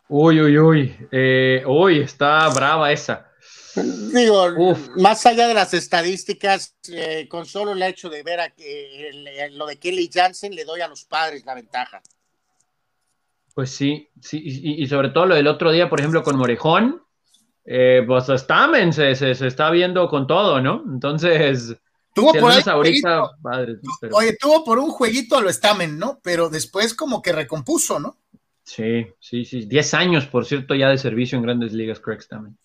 uy, 0.10 0.42
uy, 0.42 0.58
uy, 0.58 0.98
eh, 1.12 1.64
uy, 1.66 2.00
está 2.00 2.50
brava 2.50 2.92
esa. 2.92 3.31
Digo, 3.76 4.76
más 4.98 5.26
allá 5.26 5.48
de 5.48 5.54
las 5.54 5.74
estadísticas, 5.74 6.76
eh, 6.90 7.28
con 7.30 7.46
solo 7.46 7.72
el 7.74 7.82
hecho 7.84 8.10
de 8.10 8.24
ver 8.24 8.40
a 8.40 8.50
que, 8.50 9.50
lo 9.54 9.66
de 9.66 9.78
Kelly 9.78 10.10
Jansen, 10.12 10.54
le 10.54 10.66
doy 10.66 10.82
a 10.82 10.88
los 10.88 11.06
padres 11.06 11.46
la 11.46 11.56
ventaja. 11.56 12.02
Pues 13.54 13.72
sí, 13.72 14.10
sí, 14.22 14.42
y, 14.44 14.88
sobre 14.88 15.10
todo 15.10 15.26
lo 15.26 15.36
del 15.36 15.48
otro 15.48 15.72
día, 15.72 15.90
por 15.90 16.00
ejemplo, 16.00 16.24
con 16.24 16.38
Morejón, 16.38 17.02
eh, 17.66 18.04
pues 18.08 18.28
Stamen 18.30 18.94
se, 18.94 19.14
se, 19.16 19.32
está 19.32 19.70
viendo 19.70 20.08
con 20.08 20.26
todo, 20.26 20.62
¿no? 20.62 20.84
Entonces, 20.88 21.76
tuvo 22.14 22.34
por 22.34 22.52
ahí 22.52 22.62
ahorita, 22.66 23.24
Oye, 24.14 24.38
tuvo 24.40 24.64
por 24.64 24.80
un 24.80 24.90
jueguito 24.90 25.38
a 25.38 25.42
lo 25.42 25.50
Stamen, 25.52 25.98
¿no? 26.00 26.20
Pero 26.24 26.50
después 26.50 26.94
como 26.94 27.22
que 27.22 27.34
recompuso, 27.34 28.00
¿no? 28.00 28.18
Sí, 28.64 29.06
sí, 29.20 29.44
sí. 29.44 29.66
Diez 29.66 29.94
años, 29.94 30.28
por 30.28 30.46
cierto, 30.46 30.74
ya 30.76 30.90
de 30.90 30.98
servicio 30.98 31.38
en 31.38 31.44
grandes 31.44 31.74
ligas, 31.74 32.00
Craig 32.00 32.22
Stamen. 32.22 32.58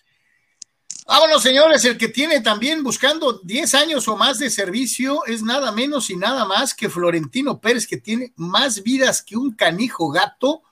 Vámonos, 1.06 1.40
señores, 1.40 1.84
el 1.84 1.96
que 1.96 2.08
tiene 2.08 2.40
también 2.40 2.82
buscando 2.82 3.34
10 3.34 3.74
años 3.76 4.08
o 4.08 4.16
más 4.16 4.40
de 4.40 4.50
servicio 4.50 5.24
es 5.26 5.40
nada 5.40 5.70
menos 5.70 6.10
y 6.10 6.16
nada 6.16 6.44
más 6.44 6.74
que 6.74 6.90
Florentino 6.90 7.60
Pérez, 7.60 7.86
que 7.86 7.98
tiene 7.98 8.32
más 8.34 8.82
vidas 8.82 9.22
que 9.22 9.36
un 9.36 9.54
canijo 9.54 10.08
gato 10.10 10.62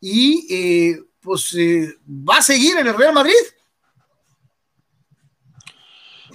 y 0.00 0.46
eh, 0.48 1.02
pues 1.20 1.52
eh, 1.58 1.92
va 2.08 2.36
a 2.36 2.42
seguir 2.42 2.78
en 2.78 2.86
el 2.86 2.96
Real 2.96 3.12
Madrid. 3.12 3.34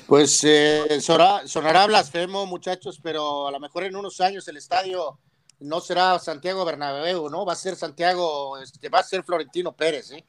Pues 0.06 0.44
eh, 0.44 1.00
sonará, 1.00 1.88
blasfemo, 1.88 2.46
muchachos, 2.46 3.00
pero 3.02 3.48
a 3.48 3.52
lo 3.52 3.60
mejor 3.62 3.86
en 3.86 3.96
unos 3.96 4.20
años 4.20 4.46
el 4.50 4.58
estadio 4.58 5.18
no 5.60 5.80
será 5.80 6.20
Santiago 6.20 6.66
Bernabéu, 6.66 7.30
¿no? 7.30 7.46
Va 7.46 7.54
a 7.54 7.56
ser 7.56 7.78
Santiago, 7.78 8.58
este, 8.58 8.90
va 8.90 9.00
a 9.00 9.04
ser 9.04 9.24
Florentino 9.24 9.74
Pérez, 9.74 10.12
¿eh? 10.12 10.26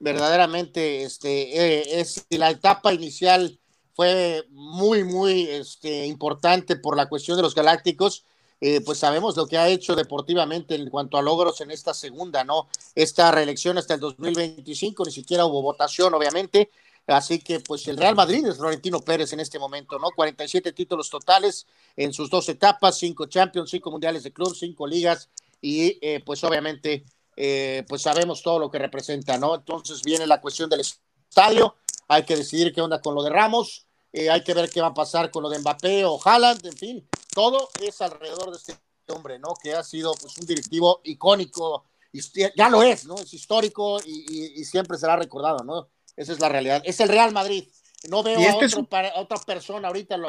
Verdaderamente 0.00 1.02
este, 1.02 1.30
eh, 1.58 2.00
es, 2.00 2.26
la 2.30 2.50
etapa 2.50 2.92
inicial 2.92 3.58
fue 3.94 4.44
muy, 4.50 5.04
muy 5.04 5.42
este, 5.42 6.06
importante 6.06 6.76
por 6.76 6.96
la 6.96 7.08
cuestión 7.08 7.36
de 7.36 7.42
los 7.42 7.54
galácticos. 7.54 8.24
Eh, 8.60 8.80
pues 8.80 8.98
sabemos 8.98 9.36
lo 9.36 9.46
que 9.46 9.56
ha 9.56 9.68
hecho 9.68 9.94
deportivamente 9.94 10.74
en 10.74 10.90
cuanto 10.90 11.16
a 11.16 11.22
logros 11.22 11.60
en 11.60 11.70
esta 11.70 11.94
segunda, 11.94 12.42
¿no? 12.42 12.68
Esta 12.94 13.30
reelección 13.30 13.78
hasta 13.78 13.94
el 13.94 14.00
2025, 14.00 15.04
ni 15.04 15.12
siquiera 15.12 15.44
hubo 15.46 15.62
votación, 15.62 16.12
obviamente. 16.14 16.70
Así 17.06 17.38
que, 17.38 17.60
pues 17.60 17.86
el 17.88 17.96
Real 17.96 18.14
Madrid 18.14 18.44
es 18.46 18.58
Florentino 18.58 19.00
Pérez 19.00 19.32
en 19.32 19.40
este 19.40 19.58
momento, 19.58 19.98
¿no? 19.98 20.10
47 20.14 20.72
títulos 20.72 21.08
totales 21.08 21.66
en 21.96 22.12
sus 22.12 22.28
dos 22.28 22.48
etapas, 22.48 22.98
cinco 22.98 23.26
Champions, 23.26 23.70
cinco 23.70 23.90
Mundiales 23.90 24.24
de 24.24 24.32
Club, 24.32 24.54
cinco 24.54 24.86
ligas 24.86 25.30
y, 25.60 25.98
eh, 26.02 26.22
pues 26.24 26.44
obviamente, 26.44 27.04
eh, 27.40 27.84
pues 27.88 28.02
sabemos 28.02 28.42
todo 28.42 28.58
lo 28.58 28.68
que 28.68 28.80
representa, 28.80 29.38
¿no? 29.38 29.54
Entonces 29.54 30.02
viene 30.02 30.26
la 30.26 30.40
cuestión 30.40 30.68
del 30.68 30.80
estadio, 30.80 31.76
hay 32.08 32.24
que 32.24 32.36
decidir 32.36 32.74
qué 32.74 32.80
onda 32.80 33.00
con 33.00 33.14
lo 33.14 33.22
de 33.22 33.30
Ramos, 33.30 33.86
eh, 34.12 34.28
hay 34.28 34.42
que 34.42 34.54
ver 34.54 34.68
qué 34.68 34.80
va 34.80 34.88
a 34.88 34.94
pasar 34.94 35.30
con 35.30 35.44
lo 35.44 35.48
de 35.48 35.60
Mbappé 35.60 36.04
o 36.04 36.18
Haaland, 36.20 36.66
en 36.66 36.76
fin, 36.76 37.08
todo 37.32 37.68
es 37.80 38.00
alrededor 38.00 38.50
de 38.50 38.56
este 38.56 38.76
hombre, 39.06 39.38
¿no? 39.38 39.54
Que 39.62 39.72
ha 39.72 39.84
sido 39.84 40.14
pues, 40.20 40.36
un 40.36 40.46
directivo 40.46 41.00
icónico, 41.04 41.84
y 42.12 42.20
ya 42.56 42.68
lo 42.68 42.82
es, 42.82 43.04
¿no? 43.04 43.14
Es 43.14 43.32
histórico 43.32 44.00
y, 44.04 44.64
siempre 44.64 44.98
será 44.98 45.14
recordado, 45.14 45.62
¿no? 45.62 45.88
Esa 46.16 46.32
es 46.32 46.40
la 46.40 46.48
realidad. 46.48 46.82
Es 46.84 46.98
el 46.98 47.08
Real 47.08 47.30
Madrid. 47.32 47.68
No 48.08 48.24
veo 48.24 48.40
a, 48.40 48.64
este 48.64 48.80
otra 48.80 49.38
persona 49.46 49.86
ahorita. 49.86 50.16
Lo... 50.16 50.26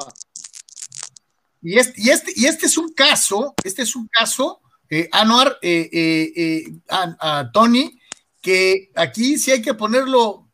Y, 1.63 1.79
este, 1.79 1.99
y, 1.99 2.09
este, 2.11 2.33
y 2.35 2.45
este 2.45 2.67
es 2.67 2.77
un 2.77 2.93
caso, 2.93 3.55
este 3.63 3.81
es 3.81 3.95
un 3.95 4.07
caso 4.07 4.61
eh, 4.89 5.07
Anuar, 5.11 5.59
eh, 5.61 5.89
eh, 5.91 6.63
a, 6.89 7.51
Tony, 7.53 7.99
que 8.41 8.89
aquí 8.95 9.37
sí 9.37 9.51
hay 9.51 9.61
que 9.61 9.73
ponerlo 9.73 10.47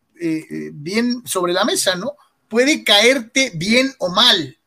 bien 0.72 1.24
sobre 1.26 1.52
la 1.52 1.66
mesa, 1.66 1.96
¿no? 1.96 2.14
Puede 2.48 2.84
caerte 2.84 3.52
bien 3.56 3.94
o 4.00 4.10
mal. 4.10 4.58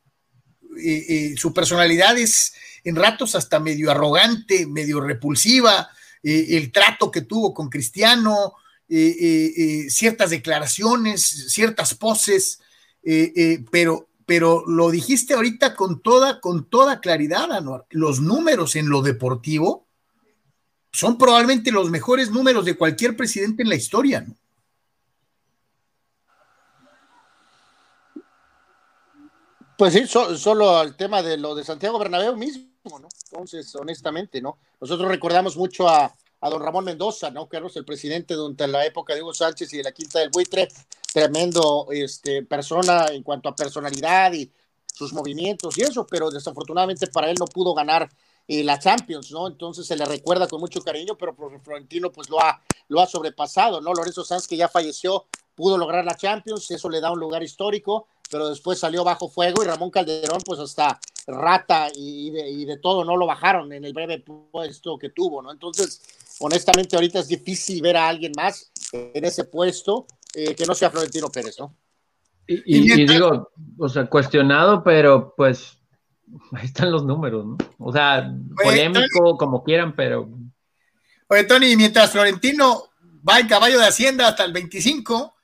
su 1.37 1.53
personalidad 1.55 2.19
es 2.19 2.53
en 2.85 2.97
ratos 2.97 3.35
hasta 3.35 3.59
medio 3.59 3.91
arrogante, 3.91 4.67
medio 4.67 5.01
repulsiva, 5.01 5.89
el 6.23 6.71
trato 6.71 7.11
que 7.11 7.23
tuvo 7.23 7.55
con 7.55 7.71
Cristiano, 7.71 8.55
ciertas 8.89 10.31
declaraciones, 10.31 11.47
ciertas 11.49 11.95
poses, 11.95 12.61
pero 13.71 14.08
pero 14.29 14.63
lo 14.67 14.91
dijiste 14.91 15.33
ahorita 15.33 15.75
con 15.75 16.03
toda, 16.03 16.39
con 16.39 16.69
toda 16.69 17.01
claridad, 17.01 17.51
Anuar. 17.51 17.87
Los 17.89 18.21
números 18.21 18.77
en 18.77 18.91
lo 18.91 19.01
deportivo 19.01 19.87
son 20.93 21.17
probablemente 21.17 21.73
los 21.73 21.89
mejores 21.89 22.31
números 22.31 22.67
de 22.67 22.77
cualquier 22.77 23.17
presidente 23.17 23.63
en 23.63 23.71
la 23.71 23.77
historia, 23.77 24.21
¿no? 24.21 24.37
Pues 29.79 29.95
sí, 29.95 30.07
solo 30.07 30.83
el 30.83 30.95
tema 30.95 31.23
de 31.23 31.39
lo 31.39 31.55
de 31.55 31.65
Santiago 31.65 31.99
Bernabéu 31.99 32.37
mismo, 32.37 32.99
¿no? 33.01 33.09
Entonces, 33.31 33.75
honestamente, 33.77 34.43
¿no? 34.43 34.59
Nosotros 34.79 35.09
recordamos 35.09 35.57
mucho 35.57 35.89
a, 35.89 36.15
a 36.43 36.51
don 36.51 36.61
Ramón 36.61 36.85
Mendoza, 36.85 37.31
¿no? 37.31 37.49
Carlos, 37.49 37.75
el 37.77 37.87
presidente 37.87 38.35
durante 38.35 38.67
la 38.67 38.85
época 38.85 39.15
de 39.15 39.23
Hugo 39.23 39.33
Sánchez 39.33 39.73
y 39.73 39.79
de 39.79 39.85
la 39.85 39.93
Quinta 39.93 40.19
del 40.19 40.29
Buitre, 40.29 40.69
tremendo 41.13 41.87
este, 41.91 42.43
persona 42.43 43.07
en 43.11 43.23
cuanto 43.23 43.49
a 43.49 43.57
personalidad 43.57 44.33
y 44.33 44.51
sus 44.93 45.13
movimientos 45.13 45.79
y 45.79 45.83
eso, 45.83 46.07
pero 46.07 46.31
desafortunadamente 46.31 47.07
para 47.07 47.31
él 47.31 47.37
no 47.39 47.47
pudo 47.47 47.73
ganar 47.73 48.11
eh, 48.49 48.65
la 48.65 48.79
Champions, 48.79 49.31
¿no? 49.31 49.47
Entonces 49.47 49.87
se 49.87 49.97
le 49.97 50.05
recuerda 50.05 50.49
con 50.49 50.61
mucho 50.61 50.81
cariño, 50.83 51.17
pero 51.17 51.37
Florentino 51.63 52.11
pues 52.11 52.29
lo 52.29 52.41
ha, 52.41 52.61
lo 52.89 53.01
ha 53.01 53.07
sobrepasado, 53.07 53.81
¿no? 53.81 53.93
Lorenzo 53.93 54.25
Sanz, 54.25 54.49
que 54.49 54.57
ya 54.57 54.69
falleció, 54.69 55.27
pudo 55.55 55.79
lograr 55.79 56.05
la 56.05 56.17
Champions, 56.17 56.71
eso 56.71 56.89
le 56.89 57.01
da 57.01 57.13
un 57.13 57.21
lugar 57.21 57.43
histórico, 57.43 58.07
pero 58.31 58.49
después 58.49 58.79
salió 58.79 59.05
bajo 59.05 59.29
fuego 59.29 59.63
y 59.63 59.67
Ramón 59.67 59.91
Calderón 59.91 60.41
pues 60.45 60.59
hasta 60.61 60.99
rata 61.27 61.89
y 61.95 62.31
de, 62.31 62.49
y 62.49 62.65
de 62.65 62.79
todo 62.79 63.05
no 63.05 63.17
lo 63.17 63.27
bajaron 63.27 63.73
en 63.73 63.85
el 63.85 63.93
breve 63.93 64.19
puesto 64.19 64.99
que 64.99 65.11
tuvo, 65.11 65.43
¿no? 65.43 65.53
Entonces 65.53 66.03
honestamente 66.41 66.97
ahorita 66.97 67.21
es 67.21 67.29
difícil 67.29 67.83
ver 67.83 67.97
a 67.97 68.09
alguien 68.09 68.33
más 68.37 68.71
en 68.93 69.25
ese 69.25 69.45
puesto 69.45 70.07
eh, 70.41 70.55
que 70.55 70.67
no 70.67 70.75
sea 70.75 70.89
Florentino 70.89 71.29
Pérez, 71.31 71.57
¿no? 71.59 71.77
Y, 72.47 73.07
digo, 73.07 73.51
o 73.77 73.89
sea, 73.89 74.07
cuestionado, 74.07 74.85
pero 74.85 75.35
pues 75.37 75.79
ahí 76.53 76.65
están 76.65 76.93
los 76.93 77.05
números, 77.05 77.45
¿no? 77.45 77.59
O 77.79 77.93
sea, 77.93 78.33
polémico, 78.63 79.37
como 79.37 79.65
quieran, 79.65 79.97
pero. 79.97 80.31
Oye, 81.27 81.43
Tony, 81.43 81.77
mientras 81.77 82.13
Florentino 82.13 82.85
va 83.29 83.41
en 83.41 83.49
caballo 83.49 83.81
de 83.81 83.89
Hacienda 83.89 84.29
hasta 84.29 84.45
el 84.45 84.53
25, 84.53 85.35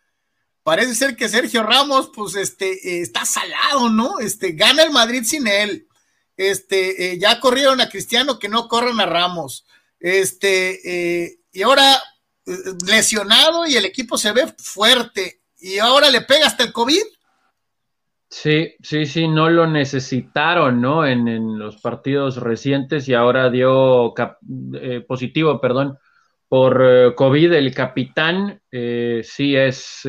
parece 0.62 0.94
ser 0.94 1.16
que 1.16 1.28
Sergio 1.28 1.64
Ramos, 1.64 2.12
pues, 2.14 2.36
este, 2.36 2.70
eh, 2.72 3.02
está 3.02 3.24
salado, 3.24 3.90
¿no? 3.90 4.20
Este, 4.20 4.52
gana 4.52 4.84
el 4.84 4.92
Madrid 4.92 5.24
sin 5.24 5.48
él. 5.48 5.88
Este, 6.36 7.12
eh, 7.14 7.18
ya 7.18 7.40
corrieron 7.40 7.80
a 7.80 7.88
Cristiano, 7.88 8.38
que 8.38 8.48
no 8.48 8.68
corran 8.68 9.00
a 9.00 9.06
Ramos. 9.06 9.66
Este, 9.98 11.40
y 11.52 11.62
ahora 11.62 12.00
lesionado 12.86 13.66
y 13.66 13.76
el 13.76 13.84
equipo 13.84 14.18
se 14.18 14.32
ve 14.32 14.46
fuerte 14.58 15.42
y 15.58 15.78
ahora 15.78 16.10
le 16.10 16.20
pega 16.20 16.46
hasta 16.46 16.64
el 16.64 16.72
COVID. 16.72 17.02
Sí, 18.28 18.74
sí, 18.82 19.06
sí, 19.06 19.28
no 19.28 19.48
lo 19.48 19.66
necesitaron, 19.66 20.80
¿no? 20.80 21.06
En, 21.06 21.58
los 21.58 21.80
partidos 21.80 22.36
recientes 22.36 23.08
y 23.08 23.14
ahora 23.14 23.48
dio 23.48 24.12
eh, 24.74 25.00
positivo, 25.06 25.60
perdón, 25.60 25.96
por 26.48 26.82
eh, 26.84 27.14
COVID. 27.14 27.52
El 27.52 27.72
capitán 27.72 28.60
eh, 28.72 29.20
sí 29.22 29.54
es 29.54 30.02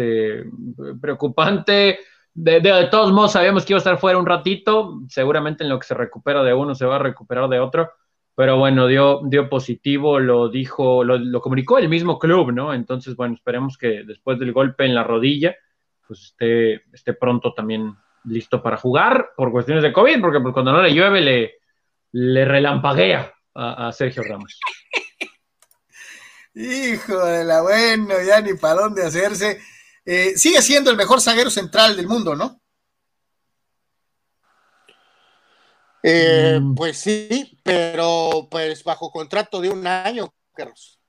preocupante. 0.99 1.99
De, 2.33 2.59
de, 2.59 2.87
todos 2.87 3.13
modos, 3.13 3.33
sabíamos 3.33 3.63
que 3.63 3.73
iba 3.73 3.77
a 3.77 3.85
estar 3.85 3.99
fuera 3.99 4.17
un 4.17 4.25
ratito. 4.25 5.01
Seguramente 5.07 5.63
en 5.63 5.69
lo 5.69 5.79
que 5.79 5.87
se 5.87 5.93
recupera 5.93 6.43
de 6.43 6.53
uno 6.53 6.73
se 6.73 6.85
va 6.85 6.95
a 6.95 6.99
recuperar 6.99 7.47
de 7.47 7.59
otro. 7.59 7.91
Pero 8.35 8.57
bueno, 8.57 8.87
dio, 8.87 9.21
dio 9.23 9.49
positivo, 9.49 10.19
lo 10.19 10.49
dijo, 10.49 11.05
lo, 11.05 11.39
comunicó 11.39 11.77
el 11.77 11.87
mismo 11.87 12.19
club, 12.19 12.51
¿no? 12.51 12.73
Entonces, 12.73 13.15
bueno, 13.15 13.35
esperemos 13.35 13.77
que 13.77 14.03
después 14.03 14.37
del 14.37 14.51
golpe 14.51 14.85
en 14.85 14.93
la 14.93 15.05
rodilla, 15.05 15.55
pues 16.05 16.21
esté, 16.21 16.83
esté 16.93 17.13
pronto 17.13 17.53
también 17.53 17.95
listo 18.25 18.61
para 18.61 18.75
jugar 18.75 19.29
por 19.37 19.51
cuestiones 19.51 19.83
de 19.83 19.93
COVID, 19.93 20.19
porque 20.19 20.41
pues, 20.41 20.53
cuando 20.53 20.73
no 20.73 20.81
le 20.81 20.93
llueve 20.93 21.21
le, 22.11 22.45
relampaguea 22.45 23.33
a, 23.53 23.91
Sergio 23.93 24.23
Ramos. 24.23 24.59
Hijo 26.55 27.25
de 27.25 27.45
la 27.45 27.61
bueno, 27.61 28.15
ya 28.25 28.41
ni 28.41 28.53
para 28.53 28.81
dónde 28.81 29.05
hacerse. 29.05 29.61
Eh, 30.05 30.33
sigue 30.35 30.61
siendo 30.61 30.91
el 30.91 30.97
mejor 30.97 31.21
zaguero 31.21 31.49
central 31.49 31.95
del 31.95 32.07
mundo, 32.07 32.35
¿no? 32.35 32.61
Eh, 36.07 36.59
mm. 36.61 36.75
Pues 36.75 36.99
sí, 36.99 37.57
pero 37.63 38.47
pues 38.51 38.83
bajo 38.83 39.09
contrato 39.09 39.59
de 39.59 39.69
un 39.69 39.87
año, 39.87 40.31
Carlos. 40.53 40.99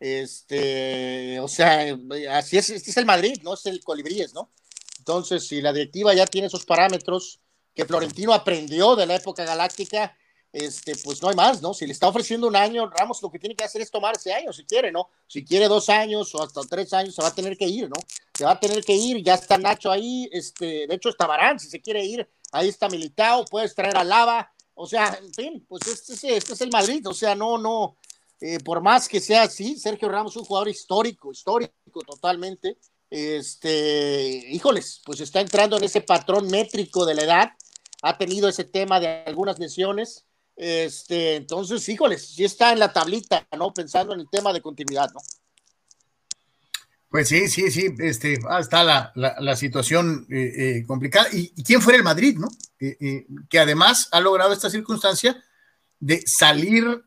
Este, 0.00 1.38
o 1.40 1.48
sea, 1.48 1.94
así 2.30 2.56
es, 2.56 2.70
este 2.70 2.90
es 2.90 2.96
el 2.96 3.04
Madrid, 3.04 3.36
no 3.42 3.52
es 3.52 3.66
el 3.66 3.84
Colibríes, 3.84 4.32
¿no? 4.32 4.50
Entonces, 4.98 5.46
si 5.46 5.60
la 5.60 5.74
directiva 5.74 6.14
ya 6.14 6.24
tiene 6.24 6.46
esos 6.46 6.64
parámetros 6.64 7.40
que 7.74 7.84
Florentino 7.84 8.32
aprendió 8.32 8.96
de 8.96 9.04
la 9.04 9.16
época 9.16 9.44
galáctica, 9.44 10.16
este, 10.54 10.94
pues 11.04 11.20
no 11.20 11.28
hay 11.28 11.36
más, 11.36 11.60
¿no? 11.60 11.74
Si 11.74 11.86
le 11.86 11.92
está 11.92 12.08
ofreciendo 12.08 12.46
un 12.46 12.56
año, 12.56 12.88
Ramos 12.88 13.20
lo 13.20 13.30
que 13.30 13.38
tiene 13.38 13.54
que 13.54 13.64
hacer 13.64 13.82
es 13.82 13.90
tomar 13.90 14.14
ese 14.16 14.32
año, 14.32 14.54
si 14.54 14.64
quiere, 14.64 14.90
¿no? 14.90 15.10
Si 15.26 15.44
quiere 15.44 15.68
dos 15.68 15.90
años 15.90 16.34
o 16.34 16.42
hasta 16.42 16.62
tres 16.62 16.94
años, 16.94 17.14
se 17.14 17.20
va 17.20 17.28
a 17.28 17.34
tener 17.34 17.58
que 17.58 17.66
ir, 17.66 17.90
¿no? 17.90 17.96
Se 18.32 18.44
va 18.44 18.52
a 18.52 18.60
tener 18.60 18.82
que 18.84 18.94
ir, 18.94 19.22
ya 19.22 19.34
está 19.34 19.58
Nacho 19.58 19.90
ahí, 19.90 20.30
este, 20.32 20.86
de 20.86 20.94
hecho 20.94 21.10
está 21.10 21.26
Barán, 21.26 21.58
si 21.58 21.68
se 21.68 21.82
quiere 21.82 22.02
ir, 22.06 22.26
ahí 22.54 22.68
está 22.68 22.88
Militao, 22.88 23.44
puedes 23.44 23.74
traer 23.74 23.96
a 23.96 24.04
Lava, 24.04 24.50
o 24.74 24.86
sea, 24.86 25.18
en 25.20 25.32
fin, 25.32 25.66
pues 25.68 25.86
este, 25.86 26.36
este 26.36 26.52
es 26.52 26.60
el 26.60 26.70
Madrid, 26.70 27.06
o 27.06 27.14
sea, 27.14 27.34
no, 27.34 27.58
no, 27.58 27.96
eh, 28.40 28.58
por 28.60 28.80
más 28.80 29.08
que 29.08 29.20
sea 29.20 29.42
así, 29.42 29.76
Sergio 29.76 30.08
Ramos 30.08 30.32
es 30.32 30.36
un 30.36 30.44
jugador 30.44 30.68
histórico, 30.68 31.32
histórico 31.32 32.00
totalmente, 32.06 32.78
este, 33.10 34.46
híjoles, 34.50 35.02
pues 35.04 35.20
está 35.20 35.40
entrando 35.40 35.76
en 35.76 35.84
ese 35.84 36.00
patrón 36.00 36.48
métrico 36.48 37.04
de 37.04 37.14
la 37.14 37.22
edad, 37.22 37.50
ha 38.02 38.18
tenido 38.18 38.48
ese 38.48 38.64
tema 38.64 39.00
de 39.00 39.24
algunas 39.26 39.58
lesiones, 39.58 40.24
este, 40.56 41.36
entonces, 41.36 41.88
híjoles, 41.88 42.28
sí 42.28 42.44
está 42.44 42.72
en 42.72 42.78
la 42.78 42.92
tablita, 42.92 43.46
¿no? 43.58 43.74
Pensando 43.74 44.14
en 44.14 44.20
el 44.20 44.30
tema 44.30 44.52
de 44.52 44.62
continuidad, 44.62 45.10
¿no? 45.12 45.20
Pues 47.14 47.28
sí, 47.28 47.46
sí, 47.46 47.70
sí, 47.70 47.94
este, 48.00 48.40
ah, 48.48 48.58
está 48.58 48.82
la, 49.14 49.54
situación 49.54 50.26
eh, 50.28 50.52
eh, 50.56 50.84
complicada. 50.84 51.28
¿Y, 51.32 51.50
quién 51.62 51.80
fue 51.80 51.94
el 51.94 52.02
Madrid, 52.02 52.36
no? 52.36 52.48
Eh, 52.80 53.24
que 53.48 53.60
además 53.60 54.08
ha 54.10 54.18
logrado 54.18 54.52
esta 54.52 54.68
circunstancia 54.68 55.40
de 56.00 56.24
salir 56.26 57.04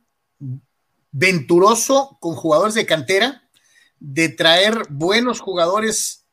venturoso 1.11 2.17
con 2.21 2.35
jugadores 2.35 2.75
de 2.75 2.85
cantera, 2.85 3.49
de 3.99 4.29
traer 4.29 4.83
buenos 4.89 5.41
jugadores 5.41 6.25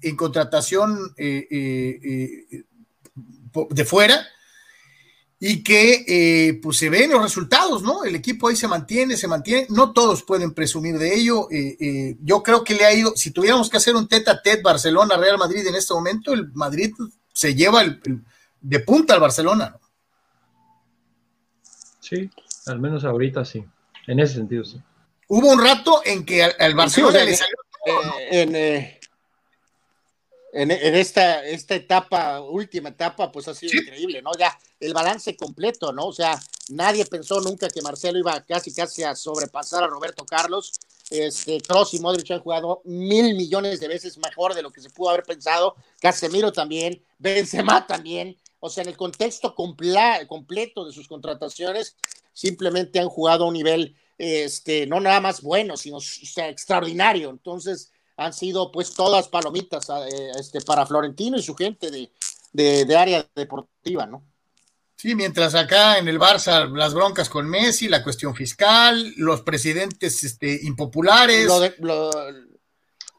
en 0.00 0.16
contratación 0.16 1.14
de 1.14 2.64
fuera 3.84 4.26
y 5.44 5.64
que 5.64 6.60
pues 6.62 6.76
se 6.76 6.88
ven 6.88 7.10
los 7.10 7.20
resultados, 7.20 7.82
¿no? 7.82 8.04
El 8.04 8.14
equipo 8.14 8.46
ahí 8.46 8.54
se 8.54 8.68
mantiene, 8.68 9.16
se 9.16 9.26
mantiene, 9.26 9.66
no 9.70 9.92
todos 9.92 10.22
pueden 10.22 10.54
presumir 10.54 10.98
de 10.98 11.14
ello. 11.14 11.48
yo 12.20 12.42
creo 12.44 12.62
que 12.62 12.74
le 12.74 12.84
ha 12.84 12.94
ido, 12.94 13.12
si 13.16 13.32
tuviéramos 13.32 13.68
que 13.68 13.78
hacer 13.78 13.96
un 13.96 14.06
tete 14.06 14.30
a 14.30 14.40
tete 14.40 14.62
Barcelona-Real 14.62 15.38
Madrid 15.38 15.66
en 15.66 15.74
este 15.74 15.94
momento, 15.94 16.32
el 16.32 16.52
Madrid 16.52 16.92
se 17.32 17.56
lleva 17.56 17.82
de 18.60 18.80
punta 18.80 19.14
al 19.14 19.20
Barcelona. 19.20 19.76
Sí, 21.98 22.30
al 22.66 22.78
menos 22.78 23.04
ahorita 23.04 23.44
sí, 23.44 23.64
en 24.06 24.20
ese 24.20 24.34
sentido 24.34 24.64
sí 24.64 24.80
hubo 25.34 25.50
un 25.50 25.62
rato 25.62 26.02
en 26.04 26.26
que 26.26 26.44
al, 26.44 26.74
Barcelona 26.74 27.24
le 27.24 27.34
salió 27.34 27.56
eh, 27.86 28.42
eh, 28.52 29.00
en, 30.52 30.70
en, 30.70 30.94
esta, 30.94 31.42
esta 31.46 31.74
etapa, 31.74 32.40
última 32.42 32.90
etapa, 32.90 33.32
pues 33.32 33.48
ha 33.48 33.54
sido 33.54 33.80
increíble, 33.80 34.20
¿no? 34.20 34.30
Ya 34.38 34.58
el 34.82 34.94
balance 34.94 35.36
completo, 35.36 35.92
¿no? 35.92 36.06
O 36.06 36.12
sea, 36.12 36.40
nadie 36.68 37.06
pensó 37.06 37.40
nunca 37.40 37.68
que 37.68 37.82
Marcelo 37.82 38.18
iba 38.18 38.40
casi 38.42 38.74
casi 38.74 39.02
a 39.02 39.14
sobrepasar 39.14 39.84
a 39.84 39.86
Roberto 39.86 40.26
Carlos. 40.26 40.72
Este, 41.10 41.60
Kroos 41.60 41.94
y 41.94 42.00
Modric 42.00 42.30
han 42.30 42.40
jugado 42.40 42.82
mil 42.84 43.34
millones 43.34 43.80
de 43.80 43.88
veces 43.88 44.18
mejor 44.18 44.54
de 44.54 44.62
lo 44.62 44.70
que 44.70 44.80
se 44.80 44.90
pudo 44.90 45.10
haber 45.10 45.24
pensado. 45.24 45.76
Casemiro 46.00 46.52
también, 46.52 47.02
Benzema 47.18 47.86
también. 47.86 48.36
O 48.60 48.68
sea, 48.68 48.82
en 48.82 48.90
el 48.90 48.96
contexto 48.96 49.54
completo 49.54 50.84
de 50.84 50.92
sus 50.92 51.08
contrataciones, 51.08 51.96
simplemente 52.32 52.98
han 52.98 53.08
jugado 53.08 53.44
a 53.44 53.48
un 53.48 53.54
nivel 53.54 53.96
este, 54.18 54.86
no 54.86 55.00
nada 55.00 55.20
más 55.20 55.42
bueno, 55.42 55.76
sino 55.76 55.98
extraordinario. 55.98 57.30
Entonces, 57.30 57.92
han 58.16 58.32
sido 58.32 58.70
pues 58.70 58.94
todas 58.94 59.28
palomitas 59.28 59.88
eh, 59.88 60.30
este, 60.38 60.60
para 60.60 60.86
Florentino 60.86 61.36
y 61.36 61.42
su 61.42 61.54
gente 61.54 61.90
de, 61.90 62.10
de, 62.52 62.96
área 62.96 63.28
deportiva, 63.34 64.06
¿no? 64.06 64.22
Sí, 65.02 65.16
mientras 65.16 65.56
acá 65.56 65.98
en 65.98 66.06
el 66.06 66.20
Barça 66.20 66.72
las 66.76 66.94
broncas 66.94 67.28
con 67.28 67.50
Messi, 67.50 67.88
la 67.88 68.04
cuestión 68.04 68.36
fiscal, 68.36 69.12
los 69.16 69.40
presidentes 69.40 70.22
este, 70.22 70.60
impopulares. 70.62 71.44
Lo 71.44 71.58
de, 71.58 71.74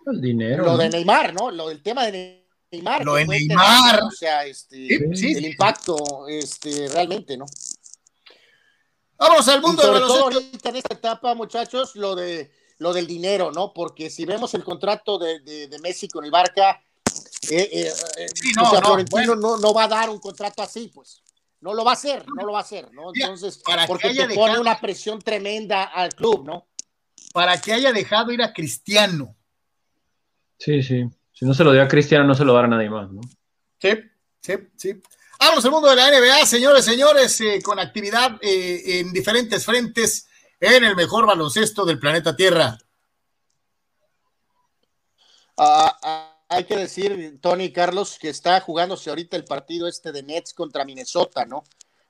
el 0.06 0.22
dinero. 0.22 0.64
Lo 0.64 0.78
de 0.78 0.88
Neymar, 0.88 1.34
¿no? 1.34 1.52
Lo 1.52 1.68
del 1.68 1.84
tema 1.84 2.06
de 2.06 2.48
Neymar. 2.72 3.04
Lo 3.04 3.16
de 3.16 3.28
Neymar. 3.28 4.02
o 4.02 4.12
sea, 4.12 4.46
este, 4.46 4.96
el 4.96 5.44
impacto 5.44 6.26
este, 6.30 6.88
realmente, 6.88 7.36
¿no? 7.36 7.48
Vamos 9.18 9.46
al 9.50 9.62
mundo 9.62 9.82
sobre 9.82 10.00
todo 10.00 10.24
ahorita 10.24 10.70
en 10.70 10.76
esta 10.78 10.94
etapa, 10.94 11.36
muchachos, 11.36 11.98
lo 11.98 12.16
de 12.16 12.50
lo 12.78 12.94
del 12.94 13.08
dinero, 13.08 13.52
¿no? 13.52 13.74
Porque 13.74 14.10
si 14.10 14.24
vemos 14.24 14.54
el 14.54 14.64
contrato 14.64 15.20
de, 15.20 15.42
de, 15.42 15.80
Messi 15.80 16.08
con 16.08 16.24
el 16.24 16.32
Barca, 16.32 16.82
eh, 17.50 17.70
eh, 17.74 17.92
eh 18.20 18.28
no, 18.56 18.70
o 18.70 18.70
sea, 18.70 18.80
Florentino 18.80 19.36
no, 19.36 19.58
no, 19.58 19.74
va 19.74 19.84
a 19.84 19.90
dar 19.90 20.10
un 20.10 20.20
contrato 20.20 20.62
así, 20.62 20.90
pues. 20.94 21.23
No 21.64 21.74
lo 21.74 21.86
va 21.86 21.92
a 21.92 21.94
hacer, 21.94 22.26
no 22.28 22.46
lo 22.46 22.52
va 22.52 22.58
a 22.58 22.62
hacer, 22.62 22.92
¿no? 22.92 23.12
Entonces, 23.16 23.64
porque 23.88 24.14
te 24.14 24.36
pone 24.36 24.60
una 24.60 24.82
presión 24.82 25.22
tremenda 25.22 25.86
al 25.86 26.14
club, 26.14 26.46
¿no? 26.46 26.68
Para 27.32 27.58
que 27.62 27.72
haya 27.72 27.94
dejado 27.94 28.34
ir 28.34 28.44
a 28.44 28.52
Cristiano. 28.52 29.34
Sí, 30.60 30.84
sí. 30.84 31.06
Si 31.32 31.46
no 31.46 31.54
se 31.54 31.64
lo 31.64 31.72
dio 31.72 31.82
a 31.82 31.88
Cristiano, 31.88 32.26
no 32.26 32.36
se 32.36 32.44
lo 32.44 32.54
dará 32.54 32.68
a 32.68 32.72
nadie 32.72 32.90
más, 32.90 33.10
¿no? 33.10 33.22
Sí, 33.80 33.92
sí, 34.42 34.54
sí. 34.76 35.02
Vamos 35.40 35.64
al 35.64 35.72
mundo 35.72 35.90
de 35.90 35.96
la 35.96 36.12
NBA, 36.12 36.46
señores, 36.46 36.84
señores, 36.84 37.40
eh, 37.40 37.62
con 37.64 37.80
actividad 37.80 38.38
eh, 38.42 39.00
en 39.00 39.14
diferentes 39.14 39.64
frentes 39.64 40.28
en 40.60 40.84
el 40.84 40.98
mejor 40.98 41.26
baloncesto 41.26 41.86
del 41.86 41.98
planeta 41.98 42.36
Tierra. 42.36 42.78
Ah, 45.58 45.98
ah, 46.04 46.33
hay 46.56 46.64
que 46.66 46.78
decir, 46.78 47.40
Tony 47.42 47.72
Carlos, 47.72 48.18
que 48.20 48.30
está 48.30 48.60
jugándose 48.62 49.10
ahorita 49.10 49.38
el 49.38 49.46
partido 49.46 49.88
este 49.88 50.12
de 50.12 50.24
Nets 50.24 50.54
contra 50.54 50.86
Minnesota, 50.86 51.46
¿no? 51.46 51.64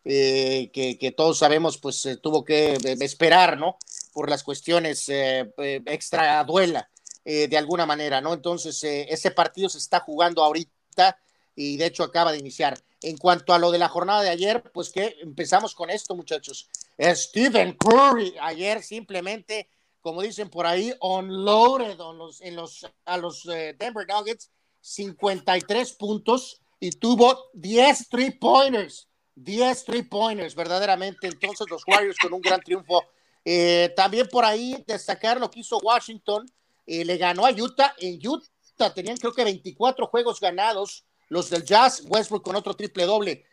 Eh, 0.05 0.69
que, 0.73 1.13
todos 1.15 1.39
sabemos, 1.39 1.77
pues 1.77 2.07
tuvo 2.21 2.43
que 2.43 2.77
esperar, 2.99 3.57
¿no? 3.57 3.77
Por 4.13 4.29
las 4.29 4.43
cuestiones 4.43 5.05
extra 5.07 6.43
duela, 6.43 6.89
de 7.23 7.57
alguna 7.57 7.85
manera, 7.85 8.19
¿no? 8.21 8.33
Entonces, 8.33 8.83
ese 8.83 9.31
partido 9.31 9.69
se 9.69 9.77
está 9.77 10.01
jugando 10.01 10.43
ahorita 10.43 11.17
y 11.55 11.77
de 11.77 11.85
hecho 11.85 12.03
acaba 12.03 12.31
de 12.31 12.39
iniciar. 12.39 12.77
En 13.01 13.17
cuanto 13.17 13.53
a 13.53 13.59
lo 13.59 13.71
de 13.71 13.79
la 13.79 13.89
jornada 13.89 14.21
de 14.21 14.29
ayer, 14.29 14.63
pues 14.73 14.89
que 14.89 15.17
empezamos 15.21 15.75
con 15.75 15.89
esto, 15.89 16.15
muchachos. 16.15 16.69
Stephen 16.99 17.73
Curry 17.73 18.35
ayer 18.41 18.81
simplemente, 18.81 19.67
como 20.03 20.21
dicen 20.21 20.49
por 20.49 20.67
ahí, 20.67 20.93
unloaded 20.99 21.97
los, 21.97 22.41
en 22.41 22.57
los, 22.57 22.85
a 23.05 23.17
los 23.17 23.45
eh, 23.45 23.73
Denver 23.79 24.05
Nuggets, 24.05 24.51
53 24.81 25.93
puntos 25.93 26.61
y 26.77 26.91
tuvo 26.91 27.49
10 27.53 28.09
three 28.09 28.31
pointers. 28.31 29.07
10 29.35 29.85
three 29.85 30.03
pointers, 30.03 30.55
verdaderamente. 30.55 31.25
Entonces, 31.25 31.65
los 31.69 31.83
Warriors 31.87 32.17
con 32.21 32.33
un 32.33 32.41
gran 32.41 32.59
triunfo. 32.59 33.01
Eh, 33.45 33.93
también 33.95 34.27
por 34.27 34.43
ahí 34.43 34.83
destacar 34.85 35.39
lo 35.39 35.49
que 35.49 35.61
hizo 35.61 35.77
Washington. 35.77 36.51
Eh, 36.85 37.05
le 37.05 37.17
ganó 37.17 37.45
a 37.45 37.51
Utah. 37.51 37.95
En 37.97 38.19
Utah 38.27 38.93
tenían 38.93 39.15
creo 39.15 39.31
que 39.33 39.45
24 39.45 40.07
juegos 40.07 40.41
ganados 40.41 41.05
los 41.29 41.49
del 41.49 41.63
Jazz, 41.63 42.03
Westbrook 42.07 42.43
con 42.43 42.57
otro 42.57 42.73
triple 42.73 43.05
doble. 43.05 43.45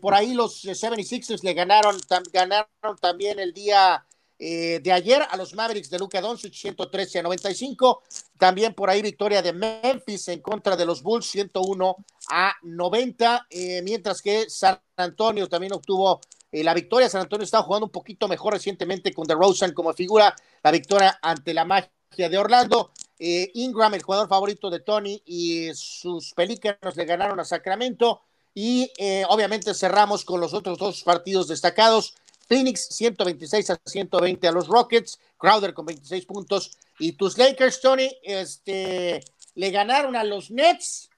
Por 0.00 0.14
ahí 0.14 0.32
los 0.32 0.64
76ers 0.64 1.42
le 1.42 1.52
ganaron, 1.52 1.98
ganaron 2.32 2.96
también 3.02 3.38
el 3.38 3.52
día, 3.52 4.06
eh, 4.40 4.78
de 4.80 4.92
ayer 4.92 5.20
a 5.28 5.36
los 5.36 5.52
Mavericks 5.54 5.90
de 5.90 5.98
Luca 5.98 6.20
Doncic 6.20 6.54
113 6.54 7.18
a 7.18 7.22
95. 7.22 8.02
También 8.38 8.72
por 8.72 8.88
ahí 8.88 9.02
victoria 9.02 9.42
de 9.42 9.52
Memphis 9.52 10.28
en 10.28 10.40
contra 10.40 10.76
de 10.76 10.86
los 10.86 11.02
Bulls 11.02 11.26
101 11.26 11.96
a 12.30 12.54
90, 12.62 13.46
eh, 13.50 13.82
mientras 13.82 14.22
que 14.22 14.48
San 14.48 14.80
Antonio 14.96 15.48
también 15.48 15.72
obtuvo 15.72 16.20
eh, 16.52 16.62
la 16.62 16.72
victoria. 16.72 17.08
San 17.08 17.22
Antonio 17.22 17.44
está 17.44 17.62
jugando 17.62 17.86
un 17.86 17.92
poquito 17.92 18.28
mejor 18.28 18.52
recientemente 18.52 19.12
con 19.12 19.26
DeRozan 19.26 19.72
como 19.72 19.92
figura. 19.92 20.34
La 20.62 20.70
victoria 20.70 21.18
ante 21.20 21.52
la 21.52 21.64
magia 21.64 21.90
de 22.12 22.38
Orlando. 22.38 22.92
Ingram, 23.20 23.92
el 23.94 24.02
jugador 24.02 24.28
favorito 24.28 24.70
de 24.70 24.78
Tony 24.78 25.20
y 25.26 25.70
sus 25.74 26.32
pelícanos 26.34 26.94
le 26.94 27.04
ganaron 27.04 27.40
a 27.40 27.44
Sacramento. 27.44 28.20
Y 28.54 28.92
obviamente 29.28 29.74
cerramos 29.74 30.24
con 30.24 30.40
los 30.40 30.54
otros 30.54 30.78
dos 30.78 31.02
partidos 31.02 31.48
destacados. 31.48 32.14
Phoenix 32.48 32.88
126 32.90 33.70
a 33.70 33.80
120 33.84 34.48
a 34.48 34.52
los 34.52 34.68
Rockets, 34.68 35.18
Crowder 35.36 35.74
con 35.74 35.86
26 35.86 36.24
puntos 36.24 36.76
y 36.98 37.12
tus 37.12 37.36
Lakers, 37.36 37.80
Tony, 37.80 38.10
este, 38.22 39.20
le 39.54 39.70
ganaron 39.70 40.16
a 40.16 40.24
los 40.24 40.50
Nets 40.50 41.10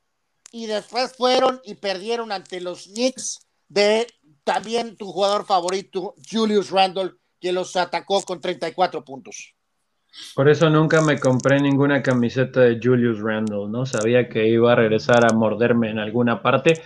y 0.52 0.66
después 0.66 1.15
fueron 1.16 1.61
y 1.65 1.77
perdieron 1.77 2.32
ante 2.32 2.61
los 2.61 2.85
Knicks 2.89 3.47
de 3.69 4.07
también 4.44 4.97
tu 4.97 5.12
jugador 5.12 5.47
favorito, 5.47 6.15
Julius 6.31 6.70
Randle, 6.70 7.12
que 7.40 7.52
los 7.52 7.77
atacó 7.77 8.23
con 8.23 8.40
34 8.40 9.05
puntos. 9.05 9.55
Por 10.35 10.48
eso 10.48 10.69
nunca 10.69 11.01
me 11.01 11.19
compré 11.19 11.61
ninguna 11.61 12.02
camiseta 12.02 12.62
de 12.62 12.81
Julius 12.82 13.20
Randle, 13.20 13.69
¿no? 13.69 13.86
Sabía 13.86 14.28
que 14.28 14.48
iba 14.48 14.73
a 14.73 14.74
regresar 14.74 15.24
a 15.24 15.32
morderme 15.32 15.90
en 15.90 16.01
alguna 16.01 16.43
parte. 16.43 16.82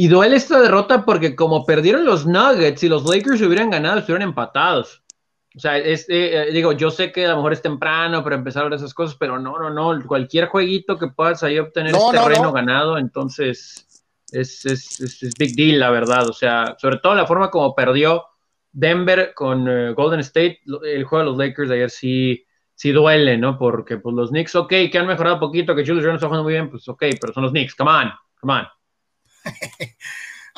Y 0.00 0.06
duele 0.06 0.36
esta 0.36 0.60
derrota 0.60 1.04
porque 1.04 1.34
como 1.34 1.66
perdieron 1.66 2.04
los 2.04 2.24
Nuggets 2.24 2.84
y 2.84 2.88
los 2.88 3.04
Lakers 3.04 3.42
hubieran 3.42 3.68
ganado, 3.68 3.98
estuvieran 3.98 4.28
empatados. 4.28 5.02
O 5.56 5.58
sea, 5.58 5.76
eh, 5.76 5.98
eh, 6.06 6.50
digo, 6.52 6.70
yo 6.70 6.92
sé 6.92 7.10
que 7.10 7.26
a 7.26 7.30
lo 7.30 7.34
mejor 7.38 7.52
es 7.52 7.62
temprano 7.62 8.22
para 8.22 8.36
empezar 8.36 8.62
a 8.62 8.68
ver 8.68 8.74
esas 8.74 8.94
cosas, 8.94 9.16
pero 9.18 9.40
no, 9.40 9.58
no, 9.58 9.70
no. 9.70 10.06
Cualquier 10.06 10.46
jueguito 10.46 11.00
que 11.00 11.08
puedas 11.08 11.42
ahí 11.42 11.58
obtener 11.58 11.90
no, 11.90 12.12
terreno 12.12 12.52
ganado, 12.52 12.96
entonces 12.96 14.04
es, 14.30 14.64
es, 14.66 15.00
es, 15.00 15.34
big 15.36 15.56
deal, 15.56 15.80
la 15.80 15.90
verdad. 15.90 16.28
O 16.28 16.32
sea, 16.32 16.76
sobre 16.78 16.98
todo 16.98 17.16
la 17.16 17.26
forma 17.26 17.50
como 17.50 17.74
perdió 17.74 18.22
Denver 18.70 19.32
con 19.34 19.66
eh, 19.68 19.94
Golden 19.94 20.20
State, 20.20 20.60
el 20.84 21.02
juego 21.06 21.24
de 21.24 21.30
los 21.32 21.38
Lakers 21.38 21.70
de 21.70 21.74
ayer 21.74 21.90
sí, 21.90 22.46
sí 22.72 22.92
duele, 22.92 23.36
¿no? 23.36 23.58
Porque 23.58 23.96
pues 23.96 24.14
los 24.14 24.30
Knicks, 24.30 24.54
ok, 24.54 24.72
que 24.92 24.98
han 24.98 25.08
mejorado 25.08 25.40
poquito, 25.40 25.74
que 25.74 25.82
Julius 25.82 26.04
Randle 26.04 26.18
está 26.18 26.28
jugando 26.28 26.44
muy 26.44 26.52
bien, 26.52 26.70
pues 26.70 26.88
ok, 26.88 27.02
pero 27.20 27.32
son 27.32 27.42
los 27.42 27.50
Knicks, 27.50 27.74
come 27.74 27.90
on, 27.90 28.12
come 28.40 28.52
on. 28.52 28.77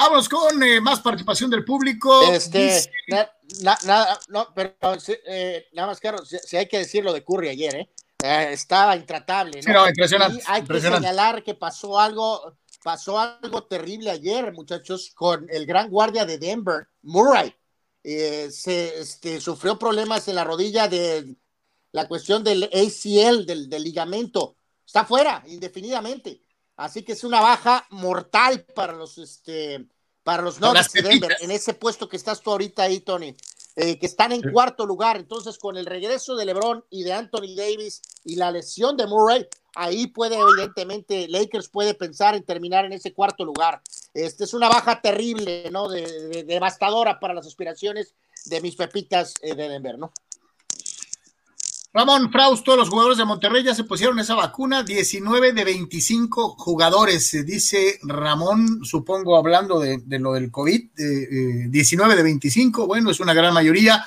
Vamos 0.01 0.31
con 0.31 0.62
eh, 0.62 0.81
más 0.81 1.01
participación 1.01 1.51
del 1.51 1.62
público. 1.62 2.23
Este, 2.32 2.90
nada, 3.62 4.19
no, 4.28 4.48
pero 4.55 4.74
eh, 5.27 5.66
nada 5.74 5.89
más, 5.89 6.01
claro, 6.01 6.24
si, 6.24 6.57
hay 6.57 6.66
que 6.66 6.78
decirlo 6.78 7.12
de 7.12 7.23
Curry 7.23 7.51
ayer, 7.51 7.74
¿eh? 7.74 7.90
eh 8.23 8.48
estaba 8.52 8.97
intratable, 8.97 9.61
¿no? 9.61 9.86
impresionante. 9.86 10.43
hay 10.47 10.65
que 10.65 10.81
señalar 10.81 11.43
que 11.43 11.55
pasó 11.55 12.01
algo, 12.01 12.57
pasó 12.82 13.19
algo 13.19 13.65
terrible 13.65 14.11
ayer, 14.11 14.52
muchachos, 14.55 15.12
con 15.15 15.47
el 15.51 15.66
gran 15.66 15.90
guardia 15.90 16.24
de 16.24 16.39
Denver, 16.39 16.89
Murray. 17.02 17.55
se 18.02 19.01
este, 19.01 19.39
sufrió 19.39 19.78
problemas 19.78 20.27
en 20.28 20.36
la 20.36 20.44
rodilla 20.44 20.89
de 20.89 21.36
la 21.93 22.09
cuestión 22.09 22.43
del 22.43 22.65
ACL, 22.65 23.44
del, 23.44 23.69
del 23.69 23.85
ligamento. 23.85 24.57
Está 24.86 25.05
fuera 25.05 25.44
indefinidamente. 25.47 26.40
Así 26.81 27.02
que 27.02 27.12
es 27.12 27.24
una 27.24 27.43
baja 27.43 27.86
mortal 27.90 28.65
para 28.74 28.94
los, 28.94 29.19
este, 29.19 29.85
para 30.23 30.43
los 30.43 30.62
Nuggets 30.62 30.94
de 30.94 31.02
Denver, 31.02 31.36
en 31.40 31.51
ese 31.51 31.74
puesto 31.74 32.09
que 32.09 32.16
estás 32.16 32.40
tú 32.40 32.51
ahorita 32.51 32.85
ahí, 32.85 33.01
Tony, 33.01 33.36
eh, 33.77 33.98
que 33.98 34.07
están 34.07 34.32
en 34.32 34.40
cuarto 34.51 34.86
lugar. 34.86 35.19
Entonces, 35.19 35.59
con 35.59 35.77
el 35.77 35.85
regreso 35.85 36.36
de 36.36 36.47
LeBron 36.47 36.82
y 36.89 37.02
de 37.02 37.12
Anthony 37.12 37.55
Davis 37.55 38.01
y 38.24 38.36
la 38.36 38.51
lesión 38.51 38.97
de 38.97 39.07
Murray, 39.07 39.47
ahí 39.74 40.07
puede, 40.07 40.36
evidentemente, 40.39 41.28
Lakers 41.28 41.69
puede 41.69 41.93
pensar 41.93 42.35
en 42.35 42.44
terminar 42.44 42.86
en 42.86 42.94
ese 42.94 43.12
cuarto 43.12 43.44
lugar. 43.44 43.82
Este 44.15 44.44
es 44.44 44.55
una 44.55 44.70
baja 44.70 45.02
terrible, 45.02 45.69
¿no? 45.70 45.86
devastadora 45.90 47.20
para 47.20 47.35
las 47.35 47.47
aspiraciones 47.47 48.15
de 48.47 48.62
mis 48.62 48.74
pepitas 48.74 49.35
eh, 49.43 49.55
de 49.55 49.69
Denver, 49.69 49.98
¿no? 49.98 50.12
Ramón 51.93 52.31
Fraus, 52.31 52.62
todos 52.62 52.79
los 52.79 52.89
jugadores 52.89 53.19
de 53.19 53.25
Monterrey 53.25 53.65
ya 53.65 53.75
se 53.75 53.83
pusieron 53.83 54.21
esa 54.21 54.37
vacuna, 54.37 54.85
19 54.85 55.53
de 55.53 55.65
25 55.65 56.51
jugadores, 56.57 57.45
dice 57.45 57.99
Ramón, 58.05 58.85
supongo 58.85 59.37
hablando 59.37 59.81
de, 59.81 60.01
lo 60.21 60.35
del 60.35 60.53
COVID, 60.53 60.91
19 61.69 62.15
de 62.15 62.23
25, 62.23 62.87
bueno, 62.87 63.11
es 63.11 63.19
una 63.19 63.35
gran 63.35 63.53
mayoría. 63.53 64.05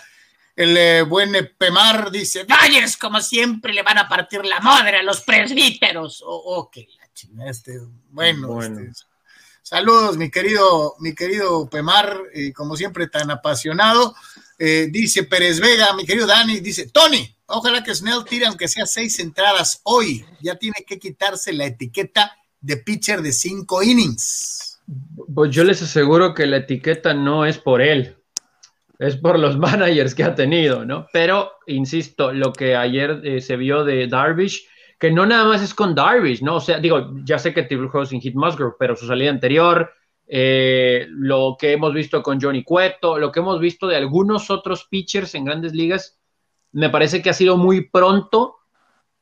El 0.55 0.77
eh, 0.77 1.01
buen 1.01 1.33
Pemar 1.57 2.09
dice, 2.09 2.45
Dodgers 2.45 2.95
como 2.95 3.19
siempre 3.19 3.73
le 3.73 3.81
van 3.81 3.97
a 3.97 4.07
partir 4.07 4.45
la 4.45 4.59
madre 4.59 4.97
a 4.97 5.03
los 5.03 5.21
presbíteros. 5.21 6.23
Oh, 6.25 6.59
ok, 6.59 6.77
la 6.99 7.13
chingada, 7.13 7.49
este, 7.49 7.81
bueno, 8.11 8.61
Este, 8.61 8.91
saludos 9.61 10.15
mi 10.15 10.29
querido, 10.29 10.95
mi 10.99 11.15
querido 11.15 11.67
Pemar, 11.69 12.17
eh, 12.33 12.53
como 12.53 12.77
siempre 12.77 13.07
tan 13.07 13.29
apasionado. 13.31 14.15
Eh, 14.65 14.87
dice 14.89 15.23
Pérez 15.23 15.59
Vega, 15.59 15.93
mi 15.93 16.05
querido 16.05 16.25
Dani, 16.25 16.61
dice, 16.61 16.89
Tony, 16.89 17.27
ojalá 17.47 17.83
que 17.83 17.93
Snell 17.93 18.23
tire 18.23 18.45
aunque 18.45 18.69
sea 18.69 18.85
seis 18.85 19.19
entradas 19.19 19.81
hoy. 19.83 20.25
Ya 20.39 20.55
tiene 20.55 20.85
que 20.87 20.97
quitarse 20.97 21.51
la 21.51 21.65
etiqueta 21.65 22.31
de 22.61 22.77
pitcher 22.77 23.21
de 23.21 23.33
cinco 23.33 23.83
innings. 23.83 24.81
Pues 25.35 25.51
yo 25.51 25.65
les 25.65 25.81
aseguro 25.81 26.33
que 26.33 26.45
la 26.45 26.57
etiqueta 26.57 27.13
no 27.13 27.45
es 27.45 27.57
por 27.57 27.81
él, 27.81 28.15
es 28.99 29.17
por 29.17 29.37
los 29.37 29.57
managers 29.59 30.15
que 30.15 30.23
ha 30.23 30.33
tenido, 30.33 30.85
¿no? 30.85 31.07
Pero, 31.11 31.51
insisto, 31.67 32.31
lo 32.31 32.53
que 32.53 32.77
ayer 32.77 33.19
eh, 33.25 33.41
se 33.41 33.57
vio 33.57 33.83
de 33.83 34.07
Darvish, 34.07 34.65
que 34.97 35.11
no 35.11 35.25
nada 35.25 35.43
más 35.43 35.61
es 35.61 35.73
con 35.73 35.93
Darvish, 35.93 36.41
¿no? 36.41 36.55
O 36.55 36.61
sea, 36.61 36.79
digo, 36.79 37.11
ya 37.25 37.37
sé 37.37 37.53
que 37.53 37.63
tuvo 37.63 37.89
juego 37.89 38.05
sin 38.05 38.21
Hit 38.21 38.35
Musgrove, 38.35 38.75
pero 38.79 38.95
su 38.95 39.07
salida 39.07 39.29
anterior, 39.29 39.91
eh, 40.35 41.05
lo 41.09 41.57
que 41.59 41.73
hemos 41.73 41.93
visto 41.93 42.23
con 42.23 42.41
Johnny 42.41 42.63
Cueto, 42.63 43.19
lo 43.19 43.31
que 43.31 43.39
hemos 43.39 43.59
visto 43.59 43.85
de 43.85 43.97
algunos 43.97 44.49
otros 44.49 44.85
pitchers 44.85 45.35
en 45.35 45.45
grandes 45.45 45.73
ligas, 45.73 46.17
me 46.71 46.89
parece 46.89 47.21
que 47.21 47.29
ha 47.29 47.33
sido 47.33 47.55
muy 47.55 47.87
pronto 47.87 48.55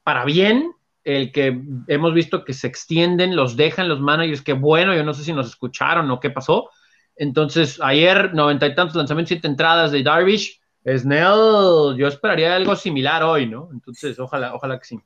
para 0.04 0.24
bien 0.24 0.72
el 1.04 1.34
que 1.34 1.62
hemos 1.88 2.14
visto 2.14 2.46
que 2.46 2.54
se 2.54 2.68
extienden, 2.68 3.36
los 3.36 3.58
dejan 3.58 3.90
los 3.90 4.00
managers, 4.00 4.42
que 4.42 4.54
bueno, 4.54 4.96
yo 4.96 5.04
no 5.04 5.14
sé 5.14 5.26
si 5.26 5.34
nos 5.34 5.48
escucharon 5.48 6.10
o 6.12 6.22
qué 6.22 6.30
pasó. 6.30 6.70
Entonces, 7.18 7.78
ayer 7.84 8.34
noventa 8.34 8.66
y 8.68 8.74
tantos 8.74 8.96
lanzamientos, 8.96 9.30
siete 9.30 9.50
entradas 9.50 9.92
de 9.92 10.04
Darvish. 10.04 10.62
Snell, 10.88 11.98
yo 11.98 12.08
esperaría 12.08 12.56
algo 12.56 12.74
similar 12.78 13.22
hoy, 13.22 13.48
¿no? 13.48 13.68
Entonces, 13.74 14.18
ojalá, 14.18 14.56
ojalá 14.56 14.80
que 14.80 14.86
sí. 14.86 15.00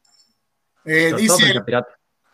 Eh, 0.86 1.14
dice, 1.18 1.62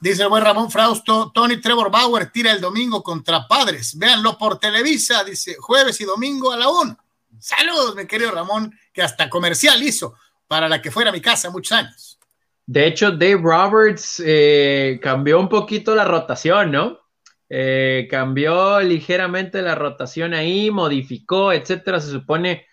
Dice 0.01 0.23
el 0.23 0.29
buen 0.29 0.43
Ramón 0.43 0.71
Frausto, 0.71 1.31
Tony 1.31 1.57
Trevor 1.57 1.91
Bauer 1.91 2.31
tira 2.31 2.51
el 2.51 2.59
domingo 2.59 3.03
contra 3.03 3.47
Padres. 3.47 3.95
Véanlo 3.95 4.35
por 4.35 4.57
Televisa, 4.57 5.23
dice 5.23 5.57
jueves 5.59 6.01
y 6.01 6.05
domingo 6.05 6.51
a 6.51 6.57
la 6.57 6.69
una. 6.69 6.97
Saludos, 7.37 7.95
mi 7.95 8.07
querido 8.07 8.31
Ramón, 8.31 8.75
que 8.91 9.03
hasta 9.03 9.29
comercial 9.29 9.81
hizo 9.83 10.15
para 10.47 10.67
la 10.67 10.81
que 10.81 10.89
fuera 10.89 11.11
mi 11.11 11.21
casa 11.21 11.51
muchos 11.51 11.77
años. 11.77 12.17
De 12.65 12.87
hecho, 12.87 13.11
Dave 13.11 13.41
Roberts 13.43 14.19
eh, 14.25 14.99
cambió 15.03 15.39
un 15.39 15.47
poquito 15.47 15.93
la 15.93 16.05
rotación, 16.05 16.71
¿no? 16.71 16.99
Eh, 17.47 18.07
cambió 18.09 18.79
ligeramente 18.79 19.61
la 19.61 19.75
rotación 19.75 20.33
ahí, 20.33 20.71
modificó, 20.71 21.53
etcétera. 21.53 21.99
Se 21.99 22.09
supone 22.09 22.65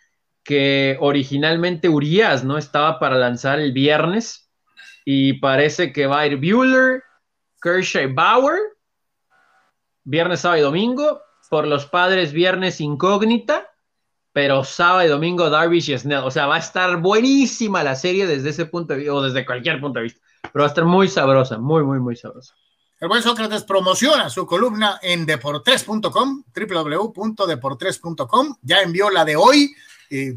que 0.43 0.97
originalmente 1.01 1.91
Urias 1.91 2.43
no 2.43 2.57
estaba 2.57 2.99
para 2.99 3.17
lanzar 3.17 3.61
el 3.61 3.73
viernes 3.73 4.51
y 5.05 5.35
parece 5.35 5.93
que 5.93 6.07
va 6.07 6.21
a 6.21 6.27
ir 6.27 6.37
Bueller, 6.37 7.03
Kershaw 7.61 8.15
Bauer, 8.15 8.61
viernes, 10.05 10.41
sábado 10.41 10.61
y 10.61 10.63
domingo. 10.63 11.21
Por 11.51 11.67
los 11.67 11.87
padres, 11.87 12.33
viernes 12.33 12.81
incógnita, 12.81 13.71
pero 14.33 14.65
sábado 14.65 15.07
y 15.07 15.09
domingo 15.09 15.49
Darvish 15.49 15.91
y 15.91 15.99
Snell. 15.99 16.25
O 16.25 16.31
sea, 16.31 16.47
va 16.47 16.57
a 16.57 16.59
estar 16.59 16.99
buenísima 16.99 17.83
la 17.83 17.95
serie 17.95 18.27
desde 18.27 18.51
ese 18.51 18.67
punto 18.67 18.93
de 18.93 18.99
vista, 18.99 19.15
o 19.15 19.23
desde 19.23 19.47
cualquier 19.47 19.81
punto 19.81 19.99
de 19.99 20.05
vista. 20.05 20.21
Pero 20.43 20.63
va 20.63 20.67
a 20.67 20.69
estar 20.69 20.85
muy 20.85 21.09
sabrosa, 21.09 21.59
muy, 21.59 21.85
muy, 21.85 22.01
muy 22.01 22.17
sabrosa. 22.17 22.55
El 23.01 23.09
buen 23.09 23.23
Sócrates 23.23 23.63
promociona 23.63 24.29
su 24.29 24.45
columna 24.45 24.99
en 25.01 25.25
deportres.com, 25.25 26.45
www.deportres.com. 26.55 28.57
Ya 28.61 28.83
envió 28.83 29.09
la 29.09 29.25
de 29.25 29.37
hoy, 29.37 29.73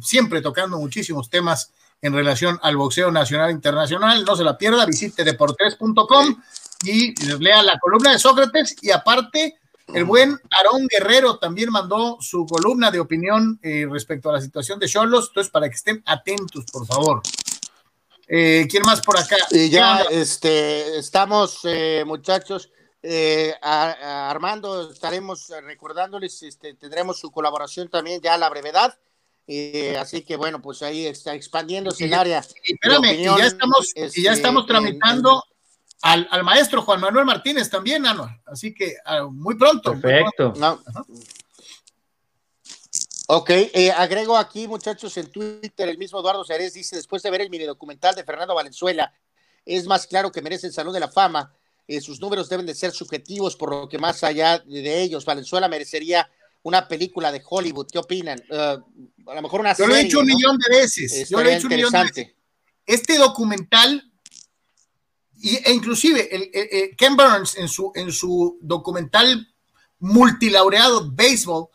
siempre 0.01 0.41
tocando 0.41 0.77
muchísimos 0.77 1.29
temas 1.29 1.73
en 2.01 2.13
relación 2.13 2.59
al 2.61 2.77
boxeo 2.77 3.11
nacional 3.11 3.49
e 3.49 3.53
internacional. 3.53 4.23
No 4.23 4.35
se 4.35 4.43
la 4.43 4.57
pierda, 4.57 4.85
visite 4.85 5.23
deportres.com 5.23 6.41
y 6.83 7.13
lea 7.39 7.63
la 7.63 7.79
columna 7.79 8.11
de 8.11 8.19
Sócrates 8.19 8.75
y 8.81 8.91
aparte 8.91 9.59
el 9.93 10.05
buen 10.05 10.37
Aarón 10.49 10.87
Guerrero 10.87 11.37
también 11.37 11.69
mandó 11.69 12.17
su 12.21 12.45
columna 12.45 12.91
de 12.91 12.99
opinión 12.99 13.59
eh, 13.61 13.85
respecto 13.89 14.29
a 14.29 14.33
la 14.33 14.41
situación 14.41 14.79
de 14.79 14.87
Cholos, 14.87 15.27
entonces 15.29 15.51
para 15.51 15.67
que 15.67 15.75
estén 15.75 16.01
atentos, 16.05 16.65
por 16.71 16.85
favor. 16.85 17.21
Eh, 18.27 18.65
¿Quién 18.69 18.83
más 18.83 19.01
por 19.01 19.17
acá? 19.17 19.35
Y 19.49 19.69
ya 19.69 20.03
este, 20.09 20.97
estamos, 20.97 21.59
eh, 21.65 22.03
muchachos, 22.05 22.69
Armando, 23.61 24.91
estaremos 24.91 25.51
recordándoles, 25.63 26.41
este, 26.43 26.75
tendremos 26.75 27.19
su 27.19 27.31
colaboración 27.31 27.89
también 27.89 28.21
ya 28.21 28.35
a 28.35 28.37
la 28.37 28.49
brevedad. 28.49 28.97
Eh, 29.47 29.97
así 29.97 30.21
que 30.21 30.37
bueno, 30.37 30.61
pues 30.61 30.81
ahí 30.81 31.07
está 31.07 31.33
expandiéndose 31.33 32.05
el 32.05 32.13
área. 32.13 32.41
Y, 32.63 32.73
espérame, 32.73 33.19
y 33.19 33.23
ya 33.23 33.47
estamos, 33.47 33.91
y 33.95 34.23
ya 34.23 34.31
estamos 34.33 34.63
este, 34.63 34.73
tramitando 34.73 35.43
al, 36.01 36.27
al, 36.31 36.43
maestro 36.43 36.81
Juan 36.81 36.99
Manuel 36.99 37.25
Martínez 37.25 37.69
también, 37.69 38.05
Anuar. 38.05 38.41
Así 38.45 38.73
que 38.73 38.95
uh, 39.05 39.29
muy 39.29 39.55
pronto. 39.55 39.91
Perfecto. 39.99 40.51
Muy 40.51 40.59
pronto. 40.59 40.83
No. 40.93 41.05
Ok, 43.33 43.49
eh, 43.49 43.91
agrego 43.95 44.35
aquí, 44.35 44.67
muchachos, 44.67 45.15
en 45.15 45.31
Twitter, 45.31 45.87
el 45.87 45.97
mismo 45.97 46.19
Eduardo 46.19 46.43
Ceres 46.43 46.73
dice, 46.73 46.97
después 46.97 47.23
de 47.23 47.31
ver 47.31 47.39
el 47.39 47.49
mini 47.49 47.63
documental 47.63 48.13
de 48.13 48.25
Fernando 48.25 48.53
Valenzuela, 48.53 49.13
es 49.65 49.85
más 49.85 50.05
claro 50.05 50.33
que 50.33 50.41
merece 50.41 50.67
el 50.67 50.73
Salón 50.73 50.93
de 50.93 50.99
la 50.99 51.07
Fama. 51.07 51.53
Eh, 51.87 52.01
sus 52.01 52.19
números 52.19 52.49
deben 52.49 52.65
de 52.65 52.75
ser 52.75 52.91
subjetivos, 52.91 53.55
por 53.55 53.69
lo 53.69 53.87
que 53.87 53.97
más 53.97 54.25
allá 54.25 54.59
de 54.59 55.01
ellos, 55.01 55.23
Valenzuela 55.23 55.69
merecería 55.69 56.29
una 56.63 56.89
película 56.89 57.31
de 57.31 57.41
Hollywood. 57.47 57.87
¿Qué 57.89 57.99
opinan? 57.99 58.37
Uh, 58.49 59.29
a 59.29 59.35
lo 59.35 59.41
mejor 59.41 59.61
una 59.61 59.77
Yo 59.77 59.87
lo 59.87 59.95
he 59.95 60.03
dicho 60.03 60.19
un 60.19 60.25
millón 60.25 60.57
de 60.57 60.77
veces. 60.77 61.29
Yo 61.29 61.41
lo 61.41 61.49
he 61.49 61.55
dicho 61.55 61.67
un 61.67 61.73
millón 61.73 61.91
de 61.91 62.03
veces. 62.03 62.35
Este 62.85 63.17
documental, 63.17 64.10
e 65.43 65.71
inclusive 65.73 66.29
el, 66.31 66.95
Ken 66.95 67.15
Burns 67.15 67.57
en 67.57 67.67
su, 67.67 67.91
en 67.95 68.11
su 68.11 68.57
documental 68.61 69.47
multilaureado 69.99 71.11
Baseball, 71.11 71.67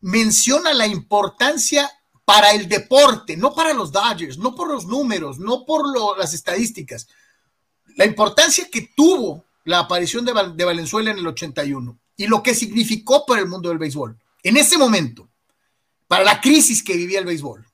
menciona 0.00 0.72
la 0.72 0.86
importancia 0.86 1.90
para 2.24 2.50
el 2.52 2.68
deporte, 2.68 3.36
no 3.36 3.54
para 3.54 3.72
los 3.72 3.90
Dodgers, 3.90 4.38
no 4.38 4.54
por 4.54 4.68
los 4.68 4.86
números, 4.86 5.38
no 5.38 5.64
por 5.64 6.18
las 6.18 6.34
estadísticas, 6.34 7.08
la 7.96 8.04
importancia 8.04 8.68
que 8.70 8.90
tuvo 8.94 9.44
la 9.64 9.80
aparición 9.80 10.24
de, 10.24 10.32
de, 10.54 10.64
Valenzuela 10.64 11.10
en 11.10 11.18
el 11.18 11.26
81 11.26 11.98
y 12.16 12.26
lo 12.26 12.42
que 12.42 12.54
significó 12.54 13.24
para 13.26 13.40
el 13.40 13.48
mundo 13.48 13.68
del 13.68 13.78
béisbol 13.78 14.16
en 14.42 14.56
ese 14.56 14.78
momento, 14.78 15.28
para 16.06 16.24
la 16.24 16.40
crisis 16.40 16.82
que 16.82 16.96
vivía 16.96 17.18
el 17.18 17.26
béisbol. 17.26 17.64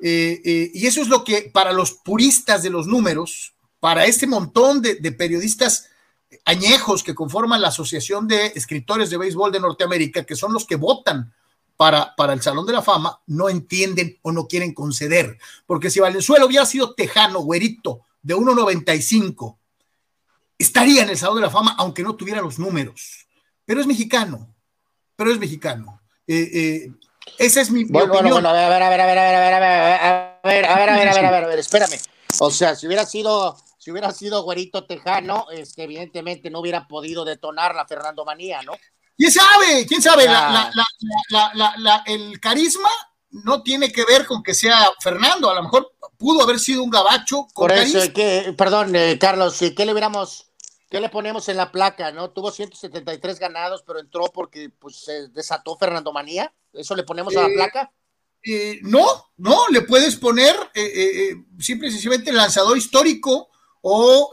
Eh, 0.00 0.40
eh, 0.44 0.70
y 0.74 0.86
eso 0.86 1.00
es 1.00 1.08
lo 1.08 1.22
que 1.24 1.50
para 1.52 1.72
los 1.72 1.92
puristas 1.92 2.62
de 2.62 2.70
los 2.70 2.86
números, 2.86 3.54
para 3.82 4.04
este 4.04 4.28
montón 4.28 4.80
de, 4.80 4.94
de 4.94 5.10
periodistas 5.10 5.88
añejos 6.44 7.02
que 7.02 7.16
conforman 7.16 7.60
la 7.60 7.66
Asociación 7.66 8.28
de 8.28 8.52
Escritores 8.54 9.10
de 9.10 9.16
Béisbol 9.16 9.50
de 9.50 9.58
Norteamérica, 9.58 10.22
que 10.22 10.36
son 10.36 10.52
los 10.52 10.64
que 10.64 10.76
votan 10.76 11.34
para, 11.76 12.14
para, 12.14 12.32
el 12.32 12.40
Salón 12.40 12.64
de 12.64 12.74
la 12.74 12.82
Fama 12.82 13.20
no 13.26 13.48
entienden 13.48 14.20
o 14.22 14.30
no 14.30 14.46
quieren 14.46 14.72
conceder. 14.72 15.36
Porque 15.66 15.90
si 15.90 15.98
Valenzuela 15.98 16.46
hubiera 16.46 16.64
sido 16.64 16.94
tejano, 16.94 17.40
güerito, 17.40 18.02
de 18.22 18.36
1.95, 18.36 19.56
estaría 20.56 21.02
en 21.02 21.10
el 21.10 21.18
Salón 21.18 21.38
de 21.38 21.42
la 21.42 21.50
Fama 21.50 21.74
aunque 21.76 22.04
no 22.04 22.14
tuviera 22.14 22.40
los 22.40 22.60
números. 22.60 23.26
Pero 23.64 23.80
es 23.80 23.88
mexicano, 23.88 24.54
pero 25.16 25.32
es 25.32 25.40
mexicano. 25.40 26.00
Eh, 26.28 26.50
eh, 26.54 26.92
esa 27.36 27.60
es 27.60 27.72
mi, 27.72 27.82
bueno, 27.82 28.06
mi 28.06 28.12
bueno, 28.12 28.14
opinión. 28.14 28.34
bueno, 28.34 28.48
a 28.48 28.52
ver, 28.52 28.64
a 28.64 28.68
ver, 28.68 28.82
a 28.82 28.88
ver, 28.88 29.00
a 29.00 29.06
ver, 29.06 29.18
a 29.18 29.40
ver, 29.40 29.54
a 29.54 29.58
ver, 29.58 29.64
a 29.64 30.48
ver, 30.48 30.64
a 30.64 30.76
ver, 30.76 30.88
a 30.88 30.94
ver, 30.94 31.08
a 31.08 31.14
ver, 31.14 31.24
a 31.24 31.30
ver, 31.32 31.44
a 31.44 31.48
ver, 31.48 31.58
espérame. 31.58 31.98
O 32.38 32.50
sea, 32.50 32.74
si 32.74 32.86
hubiera 32.86 33.04
sido, 33.06 33.56
si 33.82 33.90
hubiera 33.90 34.12
sido 34.12 34.44
güerito 34.44 34.84
tejano, 34.86 35.46
este, 35.50 35.82
evidentemente 35.82 36.50
no 36.50 36.60
hubiera 36.60 36.86
podido 36.86 37.24
detonar 37.24 37.74
la 37.74 37.84
Fernando 37.84 38.24
Manía, 38.24 38.62
¿no? 38.62 38.74
¿Quién 39.18 39.32
sabe? 39.32 39.84
¿Quién 39.88 40.00
sabe? 40.00 40.26
La, 40.26 40.70
la, 41.52 41.74
la, 41.76 42.02
el 42.06 42.38
carisma 42.38 42.88
no 43.30 43.64
tiene 43.64 43.90
que 43.90 44.04
ver 44.04 44.24
con 44.24 44.40
que 44.40 44.54
sea 44.54 44.88
Fernando, 45.00 45.50
a 45.50 45.54
lo 45.56 45.64
mejor 45.64 45.94
pudo 46.16 46.44
haber 46.44 46.60
sido 46.60 46.84
un 46.84 46.90
gabacho. 46.90 47.48
Con 47.52 47.66
Por 47.66 47.72
eso, 47.72 47.98
carisma. 47.98 48.14
que, 48.14 48.54
perdón, 48.56 48.94
eh, 48.94 49.18
Carlos, 49.18 49.58
¿qué 49.58 49.84
le 49.84 49.90
hubiéramos, 49.90 50.52
qué 50.88 51.00
le 51.00 51.08
ponemos 51.08 51.48
en 51.48 51.56
la 51.56 51.72
placa, 51.72 52.12
no? 52.12 52.30
Tuvo 52.30 52.52
173 52.52 53.40
ganados, 53.40 53.82
pero 53.84 53.98
entró 53.98 54.26
porque 54.32 54.70
pues 54.78 54.94
se 55.04 55.26
desató 55.30 55.76
Fernando 55.76 56.12
Manía. 56.12 56.54
¿Eso 56.72 56.94
le 56.94 57.02
ponemos 57.02 57.34
Eh, 57.34 57.38
a 57.40 57.48
la 57.48 57.48
placa? 57.52 57.92
Eh, 58.44 58.78
no, 58.82 59.32
no, 59.38 59.66
le 59.70 59.82
puedes 59.82 60.14
poner 60.14 60.54
eh, 60.74 60.82
eh, 60.84 61.36
simple 61.58 61.88
y 61.88 61.90
sencillamente 61.90 62.32
lanzador 62.32 62.78
histórico 62.78 63.48
o 63.82 64.30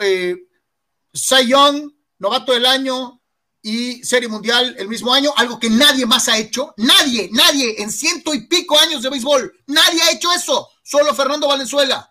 Cy 1.14 1.48
Young, 1.48 1.92
novato 2.20 2.54
del 2.54 2.66
año 2.66 3.22
y 3.62 4.04
Serie 4.04 4.30
Mundial 4.30 4.76
el 4.78 4.88
mismo 4.88 5.14
año, 5.14 5.32
algo 5.36 5.60
que 5.60 5.70
nadie 5.70 6.06
más 6.06 6.28
ha 6.30 6.38
hecho, 6.38 6.74
nadie, 6.78 7.30
nadie 7.34 7.82
en 7.82 7.92
ciento 7.92 8.34
y 8.34 8.48
pico 8.48 8.80
años 8.80 9.02
de 9.02 9.10
béisbol, 9.10 9.64
nadie 9.68 10.02
ha 10.02 10.12
hecho 10.12 10.32
eso, 10.32 10.70
solo 10.84 11.14
Fernando 11.14 11.48
Valenzuela. 11.48 12.10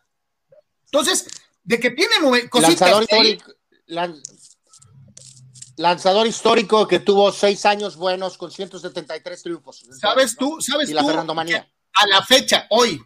Entonces, 0.85 1.27
de 1.62 1.81
que 1.81 1.90
tiene 1.90 2.48
cositas 2.48 2.81
lanzador 2.81 3.02
histórico, 3.02 3.52
lan, 3.86 4.23
lanzador 5.77 6.27
histórico 6.27 6.89
que 6.89 7.01
tuvo 7.01 7.32
seis 7.32 7.65
años 7.65 7.97
buenos 7.97 8.36
con 8.36 8.51
173 8.51 9.43
triunfos. 9.43 9.85
¿Sabes 10.01 10.36
tú? 10.36 10.60
¿Sabes 10.60 10.90
y 10.90 10.94
la 10.94 11.02
tú? 11.02 11.09
Fernando 11.09 11.35
Manía. 11.35 11.70
A 11.94 12.06
la 12.06 12.23
fecha, 12.24 12.66
hoy, 12.70 13.01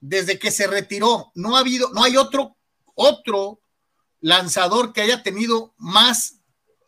desde 0.00 0.38
que 0.38 0.50
se 0.50 0.66
retiró, 0.66 1.32
no 1.34 1.56
ha 1.56 1.60
habido, 1.60 1.90
no 1.90 2.02
hay 2.02 2.16
otro, 2.16 2.56
otro 2.94 3.60
lanzador 4.24 4.94
que 4.94 5.02
haya 5.02 5.22
tenido 5.22 5.74
más 5.76 6.40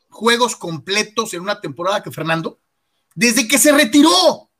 juegos 0.08 0.56
completos 0.56 1.34
en 1.34 1.42
una 1.42 1.60
temporada 1.60 2.02
que 2.02 2.10
Fernando, 2.10 2.60
desde 3.14 3.46
que 3.46 3.58
se 3.58 3.72
retiró. 3.72 4.50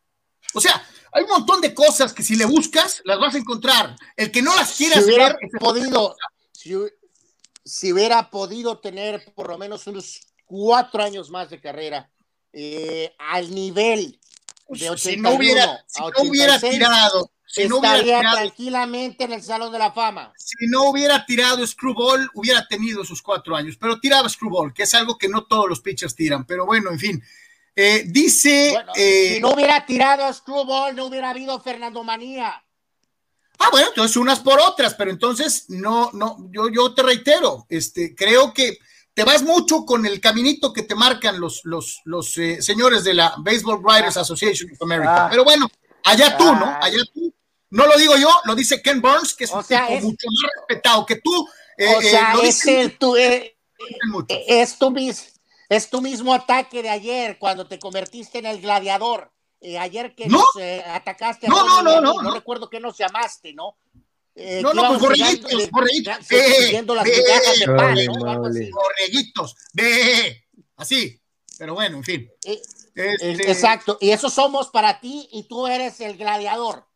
O 0.53 0.61
sea, 0.61 0.87
hay 1.11 1.23
un 1.25 1.31
montón 1.31 1.63
de 1.63 1.73
cosas 1.73 2.13
que 2.13 2.23
si 2.23 2.37
le 2.37 2.45
buscas, 2.45 3.01
las 3.05 3.19
vas 3.19 3.35
a 3.35 3.39
encontrar. 3.39 3.97
El 4.15 4.31
que 4.31 4.43
no 4.43 4.55
las 4.55 4.77
quieras 4.77 4.99
si 4.99 5.05
hubiera 5.07 5.29
ver, 5.29 5.39
podido, 5.59 6.17
si, 6.53 6.75
si, 7.65 7.95
hubiera 7.95 8.31
podido 8.31 8.79
tener 8.79 9.33
por 9.35 9.49
lo 9.49 9.57
menos 9.57 9.87
unos 9.87 10.21
cuatro 10.45 11.03
años 11.03 11.31
más 11.31 11.49
de 11.49 11.63
carrera 11.63 12.11
eh, 12.53 13.15
al 13.19 13.55
nivel 13.55 14.21
de 14.69 14.91
81 14.91 14.97
si 14.97 15.17
no 15.17 15.31
hubiera, 15.35 15.85
si 15.87 16.03
a 16.03 16.09
no 16.09 16.29
hubiera 16.29 16.61
tirado, 16.61 17.31
si 17.47 17.69
no 17.69 17.79
hubiera 17.79 18.03
tirado, 18.03 18.37
tranquilamente 18.37 19.25
en 19.25 19.33
el 19.33 19.43
Salón 19.43 19.73
de 19.73 19.79
la 19.79 19.93
Fama. 19.93 20.33
si 20.37 20.67
no 20.67 20.91
hubiera 20.91 21.25
tirado 21.25 21.67
screwball, 21.67 22.29
hubiera 22.35 22.67
tenido 22.67 23.05
sus 23.05 23.23
cuatro 23.23 23.57
años, 23.57 23.77
pero 23.81 23.99
tiraba 23.99 24.29
screwball, 24.29 24.75
que 24.75 24.83
es 24.83 24.95
algo 24.95 25.17
que 25.17 25.29
no 25.29 25.45
todos 25.45 25.69
los 25.69 25.81
pitchers 25.81 26.15
tiran, 26.15 26.45
pero 26.45 26.67
bueno, 26.67 26.91
en 26.91 26.99
fin. 26.99 27.23
Eh, 27.75 28.05
dice. 28.07 28.71
Bueno, 28.73 28.93
eh, 28.97 29.33
si 29.35 29.41
no 29.41 29.51
hubiera 29.51 29.85
tirado 29.85 30.33
screwball, 30.33 30.97
no 30.97 31.07
hubiera 31.07 31.31
habido 31.31 31.61
Fernando 31.61 32.03
Manía. 32.03 32.63
Ah, 33.59 33.69
bueno, 33.71 33.89
entonces 33.89 34.17
unas 34.17 34.41
por 34.41 34.61
otras, 34.61 34.95
pero 34.95 35.11
entonces 35.11 35.67
no, 35.69 36.11
no, 36.13 36.37
yo, 36.51 36.69
yo 36.69 36.95
te 36.95 37.03
reitero, 37.03 37.67
este, 37.71 38.15
creo 38.15 38.53
que 38.53 38.79
te 39.15 39.25
vas 39.25 39.43
mucho 39.43 39.87
con 39.87 40.05
el 40.05 40.21
caminito 40.21 40.75
que 40.75 40.83
te 40.83 40.95
marcan 40.95 41.41
los, 41.41 41.63
los, 41.65 42.03
los 42.05 42.37
eh, 42.37 42.61
señores 42.61 43.03
de 43.03 43.15
la 43.15 43.35
Baseball 43.39 43.81
Writers 43.83 44.19
Association 44.19 44.71
of 44.73 44.83
America. 44.83 45.25
Ah. 45.25 45.29
Pero 45.31 45.43
bueno, 45.43 45.71
allá 46.05 46.37
tú, 46.37 46.45
¿no? 46.45 46.67
Ah. 46.67 46.81
Allá 46.83 46.99
tú. 47.15 47.33
No 47.71 47.87
lo 47.87 47.97
digo 47.99 48.17
yo, 48.17 48.29
lo 48.45 48.55
dice 48.55 48.81
Ken 48.81 49.01
Burns, 49.03 49.35
que 49.35 49.45
es 49.45 49.51
O 49.51 49.59
un 49.59 49.65
sea, 49.65 49.87
tipo 49.87 49.99
es- 49.99 50.05
mucho 50.05 50.27
más 50.31 50.51
respetado 50.57 51.05
que 51.07 51.17
tú. 51.17 51.49
Eh, 51.79 51.95
o 51.97 52.01
sea, 52.01 52.33
eh, 52.33 52.37
lo 52.37 52.43
es, 52.43 52.55
dicen 52.57 52.79
el, 52.79 52.99
tu, 52.99 53.17
eh, 53.17 53.57
muchos. 54.09 54.39
es, 54.47 54.79
tu 54.79 54.91
mis, 54.91 55.41
es 55.69 55.91
tu 55.91 56.01
mismo 56.01 56.33
ataque 56.33 56.83
de 56.83 56.89
ayer 56.91 57.39
cuando 57.39 57.67
te 57.67 57.79
convertiste 57.79 58.39
en 58.39 58.47
el 58.47 58.61
gladiador. 58.61 59.31
Eh, 59.61 59.79
ayer 59.79 60.15
que 60.15 60.27
No. 60.29 60.39
nos 60.39 60.47
eh, 60.61 60.83
atacaste 60.87 61.47
a 61.47 61.51
No, 61.51 61.57
Tony 61.59 61.69
no, 61.69 61.83
no, 61.83 61.91
a 61.91 62.01
no, 62.01 62.13
no 62.15 62.23
no. 62.23 62.35
recuerdo 62.35 62.69
qué 62.71 62.79
nos 62.79 62.97
llamaste, 62.97 63.53
¿no? 63.55 63.77
Eh, 64.35 64.61
No, 64.63 64.71
que 64.71 64.77
no, 64.77 64.89
pues 64.89 65.01
borreguitos, 65.01 65.51
eh, 65.53 65.69
borreguitos. 65.73 66.15
las 66.19 66.29
ve, 67.05 67.17
migajas 67.17 67.59
de 67.59 67.67
pan, 67.67 67.77
Vale, 67.77 68.07
¿no? 68.07 68.13
Así. 68.13 68.39
vale. 68.39 68.71
Borreguitos, 68.71 69.57
ve, 69.73 70.47
así. 70.77 71.21
Pero 71.59 71.75
bueno, 71.75 71.97
en 71.99 72.05
fin. 72.05 72.31
Eh, 72.45 72.61
Este, 72.95 73.31
eh, 73.33 73.37
Exacto, 73.51 73.99
y 74.01 74.11
eso 74.11 74.31
somos 74.31 74.69
para 74.69 75.01
ti 75.01 75.29
y 75.33 75.49
tú 75.49 75.67
eres 75.67 76.01
el 76.01 76.17
gladiador. 76.17 76.87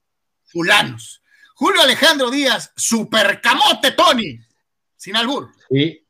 Fulanos. 0.51 1.22
Julio 1.55 1.82
Alejandro 1.82 2.31
Díaz, 2.31 2.72
super 2.77 3.40
camote, 3.40 3.93
Tony. 3.93 4.39
Sin 4.97 5.16
albur. 5.16 5.51
Sí, 5.68 6.06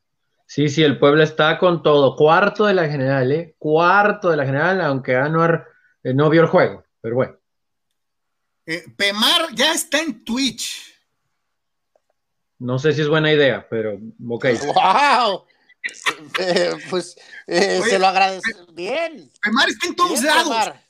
sí, 0.46 0.68
sí, 0.68 0.82
el 0.82 0.98
pueblo 0.98 1.22
está 1.22 1.58
con 1.58 1.82
todo. 1.82 2.16
Cuarto 2.16 2.66
de 2.66 2.74
la 2.74 2.88
general, 2.88 3.32
¿eh? 3.32 3.54
Cuarto 3.58 4.30
de 4.30 4.36
la 4.36 4.46
general, 4.46 4.80
aunque 4.80 5.16
Anuar 5.16 5.66
eh, 6.02 6.14
no 6.14 6.30
vio 6.30 6.42
el 6.42 6.48
juego, 6.48 6.84
pero 7.00 7.16
bueno. 7.16 7.36
Eh, 8.66 8.84
Pemar 8.96 9.54
ya 9.54 9.72
está 9.72 10.00
en 10.00 10.24
Twitch. 10.24 10.94
No 12.58 12.78
sé 12.78 12.92
si 12.92 13.00
es 13.00 13.08
buena 13.08 13.32
idea, 13.32 13.66
pero 13.68 13.98
ok. 14.28 14.46
¡Wow! 14.74 15.44
Eh, 16.38 16.72
pues 16.90 17.16
eh, 17.46 17.80
Oye, 17.82 17.90
se 17.90 17.98
lo 17.98 18.06
agradezco. 18.06 18.72
Bien. 18.72 19.30
Pemar 19.42 19.68
está 19.68 19.88
en 19.88 19.96
todos 19.96 20.20
bien, 20.20 20.26
lados. 20.26 20.46
Omar. 20.46 20.89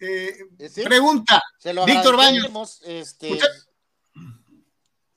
Eh, 0.00 0.34
sí, 0.68 0.82
Pregunta, 0.82 1.42
se 1.58 1.74
lo 1.74 1.84
Víctor 1.84 2.16
Baños. 2.16 2.80
Este, 2.86 3.38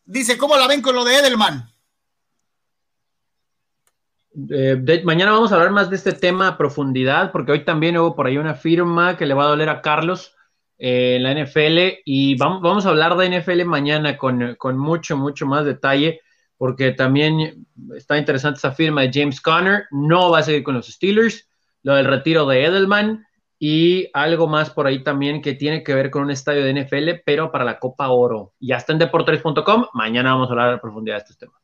dice, 0.06 0.38
¿cómo 0.38 0.58
la 0.58 0.68
ven 0.68 0.82
con 0.82 0.94
lo 0.96 1.04
de 1.06 1.16
Edelman? 1.20 1.70
Eh, 4.50 4.78
de- 4.80 5.04
mañana 5.04 5.32
vamos 5.32 5.52
a 5.52 5.56
hablar 5.56 5.72
más 5.72 5.90
de 5.90 5.96
este 5.96 6.12
tema 6.12 6.48
a 6.50 6.58
profundidad, 6.58 7.32
porque 7.32 7.52
hoy 7.52 7.64
también 7.64 7.98
hubo 7.98 8.16
por 8.16 8.26
ahí 8.28 8.38
una 8.38 8.56
firma 8.56 9.16
que 9.16 9.26
le 9.26 9.34
va 9.36 9.46
a 9.46 9.50
doler 9.50 9.70
a 9.70 9.82
Carlos 9.82 10.36
eh, 10.80 11.16
en 11.18 11.24
la 11.24 11.32
NFL 11.32 12.02
y 12.04 12.36
vamos, 12.36 12.62
vamos 12.62 12.86
a 12.86 12.90
hablar 12.90 13.16
de 13.16 13.28
NFL 13.40 13.64
mañana 13.66 14.18
con, 14.18 14.56
con 14.56 14.78
mucho, 14.78 15.16
mucho 15.18 15.46
más 15.46 15.66
detalle, 15.66 16.22
porque 16.58 16.92
también 16.92 17.68
está 17.96 18.18
interesante 18.18 18.58
esa 18.58 18.72
firma 18.72 19.02
de 19.02 19.12
James 19.14 19.40
Conner, 19.40 19.86
no 19.92 20.32
va 20.32 20.40
a 20.40 20.44
seguir 20.44 20.64
con 20.64 20.74
los 20.76 20.88
Steelers, 20.88 21.48
lo 21.84 21.96
del 21.96 22.06
retiro 22.08 22.46
de 22.48 22.66
Edelman 22.66 23.26
y 23.66 24.10
algo 24.12 24.46
más 24.46 24.72
por 24.72 24.88
ahí 24.88 25.06
también 25.06 25.42
que 25.42 25.54
tiene 25.54 25.84
que 25.84 25.94
ver 25.94 26.12
con 26.12 26.24
un 26.24 26.32
estadio 26.32 26.66
de 26.66 26.84
NFL, 26.84 27.22
pero 27.26 27.50
para 27.50 27.64
la 27.64 27.80
Copa 27.80 28.10
Oro. 28.10 28.52
Ya 28.60 28.76
está 28.76 28.92
en 28.92 29.00
deportes.com. 29.00 29.86
Mañana 29.94 30.34
vamos 30.34 30.50
a 30.50 30.52
hablar 30.52 30.74
a 30.74 30.82
profundidad 30.82 31.16
de 31.16 31.20
estos 31.20 31.38
temas. 31.38 31.56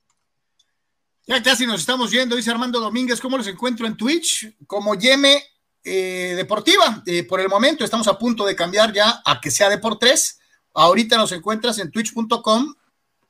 Ya 1.28 1.44
casi 1.44 1.68
nos 1.68 1.82
estamos 1.82 2.10
yendo, 2.10 2.38
dice 2.38 2.52
Armando 2.52 2.80
Domínguez. 2.80 3.20
¿Cómo 3.20 3.38
los 3.38 3.48
encuentro 3.48 3.86
en 3.86 3.98
Twitch? 3.98 4.50
Como 4.66 4.96
Yeme 4.96 5.44
eh, 5.84 6.36
Deportiva. 6.38 7.04
Eh, 7.06 7.24
por 7.24 7.42
el 7.42 7.50
momento 7.50 7.84
estamos 7.84 8.08
a 8.08 8.18
punto 8.18 8.46
de 8.46 8.56
cambiar 8.56 8.94
ya 8.94 9.22
a 9.26 9.42
que 9.42 9.52
sea 9.52 9.68
Deportes. 9.68 10.40
Ahorita 10.76 11.18
nos 11.18 11.34
encuentras 11.34 11.80
en 11.80 11.92
twitch.com 11.92 12.76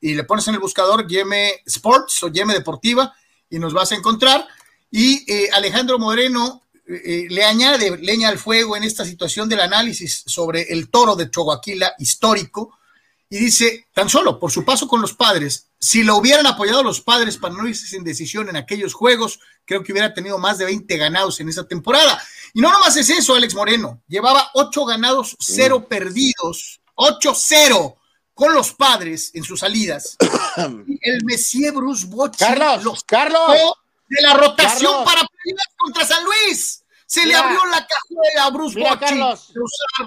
y 0.00 0.14
le 0.14 0.22
pones 0.22 0.46
en 0.46 0.54
el 0.54 0.60
buscador 0.60 1.08
Yeme 1.08 1.54
Sports 1.66 2.22
o 2.22 2.28
Yeme 2.28 2.54
Deportiva 2.54 3.12
y 3.48 3.58
nos 3.58 3.74
vas 3.74 3.90
a 3.90 3.96
encontrar. 3.96 4.46
Y 4.92 5.28
eh, 5.28 5.48
Alejandro 5.52 5.98
Moreno 5.98 6.62
le 6.90 7.44
añade 7.44 7.96
leña 7.98 8.28
al 8.28 8.38
fuego 8.38 8.76
en 8.76 8.82
esta 8.82 9.04
situación 9.04 9.48
del 9.48 9.60
análisis 9.60 10.24
sobre 10.26 10.62
el 10.72 10.90
toro 10.90 11.14
de 11.14 11.30
Choaquila 11.30 11.94
histórico 11.98 12.78
y 13.32 13.38
dice, 13.38 13.86
tan 13.94 14.08
solo 14.08 14.40
por 14.40 14.50
su 14.50 14.64
paso 14.64 14.88
con 14.88 15.00
los 15.00 15.14
padres, 15.14 15.68
si 15.78 16.02
lo 16.02 16.16
hubieran 16.16 16.46
apoyado 16.48 16.82
los 16.82 17.00
padres 17.00 17.36
para 17.36 17.54
no 17.54 17.68
irse 17.68 17.86
sin 17.86 18.02
decisión 18.02 18.48
en 18.48 18.56
aquellos 18.56 18.92
juegos, 18.92 19.38
creo 19.64 19.84
que 19.84 19.92
hubiera 19.92 20.12
tenido 20.12 20.36
más 20.36 20.58
de 20.58 20.64
20 20.64 20.96
ganados 20.96 21.38
en 21.38 21.48
esa 21.48 21.64
temporada. 21.64 22.20
Y 22.54 22.60
no 22.60 22.72
nomás 22.72 22.96
es 22.96 23.08
eso, 23.08 23.36
Alex 23.36 23.54
Moreno, 23.54 24.02
llevaba 24.08 24.50
8 24.54 24.84
ganados, 24.84 25.36
0 25.38 25.78
mm. 25.78 25.84
perdidos, 25.84 26.80
8-0 26.96 27.94
con 28.34 28.52
los 28.52 28.72
padres 28.72 29.30
en 29.34 29.44
sus 29.44 29.60
salidas. 29.60 30.16
el 30.56 31.24
Messier 31.24 31.72
Bruce 31.72 32.06
Bocci 32.06 32.38
Carlos, 32.38 32.82
los 32.82 33.04
Carlos, 33.04 33.56
de 34.08 34.22
la 34.22 34.34
rotación 34.34 35.04
para 35.04 35.22
pelear 35.24 35.66
contra 35.76 36.04
San 36.04 36.24
Luis. 36.24 36.79
Se 37.10 37.26
le 37.26 37.34
abrió 37.34 37.58
la 37.66 37.84
cajuela 37.84 38.44
a 38.44 38.50
Bruce 38.50 38.78
Bocci 38.78 38.98
Carlos, 39.00 39.52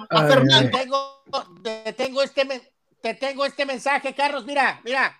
a 0.08 0.26
Fernando. 0.26 0.70
Te 1.62 1.92
tengo, 1.92 2.22
este, 2.22 2.72
te 3.02 3.12
tengo 3.12 3.44
este 3.44 3.66
mensaje, 3.66 4.14
Carlos, 4.14 4.46
mira, 4.46 4.80
mira. 4.82 5.14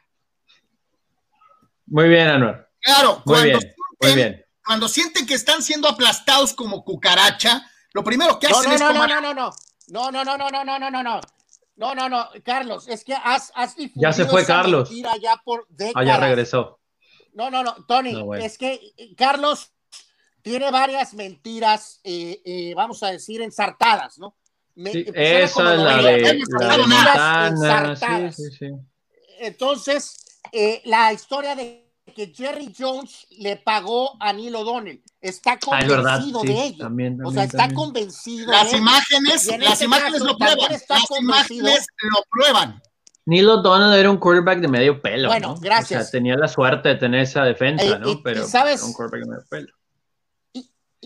Muy 1.85 2.09
bien, 2.09 2.29
Anuar. 2.29 2.71
Claro, 2.81 3.23
muy 3.27 3.35
cuando, 3.35 3.45
bien, 3.45 3.61
sienten, 3.61 3.85
muy 4.01 4.15
bien. 4.15 4.47
cuando 4.65 4.89
sienten 4.89 5.27
que 5.27 5.35
están 5.35 5.63
siendo 5.63 5.87
aplastados 5.87 6.55
como 6.55 6.83
cucaracha, 6.83 7.71
lo 7.93 8.03
primero 8.03 8.39
que 8.39 8.47
hacen 8.47 8.71
no, 8.71 8.75
es 8.77 8.81
no, 8.81 8.93
no, 8.95 9.07
no, 9.07 9.21
no, 9.21 9.35
no, 9.35 10.11
no, 10.11 10.11
no, 10.11 10.25
no, 10.25 10.25
no, 10.25 10.51
no, 10.51 10.65
no, 10.65 10.79
no, 10.79 10.91
no, 10.91 11.03
no. 11.03 11.21
No, 11.77 11.95
no, 11.95 12.09
no, 12.09 12.31
Carlos, 12.43 12.89
es 12.89 13.05
que 13.05 13.13
has, 13.13 13.53
has 13.55 13.77
Ya 13.95 14.15
se 14.15 14.25
fue 14.25 14.47
Carlos. 14.47 14.89
Ya 14.89 15.37
por 15.45 15.69
ah, 15.95 16.03
ya 16.03 16.17
regresó. 16.17 16.81
No, 17.35 17.51
no, 17.51 17.63
no, 17.63 17.85
Tony, 17.85 18.15
es 18.41 18.57
que 18.57 18.81
Carlos 19.19 19.74
tiene 20.45 20.71
varias 20.71 21.15
mentiras, 21.15 22.01
eh, 22.05 22.43
eh, 22.45 22.75
vamos 22.77 23.03
a 23.03 23.11
decir, 23.11 23.41
ensartadas, 23.41 24.19
¿no? 24.19 24.37
esa 24.77 25.41
es 25.41 25.57
la 25.57 26.03
de, 26.03 26.43
la 26.61 27.51
de 27.51 28.33
Entonces, 29.41 30.17
eh, 30.53 30.83
la 30.85 31.15
historia 31.15 31.57
de 31.57 31.91
que 32.15 32.27
Jerry 32.35 32.75
Jones 32.79 33.27
le 33.39 33.57
pagó 33.57 34.17
a 34.21 34.35
Neil 34.35 34.55
O'Donnell. 34.55 35.03
Está 35.19 35.53
ah, 35.53 35.59
convencido 35.59 36.43
de 36.43 36.67
ello. 36.67 36.89
o 37.25 37.33
sea, 37.33 37.45
está 37.45 37.73
convencido. 37.73 38.53
Las 38.53 38.75
imágenes, 38.75 39.47
las 39.47 39.73
este 39.73 39.85
imágenes 39.87 40.21
lo 40.21 40.37
prueban. 40.37 40.59
Las 40.71 41.11
imágenes 41.19 41.87
lo 42.03 42.23
prueban. 42.31 42.83
Neil 43.25 43.49
O'Donnell 43.49 43.99
era 43.99 44.11
un 44.11 44.19
quarterback 44.19 44.59
de 44.59 44.69
medio 44.69 45.01
pelo. 45.01 45.29
Bueno, 45.29 45.57
gracias. 45.59 46.01
O 46.01 46.05
sea, 46.05 46.11
tenía 46.11 46.37
la 46.37 46.49
suerte 46.49 46.91
de 46.91 46.97
tener 46.97 47.21
esa 47.21 47.45
defensa, 47.45 47.83
eh, 47.83 47.99
¿no? 47.99 48.23
Pero 48.23 48.47
¿sabes? 48.47 48.83
un 48.83 48.93
quarterback 48.93 49.23
de 49.23 49.31
medio 49.31 49.47
pelo. 49.49 49.73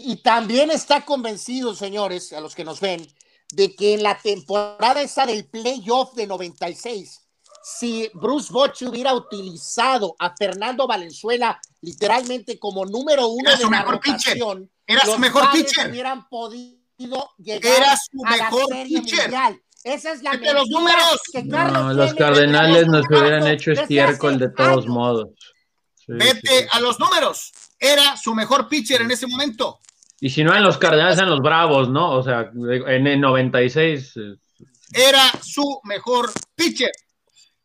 Y, 0.05 0.16
también 0.16 0.70
está 0.70 1.05
convencido, 1.05 1.75
señores, 1.75 2.33
a 2.33 2.41
los 2.41 2.55
que 2.55 2.65
nos 2.65 2.81
ven, 2.81 3.07
de 3.53 3.75
que 3.75 3.95
en 3.95 4.03
la 4.03 4.19
temporada 4.19 5.01
esa 5.01 5.27
del 5.27 5.47
playoff 5.47 6.15
de 6.15 6.27
96, 6.27 7.20
si 7.62 8.11
Bruce 8.15 8.53
Bochy 8.53 8.87
hubiera 8.87 9.15
utilizado 9.15 10.15
a 10.19 10.35
Fernando 10.37 10.87
Valenzuela 10.87 11.61
literalmente 11.81 12.59
como 12.59 12.85
número 12.85 13.29
uno 13.29 13.57
de 13.57 13.70
la 13.70 13.83
rotación, 13.83 14.70
era 14.87 15.03
su 15.03 15.19
mejor 15.19 15.51
pitcher. 15.53 15.91
hubieran 15.91 16.29
podido 16.29 17.31
llegar 17.39 17.73
era 17.77 17.97
su 17.97 18.25
a 18.25 18.31
mejor 18.31 18.70
la 18.70 18.77
serie 18.77 19.01
pitcher. 19.01 19.20
mundial. 19.23 19.62
Esa 19.85 20.12
es 20.12 20.23
la 20.23 20.35
los 20.35 20.69
números. 20.69 21.20
Que 21.33 21.49
Carlos 21.49 21.83
no, 21.83 21.93
los 21.95 22.15
Cardenales 22.15 22.87
nos 22.89 23.07
hubieran 23.09 23.47
hecho 23.47 23.73
estiércol 23.73 24.39
de 24.39 24.51
todos 24.51 24.87
modos. 24.87 25.29
Vete 26.07 26.69
a 26.73 26.81
los 26.81 26.99
números. 26.99 27.53
Era 27.79 28.16
su 28.16 28.35
mejor 28.35 28.69
pitcher 28.69 29.03
en 29.03 29.11
ese 29.11 29.27
momento. 29.27 29.79
Y 30.20 30.31
si 30.31 30.43
no 30.43 30.55
en 30.55 30.62
los 30.62 30.78
Cardenales, 30.78 31.19
en 31.19 31.31
los 31.31 31.40
Bravos, 31.40 31.89
¿no? 31.89 32.11
O 32.11 32.23
sea, 32.23 32.51
en 32.53 33.07
el 33.07 33.20
96. 33.20 34.16
Eh, 34.16 34.36
Era 34.93 35.31
su 35.43 35.81
mejor 35.85 36.32
pitcher. 36.55 36.90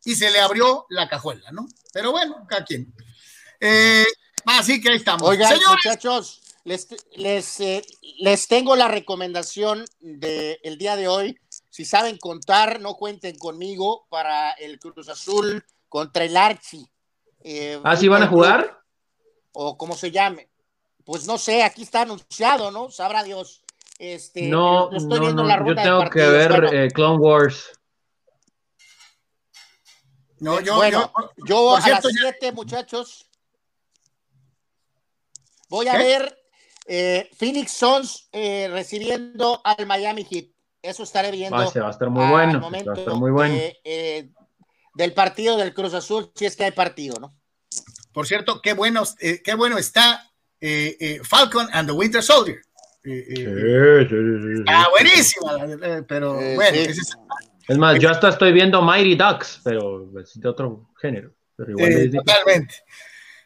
Y 0.06 0.16
se 0.16 0.30
le 0.32 0.40
abrió 0.40 0.86
la 0.90 1.08
cajuela, 1.08 1.50
¿no? 1.52 1.66
Pero 1.94 2.12
bueno, 2.12 2.46
cada 2.48 2.64
quien. 2.66 2.94
Eh, 3.60 4.06
así 4.46 4.82
que 4.82 4.90
ahí 4.90 4.98
estamos. 4.98 5.28
Oigan, 5.28 5.58
muchachos, 5.68 6.42
les, 6.66 6.88
les, 7.16 7.60
eh, 7.62 7.82
les, 8.20 8.48
tengo 8.48 8.76
la 8.76 8.90
recomendación 8.90 9.86
del 10.00 10.78
día 10.78 10.96
de 10.96 11.08
hoy. 11.08 11.40
Si 11.70 11.86
saben 11.86 12.18
contar, 12.18 12.82
no 12.82 12.96
cuenten 12.96 13.38
conmigo 13.38 14.06
para 14.10 14.52
el 14.52 14.78
Cruz 14.78 15.08
Azul 15.08 15.66
contra 15.88 16.26
el 16.26 16.36
Archi. 16.38 16.86
¿Ah, 17.84 17.96
sí 17.96 18.08
van 18.10 18.24
a 18.24 18.28
jugar? 18.28 18.80
O 19.54 19.78
como 19.78 19.96
se 19.96 20.12
llame 20.12 20.50
pues 21.06 21.28
no 21.28 21.38
sé, 21.38 21.64
aquí 21.64 21.84
está 21.84 22.02
anunciado, 22.02 22.72
¿no? 22.72 22.90
Sabrá 22.90 23.24
Dios. 23.24 23.62
Este, 24.00 24.44
no, 24.44 24.92
estoy 24.92 25.20
viendo 25.20 25.44
la 25.44 25.58
ruta 25.58 25.84
yo 25.84 26.00
tengo 26.00 26.10
que 26.10 26.28
ver 26.28 26.74
eh, 26.74 26.92
Clone 26.92 27.20
Wars. 27.20 27.72
No, 30.40 30.60
yo, 30.60 30.76
bueno, 30.76 31.12
yo, 31.46 31.78
a 31.78 31.88
las 31.88 32.04
7, 32.06 32.52
muchachos, 32.52 33.30
voy 35.70 35.88
a 35.88 35.98
ver 35.98 36.38
eh, 36.86 37.30
Phoenix 37.38 37.72
Suns 37.72 38.28
eh, 38.34 38.68
recibiendo 38.70 39.62
al 39.64 39.86
Miami 39.86 40.26
Heat. 40.26 40.48
Eso 40.82 41.04
estaré 41.04 41.32
viendo. 41.32 41.56
Va, 41.56 41.64
va 41.64 41.88
a 41.88 41.92
estar 41.92 42.10
muy 42.10 42.26
bueno. 42.26 42.60
Va 42.60 42.78
a 42.78 42.94
estar 42.94 43.16
muy 43.16 43.32
bueno. 43.32 43.58
del 44.96 45.14
partido 45.14 45.56
del 45.56 45.74
Cruz 45.74 45.94
Azul, 45.94 46.30
si 46.36 46.46
es 46.46 46.58
que 46.58 46.66
hay 46.66 46.72
partido, 46.72 47.20
¿no? 47.22 47.34
Por 48.12 48.28
cierto, 48.28 48.62
qué 48.62 48.74
bueno, 48.74 49.04
qué 49.18 49.56
bueno 49.56 49.78
está 49.78 50.33
eh, 50.66 50.96
eh, 50.98 51.20
Falcon 51.24 51.68
and 51.74 51.90
the 51.90 51.94
Winter 51.94 52.24
Soldier. 52.24 52.62
Eh, 53.04 54.64
ah, 54.68 54.88
buenísima, 54.92 55.58
pero 56.08 56.36
bueno. 56.36 56.78
Es, 57.68 57.78
más, 57.78 58.00
yo 58.00 58.10
hasta 58.10 58.30
estoy 58.30 58.54
viendo 58.54 58.82
Mighty 58.82 59.16
Ducks, 59.16 59.60
pero 59.62 60.10
es 60.22 60.40
de 60.40 60.48
otro 60.48 60.90
género. 61.02 61.34
totalmente. 61.58 62.76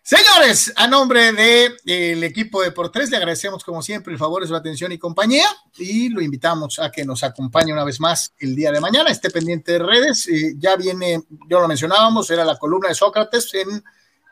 Señores, 0.03 0.72
a 0.76 0.88
nombre 0.88 1.34
del 1.34 1.76
de, 1.84 2.26
equipo 2.27 2.61
de 2.61 2.72
Por 2.72 2.91
Tres, 2.91 3.10
le 3.10 3.18
agradecemos 3.18 3.64
como 3.64 3.81
siempre 3.81 4.14
el 4.14 4.19
favor 4.19 4.44
de 4.44 4.48
su 4.48 4.56
atención 4.56 4.91
y 4.91 4.99
compañía 4.99 5.48
y 5.76 6.10
lo 6.10 6.22
invitamos 6.22 6.77
a 6.77 6.91
que 6.91 7.03
nos 7.03 7.23
acompañe 7.23 7.73
una 7.73 7.84
vez 7.84 7.99
más 7.99 8.31
el 8.38 8.56
día 8.56 8.72
de 8.72 8.80
mañana. 8.80 9.10
Esté 9.10 9.31
pendiente 9.31 9.72
de 9.72 9.80
redes. 9.80 10.30
ya 10.60 10.76
viene, 10.76 11.23
ya 11.49 11.60
lo 11.60 11.68
mencionábamos, 11.68 12.30
era 12.30 12.45
la 12.45 12.57
columna 12.57 12.89
de 12.89 12.95
Sócrates 12.95 13.52
en 13.56 13.84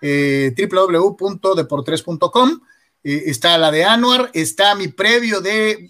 eh, 0.01 0.53
www.deportres.com. 0.55 2.61
Eh, 3.05 3.29
está 3.29 3.55
la 3.59 3.69
de 3.69 3.85
Anuar, 3.85 4.31
está 4.33 4.73
mi 4.73 4.87
previo 4.87 5.39
de 5.39 5.71
eh, 5.71 5.89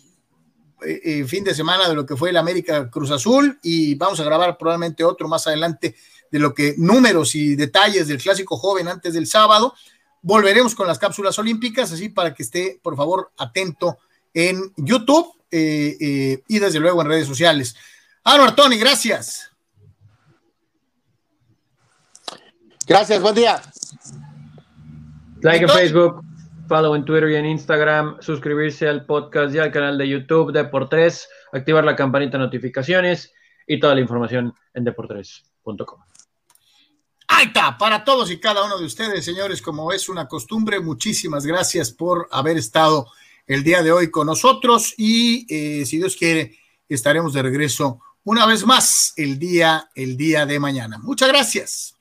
eh, 0.81 1.25
fin 1.25 1.45
de 1.45 1.55
semana 1.55 1.87
de 1.87 1.95
lo 1.95 2.05
que 2.05 2.17
fue 2.17 2.29
el 2.31 2.35
América 2.35 2.89
Cruz 2.91 3.09
Azul 3.09 3.57
y 3.63 3.95
vamos 3.95 4.19
a 4.19 4.25
grabar 4.25 4.57
probablemente 4.57 5.01
otro 5.01 5.29
más 5.29 5.47
adelante 5.47 5.95
de 6.29 6.39
lo 6.39 6.53
que 6.53 6.75
números 6.77 7.33
y 7.35 7.55
detalles 7.55 8.09
del 8.09 8.21
clásico 8.21 8.57
joven 8.57 8.89
antes 8.89 9.13
del 9.13 9.27
sábado. 9.27 9.73
Volveremos 10.21 10.75
con 10.75 10.87
las 10.87 10.99
cápsulas 10.99 11.39
olímpicas, 11.39 11.89
así 11.93 12.09
para 12.09 12.33
que 12.33 12.43
esté, 12.43 12.81
por 12.83 12.97
favor, 12.97 13.31
atento 13.37 13.97
en 14.33 14.73
YouTube 14.75 15.33
y 15.49 16.59
desde 16.59 16.81
luego 16.81 17.01
en 17.01 17.07
redes 17.07 17.27
sociales. 17.27 17.77
Anuar 18.25 18.53
Tony, 18.57 18.77
gracias. 18.77 19.51
Gracias, 22.85 23.21
buen 23.21 23.35
día. 23.35 23.61
Like 25.41 25.63
en 25.63 25.69
Facebook 25.69 26.24
follow 26.67 26.95
en 26.95 27.05
Twitter 27.05 27.29
y 27.29 27.35
en 27.35 27.45
Instagram, 27.45 28.17
suscribirse 28.21 28.87
al 28.87 29.05
podcast 29.05 29.53
y 29.53 29.59
al 29.59 29.71
canal 29.71 29.97
de 29.97 30.07
YouTube 30.07 30.51
de 30.51 30.65
por 30.65 30.89
activar 31.51 31.83
la 31.83 31.95
campanita 31.95 32.37
de 32.37 32.43
notificaciones 32.43 33.33
y 33.67 33.79
toda 33.79 33.95
la 33.95 34.01
información 34.01 34.53
en 34.73 34.83
deportres.com. 34.83 35.99
Ahí 37.27 37.51
para 37.79 38.03
todos 38.03 38.29
y 38.29 38.39
cada 38.39 38.63
uno 38.63 38.77
de 38.77 38.85
ustedes, 38.85 39.25
señores, 39.25 39.61
como 39.61 39.91
es 39.91 40.09
una 40.09 40.27
costumbre, 40.27 40.79
muchísimas 40.79 41.45
gracias 41.45 41.91
por 41.91 42.27
haber 42.31 42.57
estado 42.57 43.07
el 43.47 43.63
día 43.63 43.83
de 43.83 43.91
hoy 43.91 44.11
con 44.11 44.27
nosotros 44.27 44.93
y 44.97 45.45
eh, 45.49 45.85
si 45.85 45.97
Dios 45.97 46.15
quiere, 46.15 46.57
estaremos 46.87 47.33
de 47.33 47.41
regreso 47.41 47.99
una 48.23 48.45
vez 48.45 48.65
más 48.65 49.13
el 49.17 49.37
día, 49.37 49.89
el 49.95 50.17
día 50.17 50.45
de 50.45 50.59
mañana. 50.59 50.97
Muchas 50.97 51.29
gracias. 51.29 51.94